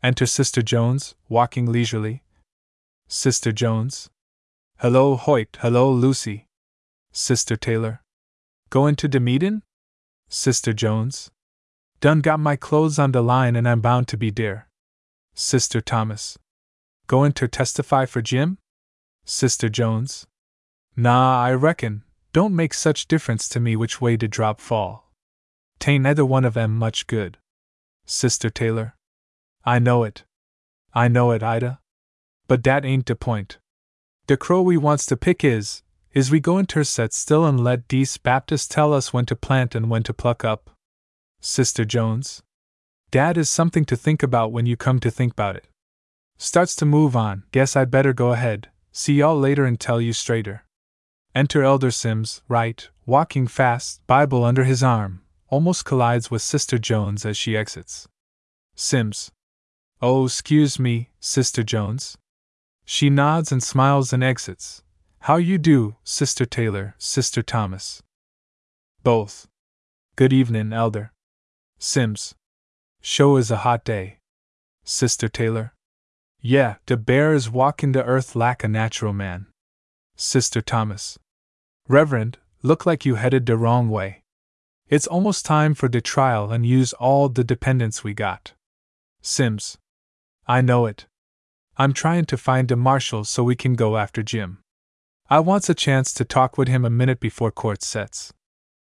Enter 0.04 0.26
Sister 0.26 0.62
Jones, 0.62 1.16
walking 1.30 1.72
leisurely. 1.72 2.24
Sister 3.08 3.52
Jones. 3.52 4.10
Hello, 4.82 5.16
Hoyt. 5.16 5.60
Hello, 5.62 5.92
Lucy. 5.92 6.48
Sister 7.12 7.56
Taylor. 7.56 8.02
Goin' 8.72 8.96
to 8.96 9.08
de 9.08 9.20
meetin'? 9.20 9.62
Sister 10.28 10.74
Jones. 10.74 11.30
Done 12.00 12.20
got 12.20 12.40
my 12.40 12.56
clothes 12.56 12.98
on 12.98 13.12
de 13.12 13.22
line 13.22 13.56
and 13.56 13.70
I'm 13.70 13.80
bound 13.80 14.08
to 14.08 14.18
be 14.18 14.32
dere. 14.32 14.68
Sister 15.36 15.82
Thomas. 15.82 16.40
Goin' 17.06 17.32
ter 17.32 17.46
testify 17.46 18.08
for 18.08 18.24
Jim? 18.24 18.58
Sister 19.24 19.70
Jones. 19.70 20.26
Nah, 20.96 21.40
I 21.40 21.54
reckon. 21.54 22.02
Don't 22.34 22.56
make 22.56 22.74
such 22.74 23.08
difference 23.08 23.48
to 23.50 23.60
me 23.60 23.76
which 23.76 24.02
way 24.02 24.18
de 24.18 24.28
drop 24.28 24.60
fall. 24.60 25.12
Tain't 25.80 26.08
either 26.08 26.26
one 26.26 26.44
of 26.44 26.58
em 26.58 26.76
much 26.76 27.06
good. 27.06 27.38
Sister 28.08 28.50
Taylor. 28.50 28.96
I 29.64 29.78
know 29.78 30.02
it. 30.02 30.24
I 30.96 31.08
know 31.08 31.30
it, 31.30 31.44
Ida. 31.44 31.80
But 32.48 32.64
dat 32.64 32.84
ain't 32.84 33.06
de 33.06 33.16
point. 33.16 33.60
De 34.32 34.38
crow 34.38 34.62
we 34.62 34.78
wants 34.78 35.06
to 35.06 35.18
pick 35.18 35.44
is, 35.44 35.84
is 36.14 36.32
we 36.32 36.40
goin' 36.40 36.66
ter 36.66 36.86
set 36.86 37.12
still 37.12 37.46
and 37.46 37.62
let 37.62 37.86
dese 37.90 38.16
Baptists 38.16 38.66
tell 38.66 38.94
us 38.94 39.12
when 39.12 39.26
to 39.26 39.36
plant 39.36 39.76
and 39.76 39.90
when 39.90 40.04
to 40.04 40.14
pluck 40.14 40.46
up? 40.46 40.70
Sister 41.42 41.84
Jones? 41.84 42.42
Dad 43.12 43.38
is 43.38 43.50
something 43.50 43.84
to 43.84 43.98
think 43.98 44.24
about 44.24 44.54
when 44.54 44.66
you 44.66 44.78
come 44.78 45.02
to 45.02 45.12
think 45.12 45.34
about 45.34 45.58
it. 45.58 45.68
Starts 46.38 46.78
to 46.78 46.86
move 46.86 47.14
on, 47.14 47.44
guess 47.52 47.76
I'd 47.76 47.92
better 47.92 48.14
go 48.14 48.32
ahead, 48.32 48.70
see 48.94 49.16
y'all 49.16 49.38
later 49.38 49.66
and 49.66 49.78
tell 49.78 50.00
you 50.00 50.14
straighter. 50.14 50.64
Enter 51.36 51.62
Elder 51.64 51.92
Sims, 51.92 52.42
right, 52.48 52.88
walking 53.06 53.48
fast, 53.48 54.00
Bible 54.08 54.46
under 54.46 54.64
his 54.64 54.82
arm, 54.82 55.24
almost 55.50 55.84
collides 55.84 56.32
with 56.32 56.42
Sister 56.42 56.78
Jones 56.78 57.26
as 57.26 57.36
she 57.36 57.58
exits. 57.58 58.08
Sims. 58.76 59.30
Oh, 60.02 60.24
excuse 60.24 60.80
me, 60.80 61.10
Sister 61.20 61.64
Jones. 61.64 62.18
She 62.86 63.10
nods 63.10 63.52
and 63.52 63.62
smiles 63.64 64.14
and 64.14 64.24
exits. 64.24 64.84
How 65.26 65.38
you 65.38 65.58
do, 65.58 65.96
Sister 66.04 66.46
Taylor, 66.46 66.96
Sister 66.98 67.42
Thomas? 67.42 68.02
Both. 69.04 69.48
Good 70.16 70.34
evening, 70.34 70.74
Elder. 70.74 71.12
Sims. 71.80 72.36
Show 73.02 73.38
is 73.38 73.52
a 73.52 73.58
hot 73.58 73.86
day. 73.86 74.18
Sister 74.84 75.28
Taylor. 75.28 75.74
Yeah, 76.42 76.76
de 76.86 76.98
bear 76.98 77.34
is 77.34 77.50
walking 77.50 77.92
the 77.92 78.04
earth 78.04 78.36
like 78.36 78.64
a 78.64 78.68
natural 78.68 79.14
man. 79.14 79.48
Sister 80.16 80.62
Thomas. 80.62 81.20
Reverend, 81.88 82.40
look 82.64 82.86
like 82.86 83.06
you 83.06 83.16
headed 83.16 83.46
the 83.46 83.58
wrong 83.58 83.90
way. 83.90 84.24
It's 84.88 85.08
almost 85.08 85.46
time 85.46 85.74
for 85.74 85.88
de 85.88 86.02
trial 86.02 86.52
and 86.52 86.66
use 86.66 86.94
all 86.94 87.30
the 87.30 87.44
dependents 87.44 88.04
we 88.04 88.14
got. 88.14 88.54
Sims. 89.22 89.78
I 90.48 90.62
know 90.62 90.86
it. 90.86 91.06
I'm 91.78 91.94
trying 91.94 92.26
to 92.26 92.38
find 92.38 92.72
a 92.72 92.76
marshal 92.76 93.24
so 93.24 93.44
we 93.44 93.56
can 93.56 93.76
go 93.76 93.98
after 93.98 94.22
Jim. 94.22 94.60
I 95.30 95.40
wants 95.40 95.70
a 95.70 95.74
chance 95.74 96.14
to 96.16 96.26
talk 96.26 96.58
with 96.58 96.68
him 96.68 96.84
a 96.84 96.90
minute 96.90 97.20
before 97.20 97.52
court 97.52 97.82
sets. 97.82 98.34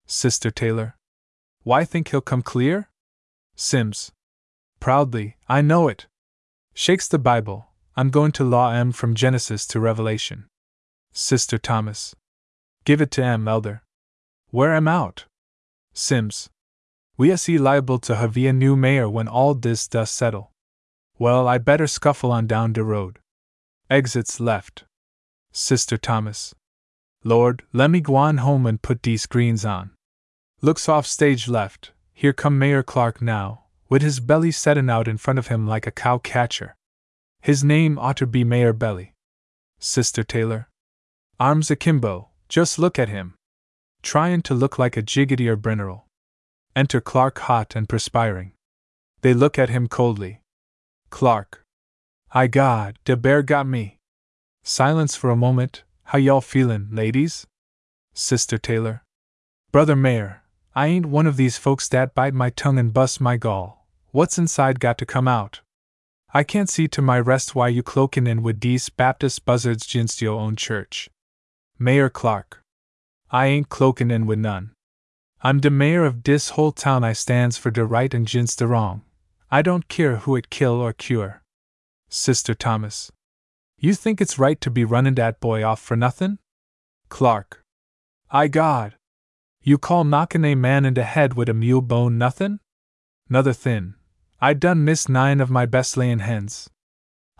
Sister 0.06 0.50
Taylor. 0.50 0.96
Why 1.62 1.84
think 1.84 2.08
he'll 2.08 2.20
come 2.20 2.42
clear? 2.42 2.90
Sims. 3.56 4.12
Proudly, 4.78 5.36
I 5.48 5.62
know 5.62 5.88
it. 5.88 6.06
Shakes 6.74 7.08
the 7.08 7.18
Bible. 7.18 7.68
I'm 7.96 8.10
going 8.10 8.32
to 8.32 8.44
law 8.44 8.70
M 8.72 8.92
from 8.92 9.14
Genesis 9.14 9.66
to 9.68 9.80
Revelation. 9.80 10.44
Sister 11.12 11.56
Thomas. 11.56 12.14
Give 12.84 13.00
it 13.00 13.10
to 13.12 13.24
M, 13.24 13.48
Elder. 13.48 13.82
Where 14.50 14.74
am 14.74 14.86
out? 14.86 15.24
Sims. 15.94 16.50
We 17.16 17.32
are 17.32 17.38
see 17.38 17.56
liable 17.56 17.98
to 18.00 18.16
have 18.16 18.36
a 18.36 18.52
new 18.52 18.76
mayor 18.76 19.08
when 19.08 19.26
all 19.26 19.54
this 19.54 19.88
does 19.88 20.10
settle. 20.10 20.52
Well, 21.18 21.48
I 21.48 21.58
better 21.58 21.86
scuffle 21.86 22.30
on 22.30 22.46
down 22.46 22.74
de 22.74 22.84
road. 22.84 23.18
Exits 23.88 24.38
left. 24.38 24.84
Sister 25.50 25.96
Thomas. 25.96 26.54
Lord, 27.24 27.62
let 27.72 27.90
me 27.90 28.00
go 28.00 28.16
on 28.16 28.38
home 28.38 28.66
and 28.66 28.82
put 28.82 29.02
these 29.02 29.24
greens 29.24 29.64
on. 29.64 29.92
Looks 30.60 30.88
off 30.88 31.06
stage 31.06 31.48
left. 31.48 31.92
Here 32.12 32.32
come 32.32 32.58
Mayor 32.58 32.82
Clark 32.82 33.22
now, 33.22 33.64
with 33.88 34.02
his 34.02 34.20
belly 34.20 34.50
settin' 34.50 34.90
out 34.90 35.08
in 35.08 35.16
front 35.16 35.38
of 35.38 35.46
him 35.46 35.66
like 35.66 35.86
a 35.86 35.90
cow 35.90 36.18
catcher. 36.18 36.76
His 37.40 37.64
name 37.64 37.98
ought 37.98 38.16
to 38.18 38.26
be 38.26 38.44
Mayor 38.44 38.72
Belly. 38.72 39.14
Sister 39.78 40.22
Taylor. 40.22 40.68
Arms 41.38 41.70
akimbo, 41.70 42.28
just 42.48 42.78
look 42.78 42.98
at 42.98 43.08
him. 43.08 43.34
Tryin' 44.02 44.42
to 44.42 44.54
look 44.54 44.78
like 44.78 44.96
a 44.96 45.02
jiggity 45.02 45.46
or 45.46 45.56
brineral. 45.56 46.02
Enter 46.74 47.00
Clark 47.00 47.38
hot 47.40 47.74
and 47.74 47.88
perspiring. 47.88 48.52
They 49.22 49.34
look 49.34 49.58
at 49.58 49.70
him 49.70 49.88
coldly. 49.88 50.40
Clark. 51.10 51.62
I 52.32 52.46
God, 52.46 52.98
de 53.04 53.16
bear 53.16 53.42
got 53.42 53.66
me. 53.66 53.98
Silence 54.62 55.16
for 55.16 55.30
a 55.30 55.36
moment. 55.36 55.84
How 56.04 56.18
y'all 56.18 56.40
feelin', 56.40 56.88
ladies? 56.92 57.46
Sister 58.14 58.58
Taylor. 58.58 59.02
Brother 59.72 59.96
Mayor, 59.96 60.42
I 60.74 60.88
ain't 60.88 61.06
one 61.06 61.26
of 61.26 61.36
these 61.36 61.56
folks 61.56 61.88
that 61.88 62.14
bite 62.14 62.34
my 62.34 62.50
tongue 62.50 62.78
and 62.78 62.92
bust 62.92 63.20
my 63.20 63.36
gall. 63.36 63.86
What's 64.10 64.38
inside 64.38 64.80
got 64.80 64.98
to 64.98 65.06
come 65.06 65.26
out. 65.26 65.60
I 66.34 66.42
can't 66.42 66.68
see 66.68 66.86
to 66.88 67.00
my 67.00 67.18
rest 67.18 67.54
why 67.54 67.68
you 67.68 67.82
cloakin' 67.82 68.26
in 68.26 68.42
with 68.42 68.60
dese 68.60 68.88
Baptist 68.90 69.44
buzzards 69.44 69.86
jinst 69.86 70.20
yo 70.20 70.38
own 70.38 70.56
church. 70.56 71.08
Mayor 71.78 72.10
Clark. 72.10 72.62
I 73.30 73.46
ain't 73.46 73.68
cloakin' 73.68 74.10
in 74.10 74.26
with 74.26 74.38
none. 74.38 74.72
I'm 75.42 75.60
de 75.60 75.70
mayor 75.70 76.04
of 76.04 76.22
dis 76.22 76.50
whole 76.50 76.72
town. 76.72 77.04
I 77.04 77.12
stands 77.12 77.56
for 77.56 77.70
de 77.70 77.84
right 77.84 78.12
and 78.12 78.26
jinst 78.26 78.58
de 78.58 78.66
wrong. 78.66 79.02
I 79.50 79.62
don't 79.62 79.88
care 79.88 80.16
who 80.16 80.34
it 80.34 80.50
kill 80.50 80.80
or 80.80 80.92
cure. 80.92 81.42
Sister 82.08 82.54
Thomas. 82.54 83.12
You 83.78 83.94
think 83.94 84.20
it's 84.20 84.38
right 84.38 84.60
to 84.60 84.70
be 84.70 84.84
runnin' 84.84 85.14
dat 85.14 85.38
boy 85.38 85.64
off 85.64 85.80
for 85.80 85.96
nothin'? 85.96 86.38
Clark. 87.08 87.62
I 88.30 88.48
God. 88.48 88.96
You 89.62 89.78
call 89.78 90.02
knockin' 90.04 90.44
a 90.44 90.54
man 90.56 90.84
in 90.84 90.94
de 90.94 91.04
head 91.04 91.34
wid 91.34 91.48
a 91.48 91.54
mule 91.54 91.80
bone 91.80 92.18
nothin'? 92.18 92.58
Nother 93.28 93.52
thin. 93.52 93.94
I 94.40 94.52
done 94.54 94.84
miss 94.84 95.08
nine 95.08 95.40
of 95.40 95.50
my 95.50 95.64
best 95.64 95.96
layin' 95.96 96.20
hens. 96.20 96.68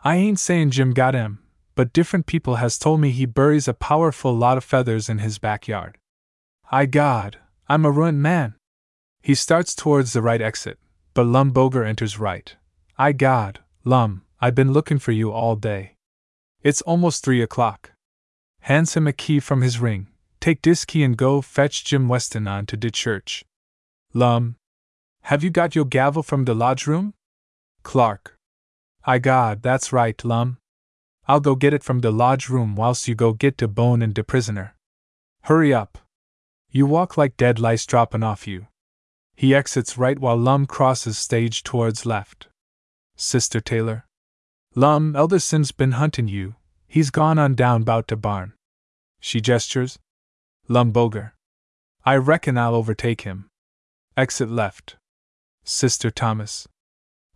I 0.05 0.17
ain't 0.17 0.39
sayin' 0.39 0.71
Jim 0.71 0.93
got 0.93 1.17
'em, 1.17 1.43
but 1.75 1.93
different 1.93 2.27
people 2.27 2.57
has 2.57 2.79
told 2.79 3.01
me 3.01 3.11
he 3.11 3.27
buries 3.27 3.67
a 3.67 3.75
powerful 3.75 4.33
lot 4.33 4.57
of 4.57 4.65
feathers 4.65 5.09
in 5.09 5.19
his 5.19 5.39
backyard. 5.39 5.99
I 6.71 6.87
God, 6.87 7.39
I'm 7.69 7.85
a 7.85 7.91
ruined 7.91 8.23
man. 8.23 8.55
He 9.23 9.35
starts 9.35 9.75
towards 9.75 10.13
the 10.13 10.23
right 10.23 10.41
exit, 10.41 10.79
but 11.17 11.25
Lum 11.25 11.51
Boger 11.51 11.83
enters 11.83 12.19
right. 12.19 12.55
I 12.99 13.13
God, 13.13 13.61
Lum, 13.85 14.21
I've 14.39 14.55
been 14.55 14.75
looking 14.75 14.99
for 14.99 15.13
you 15.13 15.33
all 15.33 15.57
day. 15.57 15.95
It's 16.63 16.83
almost 16.83 17.25
three 17.25 17.41
o'clock. 17.41 17.93
Hands 18.61 18.93
him 18.93 19.07
a 19.07 19.15
key 19.15 19.41
from 19.41 19.63
his 19.63 19.81
ring. 19.81 20.09
Take 20.41 20.61
this 20.61 20.85
key 20.85 21.03
and 21.03 21.17
go 21.17 21.41
fetch 21.41 21.87
Jim 21.87 22.07
Weston 22.07 22.47
on 22.47 22.67
to 22.67 22.77
de 22.77 22.91
church. 22.91 23.47
Lum, 24.13 24.57
have 25.23 25.43
you 25.43 25.49
got 25.49 25.75
your 25.75 25.87
gavel 25.87 26.23
from 26.23 26.45
the 26.45 26.55
lodge 26.55 26.87
room? 26.87 27.15
Clark. 27.83 28.37
I 29.07 29.19
God, 29.19 29.63
that's 29.63 29.95
right, 29.95 30.23
Lum. 30.23 30.59
I'll 31.27 31.41
go 31.41 31.55
get 31.55 31.73
it 31.73 31.83
from 31.83 32.01
the 32.01 32.13
lodge 32.13 32.51
room 32.51 32.77
whilst 32.77 33.09
you 33.09 33.15
go 33.15 33.33
get 33.33 33.57
de 33.57 33.69
bone 33.69 34.03
and 34.03 34.13
de 34.13 34.23
prisoner. 34.23 34.77
Hurry 35.45 35.73
up. 35.73 35.97
You 36.71 36.85
walk 36.85 37.17
like 37.17 37.39
dead 37.39 37.59
lice 37.59 37.87
droppin' 37.87 38.23
off 38.23 38.47
you. 38.47 38.67
He 39.37 39.55
exits 39.55 39.99
right 39.99 40.19
while 40.19 40.37
Lum 40.37 40.65
crosses 40.65 41.19
stage 41.19 41.63
towards 41.63 42.07
left. 42.07 42.49
Sister 43.17 43.61
Taylor. 43.61 44.07
Lum, 44.75 45.15
Elder 45.15 45.39
Sims 45.39 45.73
been 45.73 45.93
huntin' 45.93 46.27
you. 46.27 46.55
He's 46.89 47.11
gone 47.11 47.39
on 47.39 47.55
down 47.55 47.83
bout 47.83 48.09
to 48.09 48.17
barn. 48.17 48.55
She 49.21 49.43
gestures. 49.43 49.99
Lum 50.69 50.91
Boger. 50.91 51.35
I 52.05 52.17
reckon 52.17 52.57
I'll 52.57 52.75
overtake 52.75 53.23
him. 53.23 53.49
Exit 54.17 54.51
left. 54.51 54.97
Sister 55.65 56.11
Thomas. 56.11 56.67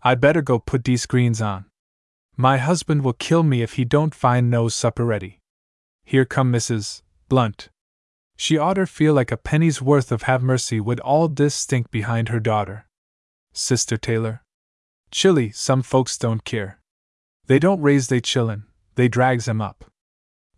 I'd 0.02 0.20
better 0.20 0.40
go 0.40 0.59
put 0.59 0.85
these 0.85 1.05
greens 1.05 1.43
on. 1.43 1.66
My 2.36 2.56
husband 2.56 3.05
will 3.05 3.12
kill 3.12 3.43
me 3.43 3.60
if 3.60 3.74
he 3.74 3.85
don't 3.85 4.14
find 4.14 4.51
no 4.51 4.68
supper 4.68 5.05
ready. 5.05 5.39
Here 6.05 6.24
come 6.24 6.51
Mrs. 6.51 7.02
Blunt. 7.28 7.68
She 8.43 8.57
oughter 8.57 8.87
feel 8.87 9.12
like 9.12 9.31
a 9.31 9.37
penny's 9.37 9.83
worth 9.83 10.11
of 10.11 10.23
have 10.23 10.43
mercy 10.43 10.81
with 10.81 10.99
all 11.01 11.29
this 11.29 11.55
stink 11.55 11.91
behind 11.91 12.31
her 12.31 12.41
daughter. 12.41 12.87
Sister 13.53 13.99
Taylor. 13.99 14.43
Chilly, 15.11 15.51
some 15.51 15.83
folks 15.83 16.17
don't 16.17 16.43
care. 16.43 16.81
They 17.49 17.59
don't 17.59 17.83
raise 17.83 18.09
they 18.09 18.23
chillin', 18.23 18.62
they 18.95 19.09
drags 19.09 19.47
'em 19.47 19.61
up. 19.61 19.85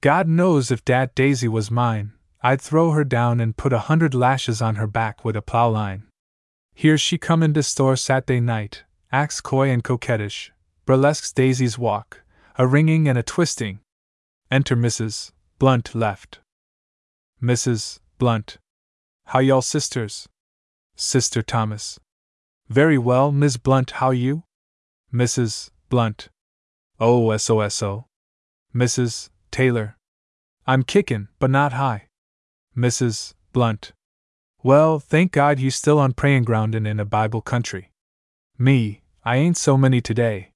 God 0.01 0.29
knows 0.29 0.71
if 0.71 0.85
dat 0.85 1.17
Daisy 1.17 1.49
was 1.49 1.73
mine, 1.73 2.13
I'd 2.41 2.61
throw 2.61 2.93
her 2.93 3.03
down 3.03 3.41
and 3.41 3.57
put 3.57 3.73
a 3.73 3.87
hundred 3.91 4.15
lashes 4.15 4.63
on 4.63 4.77
her 4.77 4.87
back 4.87 5.25
with 5.25 5.35
a 5.35 5.43
plow 5.43 5.69
line. 5.69 6.05
Here 6.75 6.97
she 6.97 7.19
come 7.19 7.43
in 7.43 7.53
de 7.53 7.65
store 7.65 7.97
Saturday 7.97 8.39
night, 8.39 8.85
acts 9.11 9.41
coy 9.41 9.71
and 9.71 9.83
coquettish, 9.83 10.53
burlesques 10.87 11.33
Daisy's 11.33 11.79
walk, 11.79 12.23
a 12.55 12.65
ringing 12.65 13.09
and 13.09 13.19
a 13.19 13.25
twisting. 13.25 13.81
Enter 14.53 14.77
Mrs. 14.77 15.33
Blunt 15.59 15.97
left. 15.97 16.39
Mrs. 17.43 17.99
Blunt. 18.19 18.59
How 19.27 19.41
y'all 19.41 19.63
sisters? 19.63 20.29
Sister 20.95 21.43
Thomas. 21.43 21.99
Very 22.69 22.97
well, 22.97 23.33
Miss 23.33 23.57
Blunt, 23.57 23.93
how 23.93 24.13
you? 24.13 24.45
Mrs. 25.13 25.71
Blunt. 25.89 26.29
Oh, 27.01 27.27
SOSO. 27.31 28.05
Mrs. 28.73 29.31
Taylor. 29.51 29.97
I'm 30.69 30.85
kickin', 30.85 31.29
but 31.41 31.51
not 31.51 31.73
high. 31.73 32.07
Mrs. 32.77 33.35
Blunt. 33.53 33.91
Well, 34.63 35.01
thank 35.01 35.33
God 35.33 35.59
you 35.59 35.73
still 35.73 35.99
on 35.99 36.13
prayin' 36.13 36.45
ground 36.45 36.77
and 36.77 36.87
in 36.87 37.01
a 37.01 37.05
Bible 37.05 37.41
country. 37.41 37.91
Me, 38.57 39.03
I 39.25 39.37
ain't 39.37 39.57
so 39.57 39.77
many 39.77 40.01
today. 40.01 40.53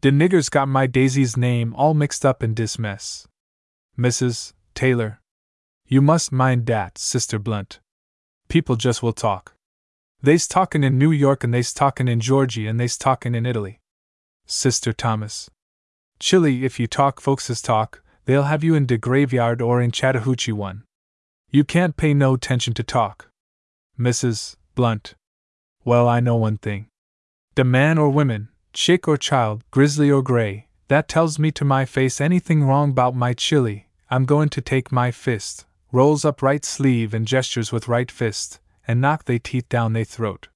De 0.00 0.10
niggers 0.10 0.50
got 0.50 0.68
my 0.68 0.86
Daisy's 0.86 1.36
name 1.36 1.74
all 1.74 1.92
mixed 1.92 2.24
up 2.24 2.42
in 2.42 2.54
dis 2.54 2.78
mess. 2.78 3.28
Mrs. 3.98 4.54
Taylor. 4.74 5.20
You 5.86 6.00
must 6.00 6.32
mind 6.32 6.64
dat, 6.64 6.96
Sister 6.96 7.38
Blunt. 7.38 7.78
People 8.48 8.76
just 8.76 9.02
will 9.02 9.12
talk. 9.12 9.54
They's 10.22 10.48
talkin' 10.48 10.82
in 10.82 10.96
New 10.96 11.10
York 11.10 11.44
and 11.44 11.52
they's 11.52 11.74
talkin' 11.74 12.08
in 12.08 12.20
Georgy 12.20 12.66
and 12.66 12.80
they's 12.80 12.96
talkin' 12.96 13.34
in 13.34 13.44
Italy. 13.44 13.80
Sister 14.46 14.94
Thomas. 14.94 15.50
Chilly, 16.18 16.64
if 16.64 16.80
you 16.80 16.86
talk 16.86 17.20
folkses 17.20 17.62
talk, 17.62 18.02
they'll 18.24 18.44
have 18.44 18.64
you 18.64 18.74
in 18.74 18.86
de 18.86 18.96
graveyard 18.96 19.60
or 19.60 19.82
in 19.82 19.90
Chattahoochee 19.90 20.52
one. 20.52 20.84
You 21.50 21.64
can't 21.64 21.98
pay 21.98 22.14
no 22.14 22.32
attention 22.34 22.72
to 22.74 22.82
talk. 22.82 23.28
Mrs. 23.98 24.56
Blunt. 24.74 25.14
Well, 25.84 26.08
I 26.08 26.20
know 26.20 26.36
one 26.36 26.56
thing. 26.56 26.86
De 27.54 27.62
man 27.62 27.98
or 27.98 28.08
woman, 28.08 28.48
chick 28.72 29.06
or 29.06 29.18
child, 29.18 29.62
grizzly 29.70 30.10
or 30.10 30.22
gray, 30.22 30.68
that 30.88 31.08
tells 31.08 31.38
me 31.38 31.50
to 31.52 31.64
my 31.64 31.84
face 31.84 32.22
anything 32.22 32.64
wrong 32.64 32.90
about 32.90 33.14
my 33.14 33.34
chili, 33.34 33.88
I'm 34.10 34.24
going 34.24 34.48
to 34.48 34.62
take 34.62 34.90
my 34.90 35.10
fist, 35.10 35.66
rolls 35.94 36.24
up 36.24 36.42
right 36.42 36.64
sleeve 36.64 37.14
and 37.14 37.24
gestures 37.24 37.70
with 37.70 37.86
right 37.86 38.10
fist, 38.10 38.58
and 38.86 39.00
knock 39.00 39.24
they 39.24 39.38
teeth 39.38 39.68
down 39.68 39.92
they 39.92 40.02
throat. 40.02 40.48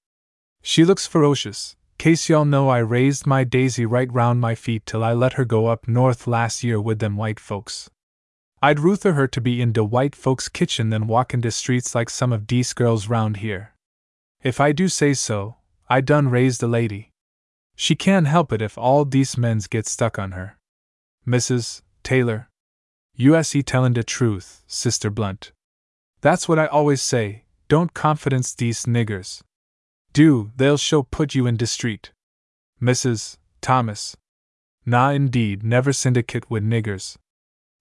She 0.62 0.84
looks 0.84 1.06
ferocious, 1.06 1.76
case 1.96 2.28
y'all 2.28 2.44
know 2.44 2.68
I 2.68 2.78
raised 2.78 3.24
my 3.24 3.44
daisy 3.44 3.86
right 3.86 4.12
round 4.12 4.40
my 4.40 4.56
feet 4.56 4.84
till 4.84 5.04
I 5.04 5.12
let 5.12 5.34
her 5.34 5.44
go 5.44 5.66
up 5.66 5.86
north 5.86 6.26
last 6.26 6.64
year 6.64 6.80
with 6.80 6.98
them 6.98 7.16
white 7.16 7.38
folks. 7.38 7.88
I'd 8.60 8.80
ruther 8.80 9.12
her 9.12 9.28
to 9.28 9.40
be 9.40 9.62
in 9.62 9.70
de 9.72 9.84
white 9.84 10.16
folks' 10.16 10.48
kitchen 10.48 10.90
than 10.90 11.06
walk 11.06 11.32
in 11.32 11.40
de 11.40 11.52
streets 11.52 11.94
like 11.94 12.10
some 12.10 12.32
of 12.32 12.48
dese 12.48 12.72
girls 12.72 13.08
round 13.08 13.36
here. 13.36 13.74
If 14.42 14.60
I 14.60 14.72
do 14.72 14.88
say 14.88 15.14
so, 15.14 15.58
I 15.88 16.00
done 16.00 16.30
raised 16.30 16.64
a 16.64 16.66
lady. 16.66 17.12
She 17.76 17.94
can't 17.94 18.26
help 18.26 18.52
it 18.52 18.60
if 18.60 18.76
all 18.76 19.04
dese 19.04 19.36
men's 19.36 19.68
get 19.68 19.86
stuck 19.86 20.18
on 20.18 20.32
her. 20.32 20.58
Mrs. 21.24 21.82
Taylor. 22.02 22.48
U.S.E. 23.20 23.64
tellin' 23.64 23.94
de 23.94 24.04
truth, 24.04 24.62
Sister 24.68 25.10
Blunt. 25.10 25.50
That's 26.20 26.48
what 26.48 26.60
I 26.60 26.66
always 26.66 27.02
say, 27.02 27.42
don't 27.66 27.92
confidence 27.92 28.54
dese 28.54 28.86
niggers. 28.86 29.42
Do, 30.12 30.52
they'll 30.54 30.76
show 30.76 31.02
put 31.02 31.34
you 31.34 31.44
in 31.44 31.56
de 31.56 31.66
street. 31.66 32.12
Mrs. 32.80 33.38
Thomas. 33.60 34.16
Nah, 34.86 35.10
indeed, 35.10 35.64
never 35.64 35.92
syndicate 35.92 36.48
with 36.48 36.62
niggers. 36.62 37.16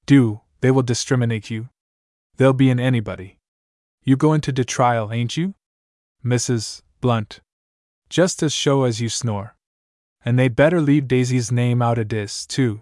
Do, 0.08 0.42
they 0.62 0.72
will 0.72 0.82
discriminate 0.82 1.52
you. 1.52 1.70
They'll 2.38 2.54
be 2.54 2.72
in 2.72 2.80
anybody. 2.80 3.38
You 4.04 4.18
go 4.18 4.34
into 4.34 4.52
de 4.52 4.66
trial, 4.66 5.14
ain't 5.14 5.38
you? 5.38 5.54
Mrs. 6.26 6.82
Blunt. 7.00 7.42
Just 8.10 8.42
as 8.42 8.54
show 8.54 8.86
as 8.86 9.02
you 9.02 9.08
snore. 9.08 9.56
And 10.26 10.40
they'd 10.40 10.56
better 10.56 10.82
leave 10.82 11.08
Daisy's 11.08 11.52
name 11.52 11.84
out 11.84 12.00
o' 12.00 12.04
dis, 12.04 12.48
too. 12.48 12.82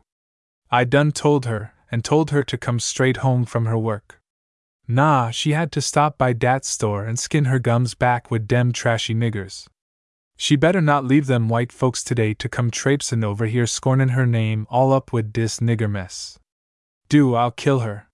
I 0.72 0.86
done 0.86 1.12
told 1.12 1.46
her, 1.48 1.74
and 1.92 2.04
told 2.04 2.32
her 2.32 2.44
to 2.44 2.58
come 2.58 2.80
straight 2.80 3.18
home 3.18 3.46
from 3.46 3.66
her 3.66 3.78
work. 3.78 4.20
Nah, 4.88 5.32
she 5.32 5.52
had 5.52 5.72
to 5.72 5.82
stop 5.82 6.18
by 6.18 6.34
dat 6.34 6.64
store 6.64 7.06
and 7.06 7.18
skin 7.18 7.46
her 7.46 7.60
gums 7.60 7.96
back 7.96 8.30
with 8.30 8.48
dem 8.48 8.72
trashy 8.72 9.16
niggers. 9.16 9.68
She 10.38 10.56
better 10.56 10.82
not 10.82 11.06
leave 11.06 11.28
them 11.28 11.50
white 11.50 11.72
folks 11.72 12.04
today 12.04 12.34
to 12.36 12.50
come 12.50 12.70
traipsin' 12.70 13.24
over 13.24 13.46
here 13.46 13.66
scornin' 13.66 14.10
her 14.10 14.26
name 14.26 14.68
all 14.70 14.92
up 14.92 15.14
with 15.14 15.32
dis 15.32 15.60
nigger 15.60 15.90
mess. 15.90 16.38
Do, 17.08 17.36
I'll 17.36 17.52
kill 17.52 17.80
her. 17.80 18.08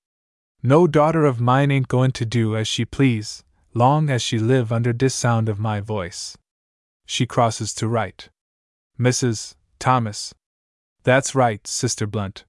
No 0.63 0.85
daughter 0.85 1.25
of 1.25 1.41
mine 1.41 1.71
ain't 1.71 1.87
goin' 1.87 2.11
to 2.11 2.25
do 2.25 2.55
as 2.55 2.67
she 2.67 2.85
please, 2.85 3.43
long 3.73 4.09
as 4.09 4.21
she 4.21 4.37
live 4.37 4.71
under 4.71 4.93
dis 4.93 5.15
sound 5.15 5.49
of 5.49 5.59
my 5.59 5.81
voice. 5.81 6.37
She 7.05 7.25
crosses 7.25 7.73
to 7.75 7.87
right. 7.87 8.29
Mrs. 8.99 9.55
Thomas. 9.79 10.33
That's 11.03 11.33
right, 11.33 11.65
Sister 11.65 12.05
Blunt. 12.05 12.45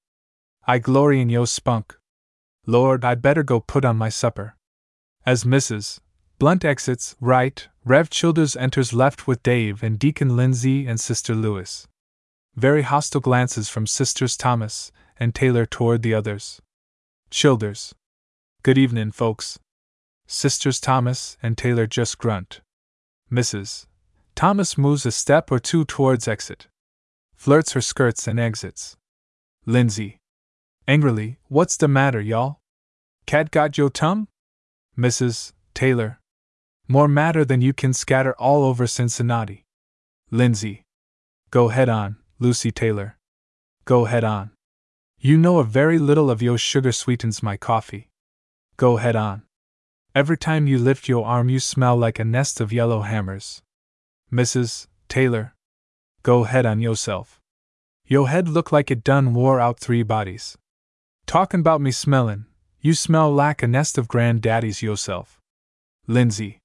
I 0.64 0.78
glory 0.78 1.20
in 1.20 1.28
yo 1.28 1.44
spunk. 1.44 1.97
Lord, 2.66 3.05
I'd 3.05 3.20
better 3.20 3.43
go 3.43 3.59
put 3.59 3.84
on 3.84 3.97
my 3.97 4.09
supper. 4.09 4.56
As 5.26 5.43
Mrs. 5.43 5.98
Blunt 6.39 6.64
exits, 6.64 7.16
right, 7.20 7.66
Rev 7.84 8.10
Childers 8.10 8.55
enters 8.56 8.93
left 8.93 9.26
with 9.26 9.43
Dave 9.43 9.82
and 9.82 9.98
Deacon 9.98 10.36
Lindsay 10.36 10.86
and 10.86 11.01
Sister 11.01 11.34
Lewis. 11.34 11.89
Very 12.55 12.82
hostile 12.82 13.20
glances 13.20 13.68
from 13.68 13.86
Sisters 13.86 14.36
Thomas 14.36 14.93
and 15.18 15.34
Taylor 15.34 15.66
toward 15.66 16.02
the 16.02 16.14
others. 16.14 16.60
Childers. 17.30 17.94
Good 18.62 18.78
evenin', 18.78 19.10
folks. 19.10 19.59
Sisters 20.28 20.78
Thomas 20.80 21.36
and 21.43 21.59
Taylor 21.59 21.86
just 21.86 22.18
grunt. 22.18 22.60
Mrs. 23.30 23.86
Thomas 24.36 24.78
moves 24.78 25.05
a 25.05 25.10
step 25.10 25.51
or 25.51 25.59
two 25.59 25.84
towards 25.84 26.28
exit. 26.28 26.68
Flirts 27.34 27.72
her 27.72 27.80
skirts 27.80 28.28
and 28.28 28.39
exits. 28.39 28.97
Lindsay. 29.66 30.18
Angrily, 30.89 31.39
what's 31.49 31.77
the 31.77 31.87
matter, 31.87 32.21
y'all? 32.21 32.59
Cat 33.25 33.53
got 33.53 33.79
yo 33.79 33.89
tum? 33.89 34.27
Mrs. 34.99 35.53
Taylor. 35.75 36.19
More 36.89 37.07
matter 37.07 37.45
than 37.45 37.63
you 37.63 37.73
can 37.73 37.93
scatter 37.93 38.35
all 38.35 38.65
over 38.65 38.89
Cincinnati. 38.89 39.65
Lindsay. 40.33 40.83
Go 41.51 41.69
head 41.69 41.89
on, 41.89 42.17
Lucy 42.41 42.73
Taylor. 42.73 43.17
Go 43.85 44.07
head 44.07 44.25
on. 44.25 44.51
You 45.21 45.39
know 45.39 45.61
a 45.61 45.65
very 45.65 45.99
little 46.01 46.31
of 46.31 46.43
yo 46.43 46.57
sugar 46.57 46.91
sweetens 46.91 47.45
my 47.45 47.57
coffee. 47.57 48.09
Go 48.77 48.97
head 48.97 49.15
on. 49.15 49.43
Every 50.17 50.37
time 50.37 50.67
you 50.67 50.79
lift 50.79 51.09
your 51.09 51.25
arm, 51.25 51.49
you 51.49 51.61
smell 51.61 51.97
like 51.97 52.19
a 52.19 52.25
nest 52.25 52.61
of 52.61 52.73
yellow 52.73 53.03
hammers. 53.03 53.63
Mrs. 54.33 54.89
Taylor. 55.09 55.55
Go 56.25 56.43
head 56.43 56.67
on 56.67 56.81
yourself. 56.81 57.41
Yo 58.05 58.25
head 58.25 58.49
look 58.49 58.73
like 58.73 58.91
it 58.91 59.05
done 59.05 59.33
wore 59.33 59.61
out 59.61 59.79
three 59.79 60.03
bodies. 60.03 60.59
Talkin' 61.33 61.61
about 61.61 61.81
me 61.81 61.91
smellin', 61.91 62.45
you 62.83 62.93
smell 62.93 63.33
like 63.33 63.63
a 63.63 63.67
nest 63.67 63.97
of 63.97 64.07
granddaddies 64.07 64.83
yourself. 64.83 65.41
Lindsay. 66.07 66.59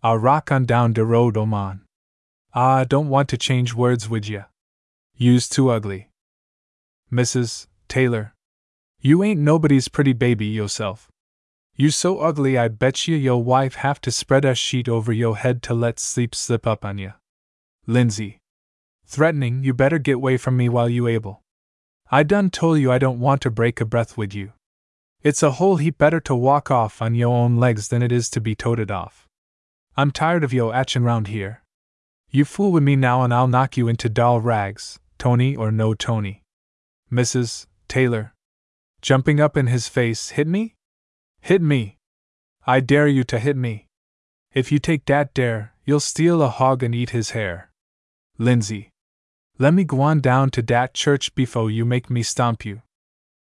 I'll 0.00 0.16
rock 0.16 0.52
on 0.52 0.64
down 0.64 0.92
de 0.92 1.04
road, 1.04 1.36
Oman. 1.36 1.80
Ah, 2.54 2.76
I 2.76 2.84
don't 2.84 3.08
want 3.08 3.28
to 3.30 3.36
change 3.36 3.74
words 3.74 4.08
wid 4.08 4.28
ya. 4.28 4.44
You's 5.16 5.48
too 5.48 5.70
ugly. 5.70 6.08
Mrs. 7.10 7.66
Taylor. 7.88 8.32
You 9.00 9.24
ain't 9.24 9.40
nobody's 9.40 9.88
pretty 9.88 10.12
baby 10.12 10.46
yourself. 10.46 11.08
You 11.74 11.90
so 11.90 12.20
ugly 12.20 12.56
I 12.56 12.68
bet 12.68 13.08
you 13.08 13.16
yo 13.16 13.36
wife 13.36 13.74
have 13.74 14.00
to 14.02 14.12
spread 14.12 14.44
a 14.44 14.54
sheet 14.54 14.88
over 14.88 15.12
yo 15.12 15.32
head 15.32 15.64
to 15.64 15.74
let 15.74 15.98
sleep 15.98 16.32
slip 16.32 16.64
up 16.64 16.84
on 16.84 16.98
ya. 16.98 17.14
Lindsay. 17.88 18.38
Threatening, 19.04 19.64
you 19.64 19.74
better 19.74 19.98
get 19.98 20.20
way 20.20 20.36
from 20.36 20.56
me 20.56 20.68
while 20.68 20.88
you 20.88 21.08
able. 21.08 21.42
I 22.10 22.22
done 22.22 22.50
told 22.50 22.78
you 22.78 22.92
I 22.92 22.98
don't 22.98 23.18
want 23.18 23.40
to 23.42 23.50
break 23.50 23.80
a 23.80 23.84
breath 23.84 24.16
with 24.16 24.32
you. 24.32 24.52
It's 25.22 25.42
a 25.42 25.52
whole 25.52 25.76
heap 25.76 25.98
better 25.98 26.20
to 26.20 26.36
walk 26.36 26.70
off 26.70 27.02
on 27.02 27.16
yo 27.16 27.32
own 27.32 27.56
legs 27.56 27.88
than 27.88 28.00
it 28.00 28.12
is 28.12 28.30
to 28.30 28.40
be 28.40 28.54
toted 28.54 28.92
off. 28.92 29.26
I'm 29.96 30.12
tired 30.12 30.44
of 30.44 30.52
yo 30.52 30.70
atchin' 30.70 31.02
round 31.02 31.26
here. 31.26 31.64
You 32.30 32.44
fool 32.44 32.70
with 32.70 32.84
me 32.84 32.94
now 32.94 33.22
and 33.22 33.34
I'll 33.34 33.48
knock 33.48 33.76
you 33.76 33.88
into 33.88 34.08
doll 34.08 34.40
rags, 34.40 35.00
Tony 35.18 35.56
or 35.56 35.72
no 35.72 35.94
Tony. 35.94 36.42
Mrs. 37.10 37.66
Taylor. 37.88 38.34
Jumping 39.02 39.40
up 39.40 39.56
in 39.56 39.66
his 39.66 39.88
face, 39.88 40.30
hit 40.30 40.46
me? 40.46 40.76
Hit 41.40 41.60
me. 41.60 41.98
I 42.66 42.80
dare 42.80 43.08
you 43.08 43.24
to 43.24 43.38
hit 43.40 43.56
me. 43.56 43.86
If 44.52 44.70
you 44.70 44.78
take 44.78 45.04
dat 45.04 45.34
dare, 45.34 45.74
you'll 45.84 46.00
steal 46.00 46.40
a 46.40 46.48
hog 46.48 46.82
and 46.82 46.94
eat 46.94 47.10
his 47.10 47.30
hair. 47.30 47.70
Lindsay. 48.38 48.90
Let 49.58 49.72
me 49.72 49.84
go 49.84 50.02
on 50.02 50.20
down 50.20 50.50
to 50.50 50.60
dat 50.60 50.92
church 50.92 51.34
befo 51.34 51.66
you 51.68 51.86
make 51.86 52.10
me 52.10 52.22
stomp 52.22 52.66
you. 52.66 52.82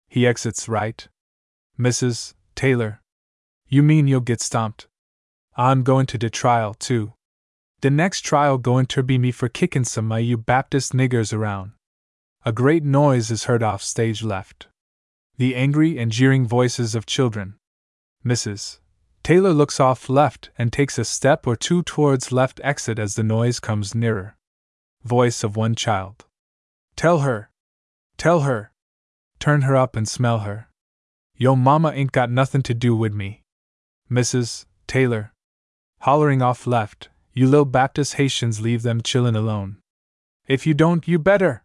He 0.08 0.26
exits 0.26 0.70
right. 0.70 1.06
Mrs. 1.78 2.36
Taylor. 2.56 3.02
You 3.68 3.84
mean 3.84 4.08
you'll 4.08 4.22
get 4.22 4.40
stomped? 4.40 4.88
I'm 5.58 5.84
going 5.84 6.06
to 6.08 6.18
de 6.18 6.30
trial, 6.30 6.74
too. 6.74 7.14
The 7.82 7.90
next 7.90 8.22
trial 8.22 8.58
going 8.58 8.86
to 8.88 9.04
be 9.04 9.18
me 9.18 9.32
for 9.32 9.50
kickin' 9.50 9.84
some 9.84 10.10
of 10.12 10.22
you 10.22 10.38
Baptist 10.38 10.94
niggers 10.94 11.34
around. 11.34 11.74
A 12.46 12.54
great 12.54 12.84
noise 12.84 13.30
is 13.30 13.46
heard 13.46 13.62
off 13.62 13.84
stage 13.84 14.24
left. 14.24 14.68
The 15.38 15.54
angry 15.54 15.98
and 15.98 16.14
jeering 16.14 16.48
voices 16.48 16.96
of 16.96 17.06
children. 17.06 17.56
Mrs. 18.26 18.80
Taylor 19.22 19.52
looks 19.52 19.82
off 19.82 20.08
left 20.08 20.50
and 20.58 20.72
takes 20.72 20.98
a 20.98 21.04
step 21.04 21.46
or 21.46 21.58
two 21.58 21.84
towards 21.84 22.32
left 22.32 22.62
exit 22.64 23.00
as 23.00 23.16
the 23.16 23.24
noise 23.24 23.60
comes 23.60 23.94
nearer. 23.94 24.38
Voice 25.06 25.44
of 25.44 25.56
one 25.56 25.76
child. 25.76 26.26
Tell 26.96 27.20
her. 27.20 27.52
Tell 28.18 28.40
her. 28.42 28.72
Turn 29.40 29.62
her 29.62 29.76
up 29.76 29.96
and 29.96 30.10
smell 30.10 30.40
her. 30.40 30.68
Yo 31.38 31.56
mama 31.56 31.92
ain't 31.92 32.12
got 32.12 32.32
nothin' 32.32 32.64
to 32.64 32.74
do 32.74 32.96
wid 32.96 33.14
me. 33.14 33.44
Mrs. 34.10 34.66
Taylor. 34.88 35.32
Hollering 36.00 36.42
off 36.42 36.66
left, 36.66 37.10
you 37.34 37.48
lil 37.48 37.66
Baptist 37.66 38.16
Haitians 38.16 38.62
leave 38.62 38.82
them 38.82 39.02
chillin' 39.02 39.36
alone. 39.36 39.78
If 40.48 40.66
you 40.66 40.74
don't, 40.74 41.08
you 41.08 41.20
better. 41.20 41.64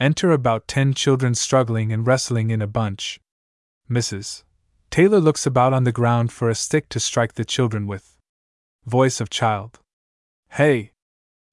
Enter 0.00 0.32
about 0.32 0.66
ten 0.66 0.94
children 0.94 1.34
struggling 1.34 1.92
and 1.92 2.06
wrestling 2.06 2.50
in 2.50 2.62
a 2.62 2.66
bunch. 2.66 3.20
Mrs. 3.90 4.44
Taylor 4.90 5.20
looks 5.20 5.44
about 5.44 5.74
on 5.74 5.84
the 5.84 5.92
ground 5.92 6.32
for 6.32 6.48
a 6.48 6.54
stick 6.54 6.88
to 6.90 7.00
strike 7.00 7.34
the 7.34 7.44
children 7.44 7.86
with. 7.86 8.16
Voice 8.86 9.20
of 9.20 9.28
child. 9.28 9.80
Hey! 10.50 10.92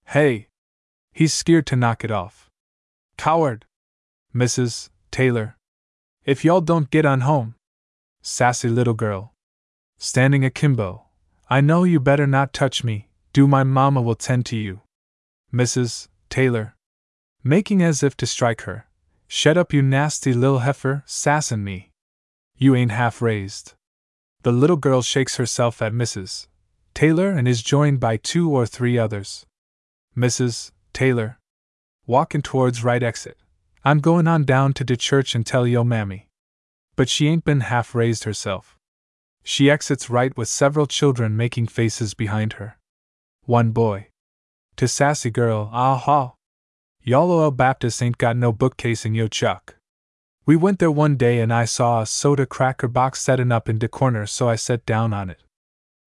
Hey! 0.06 0.49
He's 1.20 1.34
scared 1.34 1.66
to 1.68 1.76
knock 1.76 2.06
it 2.06 2.12
off. 2.12 2.50
Coward! 3.18 3.66
Mrs. 4.34 4.88
Taylor. 5.12 5.58
If 6.24 6.46
y'all 6.46 6.62
don't 6.62 6.90
get 6.90 7.06
on 7.06 7.28
home. 7.28 7.56
Sassy 8.22 8.70
little 8.70 8.94
girl. 8.94 9.34
Standing 9.98 10.46
akimbo. 10.46 11.08
I 11.50 11.60
know 11.60 11.84
you 11.84 12.00
better 12.00 12.26
not 12.26 12.54
touch 12.54 12.86
me, 12.86 13.10
do 13.34 13.50
my 13.50 13.66
mama 13.66 14.02
will 14.02 14.16
tend 14.16 14.46
to 14.46 14.56
you. 14.56 14.80
Mrs. 15.54 16.08
Taylor. 16.30 16.78
making 17.44 17.84
as 17.84 18.02
if 18.02 18.16
to 18.16 18.26
strike 18.26 18.62
her. 18.62 18.88
Shut 19.28 19.58
up, 19.58 19.74
you 19.74 19.82
nasty 19.82 20.32
lil 20.32 20.60
heifer, 20.60 21.04
sassin' 21.06 21.66
me. 21.66 21.92
You 22.56 22.76
ain't 22.76 22.92
half 22.92 23.22
raised. 23.22 23.74
The 24.44 24.54
little 24.54 24.78
girl 24.78 25.02
shakes 25.02 25.36
herself 25.36 25.82
at 25.82 25.92
Mrs. 25.92 26.48
Taylor 26.94 27.30
and 27.32 27.46
is 27.46 27.62
joined 27.62 28.00
by 28.00 28.16
two 28.16 28.50
or 28.50 28.66
three 28.66 28.98
others. 28.98 29.46
Mrs. 30.16 30.72
Taylor. 30.94 31.40
Walking 32.06 32.42
towards 32.42 32.84
right 32.84 33.04
exit. 33.04 33.38
I'm 33.84 34.00
going 34.00 34.28
on 34.28 34.44
down 34.44 34.74
to 34.74 34.84
de 34.84 34.98
church 34.98 35.36
and 35.36 35.46
tell 35.46 35.66
yo 35.66 35.84
mammy. 35.84 36.28
But 36.96 37.10
she 37.10 37.28
ain't 37.28 37.46
been 37.46 37.62
half 37.62 37.96
raised 37.96 38.26
herself. 38.26 38.78
She 39.44 39.70
exits 39.70 40.10
right 40.10 40.36
with 40.38 40.48
several 40.48 40.86
children 40.86 41.38
making 41.38 41.68
faces 41.68 42.14
behind 42.14 42.54
her. 42.54 42.78
One 43.46 43.72
boy. 43.72 44.10
To 44.76 44.88
sassy 44.88 45.30
girl, 45.30 45.70
ah 45.74 45.96
ha. 45.96 46.34
Y'all 47.02 47.32
OL 47.32 47.52
Baptist 47.52 48.04
ain't 48.04 48.18
got 48.18 48.36
no 48.36 48.52
bookcase 48.52 49.06
in 49.06 49.16
yo 49.16 49.28
chuck. 49.28 49.78
We 50.46 50.56
went 50.56 50.80
there 50.80 50.92
one 50.92 51.16
day 51.16 51.40
and 51.40 51.54
I 51.54 51.66
saw 51.66 52.02
a 52.02 52.06
soda 52.06 52.46
cracker 52.46 52.88
box 52.88 53.22
settin' 53.22 53.52
up 53.52 53.70
in 53.70 53.78
de 53.78 53.88
corner 53.88 54.26
so 54.26 54.50
I 54.50 54.56
set 54.56 54.86
down 54.86 55.14
on 55.14 55.30
it. 55.30 55.44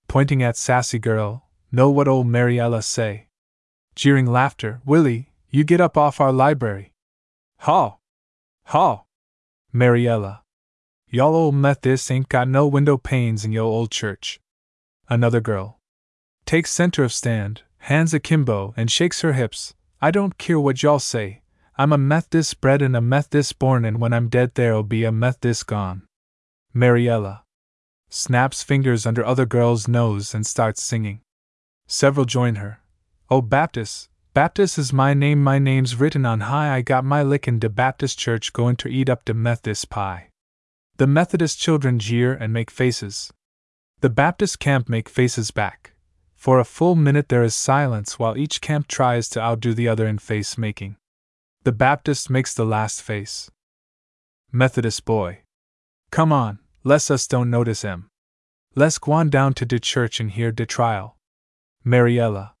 Pointing 0.07 0.43
at 0.43 0.57
sassy 0.57 0.99
girl, 0.99 1.49
know 1.71 1.89
what 1.89 2.07
old 2.07 2.27
Mariella 2.27 2.81
say? 2.81 3.27
Jeering 3.95 4.27
laughter, 4.27 4.81
Willie, 4.85 5.29
you 5.49 5.63
get 5.63 5.79
up 5.79 5.97
off 5.97 6.19
our 6.19 6.31
library. 6.31 6.93
Haw! 7.59 7.97
Haw! 8.65 9.03
Mariella. 9.71 10.41
Y'all 11.09 11.35
old 11.35 11.55
Methodists 11.55 12.09
ain't 12.09 12.27
got 12.27 12.47
no 12.47 12.65
window 12.65 12.97
panes 12.97 13.45
in 13.45 13.51
yo 13.51 13.65
old 13.65 13.91
church. 13.91 14.39
Another 15.07 15.41
girl. 15.41 15.79
Takes 16.45 16.71
center 16.71 17.03
of 17.03 17.13
stand, 17.13 17.61
hands 17.77 18.13
akimbo, 18.13 18.73
and 18.75 18.91
shakes 18.91 19.21
her 19.21 19.33
hips. 19.33 19.75
I 20.01 20.09
don't 20.11 20.37
care 20.37 20.59
what 20.59 20.81
y'all 20.81 20.99
say. 20.99 21.41
I'm 21.77 21.93
a 21.93 21.97
Methodist 21.97 22.61
bred 22.61 22.81
and 22.81 22.95
a 22.95 23.01
Methodist 23.01 23.57
born, 23.59 23.85
and 23.85 23.99
when 23.99 24.11
I'm 24.11 24.27
dead, 24.27 24.55
there'll 24.55 24.83
be 24.83 25.03
a 25.03 25.11
Methodist 25.11 25.67
gone. 25.67 26.03
Mariella. 26.73 27.43
Snaps 28.09 28.63
fingers 28.63 29.05
under 29.05 29.25
other 29.25 29.45
girl's 29.45 29.87
nose 29.87 30.33
and 30.33 30.45
starts 30.45 30.83
singing. 30.83 31.21
Several 31.87 32.25
join 32.25 32.55
her. 32.55 32.79
Oh, 33.29 33.41
Baptist, 33.41 34.09
Baptist 34.33 34.79
is 34.79 34.91
my 34.91 35.13
name, 35.13 35.43
my 35.43 35.59
name's 35.59 35.95
written 35.95 36.25
on 36.25 36.41
high. 36.41 36.75
I 36.75 36.81
got 36.81 37.05
my 37.05 37.21
lick 37.21 37.47
in 37.47 37.59
de 37.59 37.69
Baptist 37.69 38.17
church 38.17 38.51
going 38.51 38.75
to 38.77 38.89
eat 38.89 39.07
up 39.07 39.25
de 39.25 39.33
Methodist 39.33 39.89
pie. 39.89 40.29
The 40.97 41.05
Methodist 41.05 41.59
children 41.59 41.99
jeer 41.99 42.33
and 42.33 42.51
make 42.51 42.71
faces. 42.71 43.31
The 44.01 44.09
Baptist 44.09 44.59
camp 44.59 44.89
make 44.89 45.07
faces 45.07 45.51
back. 45.51 45.93
For 46.35 46.59
a 46.59 46.65
full 46.65 46.95
minute 46.95 47.29
there 47.29 47.43
is 47.43 47.55
silence 47.55 48.17
while 48.17 48.37
each 48.37 48.59
camp 48.59 48.87
tries 48.87 49.29
to 49.29 49.39
outdo 49.39 49.73
the 49.73 49.87
other 49.87 50.07
in 50.07 50.17
face 50.17 50.57
making. 50.57 50.97
The 51.63 51.71
Baptist 51.71 52.29
makes 52.29 52.53
the 52.53 52.65
last 52.65 53.01
face. 53.01 53.49
Methodist 54.51 55.05
boy. 55.05 55.39
Come 56.11 56.33
on, 56.33 56.59
less 56.83 57.09
us 57.09 57.27
don't 57.27 57.49
notice 57.49 57.83
him. 57.83 58.09
Let's 58.75 58.97
gwan 58.97 59.29
down 59.29 59.53
to 59.53 59.65
de 59.65 59.79
church 59.79 60.19
and 60.19 60.31
hear 60.31 60.51
de 60.51 60.65
trial. 60.65 61.17
Mariella. 61.83 62.55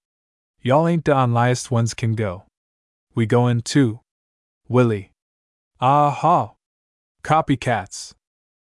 Y'all 0.65 0.87
ain't 0.87 1.03
the 1.03 1.17
unliest 1.17 1.71
ones 1.71 1.93
can 1.93 2.13
go. 2.13 2.43
We 3.13 3.25
goin' 3.25 3.59
too. 3.63 3.99
Willie. 4.69 5.11
Ah 5.81 6.09
ha! 6.09 6.53
Copycats! 7.21 8.13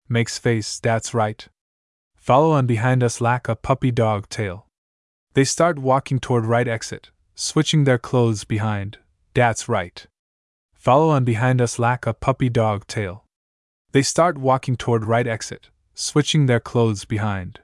Makes 0.06 0.36
face, 0.36 0.78
that's 0.80 1.14
right. 1.14 1.48
Follow 2.14 2.50
on 2.50 2.66
behind 2.66 3.02
us 3.02 3.22
lack 3.22 3.48
a 3.48 3.56
puppy 3.56 3.90
dog 3.90 4.28
tail. 4.28 4.66
They 5.32 5.44
start 5.44 5.78
walking 5.78 6.18
toward 6.18 6.44
right 6.44 6.68
exit, 6.68 7.08
switching 7.34 7.84
their 7.84 7.98
clothes 7.98 8.44
behind, 8.44 8.98
that's 9.32 9.66
right. 9.66 10.06
Follow 10.74 11.08
on 11.08 11.24
behind 11.24 11.62
us 11.62 11.78
lack 11.78 12.06
a 12.06 12.12
puppy 12.12 12.50
dog 12.50 12.86
tail. 12.86 13.24
They 13.92 14.02
start 14.02 14.36
walking 14.36 14.76
toward 14.76 15.06
right 15.06 15.26
exit, 15.26 15.70
switching 15.94 16.44
their 16.44 16.60
clothes 16.60 17.06
behind. 17.06 17.60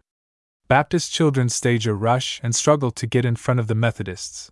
Baptist 0.66 1.12
children 1.12 1.50
stage 1.50 1.86
a 1.86 1.92
rush 1.92 2.40
and 2.42 2.54
struggle 2.54 2.90
to 2.90 3.06
get 3.06 3.26
in 3.26 3.36
front 3.36 3.60
of 3.60 3.66
the 3.66 3.74
Methodists. 3.74 4.50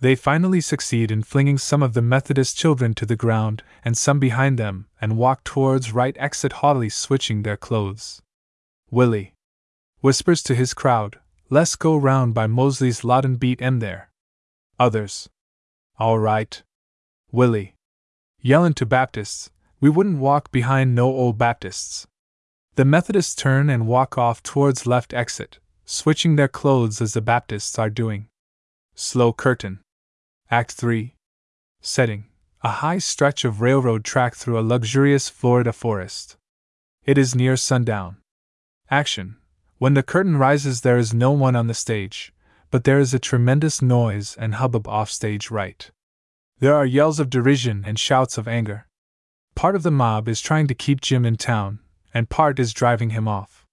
They 0.00 0.14
finally 0.14 0.62
succeed 0.62 1.10
in 1.10 1.22
flinging 1.22 1.58
some 1.58 1.82
of 1.82 1.92
the 1.92 2.02
Methodist 2.02 2.56
children 2.56 2.94
to 2.94 3.04
the 3.04 3.16
ground 3.16 3.62
and 3.84 3.96
some 3.96 4.18
behind 4.18 4.58
them 4.58 4.86
and 5.00 5.18
walk 5.18 5.44
towards 5.44 5.92
right 5.92 6.16
exit 6.18 6.54
haughtily 6.54 6.88
switching 6.88 7.42
their 7.42 7.58
clothes. 7.58 8.22
Willie 8.90 9.34
whispers 10.00 10.42
to 10.44 10.54
his 10.54 10.74
crowd, 10.74 11.20
Let's 11.50 11.76
go 11.76 11.94
round 11.94 12.32
by 12.32 12.46
Mosley's 12.46 13.04
lot 13.04 13.24
and 13.26 13.38
beat 13.38 13.60
'em 13.60 13.80
there. 13.80 14.10
Others. 14.80 15.28
All 15.98 16.18
right. 16.18 16.62
Willie. 17.30 17.76
Yellin' 18.40 18.74
to 18.74 18.86
Baptists, 18.86 19.50
we 19.78 19.90
wouldn't 19.90 20.18
walk 20.18 20.50
behind 20.50 20.94
no 20.94 21.06
old 21.06 21.36
Baptists. 21.36 22.06
The 22.76 22.84
Methodists 22.84 23.36
turn 23.36 23.70
and 23.70 23.86
walk 23.86 24.18
off 24.18 24.42
towards 24.42 24.84
left 24.84 25.14
exit, 25.14 25.60
switching 25.84 26.34
their 26.34 26.48
clothes 26.48 27.00
as 27.00 27.14
the 27.14 27.20
Baptists 27.20 27.78
are 27.78 27.88
doing. 27.88 28.26
Slow 28.96 29.32
curtain. 29.32 29.78
Act 30.50 30.72
3. 30.72 31.14
Setting 31.80 32.24
a 32.62 32.80
high 32.80 32.98
stretch 32.98 33.44
of 33.44 33.60
railroad 33.60 34.02
track 34.02 34.34
through 34.34 34.58
a 34.58 34.64
luxurious 34.64 35.28
Florida 35.28 35.72
forest. 35.72 36.36
It 37.04 37.18
is 37.18 37.34
near 37.34 37.56
sundown. 37.56 38.16
Action. 38.90 39.36
When 39.78 39.94
the 39.94 40.02
curtain 40.02 40.38
rises, 40.38 40.80
there 40.80 40.96
is 40.96 41.12
no 41.12 41.30
one 41.30 41.54
on 41.54 41.66
the 41.68 41.74
stage, 41.74 42.32
but 42.70 42.84
there 42.84 42.98
is 42.98 43.12
a 43.14 43.18
tremendous 43.18 43.82
noise 43.82 44.34
and 44.36 44.54
hubbub 44.54 44.88
off 44.88 45.10
stage 45.10 45.50
right. 45.50 45.90
There 46.58 46.74
are 46.74 46.86
yells 46.86 47.20
of 47.20 47.30
derision 47.30 47.84
and 47.86 48.00
shouts 48.00 48.38
of 48.38 48.48
anger. 48.48 48.88
Part 49.54 49.76
of 49.76 49.84
the 49.84 49.90
mob 49.92 50.26
is 50.26 50.40
trying 50.40 50.66
to 50.68 50.74
keep 50.74 51.02
Jim 51.02 51.26
in 51.26 51.36
town, 51.36 51.80
and 52.14 52.30
part 52.30 52.58
is 52.58 52.72
driving 52.72 53.10
him 53.10 53.28
off. 53.28 53.66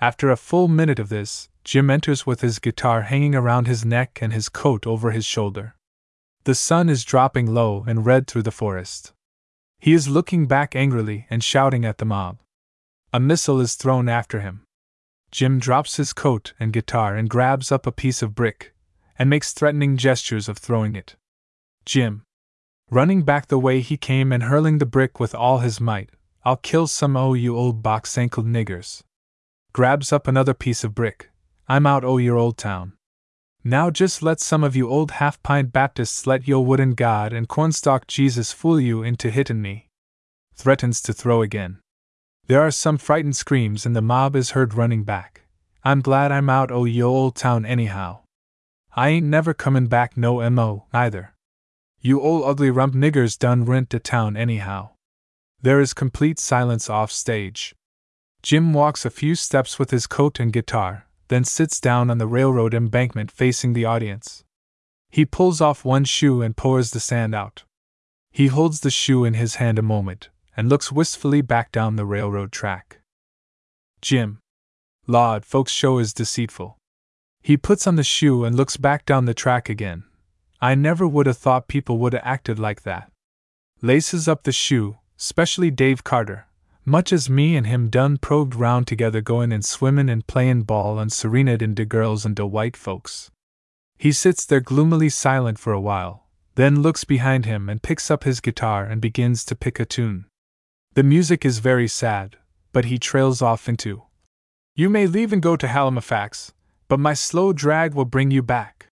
After 0.00 0.30
a 0.30 0.36
full 0.36 0.68
minute 0.68 0.98
of 0.98 1.08
this, 1.08 1.48
Jim 1.64 1.90
enters 1.90 2.26
with 2.26 2.42
his 2.42 2.58
guitar 2.58 3.02
hanging 3.02 3.34
around 3.34 3.66
his 3.66 3.84
neck 3.84 4.18
and 4.22 4.32
his 4.32 4.48
coat 4.48 4.86
over 4.86 5.10
his 5.10 5.24
shoulder. 5.24 5.74
The 6.44 6.54
sun 6.54 6.88
is 6.88 7.04
dropping 7.04 7.52
low 7.52 7.84
and 7.86 8.06
red 8.06 8.26
through 8.26 8.44
the 8.44 8.50
forest. 8.50 9.12
He 9.78 9.92
is 9.92 10.08
looking 10.08 10.46
back 10.46 10.76
angrily 10.76 11.26
and 11.30 11.42
shouting 11.42 11.84
at 11.84 11.98
the 11.98 12.04
mob. 12.04 12.38
A 13.12 13.20
missile 13.20 13.60
is 13.60 13.74
thrown 13.74 14.08
after 14.08 14.40
him. 14.40 14.62
Jim 15.30 15.58
drops 15.58 15.96
his 15.96 16.12
coat 16.12 16.52
and 16.58 16.72
guitar 16.72 17.16
and 17.16 17.28
grabs 17.28 17.70
up 17.70 17.86
a 17.86 17.92
piece 17.92 18.22
of 18.22 18.34
brick, 18.34 18.74
and 19.18 19.28
makes 19.28 19.52
threatening 19.52 19.96
gestures 19.96 20.48
of 20.48 20.58
throwing 20.58 20.96
it. 20.96 21.16
Jim, 21.84 22.22
running 22.90 23.22
back 23.22 23.46
the 23.46 23.58
way 23.58 23.80
he 23.80 23.96
came 23.96 24.32
and 24.32 24.44
hurling 24.44 24.78
the 24.78 24.86
brick 24.86 25.20
with 25.20 25.34
all 25.34 25.58
his 25.58 25.80
might, 25.80 26.10
I'll 26.42 26.56
kill 26.56 26.86
some 26.86 27.18
o' 27.18 27.34
you 27.34 27.54
old 27.54 27.82
box 27.82 28.16
ankled 28.16 28.46
niggers. 28.46 29.02
Grabs 29.74 30.10
up 30.10 30.26
another 30.26 30.54
piece 30.54 30.82
of 30.84 30.94
brick. 30.94 31.30
I'm 31.68 31.86
out 31.86 32.02
o' 32.02 32.16
your 32.16 32.38
old 32.38 32.56
town. 32.56 32.94
Now 33.62 33.90
just 33.90 34.22
let 34.22 34.40
some 34.40 34.64
of 34.64 34.74
you 34.74 34.88
old 34.88 35.10
half 35.12 35.42
pint 35.42 35.70
Baptists 35.70 36.26
let 36.26 36.48
yo 36.48 36.58
wooden 36.60 36.94
God 36.94 37.34
and 37.34 37.46
cornstalk 37.46 38.06
Jesus 38.06 38.52
fool 38.52 38.80
you 38.80 39.02
into 39.02 39.30
hittin' 39.30 39.60
me. 39.60 39.88
Threatens 40.54 41.02
to 41.02 41.12
throw 41.12 41.42
again. 41.42 41.78
There 42.46 42.62
are 42.62 42.70
some 42.70 42.96
frightened 42.96 43.36
screams 43.36 43.84
and 43.84 43.94
the 43.94 44.00
mob 44.00 44.34
is 44.34 44.52
heard 44.52 44.72
running 44.72 45.04
back. 45.04 45.42
I'm 45.84 46.00
glad 46.00 46.32
I'm 46.32 46.48
out 46.48 46.72
o' 46.72 46.84
yo 46.84 47.08
old 47.08 47.36
town 47.36 47.66
anyhow. 47.66 48.20
I 48.96 49.10
ain't 49.10 49.26
never 49.26 49.52
comin' 49.52 49.88
back 49.88 50.16
no 50.16 50.48
mo 50.48 50.86
either. 50.94 51.34
You 52.00 52.22
old 52.22 52.44
ugly 52.48 52.70
rump 52.70 52.94
niggers 52.94 53.38
done 53.38 53.66
rent 53.66 53.90
de 53.90 53.98
town 53.98 54.38
anyhow. 54.38 54.92
There 55.62 55.80
is 55.80 55.92
complete 55.92 56.38
silence 56.38 56.88
off 56.88 57.12
stage. 57.12 57.74
Jim 58.42 58.72
walks 58.72 59.04
a 59.04 59.10
few 59.10 59.34
steps 59.34 59.78
with 59.78 59.90
his 59.90 60.06
coat 60.06 60.40
and 60.40 60.52
guitar, 60.52 61.06
then 61.28 61.44
sits 61.44 61.80
down 61.80 62.10
on 62.10 62.18
the 62.18 62.26
railroad 62.26 62.72
embankment 62.72 63.30
facing 63.30 63.74
the 63.74 63.84
audience. 63.84 64.44
He 65.10 65.26
pulls 65.26 65.60
off 65.60 65.84
one 65.84 66.04
shoe 66.04 66.40
and 66.40 66.56
pours 66.56 66.92
the 66.92 67.00
sand 67.00 67.34
out. 67.34 67.64
He 68.30 68.46
holds 68.46 68.80
the 68.80 68.90
shoe 68.90 69.24
in 69.24 69.34
his 69.34 69.56
hand 69.56 69.78
a 69.78 69.82
moment 69.82 70.30
and 70.56 70.68
looks 70.68 70.92
wistfully 70.92 71.42
back 71.42 71.72
down 71.72 71.96
the 71.96 72.06
railroad 72.06 72.52
track. 72.52 73.00
Jim. 74.00 74.38
Lord, 75.06 75.44
folks' 75.44 75.72
show 75.72 75.98
is 75.98 76.14
deceitful. 76.14 76.78
He 77.42 77.56
puts 77.56 77.86
on 77.86 77.96
the 77.96 78.04
shoe 78.04 78.44
and 78.44 78.56
looks 78.56 78.76
back 78.76 79.04
down 79.04 79.24
the 79.24 79.34
track 79.34 79.68
again. 79.68 80.04
I 80.60 80.74
never 80.74 81.06
would 81.06 81.26
have 81.26 81.38
thought 81.38 81.68
people 81.68 81.98
would 81.98 82.12
have 82.12 82.22
acted 82.24 82.58
like 82.58 82.82
that. 82.82 83.10
Laces 83.82 84.28
up 84.28 84.44
the 84.44 84.52
shoe, 84.52 84.98
specially 85.22 85.70
Dave 85.70 86.02
Carter, 86.02 86.46
much 86.86 87.12
as 87.12 87.28
me 87.28 87.54
and 87.54 87.66
him 87.66 87.90
done 87.90 88.16
probed 88.16 88.54
round 88.54 88.86
together 88.86 89.20
goin' 89.20 89.52
and 89.52 89.62
swimmin' 89.62 90.08
and 90.08 90.26
playin' 90.26 90.62
ball 90.62 90.98
and 90.98 91.12
serenade 91.12 91.60
in 91.60 91.74
de 91.74 91.84
girls 91.84 92.24
and 92.24 92.34
de 92.34 92.46
white 92.46 92.74
folks. 92.74 93.30
He 93.98 94.12
sits 94.12 94.46
there 94.46 94.60
gloomily 94.60 95.10
silent 95.10 95.58
for 95.58 95.74
a 95.74 95.80
while, 95.80 96.26
then 96.54 96.80
looks 96.80 97.04
behind 97.04 97.44
him 97.44 97.68
and 97.68 97.82
picks 97.82 98.10
up 98.10 98.24
his 98.24 98.40
guitar 98.40 98.86
and 98.86 98.98
begins 98.98 99.44
to 99.44 99.54
pick 99.54 99.78
a 99.78 99.84
tune. 99.84 100.24
The 100.94 101.02
music 101.02 101.44
is 101.44 101.58
very 101.58 101.86
sad, 101.86 102.38
but 102.72 102.86
he 102.86 102.98
trails 102.98 103.42
off 103.42 103.68
into 103.68 104.04
You 104.74 104.88
may 104.88 105.06
leave 105.06 105.34
and 105.34 105.42
go 105.42 105.54
to 105.54 105.68
Halifax, 105.68 106.54
but 106.88 106.98
my 106.98 107.12
slow 107.12 107.52
drag 107.52 107.92
will 107.92 108.06
bring 108.06 108.30
you 108.30 108.42
back. 108.42 108.86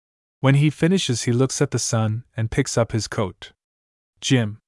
When 0.40 0.54
he 0.54 0.70
finishes, 0.70 1.24
he 1.24 1.32
looks 1.32 1.60
at 1.60 1.70
the 1.70 1.78
sun 1.78 2.24
and 2.34 2.50
picks 2.50 2.78
up 2.78 2.92
his 2.92 3.08
coat. 3.08 3.52
Jim. 4.22 4.58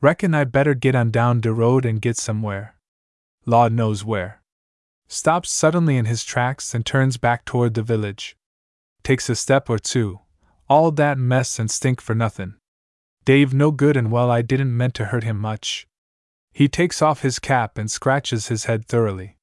Reckon 0.00 0.34
I 0.34 0.44
better 0.44 0.74
get 0.74 0.94
on 0.94 1.10
down 1.10 1.40
de 1.40 1.52
road 1.52 1.84
and 1.84 2.00
get 2.00 2.16
somewhere. 2.16 2.76
Lord 3.46 3.72
knows 3.72 4.04
where. 4.04 4.42
Stops 5.08 5.50
suddenly 5.50 5.96
in 5.96 6.04
his 6.04 6.22
tracks 6.22 6.74
and 6.74 6.86
turns 6.86 7.16
back 7.16 7.44
toward 7.44 7.74
the 7.74 7.82
village. 7.82 8.36
Takes 9.02 9.28
a 9.28 9.34
step 9.34 9.68
or 9.68 9.78
two. 9.78 10.20
All 10.68 10.90
that 10.92 11.18
mess 11.18 11.58
and 11.58 11.70
stink 11.70 12.00
for 12.00 12.14
nothing. 12.14 12.54
Dave 13.24 13.52
no 13.52 13.70
good 13.70 13.96
and 13.96 14.12
well 14.12 14.30
I 14.30 14.42
didn't 14.42 14.76
meant 14.76 14.94
to 14.94 15.06
hurt 15.06 15.24
him 15.24 15.38
much. 15.38 15.86
He 16.52 16.68
takes 16.68 17.02
off 17.02 17.22
his 17.22 17.38
cap 17.38 17.76
and 17.78 17.90
scratches 17.90 18.48
his 18.48 18.66
head 18.66 18.86
thoroughly. 18.86 19.36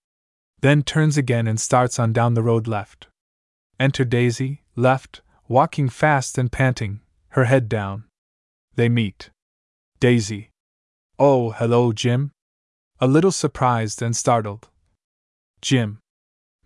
Then 0.62 0.84
turns 0.84 1.18
again 1.18 1.48
and 1.48 1.60
starts 1.60 2.00
on 2.00 2.14
down 2.14 2.34
the 2.34 2.44
road 2.44 2.68
left. 2.68 3.08
Enter 3.80 4.06
Daisy, 4.06 4.64
left, 4.76 5.22
walking 5.48 5.90
fast 5.90 6.38
and 6.38 6.52
panting, 6.52 7.02
her 7.30 7.46
head 7.46 7.68
down. 7.68 8.06
They 8.76 8.90
meet. 8.90 9.30
Daisy. 10.00 10.50
Oh, 11.18 11.52
hello, 11.52 11.94
Jim. 11.94 12.32
A 13.00 13.08
little 13.08 13.32
surprised 13.32 14.02
and 14.02 14.16
startled. 14.16 14.68
Jim. 15.62 16.00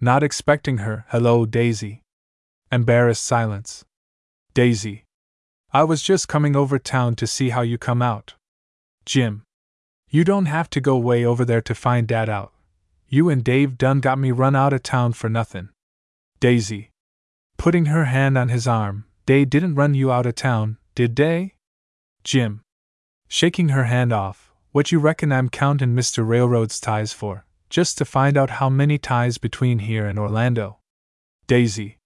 Not 0.01 0.23
expecting 0.23 0.79
her, 0.79 1.05
hello, 1.09 1.45
Daisy. 1.45 2.01
Embarrassed 2.71 3.23
silence. 3.23 3.85
Daisy. 4.53 5.03
I 5.71 5.83
was 5.83 6.01
just 6.01 6.27
coming 6.27 6.55
over 6.55 6.79
town 6.79 7.15
to 7.17 7.27
see 7.27 7.49
how 7.49 7.61
you 7.61 7.77
come 7.77 8.01
out. 8.01 8.33
Jim. 9.05 9.43
You 10.09 10.23
don't 10.23 10.47
have 10.47 10.69
to 10.71 10.81
go 10.81 10.97
way 10.97 11.23
over 11.23 11.45
there 11.45 11.61
to 11.61 11.75
find 11.75 12.07
Dad 12.07 12.29
out. 12.29 12.51
You 13.07 13.29
and 13.29 13.43
Dave 13.43 13.77
done 13.77 13.99
got 13.99 14.17
me 14.17 14.31
run 14.31 14.55
out 14.55 14.73
of 14.73 14.81
town 14.81 15.13
for 15.13 15.29
nothing. 15.29 15.69
Daisy. 16.39 16.89
Putting 17.57 17.85
her 17.85 18.05
hand 18.05 18.37
on 18.37 18.49
his 18.49 18.67
arm, 18.67 19.05
they 19.27 19.45
didn't 19.45 19.75
run 19.75 19.93
you 19.93 20.11
out 20.11 20.25
of 20.25 20.33
town, 20.33 20.77
did 20.95 21.15
they? 21.15 21.53
Jim. 22.23 22.61
Shaking 23.31 23.69
her 23.69 23.83
hand 23.83 24.11
off, 24.11 24.51
what 24.71 24.91
you 24.91 24.97
reckon 24.97 25.31
I'm 25.31 25.49
counting 25.49 25.95
Mr. 25.95 26.27
Railroad's 26.27 26.79
ties 26.79 27.13
for, 27.13 27.45
just 27.69 27.95
to 27.99 28.05
find 28.05 28.35
out 28.35 28.49
how 28.49 28.69
many 28.71 28.97
ties 28.97 29.37
between 29.37 29.79
here 29.79 30.07
and 30.07 30.17
Orlando? 30.17 30.79
Daisy. 31.45 31.99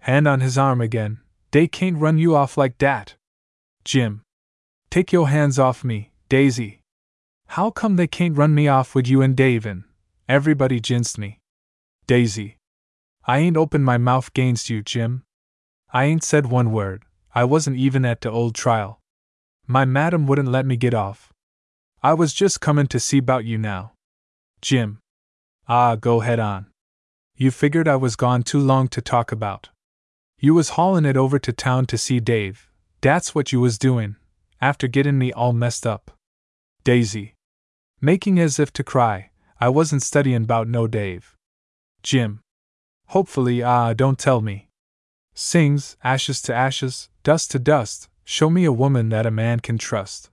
Hand 0.00 0.26
on 0.26 0.40
his 0.40 0.58
arm 0.58 0.80
again, 0.80 1.20
they 1.52 1.68
can't 1.68 1.98
run 1.98 2.18
you 2.18 2.34
off 2.34 2.56
like 2.56 2.78
that. 2.78 3.14
Jim. 3.84 4.22
Take 4.90 5.12
your 5.12 5.28
hands 5.28 5.56
off 5.56 5.84
me, 5.84 6.10
Daisy. 6.28 6.80
How 7.46 7.70
come 7.70 7.94
they 7.94 8.08
can't 8.08 8.36
run 8.36 8.52
me 8.52 8.66
off 8.66 8.92
with 8.92 9.06
you 9.06 9.22
and 9.22 9.36
Dave 9.36 9.66
and 9.66 9.84
everybody 10.28 10.80
jinsed 10.80 11.16
me? 11.16 11.38
Daisy. 12.08 12.56
I 13.24 13.38
ain't 13.38 13.56
opened 13.56 13.84
my 13.84 13.98
mouth 13.98 14.34
gainst 14.34 14.68
you, 14.68 14.82
Jim. 14.82 15.22
I 15.92 16.06
ain't 16.06 16.24
said 16.24 16.46
one 16.46 16.72
word, 16.72 17.04
I 17.36 17.44
wasn't 17.44 17.76
even 17.76 18.04
at 18.04 18.20
the 18.20 18.32
old 18.32 18.56
trial. 18.56 19.00
My 19.66 19.84
madam 19.84 20.26
wouldn't 20.26 20.48
let 20.48 20.64
me 20.64 20.76
get 20.76 20.94
off. 20.94 21.32
I 22.02 22.14
was 22.14 22.32
just 22.32 22.60
comin' 22.60 22.86
to 22.88 23.00
see 23.00 23.20
'bout 23.20 23.44
you 23.44 23.58
now. 23.58 23.94
Jim. 24.60 25.00
Ah, 25.68 25.96
go 25.96 26.20
head 26.20 26.38
on. 26.38 26.66
You 27.34 27.50
figured 27.50 27.88
I 27.88 27.96
was 27.96 28.14
gone 28.14 28.42
too 28.44 28.60
long 28.60 28.86
to 28.88 29.00
talk 29.00 29.32
about. 29.32 29.70
You 30.38 30.54
was 30.54 30.70
haulin' 30.70 31.04
it 31.04 31.16
over 31.16 31.38
to 31.40 31.52
town 31.52 31.86
to 31.86 31.98
see 31.98 32.20
Dave. 32.20 32.70
That's 33.00 33.34
what 33.34 33.50
you 33.50 33.60
was 33.60 33.78
doin', 33.78 34.16
after 34.60 34.86
gettin' 34.86 35.18
me 35.18 35.32
all 35.32 35.52
messed 35.52 35.86
up. 35.86 36.12
Daisy. 36.84 37.34
Making 38.00 38.38
as 38.38 38.60
if 38.60 38.72
to 38.74 38.84
cry, 38.84 39.30
I 39.60 39.68
wasn't 39.68 40.02
studyin' 40.02 40.46
'bout 40.46 40.68
no 40.68 40.86
Dave. 40.86 41.34
Jim. 42.02 42.40
Hopefully, 43.08 43.62
ah, 43.62 43.94
don't 43.94 44.18
tell 44.18 44.40
me. 44.40 44.68
Sings, 45.34 45.96
ashes 46.04 46.40
to 46.42 46.54
ashes, 46.54 47.08
dust 47.22 47.50
to 47.50 47.58
dust, 47.58 48.08
Show 48.28 48.50
me 48.50 48.64
a 48.64 48.72
woman 48.72 49.10
that 49.10 49.24
a 49.24 49.30
man 49.30 49.60
can 49.60 49.78
trust. 49.78 50.30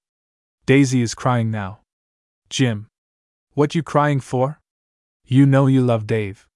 Daisy 0.66 1.04
is 1.04 1.14
crying 1.14 1.52
now. 1.52 1.82
Jim. 2.50 2.88
What 3.54 3.76
you 3.76 3.84
crying 3.84 4.20
for? 4.20 4.60
You 5.28 5.46
know 5.46 5.68
you 5.68 5.84
love 5.84 6.08
Dave. 6.08 6.48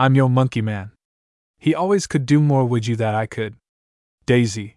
I'm 0.00 0.16
your 0.16 0.28
monkey 0.28 0.62
man. 0.62 0.90
He 1.60 1.76
always 1.76 2.08
could 2.08 2.26
do 2.26 2.40
more 2.40 2.64
with 2.64 2.88
you 2.88 2.96
that 2.96 3.14
I 3.14 3.26
could. 3.26 3.54
Daisy. 4.26 4.74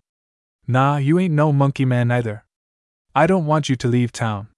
Nah, 0.67 0.97
you 0.97 1.17
ain't 1.17 1.33
no 1.33 1.51
monkey 1.51 1.83
man 1.83 2.11
either. 2.11 2.45
I 3.15 3.25
don't 3.25 3.47
want 3.47 3.67
you 3.67 3.75
to 3.77 3.87
leave 3.87 4.11
town. 4.11 4.49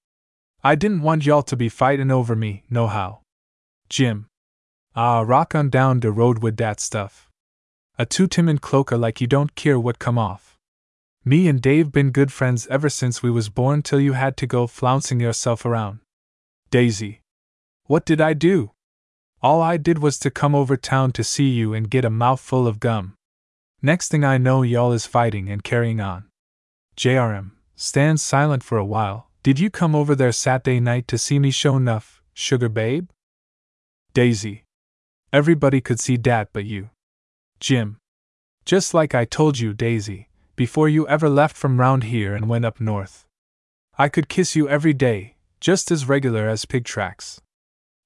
I 0.61 0.75
didn't 0.75 1.03
want 1.03 1.25
y'all 1.25 1.43
to 1.43 1.55
be 1.55 1.69
fightin' 1.69 2.11
over 2.11 2.35
me, 2.35 2.63
nohow. 2.69 3.21
Jim. 3.87 4.25
Ah, 4.93 5.21
rock 5.21 5.55
on 5.55 5.69
down 5.69 6.01
de 6.01 6.11
road 6.11 6.39
with 6.43 6.57
dat 6.57 6.81
stuff. 6.81 7.29
A 7.97 8.05
two 8.05 8.27
timid 8.27 8.59
cloaker 8.59 8.97
like 8.97 9.21
you 9.21 9.27
don't 9.27 9.55
care 9.55 9.79
what 9.79 9.99
come 9.99 10.17
off. 10.17 10.48
Me 11.25 11.49
and 11.49 11.61
Dave 11.61 11.91
been 11.91 12.11
good 12.11 12.31
friends 12.31 12.65
ever 12.67 12.87
since 12.87 13.21
we 13.21 13.29
was 13.29 13.49
born 13.49 13.81
till 13.81 13.99
you 13.99 14.13
had 14.13 14.37
to 14.37 14.47
go 14.47 14.65
flouncing 14.67 15.19
yourself 15.19 15.65
around. 15.65 15.99
Daisy. 16.71 17.19
What 17.85 18.05
did 18.05 18.21
I 18.21 18.33
do? 18.33 18.71
All 19.41 19.61
I 19.61 19.75
did 19.75 19.99
was 19.99 20.17
to 20.19 20.31
come 20.31 20.55
over 20.55 20.77
town 20.77 21.11
to 21.13 21.23
see 21.23 21.49
you 21.49 21.73
and 21.73 21.89
get 21.89 22.05
a 22.05 22.09
mouthful 22.09 22.67
of 22.67 22.79
gum. 22.79 23.15
Next 23.81 24.09
thing 24.09 24.23
I 24.23 24.37
know, 24.37 24.61
y'all 24.61 24.93
is 24.93 25.05
fighting 25.05 25.49
and 25.49 25.63
carrying 25.63 25.99
on. 25.99 26.25
Jim 26.95 27.51
stands 27.75 28.21
silent 28.21 28.63
for 28.63 28.77
a 28.77 28.85
while. 28.85 29.29
Did 29.43 29.59
you 29.59 29.69
come 29.69 29.95
over 29.95 30.15
there 30.15 30.31
Saturday 30.31 30.79
night 30.79 31.07
to 31.09 31.17
see 31.17 31.37
me 31.37 31.51
show 31.51 31.75
enough, 31.75 32.21
sugar 32.33 32.69
babe? 32.69 33.09
Daisy. 34.13 34.63
Everybody 35.33 35.81
could 35.81 35.99
see 35.99 36.15
dat 36.15 36.49
but 36.53 36.65
you. 36.65 36.91
Jim. 37.59 37.97
Just 38.65 38.93
like 38.93 39.13
I 39.13 39.25
told 39.25 39.59
you, 39.59 39.73
Daisy 39.73 40.28
before 40.59 40.89
you 40.89 41.07
ever 41.07 41.29
left 41.29 41.55
from 41.55 41.79
round 41.79 42.03
here 42.03 42.35
and 42.35 42.49
went 42.49 42.65
up 42.65 42.81
north. 42.81 43.25
I 43.97 44.09
could 44.09 44.27
kiss 44.27 44.57
you 44.57 44.67
every 44.67 44.91
day, 44.91 45.37
just 45.61 45.89
as 45.89 46.09
regular 46.09 46.49
as 46.49 46.65
pig 46.65 46.83
tracks. 46.83 47.39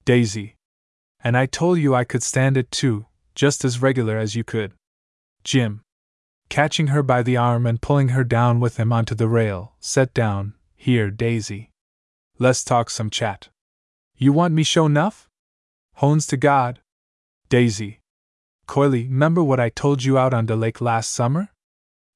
Daisy. 0.05 0.53
And 1.23 1.35
I 1.35 1.47
told 1.47 1.79
you 1.79 1.95
I 1.95 2.03
could 2.03 2.21
stand 2.21 2.55
it 2.55 2.69
too, 2.69 3.07
just 3.33 3.65
as 3.65 3.81
regular 3.81 4.19
as 4.19 4.35
you 4.35 4.43
could. 4.43 4.73
Jim. 5.43 5.81
Catching 6.47 6.87
her 6.93 7.01
by 7.01 7.23
the 7.23 7.37
arm 7.37 7.65
and 7.65 7.81
pulling 7.81 8.09
her 8.09 8.23
down 8.23 8.59
with 8.59 8.77
him 8.77 8.93
onto 8.93 9.15
the 9.15 9.27
rail, 9.27 9.73
set 9.79 10.13
down, 10.13 10.53
here, 10.75 11.09
Daisy. 11.09 11.71
Let's 12.37 12.63
talk 12.63 12.91
some 12.91 13.09
chat. 13.09 13.49
You 14.15 14.31
want 14.31 14.53
me 14.53 14.61
show 14.61 14.85
enough? 14.85 15.27
Hones 15.95 16.27
to 16.27 16.37
God. 16.37 16.81
Daisy. 17.49 18.01
Coily, 18.67 19.05
remember 19.09 19.41
what 19.43 19.59
I 19.59 19.69
told 19.69 20.03
you 20.03 20.19
out 20.19 20.35
on 20.35 20.45
the 20.45 20.55
lake 20.55 20.81
last 20.81 21.11
summer? 21.11 21.49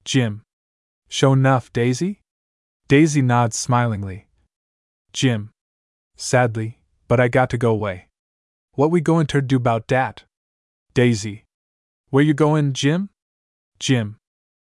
Jim. 0.08 0.42
Show 1.10 1.34
enough, 1.34 1.74
Daisy? 1.74 2.22
Daisy 2.88 3.22
nods 3.22 3.58
smilingly. 3.58 4.30
Jim. 5.12 5.50
Sadly, 6.16 6.80
but 7.10 7.20
I 7.20 7.28
got 7.28 7.50
to 7.50 7.58
go 7.58 7.72
away. 7.72 8.08
What 8.72 8.90
we 8.90 9.02
goin' 9.02 9.28
ter 9.28 9.42
do 9.42 9.60
bout 9.60 9.86
dat? 9.86 10.24
Daisy. 10.94 11.44
Where 12.10 12.24
you 12.24 12.34
goin', 12.34 12.72
Jim? 12.72 13.10
Jim. 13.80 14.16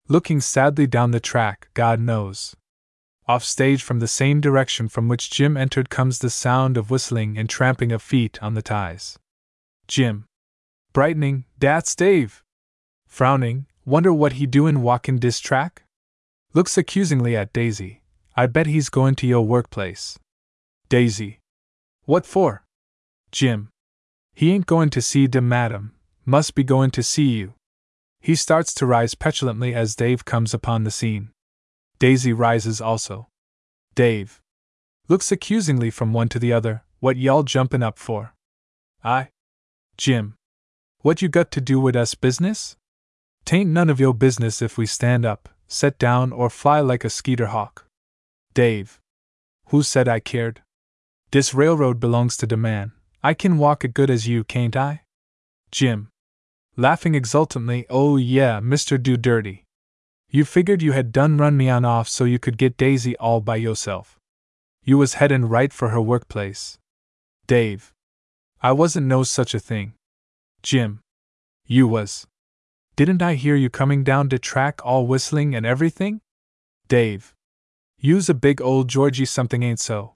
Looking 0.10 0.42
sadly 0.42 0.86
down 0.86 1.12
the 1.12 1.22
track, 1.22 1.70
God 1.74 2.02
knows. 2.02 2.54
Off 3.26 3.46
stage 3.46 3.82
from 3.82 4.00
the 4.00 4.10
same 4.10 4.42
direction 4.42 4.90
from 4.90 5.08
which 5.08 5.32
Jim 5.32 5.56
entered 5.56 5.90
comes 5.90 6.20
the 6.20 6.30
sound 6.30 6.76
of 6.76 6.92
whistling 6.92 7.38
and 7.38 7.48
tramping 7.50 7.94
of 7.94 8.02
feet 8.02 8.38
on 8.44 8.54
the 8.54 8.62
ties. 8.62 9.18
Jim. 9.88 10.26
Brightening, 10.92 11.46
dat's 11.58 11.96
Dave. 11.96 12.44
Frowning, 13.08 13.68
Wonder 13.92 14.14
what 14.14 14.40
he 14.40 14.46
doin' 14.46 14.82
walkin' 14.84 15.20
dis 15.20 15.42
track? 15.42 15.84
Looks 16.54 16.78
accusingly 16.78 17.36
at 17.36 17.52
Daisy. 17.52 18.02
I 18.38 18.46
bet 18.46 18.66
he's 18.66 18.88
goin' 18.88 19.16
to 19.16 19.28
yo' 19.28 19.42
workplace. 19.42 20.18
Daisy. 20.88 21.40
What 22.06 22.26
for? 22.26 22.64
Jim. 23.34 23.68
He 24.34 24.54
ain't 24.54 24.66
goin' 24.66 24.92
to 24.92 25.02
see 25.02 25.28
de 25.28 25.42
madam, 25.42 25.94
must 26.24 26.56
be 26.56 26.64
goin' 26.64 26.92
to 26.92 27.04
see 27.04 27.32
you. 27.32 27.54
He 28.22 28.34
starts 28.34 28.74
to 28.76 28.86
rise 28.86 29.14
petulantly 29.14 29.76
as 29.76 29.98
Dave 29.98 30.24
comes 30.24 30.54
upon 30.54 30.86
the 30.86 30.90
scene. 30.90 31.32
Daisy 32.00 32.32
rises 32.32 32.80
also. 32.80 33.28
Dave. 33.94 34.40
Looks 35.10 35.34
accusingly 35.34 35.90
from 35.90 36.14
one 36.14 36.30
to 36.30 36.40
the 36.40 36.54
other, 36.54 36.86
what 37.02 37.18
y'all 37.18 37.44
jumpin' 37.44 37.84
up 37.84 38.00
for? 38.00 38.36
I. 39.04 39.32
Jim. 39.98 40.36
What 41.00 41.22
you 41.22 41.28
got 41.28 41.52
to 41.52 41.60
do 41.60 41.78
with 41.82 41.98
us 41.98 42.16
business? 42.16 42.78
Tain't 43.46 43.68
none 43.68 43.90
of 43.90 44.00
yo' 44.00 44.14
business 44.14 44.62
if 44.62 44.78
we 44.78 44.86
stand 44.86 45.26
up, 45.26 45.50
set 45.68 45.98
down, 45.98 46.32
or 46.32 46.50
fly 46.50 46.80
like 46.80 47.04
a 47.04 47.10
skeeter 47.10 47.48
hawk. 47.48 47.86
Dave. 48.54 49.00
Who 49.68 49.84
said 49.84 50.08
I 50.08 50.20
cared? 50.20 50.62
This 51.32 51.54
railroad 51.54 52.00
belongs 52.00 52.36
to 52.38 52.46
the 52.46 52.58
man. 52.58 52.92
I 53.24 53.34
can 53.34 53.58
walk 53.58 53.86
it 53.86 53.94
good 53.94 54.10
as 54.10 54.28
you, 54.28 54.44
can't 54.44 54.76
I? 54.76 55.04
Jim. 55.72 56.10
Laughing 56.76 57.16
exultantly, 57.16 57.86
oh 57.90 58.18
yeah, 58.18 58.60
Mr. 58.60 59.02
Do 59.02 59.16
Dirty. 59.18 59.64
You 60.30 60.46
figured 60.46 60.82
you 60.82 60.94
had 60.94 61.12
done 61.12 61.38
run 61.38 61.58
me 61.58 61.70
on 61.70 61.86
off 61.86 62.08
so 62.08 62.24
you 62.24 62.40
could 62.40 62.58
get 62.58 62.78
Daisy 62.78 63.18
all 63.18 63.42
by 63.42 63.58
yourself. 63.58 64.18
You 64.84 64.98
was 64.98 65.16
headin' 65.16 65.50
right 65.50 65.72
for 65.72 65.90
her 65.90 66.02
workplace. 66.02 66.78
Dave. 67.48 67.94
I 68.62 68.72
wasn't 68.72 69.08
no 69.08 69.24
such 69.24 69.54
a 69.54 69.60
thing. 69.60 69.94
Jim. 70.64 71.02
You 71.66 71.88
was. 71.88 72.28
Didn't 73.02 73.24
I 73.24 73.34
hear 73.34 73.56
you 73.56 73.72
coming 73.72 74.04
down 74.04 74.28
de 74.28 74.38
track 74.38 74.80
all 74.86 75.08
whistling 75.08 75.56
and 75.56 75.66
everything? 75.66 76.22
Dave. 76.88 77.34
You's 77.98 78.30
a 78.30 78.36
big 78.36 78.62
old 78.62 78.90
Georgie 78.90 79.26
something 79.26 79.64
ain't 79.64 79.80
so. 79.80 80.14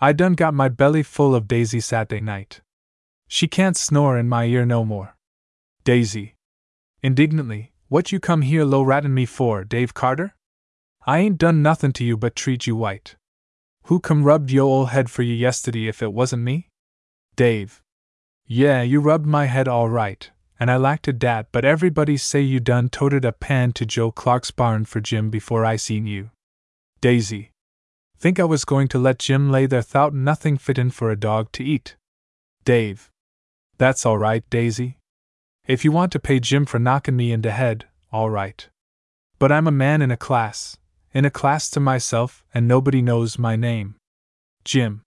I 0.00 0.12
done 0.12 0.32
got 0.32 0.52
my 0.52 0.68
belly 0.68 1.04
full 1.04 1.32
of 1.32 1.46
Daisy 1.46 1.78
Saturday 1.78 2.20
night. 2.20 2.60
She 3.28 3.46
can't 3.46 3.76
snore 3.76 4.18
in 4.18 4.28
my 4.28 4.46
ear 4.46 4.66
no 4.66 4.84
more. 4.84 5.14
Daisy. 5.84 6.34
Indignantly, 7.04 7.72
what 7.86 8.10
you 8.10 8.18
come 8.18 8.42
here 8.42 8.64
low 8.64 8.82
rattin' 8.82 9.14
me 9.14 9.24
for, 9.24 9.62
Dave 9.62 9.94
Carter? 9.94 10.34
I 11.06 11.18
ain't 11.18 11.38
done 11.38 11.62
nothin' 11.62 11.92
to 11.92 12.04
you 12.04 12.16
but 12.16 12.34
treat 12.34 12.66
you 12.66 12.74
white. 12.74 13.14
Who 13.84 14.00
come 14.00 14.24
rubbed 14.24 14.50
yo 14.50 14.66
ol' 14.66 14.86
head 14.86 15.08
for 15.08 15.22
you 15.22 15.34
yesterday 15.34 15.86
if 15.86 16.02
it 16.02 16.12
wasn't 16.12 16.42
me? 16.42 16.68
Dave. 17.36 17.80
Yeah, 18.44 18.82
you 18.82 19.00
rubbed 19.00 19.26
my 19.26 19.46
head 19.46 19.68
all 19.68 19.88
right, 19.88 20.32
and 20.60 20.70
I 20.70 20.76
lacked 20.76 21.08
a 21.08 21.12
dat, 21.12 21.48
but 21.52 21.64
everybody 21.64 22.16
say 22.16 22.40
you 22.40 22.60
done 22.60 22.88
toted 22.88 23.24
a 23.24 23.32
pan 23.32 23.72
to 23.72 23.86
Joe 23.86 24.10
Clark's 24.10 24.50
barn 24.50 24.84
for 24.84 25.00
Jim 25.00 25.30
before 25.30 25.64
I 25.64 25.76
seen 25.76 26.06
you. 26.06 26.30
Daisy. 27.00 27.52
Think 28.18 28.40
I 28.40 28.44
was 28.44 28.64
going 28.64 28.88
to 28.88 28.98
let 28.98 29.20
Jim 29.20 29.50
lay 29.50 29.66
there 29.66 29.82
thout 29.82 30.12
nothing 30.12 30.58
fittin' 30.58 30.90
for 30.90 31.10
a 31.10 31.16
dog 31.16 31.52
to 31.52 31.64
eat. 31.64 31.94
Dave. 32.64 33.10
That's 33.78 34.04
all 34.04 34.18
right, 34.18 34.42
Daisy. 34.50 34.98
If 35.66 35.84
you 35.84 35.92
want 35.92 36.10
to 36.12 36.18
pay 36.18 36.40
Jim 36.40 36.66
for 36.66 36.80
knockin' 36.80 37.14
me 37.14 37.30
in 37.30 37.42
the 37.42 37.52
head, 37.52 37.86
all 38.10 38.30
right. 38.30 38.68
But 39.38 39.52
I'm 39.52 39.68
a 39.68 39.72
man 39.72 40.02
in 40.02 40.10
a 40.10 40.16
class, 40.16 40.76
in 41.12 41.24
a 41.24 41.30
class 41.30 41.70
to 41.70 41.80
myself, 41.80 42.44
and 42.52 42.66
nobody 42.66 43.00
knows 43.00 43.38
my 43.38 43.54
name. 43.54 43.94
Jim. 44.64 45.02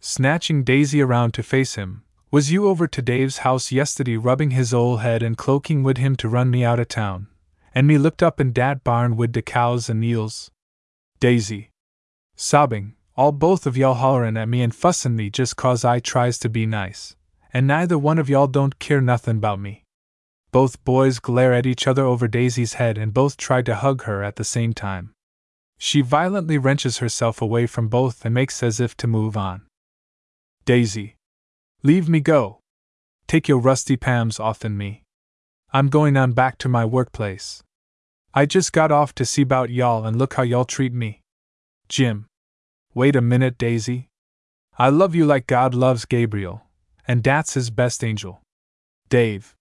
Snatching 0.00 0.64
Daisy 0.64 1.00
around 1.00 1.34
to 1.34 1.42
face 1.42 1.76
him, 1.76 2.02
was 2.30 2.52
you 2.52 2.68
over 2.68 2.86
to 2.86 3.02
Dave's 3.02 3.38
house 3.38 3.72
yesterday 3.72 4.16
rubbing 4.16 4.52
his 4.52 4.72
ol' 4.72 4.98
head 4.98 5.20
and 5.20 5.36
cloaking 5.36 5.82
wid 5.82 5.98
him 5.98 6.14
to 6.16 6.28
run 6.28 6.48
me 6.48 6.62
out 6.64 6.78
of 6.78 6.86
town, 6.86 7.26
and 7.74 7.88
me 7.88 7.98
looked 7.98 8.22
up 8.22 8.40
in 8.40 8.52
dat 8.52 8.84
barn 8.84 9.16
wid 9.16 9.32
de 9.32 9.42
cows 9.42 9.88
and 9.90 10.04
eels? 10.04 10.50
Daisy. 11.18 11.70
Sobbing, 12.36 12.94
all 13.16 13.32
both 13.32 13.66
of 13.66 13.76
y'all 13.76 13.94
hollerin' 13.94 14.36
at 14.36 14.48
me 14.48 14.62
and 14.62 14.72
fussin' 14.72 15.16
me 15.16 15.28
just 15.28 15.56
cause 15.56 15.84
I 15.84 15.98
tries 15.98 16.38
to 16.38 16.48
be 16.48 16.66
nice, 16.66 17.16
and 17.52 17.66
neither 17.66 17.98
one 17.98 18.18
of 18.18 18.30
y'all 18.30 18.46
don't 18.46 18.78
care 18.78 19.00
nothin' 19.00 19.38
about 19.38 19.58
me. 19.58 19.84
Both 20.52 20.84
boys 20.84 21.18
glare 21.18 21.52
at 21.52 21.66
each 21.66 21.88
other 21.88 22.04
over 22.04 22.28
Daisy's 22.28 22.74
head 22.74 22.96
and 22.96 23.12
both 23.12 23.36
try 23.36 23.60
to 23.62 23.74
hug 23.74 24.04
her 24.04 24.22
at 24.22 24.36
the 24.36 24.44
same 24.44 24.72
time. 24.72 25.12
She 25.78 26.00
violently 26.00 26.58
wrenches 26.58 26.98
herself 26.98 27.42
away 27.42 27.66
from 27.66 27.88
both 27.88 28.24
and 28.24 28.34
makes 28.34 28.62
as 28.62 28.78
if 28.78 28.96
to 28.98 29.06
move 29.06 29.36
on. 29.36 29.62
Daisy. 30.64 31.16
Leave 31.82 32.10
me 32.10 32.20
go. 32.20 32.60
Take 33.26 33.48
your 33.48 33.58
rusty 33.58 33.96
pams 33.96 34.38
offen 34.38 34.76
me. 34.76 35.02
I'm 35.72 35.88
going 35.88 36.14
on 36.14 36.32
back 36.32 36.58
to 36.58 36.68
my 36.68 36.84
workplace. 36.84 37.62
I 38.34 38.44
just 38.44 38.74
got 38.74 38.92
off 38.92 39.14
to 39.14 39.24
see 39.24 39.44
bout 39.44 39.70
y'all 39.70 40.04
and 40.04 40.18
look 40.18 40.34
how 40.34 40.42
y'all 40.42 40.66
treat 40.66 40.92
me. 40.92 41.22
Jim. 41.88 42.26
Wait 42.92 43.16
a 43.16 43.22
minute, 43.22 43.56
Daisy. 43.56 44.08
I 44.78 44.90
love 44.90 45.14
you 45.14 45.24
like 45.24 45.46
God 45.46 45.74
loves 45.74 46.04
Gabriel, 46.04 46.62
and 47.08 47.22
that's 47.22 47.54
his 47.54 47.70
best 47.70 48.04
angel. 48.04 48.42
Dave. 49.08 49.54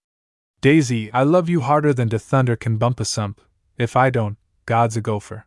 Daisy, 0.60 1.10
I 1.14 1.24
love 1.24 1.48
you 1.48 1.62
harder 1.62 1.94
than 1.94 2.10
the 2.10 2.20
thunder 2.20 2.58
can 2.58 2.76
bump 2.76 3.00
a 3.00 3.06
sump. 3.06 3.40
If 3.78 3.96
I 3.96 4.10
don't, 4.10 4.38
God's 4.66 4.98
a 4.98 5.02
gopher. 5.02 5.46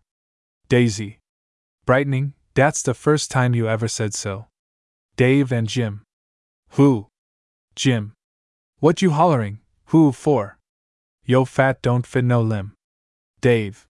Daisy. 0.71 1.19
Brightening, 1.85 2.33
that's 2.55 2.83
the 2.83 2.95
first 2.95 3.31
time 3.31 3.55
you 3.55 3.69
ever 3.69 3.89
said 3.89 4.15
so. 4.15 4.47
Dave 5.17 5.53
and 5.53 5.69
Jim. 5.69 6.03
Who? 6.77 7.09
Jim. 7.77 8.15
What 8.79 9.03
you 9.03 9.11
hollering, 9.11 9.61
who 9.87 10.11
for? 10.11 10.59
Yo 11.27 11.45
fat 11.45 11.83
don't 11.83 12.07
fit 12.07 12.25
no 12.25 12.41
limb. 12.41 12.73
Dave. 13.43 13.87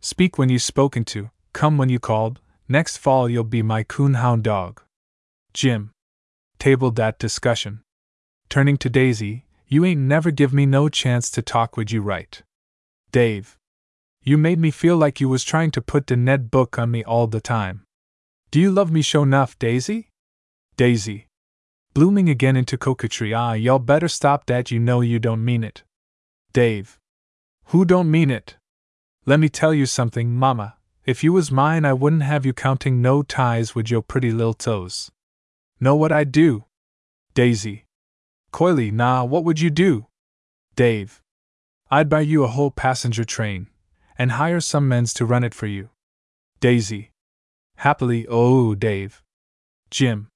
Speak 0.00 0.36
when 0.36 0.50
you 0.50 0.58
spoken 0.58 1.04
to, 1.06 1.30
come 1.54 1.78
when 1.78 1.88
you 1.88 1.98
called, 1.98 2.40
next 2.68 2.98
fall 2.98 3.26
you'll 3.26 3.44
be 3.44 3.62
my 3.62 3.84
coonhound 3.84 4.42
dog. 4.42 4.82
Jim. 5.54 5.92
Tabled 6.58 6.96
that 6.96 7.18
discussion. 7.18 7.80
Turning 8.50 8.76
to 8.76 8.90
Daisy, 8.90 9.46
you 9.66 9.86
ain't 9.86 10.02
never 10.02 10.30
give 10.30 10.52
me 10.52 10.66
no 10.66 10.90
chance 10.90 11.30
to 11.30 11.40
talk 11.40 11.78
with 11.78 11.90
you 11.90 12.02
right. 12.02 12.42
Dave. 13.12 13.56
You 14.22 14.36
made 14.36 14.58
me 14.58 14.70
feel 14.70 14.98
like 14.98 15.22
you 15.22 15.28
was 15.30 15.42
trying 15.42 15.70
to 15.70 15.80
put 15.80 16.06
the 16.06 16.16
Ned 16.16 16.50
book 16.50 16.78
on 16.78 16.90
me 16.90 17.02
all 17.02 17.26
the 17.26 17.40
time. 17.40 17.84
Do 18.50 18.60
you 18.60 18.70
love 18.70 18.92
me 18.92 19.00
show 19.00 19.22
enough, 19.22 19.58
Daisy? 19.58 20.10
Daisy. 20.76 21.28
Blooming 21.92 22.28
again 22.28 22.56
into 22.56 22.78
coquetry, 22.78 23.34
ah, 23.34 23.52
y'all 23.52 23.80
better 23.80 24.06
stop 24.06 24.46
that, 24.46 24.70
you 24.70 24.78
know 24.78 25.00
you 25.00 25.18
don't 25.18 25.44
mean 25.44 25.64
it. 25.64 25.82
Dave. 26.52 26.98
Who 27.66 27.84
don't 27.84 28.10
mean 28.10 28.30
it? 28.30 28.56
Let 29.26 29.40
me 29.40 29.48
tell 29.48 29.74
you 29.74 29.86
something, 29.86 30.34
Mama. 30.34 30.76
If 31.04 31.24
you 31.24 31.32
was 31.32 31.50
mine, 31.50 31.84
I 31.84 31.92
wouldn't 31.92 32.22
have 32.22 32.46
you 32.46 32.52
counting 32.52 33.02
no 33.02 33.22
ties 33.22 33.74
with 33.74 33.90
your 33.90 34.02
pretty 34.02 34.30
little 34.30 34.54
toes. 34.54 35.10
Know 35.80 35.96
what 35.96 36.12
I'd 36.12 36.30
do? 36.30 36.64
Daisy. 37.34 37.86
Coily, 38.52 38.92
nah, 38.92 39.24
what 39.24 39.44
would 39.44 39.60
you 39.60 39.70
do? 39.70 40.06
Dave. 40.76 41.20
I'd 41.90 42.08
buy 42.08 42.20
you 42.20 42.44
a 42.44 42.48
whole 42.48 42.70
passenger 42.70 43.24
train, 43.24 43.68
and 44.16 44.32
hire 44.32 44.60
some 44.60 44.86
men's 44.86 45.12
to 45.14 45.24
run 45.24 45.42
it 45.42 45.54
for 45.54 45.66
you. 45.66 45.90
Daisy. 46.60 47.10
Happily, 47.76 48.26
oh, 48.28 48.74
Dave. 48.76 49.22
Jim. 49.90 50.28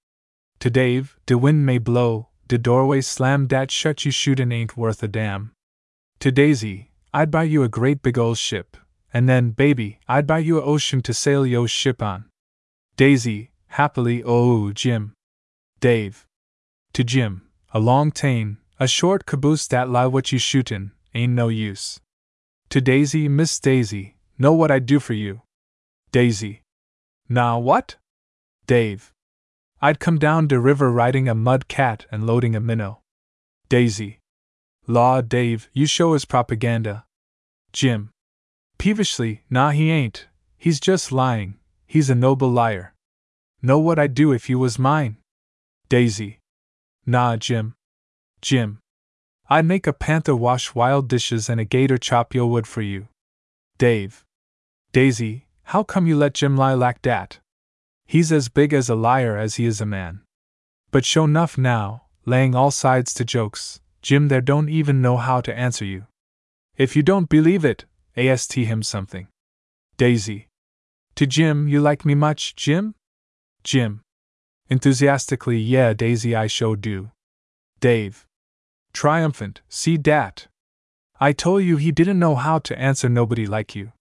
To 0.64 0.70
Dave, 0.70 1.18
de 1.26 1.36
wind 1.36 1.66
may 1.66 1.76
blow, 1.76 2.28
de 2.48 2.56
doorway 2.56 3.02
slam 3.02 3.46
dat 3.46 3.70
shut 3.70 4.06
you 4.06 4.10
shootin' 4.10 4.50
ain't 4.50 4.78
worth 4.78 5.02
a 5.02 5.08
damn. 5.08 5.52
To 6.20 6.32
Daisy, 6.32 6.90
I'd 7.12 7.30
buy 7.30 7.42
you 7.42 7.62
a 7.62 7.68
great 7.68 8.00
big 8.00 8.16
old 8.16 8.38
ship, 8.38 8.78
and 9.12 9.28
then, 9.28 9.50
baby, 9.50 9.98
I'd 10.08 10.26
buy 10.26 10.38
you 10.38 10.58
a 10.58 10.62
ocean 10.62 11.02
to 11.02 11.12
sail 11.12 11.44
yo 11.44 11.66
ship 11.66 12.00
on. 12.00 12.30
Daisy, 12.96 13.50
happily, 13.76 14.22
oh, 14.24 14.72
Jim. 14.72 15.12
Dave. 15.80 16.24
To 16.94 17.04
Jim, 17.04 17.42
a 17.74 17.78
long 17.78 18.10
tane, 18.10 18.56
a 18.80 18.88
short 18.88 19.26
caboose 19.26 19.68
dat 19.68 19.90
lie 19.90 20.06
what 20.06 20.32
you 20.32 20.38
shootin', 20.38 20.92
ain't 21.14 21.34
no 21.34 21.48
use. 21.48 22.00
To 22.70 22.80
Daisy, 22.80 23.28
Miss 23.28 23.60
Daisy, 23.60 24.16
know 24.38 24.54
what 24.54 24.70
I'd 24.70 24.86
do 24.86 24.98
for 24.98 25.12
you. 25.12 25.42
Daisy. 26.10 26.62
Now 27.28 27.58
what? 27.58 27.96
Dave. 28.66 29.13
I'd 29.84 30.00
come 30.00 30.18
down 30.18 30.46
de 30.46 30.58
river 30.58 30.90
riding 30.90 31.28
a 31.28 31.34
mud 31.34 31.68
cat 31.68 32.06
and 32.10 32.26
loading 32.26 32.56
a 32.56 32.60
minnow. 32.60 33.02
Daisy. 33.68 34.18
Law, 34.86 35.20
Dave, 35.20 35.68
you 35.74 35.84
show 35.84 36.14
his 36.14 36.24
propaganda. 36.24 37.04
Jim. 37.70 38.08
Peevishly, 38.78 39.40
nah, 39.50 39.72
he 39.72 39.90
ain't. 39.90 40.26
He's 40.56 40.80
just 40.80 41.12
lying. 41.12 41.58
He's 41.86 42.08
a 42.08 42.14
noble 42.14 42.48
liar. 42.48 42.94
Know 43.60 43.78
what 43.78 43.98
I'd 43.98 44.14
do 44.14 44.32
if 44.32 44.48
you 44.48 44.58
was 44.58 44.78
mine? 44.78 45.18
Daisy. 45.90 46.38
Nah, 47.04 47.36
Jim. 47.36 47.74
Jim. 48.40 48.78
I'd 49.50 49.66
make 49.66 49.86
a 49.86 49.92
panther 49.92 50.34
wash 50.34 50.74
wild 50.74 51.08
dishes 51.10 51.50
and 51.50 51.60
a 51.60 51.66
gator 51.66 51.98
chop 51.98 52.34
yo 52.34 52.46
wood 52.46 52.66
for 52.66 52.80
you. 52.80 53.08
Dave. 53.76 54.24
Daisy, 54.92 55.44
how 55.64 55.82
come 55.82 56.06
you 56.06 56.16
let 56.16 56.32
Jim 56.32 56.56
lie 56.56 56.72
like 56.72 57.02
dat? 57.02 57.40
He's 58.06 58.30
as 58.32 58.48
big 58.48 58.72
as 58.72 58.88
a 58.88 58.94
liar 58.94 59.36
as 59.36 59.56
he 59.56 59.66
is 59.66 59.80
a 59.80 59.86
man. 59.86 60.20
But 60.90 61.04
show 61.04 61.26
nuff 61.26 61.58
now, 61.58 62.04
laying 62.24 62.54
all 62.54 62.70
sides 62.70 63.12
to 63.14 63.24
jokes, 63.24 63.80
Jim 64.02 64.28
there 64.28 64.40
don't 64.40 64.68
even 64.68 65.00
know 65.00 65.16
how 65.16 65.40
to 65.40 65.56
answer 65.56 65.84
you. 65.84 66.06
If 66.76 66.94
you 66.96 67.02
don't 67.02 67.28
believe 67.28 67.64
it, 67.64 67.84
AST 68.16 68.54
him 68.54 68.82
something. 68.82 69.28
Daisy. 69.96 70.48
To 71.16 71.26
Jim, 71.26 71.68
you 71.68 71.80
like 71.80 72.04
me 72.04 72.14
much, 72.14 72.56
Jim? 72.56 72.94
Jim. 73.62 74.02
Enthusiastically, 74.68 75.58
yeah, 75.58 75.92
Daisy, 75.92 76.34
I 76.34 76.46
show 76.46 76.74
do. 76.74 77.10
Dave. 77.80 78.26
Triumphant, 78.92 79.60
see 79.68 79.96
dat. 79.96 80.48
I 81.20 81.32
told 81.32 81.64
you 81.64 81.76
he 81.76 81.92
didn't 81.92 82.18
know 82.18 82.34
how 82.34 82.58
to 82.60 82.78
answer 82.78 83.08
nobody 83.08 83.46
like 83.46 83.74
you. 83.74 83.92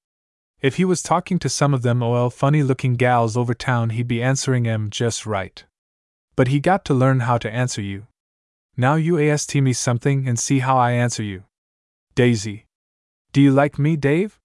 If 0.63 0.77
he 0.77 0.85
was 0.85 1.03
talking 1.03 1.39
to 1.39 1.49
some 1.49 1.73
of 1.73 1.81
them 1.81 2.01
OL 2.01 2.29
funny 2.29 2.63
looking 2.63 2.93
gals 2.93 3.35
over 3.35 3.53
town, 3.53 3.89
he'd 3.89 4.07
be 4.07 4.23
answering 4.23 4.65
'em 4.65 4.89
just 4.89 5.25
right. 5.25 5.61
But 6.37 6.47
he 6.47 6.61
got 6.61 6.85
to 6.85 6.93
learn 6.93 7.19
how 7.19 7.37
to 7.39 7.51
answer 7.51 7.81
you. 7.81 8.07
Now 8.77 8.95
you 8.95 9.19
AST 9.19 9.55
me 9.55 9.73
something 9.73 10.25
and 10.25 10.39
see 10.39 10.59
how 10.59 10.77
I 10.77 10.91
answer 10.93 11.21
you. 11.21 11.43
Daisy. 12.15 12.65
Do 13.33 13.41
you 13.41 13.51
like 13.51 13.77
me, 13.77 13.97
Dave? 13.97 14.39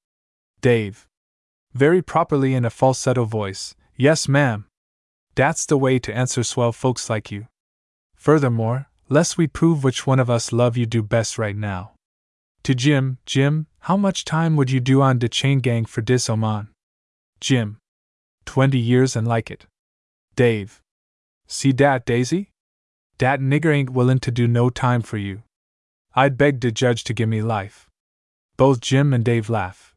Dave. 0.61 1.07
Very 1.73 2.03
properly 2.03 2.53
in 2.53 2.65
a 2.65 2.71
falsetto 2.71 3.25
voice, 3.25 3.77
Yes, 3.97 4.27
ma'am. 4.27 4.67
That's 5.37 5.67
the 5.67 5.79
way 5.79 6.01
to 6.01 6.15
answer 6.15 6.43
swell 6.43 6.73
folks 6.73 7.09
like 7.09 7.31
you. 7.31 7.47
Furthermore, 8.17 8.89
lest 9.09 9.39
we 9.39 9.47
prove 9.47 9.85
which 9.85 10.05
one 10.05 10.19
of 10.19 10.29
us 10.29 10.53
love 10.53 10.77
you 10.77 10.85
do 10.85 11.01
best 11.01 11.39
right 11.39 11.57
now. 11.57 11.93
To 12.65 12.75
Jim, 12.75 13.19
Jim, 13.25 13.69
how 13.81 13.97
much 13.97 14.25
time 14.25 14.57
would 14.57 14.71
you 14.71 14.81
do 14.81 15.01
on 15.03 15.19
de 15.19 15.29
chain 15.29 15.61
gang 15.61 15.85
for 15.85 16.01
dis 16.01 16.29
Oman? 16.29 16.69
Jim. 17.41 17.79
Twenty 18.45 18.79
years 18.79 19.17
and 19.17 19.27
like 19.27 19.51
it. 19.51 19.67
Dave. 20.37 20.83
See 21.47 21.73
dat, 21.73 22.05
Daisy? 22.05 22.51
Dat 23.19 23.41
nigger 23.41 23.73
ain't 23.75 23.91
willin' 23.91 24.21
to 24.21 24.31
do 24.31 24.47
no 24.47 24.71
time 24.71 25.03
for 25.03 25.17
you. 25.17 25.43
I'd 26.15 26.37
beg 26.37 26.61
de 26.61 26.71
judge 26.71 27.05
to 27.05 27.15
give 27.15 27.29
me 27.29 27.43
life. 27.43 27.89
Both 28.57 28.81
Jim 28.81 29.13
and 29.13 29.25
Dave 29.25 29.49
laugh. 29.49 29.95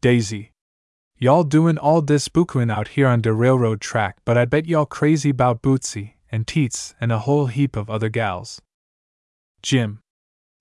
Daisy. 0.00 0.52
Y'all 1.18 1.42
doin' 1.42 1.78
all 1.78 2.00
dis 2.00 2.28
bukuin 2.28 2.70
out 2.70 2.88
here 2.88 3.08
on 3.08 3.20
de 3.20 3.32
railroad 3.32 3.80
track, 3.80 4.18
but 4.24 4.38
I 4.38 4.44
bet 4.44 4.66
y'all 4.66 4.86
crazy 4.86 5.32
bout 5.32 5.62
Bootsy, 5.62 6.14
and 6.30 6.46
Teets, 6.46 6.94
and 7.00 7.10
a 7.10 7.20
whole 7.20 7.46
heap 7.46 7.74
of 7.76 7.90
other 7.90 8.08
gals. 8.08 8.60
Jim. 9.62 9.98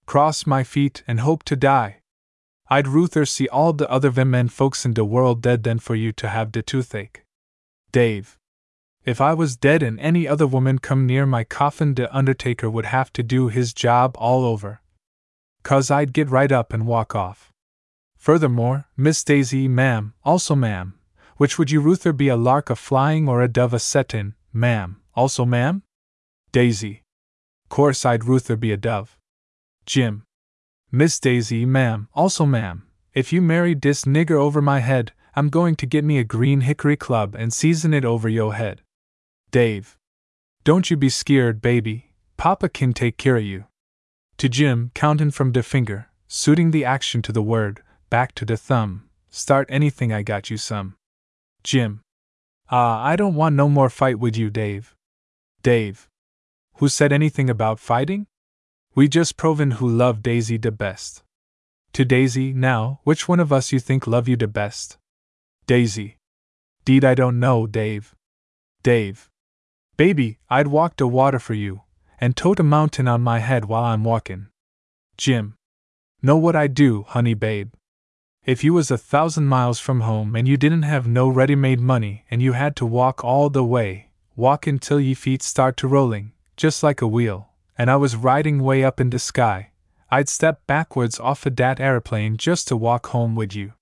Cross 0.08 0.48
my 0.48 0.64
feet 0.64 1.04
and 1.08 1.20
hope 1.20 1.44
to 1.44 1.56
die. 1.56 1.97
I'd 2.70 2.88
ruther 2.88 3.26
see 3.26 3.48
all 3.48 3.72
the 3.72 3.90
other 3.90 4.12
men 4.26 4.50
folks 4.50 4.86
in 4.86 4.94
de 4.94 5.06
world 5.06 5.42
dead 5.42 5.64
than 5.64 5.80
for 5.80 5.96
you 5.96 6.12
to 6.14 6.28
have 6.28 6.52
de 6.52 6.62
toothache. 6.62 7.24
Dave. 7.92 8.38
If 9.06 9.22
I 9.22 9.34
was 9.34 9.56
dead 9.56 9.82
and 9.82 9.98
any 10.02 10.28
other 10.28 10.46
woman 10.46 10.80
come 10.80 11.06
near 11.06 11.26
my 11.26 11.46
coffin, 11.46 11.96
the 11.96 12.14
undertaker 12.14 12.70
would 12.70 12.86
have 12.86 13.14
to 13.14 13.24
do 13.24 13.48
his 13.48 13.74
job 13.74 14.18
all 14.20 14.44
over. 14.44 14.82
Cause 15.64 15.90
I'd 15.90 16.12
get 16.12 16.30
right 16.30 16.52
up 16.52 16.74
and 16.74 16.86
walk 16.86 17.16
off. 17.16 17.54
Furthermore, 18.18 18.88
Miss 18.98 19.24
Daisy, 19.24 19.70
ma'am, 19.70 20.14
also 20.26 20.54
ma'am, 20.54 21.00
which 21.38 21.58
would 21.58 21.72
you 21.72 21.80
ruther 21.80 22.12
be 22.12 22.28
a 22.28 22.36
lark 22.36 22.70
a 22.70 22.76
flying 22.76 23.30
or 23.30 23.42
a 23.42 23.48
dove 23.48 23.74
a 23.74 23.80
settin', 23.80 24.36
ma'am, 24.52 25.02
also 25.16 25.46
ma'am? 25.46 25.84
Daisy. 26.52 27.04
Course 27.70 28.06
I'd 28.06 28.26
ruther 28.26 28.58
be 28.58 28.74
a 28.74 28.78
dove. 28.78 29.18
Jim. 29.86 30.24
Miss 30.92 31.20
Daisy, 31.20 31.66
ma'am, 31.66 32.08
also 32.14 32.46
ma'am, 32.46 32.88
if 33.14 33.34
you 33.34 33.42
marry 33.42 33.76
dis 33.76 34.06
nigger 34.06 34.40
over 34.40 34.62
my 34.62 34.80
head, 34.80 35.12
I'm 35.36 35.50
going 35.50 35.76
to 35.76 35.86
get 35.86 36.06
me 36.06 36.18
a 36.18 36.24
green 36.24 36.62
hickory 36.62 36.96
club 36.96 37.36
and 37.36 37.52
season 37.52 37.94
it 37.94 38.06
over 38.06 38.30
yo' 38.30 38.52
head. 38.52 38.82
Dave. 39.52 39.98
Don't 40.64 40.90
you 40.90 40.96
be 40.96 41.10
skeered, 41.10 41.62
baby. 41.62 42.14
Papa 42.38 42.70
can 42.70 42.94
take 42.94 43.18
care 43.18 43.36
of 43.36 43.44
you. 43.44 43.66
To 44.38 44.48
Jim, 44.48 44.92
countin' 44.94 45.32
from 45.32 45.52
de 45.52 45.62
finger, 45.62 46.08
suiting 46.28 46.72
the 46.72 46.86
action 46.86 47.22
to 47.24 47.32
the 47.32 47.42
word, 47.42 47.84
back 48.10 48.34
to 48.36 48.46
the 48.46 48.56
thumb. 48.56 49.10
Start 49.30 49.68
anything, 49.70 50.14
I 50.14 50.22
got 50.24 50.50
you 50.50 50.58
some. 50.58 50.96
Jim. 51.64 52.02
Ah, 52.70 53.04
I 53.04 53.16
don't 53.16 53.36
want 53.36 53.56
no 53.56 53.68
more 53.68 53.90
fight 53.90 54.20
with 54.20 54.38
you, 54.38 54.50
Dave. 54.50 54.96
Dave. 55.64 56.08
Who 56.76 56.88
said 56.88 57.12
anything 57.12 57.50
about 57.50 57.80
fighting? 57.80 58.28
We 58.98 59.08
just 59.08 59.38
proven 59.38 59.78
who 59.78 59.88
love 59.88 60.24
Daisy 60.24 60.58
de 60.58 60.72
best. 60.72 61.22
To 61.94 62.04
Daisy, 62.04 62.52
now, 62.52 63.00
which 63.04 63.28
one 63.28 63.40
of 63.40 63.54
us 63.54 63.72
you 63.72 63.78
think 63.78 64.08
love 64.08 64.28
you 64.28 64.36
de 64.36 64.48
best? 64.48 64.98
Daisy. 65.68 66.18
Deed, 66.84 67.06
I 67.06 67.14
don't 67.14 67.40
know, 67.40 67.68
Dave. 67.68 68.16
Dave. 68.82 69.30
Baby, 69.98 70.40
I'd 70.50 70.70
walk 70.70 70.96
de 70.96 71.06
water 71.06 71.38
for 71.38 71.54
you, 71.54 71.82
and 72.20 72.36
tote 72.36 72.60
a 72.60 72.64
mountain 72.64 73.08
on 73.08 73.22
my 73.22 73.38
head 73.38 73.66
while 73.66 73.84
I'm 73.84 74.04
walkin'. 74.04 74.48
Jim. 75.16 75.54
Know 76.24 76.38
what 76.38 76.56
I'd 76.56 76.74
do, 76.74 77.04
honey 77.04 77.36
babe. 77.36 77.74
If 78.46 78.64
you 78.64 78.74
was 78.74 78.90
a 78.90 78.98
thousand 78.98 79.46
miles 79.46 79.80
from 79.80 80.02
home 80.02 80.36
and 80.36 80.48
you 80.48 80.58
didn't 80.58 80.90
have 80.90 81.06
no 81.06 81.30
ready 81.30 81.54
made 81.54 81.80
money 81.80 82.26
and 82.32 82.42
you 82.42 82.54
had 82.54 82.76
to 82.78 82.86
walk 82.88 83.24
all 83.24 83.52
the 83.52 83.64
way, 83.64 84.10
walk 84.36 84.66
until 84.66 85.00
ye 85.00 85.14
feet 85.14 85.44
start 85.44 85.78
to 85.78 85.88
rolling, 85.88 86.32
just 86.56 86.82
like 86.82 87.04
a 87.04 87.08
wheel, 87.08 87.50
and 87.78 87.92
I 87.92 87.96
was 87.96 88.16
riding 88.16 88.64
way 88.64 88.84
up 88.84 89.00
in 89.00 89.10
the 89.10 89.20
sky, 89.20 89.72
I'd 90.10 90.30
step 90.30 90.62
backwards 90.68 91.20
off 91.20 91.46
of 91.46 91.56
dat 91.56 91.80
aeroplane 91.80 92.38
just 92.38 92.68
to 92.70 92.78
walk 92.78 93.08
home 93.08 93.36
with 93.36 93.56
you. 93.56 93.74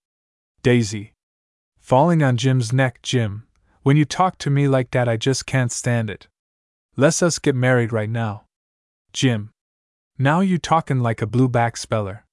Daisy. 0.63 1.13
Falling 1.79 2.23
on 2.23 2.37
Jim's 2.37 2.73
neck, 2.73 3.01
Jim, 3.03 3.45
when 3.83 3.95
you 3.95 4.05
talk 4.05 4.39
to 4.39 4.49
me 4.49 4.67
like 4.67 4.89
that, 4.91 5.07
I 5.07 5.17
just 5.17 5.45
can't 5.45 5.71
stand 5.71 6.09
it. 6.09 6.27
Let's 6.97 7.21
us 7.21 7.37
get 7.37 7.53
married 7.53 7.93
right 7.93 8.09
now. 8.09 8.45
Jim. 9.13 9.51
Now 10.17 10.39
you 10.39 10.57
talkin' 10.57 11.03
like 11.03 11.21
a 11.21 11.27
blueback 11.27 11.77
speller. 11.77 12.25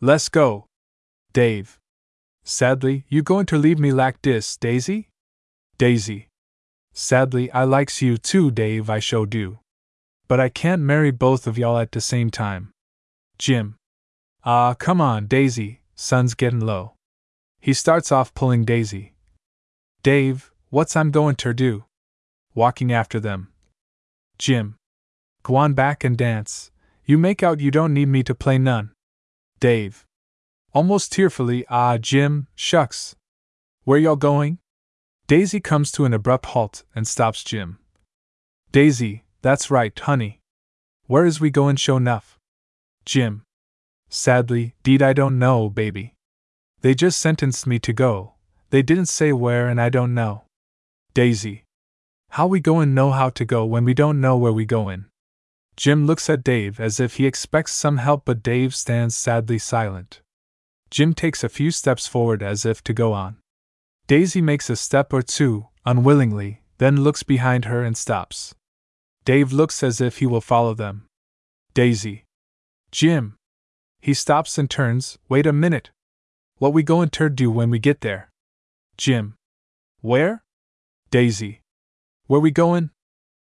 Let's 0.00 0.28
go. 0.28 0.66
Dave. 1.32 1.78
Sadly, 2.44 3.06
you 3.08 3.22
going 3.22 3.46
to 3.46 3.56
leave 3.56 3.78
me 3.78 3.92
like 3.92 4.20
dis, 4.20 4.56
Daisy? 4.56 5.08
Daisy. 5.78 6.28
Sadly, 6.92 7.50
I 7.52 7.64
likes 7.64 8.02
you 8.02 8.18
too, 8.18 8.50
Dave, 8.50 8.90
I 8.90 8.98
show 8.98 9.24
do. 9.24 9.60
But 10.32 10.40
I 10.40 10.48
can't 10.48 10.80
marry 10.80 11.10
both 11.10 11.46
of 11.46 11.58
y'all 11.58 11.76
at 11.76 11.92
the 11.92 12.00
same 12.00 12.30
time. 12.30 12.72
Jim. 13.36 13.76
Ah, 14.46 14.72
come 14.72 14.98
on, 14.98 15.26
Daisy, 15.26 15.82
sun's 15.94 16.32
gettin' 16.32 16.64
low. 16.64 16.94
He 17.60 17.74
starts 17.74 18.10
off 18.10 18.32
pulling 18.32 18.64
Daisy. 18.64 19.12
Dave, 20.02 20.50
What's 20.70 20.96
I'm 20.96 21.10
goin' 21.10 21.36
ter 21.36 21.52
do? 21.52 21.84
Walking 22.54 22.90
after 22.90 23.20
them. 23.20 23.52
Jim. 24.38 24.76
Gwan 25.42 25.74
back 25.74 26.02
and 26.02 26.16
dance. 26.16 26.70
You 27.04 27.18
make 27.18 27.42
out 27.42 27.60
you 27.60 27.70
don't 27.70 27.92
need 27.92 28.08
me 28.08 28.22
to 28.22 28.34
play 28.34 28.56
none. 28.56 28.92
Dave. 29.60 30.06
Almost 30.72 31.12
tearfully, 31.12 31.66
ah, 31.68 31.98
Jim, 31.98 32.46
shucks. 32.54 33.16
Where 33.84 33.98
y'all 33.98 34.16
going? 34.16 34.60
Daisy 35.26 35.60
comes 35.60 35.92
to 35.92 36.06
an 36.06 36.14
abrupt 36.14 36.46
halt 36.46 36.84
and 36.94 37.06
stops 37.06 37.44
Jim. 37.44 37.80
Daisy, 38.70 39.21
that's 39.42 39.70
right, 39.70 39.96
honey. 39.98 40.40
Where 41.06 41.26
is 41.26 41.40
we 41.40 41.50
goin' 41.50 41.76
show 41.76 41.98
nuff? 41.98 42.38
Jim. 43.04 43.42
Sadly, 44.08 44.74
deed 44.82 45.02
I 45.02 45.12
don't 45.12 45.38
know, 45.38 45.68
baby. 45.68 46.14
They 46.80 46.94
just 46.94 47.18
sentenced 47.18 47.66
me 47.66 47.78
to 47.80 47.92
go. 47.92 48.34
They 48.70 48.82
didn't 48.82 49.06
say 49.06 49.32
where 49.32 49.68
and 49.68 49.80
I 49.80 49.88
don't 49.88 50.14
know. 50.14 50.44
Daisy. 51.14 51.64
How 52.30 52.46
we 52.46 52.60
goin' 52.60 52.94
know 52.94 53.10
how 53.10 53.30
to 53.30 53.44
go 53.44 53.64
when 53.66 53.84
we 53.84 53.94
don't 53.94 54.20
know 54.20 54.36
where 54.38 54.52
we 54.52 54.64
goin'? 54.64 55.06
Jim 55.76 56.06
looks 56.06 56.30
at 56.30 56.44
Dave 56.44 56.78
as 56.78 57.00
if 57.00 57.16
he 57.16 57.26
expects 57.26 57.72
some 57.72 57.98
help, 57.98 58.24
but 58.24 58.42
Dave 58.42 58.74
stands 58.74 59.16
sadly 59.16 59.58
silent. 59.58 60.20
Jim 60.90 61.14
takes 61.14 61.42
a 61.42 61.48
few 61.48 61.70
steps 61.70 62.06
forward 62.06 62.42
as 62.42 62.64
if 62.64 62.82
to 62.84 62.92
go 62.92 63.12
on. 63.12 63.36
Daisy 64.06 64.40
makes 64.40 64.68
a 64.68 64.76
step 64.76 65.12
or 65.12 65.22
two, 65.22 65.68
unwillingly, 65.86 66.62
then 66.78 67.02
looks 67.02 67.22
behind 67.22 67.64
her 67.64 67.82
and 67.82 67.96
stops. 67.96 68.54
Dave 69.24 69.52
looks 69.52 69.82
as 69.82 70.00
if 70.00 70.18
he 70.18 70.26
will 70.26 70.40
follow 70.40 70.74
them. 70.74 71.06
Daisy. 71.74 72.24
Jim. 72.90 73.36
He 74.00 74.14
stops 74.14 74.58
and 74.58 74.68
turns. 74.68 75.18
Wait 75.28 75.46
a 75.46 75.52
minute. 75.52 75.90
What 76.58 76.72
we 76.72 76.82
goin' 76.82 77.08
ter 77.08 77.28
do 77.28 77.50
when 77.50 77.70
we 77.70 77.78
get 77.78 78.00
there? 78.00 78.30
Jim. 78.96 79.34
Where? 80.00 80.42
Daisy. 81.10 81.60
Where 82.26 82.40
we 82.40 82.50
goin'? 82.50 82.90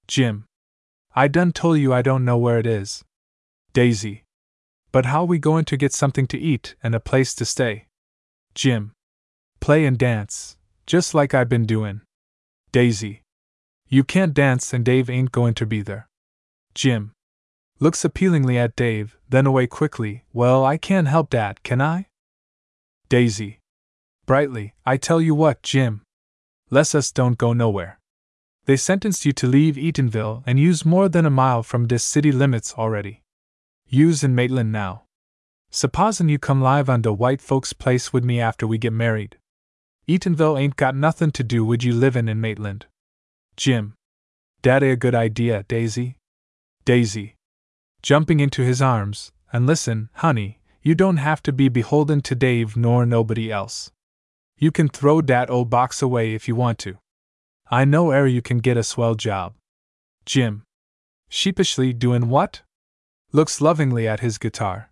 Jim. 0.07 0.45
I 1.15 1.29
done 1.29 1.53
told 1.53 1.79
you 1.79 1.93
I 1.93 2.03
don't 2.03 2.25
know 2.25 2.39
where 2.39 2.59
it 2.59 2.67
is. 2.67 3.05
Daisy. 3.73 4.25
But 4.93 5.07
how 5.07 5.25
we 5.25 5.39
goin' 5.39 5.65
to 5.67 5.77
get 5.77 5.93
something 5.93 6.27
to 6.29 6.39
eat 6.39 6.75
and 6.83 6.95
a 6.95 7.01
place 7.01 7.35
to 7.37 7.45
stay? 7.45 7.87
Jim. 8.55 8.93
Play 9.61 9.85
and 9.87 9.97
dance, 9.99 10.57
just 10.87 11.15
like 11.15 11.33
I 11.33 11.45
been 11.45 11.67
doin'. 11.67 12.03
Daisy. 12.73 13.23
You 13.93 14.05
can't 14.05 14.33
dance 14.33 14.73
and 14.73 14.85
Dave 14.85 15.11
ain't 15.11 15.33
goin' 15.33 15.55
to 15.55 15.67
be 15.67 15.83
there. 15.83 16.09
Jim. 16.75 17.11
Looks 17.81 18.05
appealingly 18.05 18.57
at 18.57 18.77
Dave, 18.77 19.19
then 19.29 19.47
away 19.47 19.67
quickly. 19.67 20.23
Well, 20.33 20.65
I 20.65 20.77
can't 20.79 21.09
help 21.09 21.31
that, 21.31 21.65
can 21.65 21.81
I? 21.81 22.07
Daisy. 23.09 23.59
Brightly, 24.27 24.75
I 24.87 24.97
tell 24.97 25.21
you 25.21 25.35
what, 25.35 25.65
Jim, 25.65 26.03
lest 26.71 26.95
us 26.95 27.11
don't 27.11 27.37
go 27.37 27.53
nowhere. 27.53 27.99
They 28.67 28.77
sentenced 28.77 29.27
you 29.27 29.33
to 29.33 29.49
leave 29.49 29.75
Eatonville 29.75 30.45
and 30.47 30.61
use 30.61 30.85
more 30.85 31.09
than 31.09 31.27
a 31.27 31.31
mile 31.31 31.65
from 31.65 31.87
this 31.87 32.05
city 32.05 32.31
limits 32.31 32.75
already. 32.75 33.23
Use 33.89 34.23
in 34.23 34.37
Maitland 34.37 34.71
now. 34.71 35.03
Supposin' 35.73 36.29
you 36.29 36.39
come 36.39 36.61
live 36.63 36.89
on 36.89 37.03
the 37.03 37.13
white 37.13 37.41
folks' 37.41 37.73
place 37.73 38.13
with 38.13 38.23
me 38.25 38.41
after 38.41 38.69
we 38.69 38.79
get 38.79 38.93
married. 38.93 39.39
Eatonville 40.07 40.61
ain't 40.61 40.77
got 40.77 40.95
nothin' 40.95 41.33
to 41.33 41.43
do 41.43 41.65
with 41.65 41.83
you 41.83 41.93
livin' 41.93 42.29
in 42.29 42.41
Maitland. 42.41 42.87
Jim. 43.61 43.93
Dat 44.63 44.83
a 44.83 44.97
good 44.97 45.15
idea, 45.15 45.65
Daisy? 45.69 46.17
Daisy. 46.87 47.35
Jumping 48.01 48.41
into 48.41 48.63
his 48.63 48.81
arms, 48.81 49.33
and 49.53 49.67
listen, 49.67 50.09
honey, 50.15 50.61
you 50.81 50.95
don't 50.95 51.19
have 51.19 51.43
to 51.43 51.53
be 51.53 51.69
beholden 51.69 52.23
to 52.23 52.35
Dave 52.35 52.75
nor 52.75 53.05
nobody 53.05 53.53
else. 53.53 53.91
You 54.57 54.71
can 54.71 54.89
throw 54.89 55.21
dat 55.21 55.51
old 55.51 55.69
box 55.69 56.01
away 56.01 56.33
if 56.33 56.49
you 56.49 56.57
want 56.57 56.79
to. 56.79 56.97
I 57.71 57.85
know 57.85 58.13
ere 58.13 58.27
you 58.27 58.41
can 58.41 58.61
get 58.61 58.79
a 58.79 58.83
swell 58.83 59.15
job. 59.15 59.53
Jim. 60.25 60.63
Sheepishly 61.29 61.93
doin' 61.93 62.31
what? 62.31 62.63
Looks 63.31 63.61
lovingly 63.61 64.09
at 64.09 64.21
his 64.21 64.39
guitar. 64.39 64.89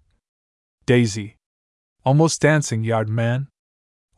Daisy. 0.84 1.36
Almost 2.04 2.42
dancing, 2.42 2.84
yard 2.84 3.08
man. 3.08 3.48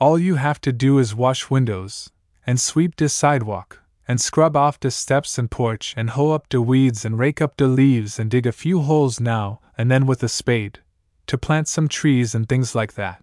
All 0.00 0.18
you 0.18 0.34
have 0.34 0.60
to 0.62 0.72
do 0.72 0.98
is 0.98 1.14
wash 1.14 1.50
windows, 1.50 2.10
and 2.44 2.58
sweep 2.58 2.96
de 2.96 3.08
sidewalk, 3.08 3.80
and 4.10 4.20
scrub 4.20 4.56
off 4.56 4.80
de 4.80 4.90
steps 4.90 5.38
and 5.38 5.52
porch, 5.52 5.94
and 5.96 6.10
hoe 6.10 6.32
up 6.32 6.48
de 6.48 6.60
weeds 6.60 7.04
and 7.04 7.16
rake 7.16 7.40
up 7.40 7.56
de 7.56 7.64
leaves 7.64 8.18
and 8.18 8.28
dig 8.28 8.44
a 8.44 8.50
few 8.50 8.80
holes 8.80 9.20
now 9.20 9.60
and 9.78 9.88
then 9.88 10.04
with 10.04 10.20
a 10.24 10.28
spade, 10.28 10.80
to 11.28 11.38
plant 11.38 11.68
some 11.68 11.86
trees 11.86 12.34
and 12.34 12.48
things 12.48 12.74
like 12.74 12.94
that. 12.94 13.22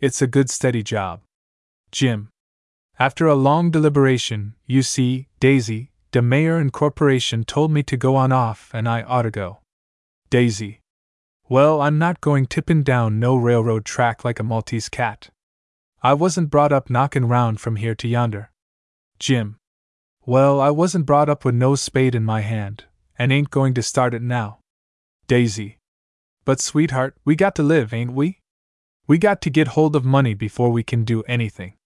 It's 0.00 0.20
a 0.20 0.26
good 0.26 0.50
steady 0.50 0.82
job. 0.82 1.20
Jim. 1.92 2.30
After 2.98 3.28
a 3.28 3.36
long 3.36 3.70
deliberation, 3.70 4.56
you 4.66 4.82
see, 4.82 5.28
Daisy, 5.38 5.92
the 6.10 6.20
mayor 6.20 6.56
and 6.56 6.72
corporation 6.72 7.44
told 7.44 7.70
me 7.70 7.84
to 7.84 7.96
go 7.96 8.16
on 8.16 8.32
off 8.32 8.72
and 8.74 8.88
I 8.88 9.02
oughta 9.04 9.30
go. 9.30 9.60
Daisy. 10.30 10.80
Well, 11.48 11.80
I'm 11.80 11.96
not 11.96 12.20
going 12.20 12.46
tippin' 12.46 12.82
down 12.82 13.20
no 13.20 13.36
railroad 13.36 13.84
track 13.84 14.24
like 14.24 14.40
a 14.40 14.42
Maltese 14.42 14.88
cat. 14.88 15.30
I 16.02 16.14
wasn't 16.14 16.50
brought 16.50 16.72
up 16.72 16.90
knockin' 16.90 17.28
round 17.28 17.60
from 17.60 17.76
here 17.76 17.94
to 17.94 18.08
yonder. 18.08 18.50
Jim. 19.20 19.58
Well, 20.28 20.60
I 20.60 20.68
wasn't 20.68 21.06
brought 21.06 21.30
up 21.30 21.46
with 21.46 21.54
no 21.54 21.74
spade 21.74 22.14
in 22.14 22.22
my 22.22 22.42
hand, 22.42 22.84
and 23.18 23.32
ain't 23.32 23.48
going 23.48 23.72
to 23.72 23.82
start 23.82 24.12
it 24.12 24.20
now. 24.20 24.58
Daisy. 25.26 25.78
But, 26.44 26.60
sweetheart, 26.60 27.16
we 27.24 27.34
got 27.34 27.54
to 27.54 27.62
live, 27.62 27.94
ain't 27.94 28.12
we? 28.12 28.40
We 29.06 29.16
got 29.16 29.40
to 29.40 29.48
get 29.48 29.68
hold 29.68 29.96
of 29.96 30.04
money 30.04 30.34
before 30.34 30.68
we 30.68 30.82
can 30.82 31.02
do 31.02 31.22
anything. 31.22 31.76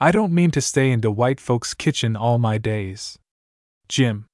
I 0.00 0.12
don't 0.12 0.32
mean 0.32 0.52
to 0.52 0.60
stay 0.60 0.92
in 0.92 1.00
the 1.00 1.10
white 1.10 1.40
folks' 1.40 1.74
kitchen 1.74 2.14
all 2.14 2.38
my 2.38 2.56
days. 2.56 3.18
Jim. 3.88 4.26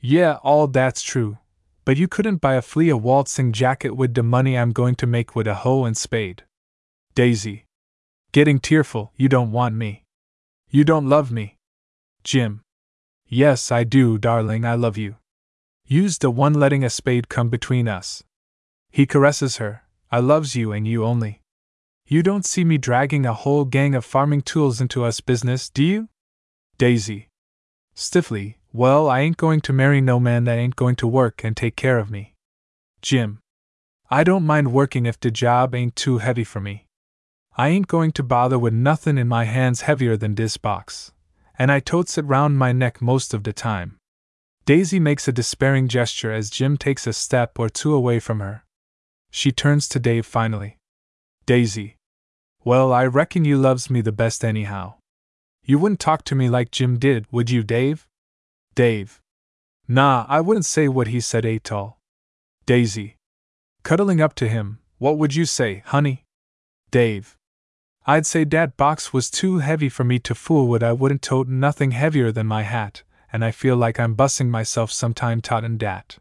Yeah, 0.00 0.38
all 0.42 0.66
that's 0.66 1.00
true, 1.00 1.38
but 1.84 1.96
you 1.96 2.08
couldn't 2.08 2.40
buy 2.40 2.54
a 2.54 2.62
flea 2.62 2.88
a 2.88 2.96
waltzing 2.96 3.52
jacket 3.52 3.94
with 3.94 4.14
de 4.14 4.24
money 4.24 4.58
I'm 4.58 4.72
going 4.72 4.96
to 4.96 5.06
make 5.06 5.36
with 5.36 5.46
a 5.46 5.62
hoe 5.62 5.84
and 5.84 5.96
spade. 5.96 6.42
Daisy. 7.14 7.66
Getting 8.32 8.58
tearful, 8.58 9.12
you 9.16 9.28
don't 9.28 9.52
want 9.52 9.76
me. 9.76 10.02
You 10.70 10.82
don't 10.82 11.08
love 11.08 11.30
me. 11.30 11.56
Jim. 12.24 12.62
Yes, 13.32 13.70
I 13.70 13.84
do, 13.84 14.18
darling, 14.18 14.64
I 14.64 14.74
love 14.74 14.98
you. 14.98 15.14
Use 15.86 16.18
the 16.18 16.32
one 16.32 16.52
letting 16.52 16.82
a 16.82 16.90
spade 16.90 17.28
come 17.28 17.48
between 17.48 17.86
us. 17.86 18.24
He 18.90 19.06
caresses 19.06 19.58
her, 19.58 19.84
I 20.10 20.18
loves 20.18 20.56
you 20.56 20.72
and 20.72 20.84
you 20.84 21.04
only. 21.04 21.40
You 22.08 22.24
don't 22.24 22.44
see 22.44 22.64
me 22.64 22.76
dragging 22.76 23.24
a 23.24 23.32
whole 23.32 23.64
gang 23.64 23.94
of 23.94 24.04
farming 24.04 24.42
tools 24.42 24.80
into 24.80 25.04
us 25.04 25.20
business, 25.20 25.70
do 25.70 25.84
you? 25.84 26.08
Daisy. 26.76 27.28
Stiffly, 27.94 28.58
well, 28.72 29.08
I 29.08 29.20
ain't 29.20 29.36
going 29.36 29.60
to 29.60 29.72
marry 29.72 30.00
no 30.00 30.18
man 30.18 30.42
that 30.44 30.58
ain't 30.58 30.74
going 30.74 30.96
to 30.96 31.06
work 31.06 31.44
and 31.44 31.56
take 31.56 31.76
care 31.76 31.98
of 31.98 32.10
me. 32.10 32.34
Jim. 33.00 33.38
I 34.10 34.24
don't 34.24 34.44
mind 34.44 34.72
working 34.72 35.06
if 35.06 35.20
the 35.20 35.30
job 35.30 35.72
ain't 35.72 35.94
too 35.94 36.18
heavy 36.18 36.42
for 36.42 36.58
me. 36.58 36.86
I 37.56 37.68
ain't 37.68 37.86
going 37.86 38.10
to 38.12 38.24
bother 38.24 38.58
with 38.58 38.74
nothin' 38.74 39.18
in 39.18 39.28
my 39.28 39.44
hands 39.44 39.82
heavier 39.82 40.16
than 40.16 40.34
dis 40.34 40.56
box, 40.56 41.12
and 41.60 41.70
I 41.70 41.78
totes 41.78 42.16
it 42.16 42.22
round 42.22 42.56
my 42.56 42.72
neck 42.72 43.02
most 43.02 43.34
of 43.34 43.44
the 43.44 43.52
time. 43.52 43.98
Daisy 44.64 44.98
makes 44.98 45.28
a 45.28 45.32
despairing 45.32 45.88
gesture 45.88 46.32
as 46.32 46.48
Jim 46.48 46.78
takes 46.78 47.06
a 47.06 47.12
step 47.12 47.58
or 47.58 47.68
two 47.68 47.92
away 47.92 48.18
from 48.18 48.40
her. 48.40 48.64
She 49.30 49.52
turns 49.52 49.86
to 49.90 50.00
Dave 50.00 50.24
finally. 50.24 50.78
Daisy. 51.44 51.96
Well, 52.64 52.94
I 52.94 53.04
reckon 53.04 53.44
you 53.44 53.58
loves 53.58 53.90
me 53.90 54.00
the 54.00 54.10
best 54.10 54.42
anyhow. 54.42 54.94
You 55.62 55.78
wouldn't 55.78 56.00
talk 56.00 56.24
to 56.24 56.34
me 56.34 56.48
like 56.48 56.70
Jim 56.70 56.98
did, 56.98 57.26
would 57.30 57.50
you, 57.50 57.62
Dave? 57.62 58.08
Dave. 58.74 59.20
Nah, 59.86 60.24
I 60.30 60.40
wouldn't 60.40 60.64
say 60.64 60.88
what 60.88 61.08
he 61.08 61.20
said, 61.20 61.44
Atol. 61.44 61.96
Daisy. 62.64 63.16
Cuddling 63.82 64.22
up 64.22 64.34
to 64.36 64.48
him, 64.48 64.78
what 64.96 65.18
would 65.18 65.34
you 65.34 65.44
say, 65.44 65.82
honey? 65.84 66.24
Dave. 66.90 67.36
I'd 68.10 68.26
say 68.26 68.44
dat 68.44 68.76
box 68.76 69.12
was 69.12 69.30
too 69.30 69.58
heavy 69.58 69.88
for 69.88 70.02
me 70.02 70.18
to 70.18 70.34
fool 70.34 70.66
with. 70.66 70.82
I 70.82 70.92
wouldn't 70.92 71.22
tote 71.22 71.46
nothing 71.46 71.92
heavier 71.92 72.32
than 72.32 72.44
my 72.48 72.62
hat, 72.62 73.04
and 73.32 73.44
I 73.44 73.52
feel 73.52 73.76
like 73.76 74.00
I'm 74.00 74.16
bussing 74.16 74.48
myself 74.48 74.90
sometime 74.90 75.40
totin' 75.40 75.78
dat. 75.78 76.18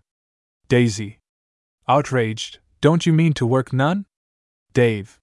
Daisy. 0.67 1.17
Outraged, 1.87 2.59
don't 2.79 3.07
you 3.07 3.11
mean 3.11 3.33
to 3.33 3.47
work 3.47 3.73
none? 3.73 4.05
Dave. 4.71 5.19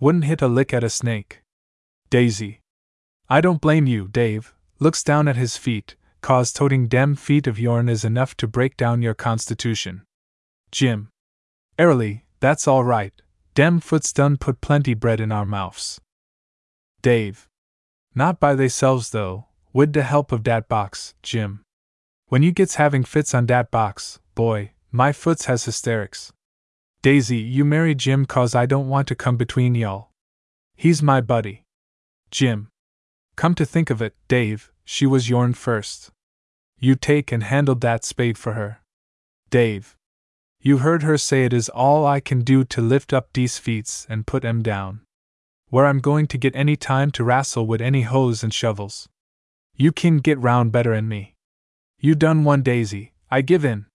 Wouldn't 0.00 0.24
hit 0.24 0.42
a 0.42 0.48
lick 0.48 0.74
at 0.74 0.82
a 0.82 0.90
snake. 0.90 1.42
Daisy. 2.10 2.62
I 3.30 3.40
don't 3.40 3.60
blame 3.60 3.86
you, 3.86 4.08
Dave. 4.08 4.52
Looks 4.80 5.04
down 5.04 5.28
at 5.28 5.36
his 5.36 5.56
feet, 5.56 5.94
cause 6.20 6.52
toting 6.52 6.88
dem 6.88 7.14
feet 7.14 7.46
of 7.46 7.60
yourn 7.60 7.88
is 7.88 8.04
enough 8.04 8.36
to 8.38 8.48
break 8.48 8.76
down 8.76 9.02
your 9.02 9.14
constitution. 9.14 10.02
Jim. 10.72 11.10
Airily, 11.78 12.24
that's 12.40 12.66
all 12.66 12.82
right, 12.82 13.21
dem 13.54 13.80
foots 13.80 14.12
done 14.12 14.36
put 14.36 14.60
plenty 14.60 14.94
bread 14.94 15.20
in 15.20 15.30
our 15.30 15.44
mouths. 15.44 16.00
Dave. 17.02 17.48
Not 18.14 18.40
by 18.40 18.54
theyselves 18.54 19.10
though, 19.10 19.46
wid 19.72 19.92
the 19.92 20.02
help 20.02 20.32
of 20.32 20.42
dat 20.42 20.68
box, 20.68 21.14
Jim. 21.22 21.62
When 22.28 22.42
you 22.42 22.52
gets 22.52 22.76
having 22.76 23.04
fits 23.04 23.34
on 23.34 23.46
dat 23.46 23.70
box, 23.70 24.20
boy, 24.34 24.72
my 24.90 25.12
foots 25.12 25.46
has 25.46 25.64
hysterics. 25.64 26.32
Daisy, 27.02 27.38
you 27.38 27.64
marry 27.64 27.94
Jim 27.94 28.24
cause 28.26 28.54
I 28.54 28.66
don't 28.66 28.88
want 28.88 29.08
to 29.08 29.14
come 29.14 29.36
between 29.36 29.74
y'all. 29.74 30.10
He's 30.76 31.02
my 31.02 31.20
buddy. 31.20 31.64
Jim. 32.30 32.68
Come 33.36 33.54
to 33.56 33.66
think 33.66 33.90
of 33.90 34.00
it, 34.00 34.14
Dave, 34.28 34.70
she 34.84 35.06
was 35.06 35.28
yourn 35.28 35.54
first. 35.54 36.10
You 36.78 36.94
take 36.94 37.32
and 37.32 37.42
handle 37.42 37.74
dat 37.74 38.04
spade 38.04 38.38
for 38.38 38.52
her. 38.52 38.80
Dave. 39.50 39.96
You 40.64 40.78
heard 40.78 41.02
her 41.02 41.18
say 41.18 41.44
it 41.44 41.52
is 41.52 41.68
all 41.68 42.06
I 42.06 42.20
can 42.20 42.42
do 42.42 42.62
to 42.66 42.80
lift 42.80 43.12
up 43.12 43.32
dese 43.32 43.58
feets 43.58 44.06
and 44.08 44.28
put 44.28 44.44
em 44.44 44.62
down. 44.62 45.00
Where 45.70 45.86
I'm 45.86 45.98
going 45.98 46.28
to 46.28 46.38
get 46.38 46.54
any 46.54 46.76
time 46.76 47.10
to 47.12 47.24
wrestle 47.24 47.66
with 47.66 47.80
any 47.80 48.02
hoes 48.02 48.44
and 48.44 48.54
shovels. 48.54 49.08
You 49.74 49.90
can 49.90 50.18
get 50.18 50.38
round 50.38 50.70
better'n 50.70 51.08
me. 51.08 51.34
You 51.98 52.14
done 52.14 52.44
one 52.44 52.62
Daisy, 52.62 53.12
I 53.28 53.40
give 53.40 53.64
in. 53.64 53.86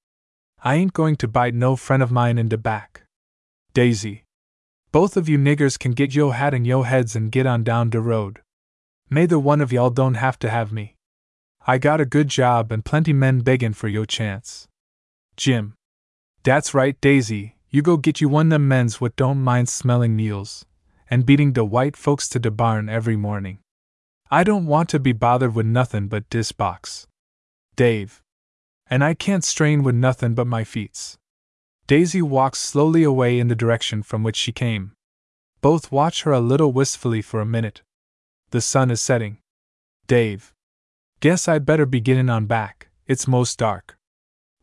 I 0.61 0.75
ain't 0.75 0.91
going 0.91 1.15
to 1.17 1.27
bite 1.29 1.53
no 1.53 1.77
friend 1.77 2.03
of 2.03 2.11
mine 2.11 2.37
in 2.37 2.49
de 2.49 2.57
back. 2.57 3.03
Daisy. 3.73 4.25
Both 4.91 5.15
of 5.15 5.29
you 5.29 5.37
niggers 5.37 5.79
can 5.79 5.93
get 5.93 6.15
yo 6.15 6.31
hat 6.31 6.53
and 6.53 6.67
yo 6.67 6.81
heads 6.81 7.15
and 7.15 7.31
get 7.31 7.45
on 7.45 7.63
down 7.63 7.91
de 7.91 8.01
road. 8.01 8.41
May 9.09 9.21
Neither 9.21 9.39
one 9.39 9.61
of 9.61 9.71
y'all 9.71 9.89
don't 9.89 10.15
have 10.15 10.37
to 10.39 10.49
have 10.49 10.73
me. 10.73 10.97
I 11.65 11.77
got 11.77 12.01
a 12.01 12.05
good 12.05 12.27
job 12.27 12.73
and 12.73 12.83
plenty 12.83 13.13
men 13.13 13.39
beggin' 13.39 13.73
for 13.73 13.87
yo 13.87 14.03
chance. 14.03 14.67
Jim. 15.37 15.76
Dat's 16.47 16.73
right, 16.73 16.95
Daisy, 17.01 17.57
you 17.69 17.81
go 17.81 17.97
get 17.97 18.21
you 18.21 18.29
one 18.29 18.47
them 18.47 18.69
men's 18.69 19.01
what 19.01 19.17
don't 19.17 19.43
mind 19.43 19.67
smelling 19.67 20.15
meals, 20.15 20.65
and 21.09 21.25
beating 21.25 21.51
de 21.51 21.65
white 21.65 21.97
folks 21.97 22.29
to 22.29 22.39
de 22.39 22.49
barn 22.49 22.87
every 22.87 23.17
morning. 23.17 23.59
I 24.31 24.45
don't 24.45 24.65
want 24.65 24.87
to 24.91 24.99
be 25.01 25.11
bothered 25.11 25.53
with 25.53 25.65
nothin' 25.65 26.07
but 26.07 26.29
dis 26.29 26.53
box. 26.53 27.05
Dave. 27.75 28.21
And 28.89 29.03
I 29.03 29.13
can't 29.13 29.43
strain 29.43 29.83
with 29.83 29.95
nothin' 29.95 30.35
but 30.35 30.47
my 30.47 30.63
feets. 30.63 31.17
Daisy 31.85 32.21
walks 32.21 32.59
slowly 32.59 33.03
away 33.03 33.39
in 33.39 33.49
the 33.49 33.53
direction 33.53 34.01
from 34.01 34.23
which 34.23 34.37
she 34.37 34.53
came. 34.53 34.93
Both 35.59 35.91
watch 35.91 36.23
her 36.23 36.31
a 36.31 36.39
little 36.39 36.71
wistfully 36.71 37.21
for 37.21 37.41
a 37.41 37.45
minute, 37.45 37.81
the 38.51 38.61
sun 38.61 38.89
is 38.89 39.01
setting. 39.01 39.39
Dave. 40.07 40.53
Guess 41.19 41.49
I'd 41.49 41.65
better 41.65 41.85
be 41.85 41.99
getting 41.99 42.29
on 42.29 42.45
back, 42.45 42.87
it's 43.05 43.27
most 43.27 43.59
dark. 43.59 43.97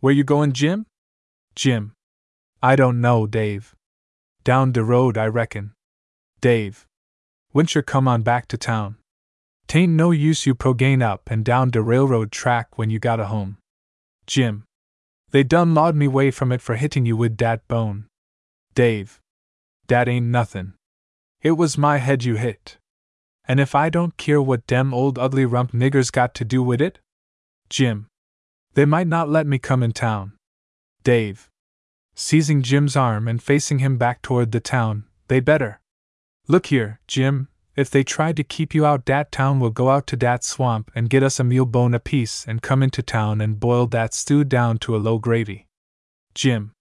Where 0.00 0.14
you 0.14 0.24
goin', 0.24 0.54
Jim? 0.54 0.86
Jim. 1.54 1.92
I 2.62 2.76
don't 2.76 3.00
know, 3.00 3.26
Dave. 3.26 3.74
Down 4.42 4.72
de 4.72 4.82
road, 4.82 5.16
I 5.16 5.26
reckon. 5.26 5.72
Dave. 6.40 6.86
Wincher 7.54 7.84
come 7.84 8.08
on 8.08 8.22
back 8.22 8.48
to 8.48 8.58
town. 8.58 8.96
Tain't 9.68 9.90
no 9.90 10.10
use 10.10 10.46
you 10.46 10.54
progain 10.54 11.02
up 11.02 11.30
and 11.30 11.44
down 11.44 11.70
de 11.70 11.80
railroad 11.80 12.30
track 12.30 12.76
when 12.76 12.90
you 12.90 12.98
got 12.98 13.20
a 13.20 13.26
home. 13.26 13.58
Jim. 14.26 14.64
They 15.30 15.42
done 15.42 15.74
lawed 15.74 15.96
me 15.96 16.08
way 16.08 16.30
from 16.30 16.52
it 16.52 16.60
for 16.60 16.76
hitting 16.76 17.06
you 17.06 17.16
wid 17.16 17.36
dat 17.36 17.66
bone. 17.68 18.06
Dave. 18.74 19.20
Dat 19.86 20.08
ain't 20.08 20.26
nothin'. 20.26 20.74
It 21.42 21.52
was 21.52 21.78
my 21.78 21.98
head 21.98 22.24
you 22.24 22.36
hit. 22.36 22.78
And 23.46 23.60
if 23.60 23.74
I 23.74 23.90
don't 23.90 24.16
care 24.16 24.40
what 24.40 24.66
dem 24.66 24.94
old 24.94 25.18
ugly 25.18 25.44
rump 25.44 25.72
niggers 25.72 26.10
got 26.10 26.34
to 26.34 26.44
do 26.44 26.62
with 26.62 26.80
it? 26.80 26.98
Jim. 27.68 28.06
They 28.74 28.84
might 28.84 29.06
not 29.06 29.28
let 29.28 29.46
me 29.46 29.58
come 29.58 29.82
in 29.82 29.92
town. 29.92 30.32
Dave. 31.04 31.48
Seizing 32.14 32.62
Jim's 32.62 32.96
arm 32.96 33.28
and 33.28 33.42
facing 33.42 33.78
him 33.78 33.96
back 33.96 34.22
toward 34.22 34.50
the 34.50 34.60
town, 34.60 35.04
they'd 35.28 35.44
better. 35.44 35.80
Look 36.48 36.66
here, 36.66 37.00
Jim, 37.06 37.48
if 37.76 37.90
they 37.90 38.02
try 38.02 38.32
to 38.32 38.42
keep 38.42 38.74
you 38.74 38.84
out 38.84 39.04
dat 39.04 39.30
town 39.30 39.60
we'll 39.60 39.70
go 39.70 39.90
out 39.90 40.06
to 40.08 40.16
dat 40.16 40.42
swamp 40.42 40.90
and 40.94 41.10
get 41.10 41.22
us 41.22 41.38
a 41.38 41.44
mule 41.44 41.66
bone 41.66 41.94
apiece 41.94 42.44
and 42.46 42.62
come 42.62 42.82
into 42.82 43.02
town 43.02 43.40
and 43.40 43.60
boil 43.60 43.86
dat 43.86 44.14
stew 44.14 44.44
down 44.44 44.78
to 44.78 44.96
a 44.96 44.98
low 44.98 45.18
gravy. 45.18 45.66
Jim. 46.34 46.72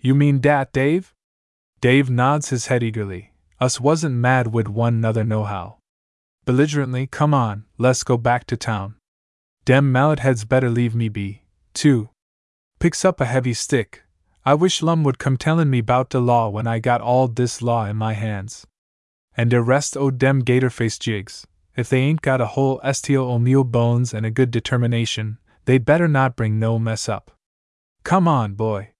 You 0.00 0.14
mean 0.14 0.40
dat, 0.40 0.72
Dave? 0.72 1.14
Dave 1.80 2.08
nods 2.08 2.50
his 2.50 2.66
head 2.66 2.82
eagerly. 2.82 3.32
Us 3.60 3.80
wasn't 3.80 4.14
mad 4.14 4.48
wid 4.48 4.68
one 4.68 4.94
another 4.94 5.24
nohow 5.24 5.76
belligerently, 6.46 7.08
Come 7.08 7.34
on, 7.34 7.64
let's 7.76 8.04
go 8.04 8.16
back 8.16 8.46
to 8.46 8.56
town. 8.56 8.94
Dem 9.66 9.92
mallet 9.92 10.20
heads 10.20 10.44
better 10.44 10.70
leave 10.70 10.94
me 10.94 11.08
be, 11.08 11.42
too. 11.74 12.08
Picks 12.86 13.04
up 13.04 13.20
a 13.20 13.24
heavy 13.24 13.52
stick. 13.52 14.04
I 14.44 14.54
wish 14.54 14.80
Lum 14.80 15.02
would 15.02 15.18
come 15.18 15.36
tellin' 15.36 15.68
me 15.68 15.80
bout 15.80 16.08
de 16.08 16.20
law 16.20 16.48
when 16.48 16.68
I 16.68 16.78
got 16.78 17.00
all 17.00 17.26
dis 17.26 17.60
law 17.60 17.84
in 17.84 17.96
my 17.96 18.12
hands. 18.12 18.64
And 19.36 19.50
de 19.50 19.60
rest 19.60 19.96
o' 19.96 20.12
dem 20.12 20.38
gator 20.38 20.70
face 20.70 20.96
jigs, 20.96 21.48
if 21.74 21.88
they 21.88 21.98
ain't 21.98 22.22
got 22.22 22.40
a 22.40 22.54
whole 22.54 22.78
estio 22.84 23.28
o 23.28 23.40
mule 23.40 23.64
bones 23.64 24.14
and 24.14 24.24
a 24.24 24.30
good 24.30 24.52
determination, 24.52 25.38
they'd 25.64 25.84
better 25.84 26.06
not 26.06 26.36
bring 26.36 26.60
no 26.60 26.78
mess 26.78 27.08
up. 27.08 27.32
Come 28.04 28.28
on, 28.28 28.54
boy. 28.54 28.92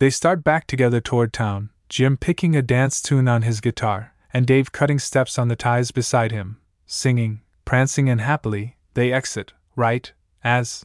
They 0.00 0.10
start 0.10 0.44
back 0.44 0.66
together 0.66 1.00
toward 1.00 1.32
town, 1.32 1.70
Jim 1.88 2.18
picking 2.18 2.54
a 2.54 2.60
dance 2.60 3.00
tune 3.00 3.26
on 3.26 3.40
his 3.40 3.62
guitar, 3.62 4.12
and 4.34 4.46
Dave 4.46 4.70
cutting 4.70 4.98
steps 4.98 5.38
on 5.38 5.48
the 5.48 5.56
ties 5.56 5.92
beside 5.92 6.30
him, 6.30 6.58
singing, 6.84 7.40
prancing, 7.64 8.10
and 8.10 8.20
happily, 8.20 8.76
they 8.92 9.14
exit, 9.14 9.54
right, 9.76 10.12
as, 10.42 10.84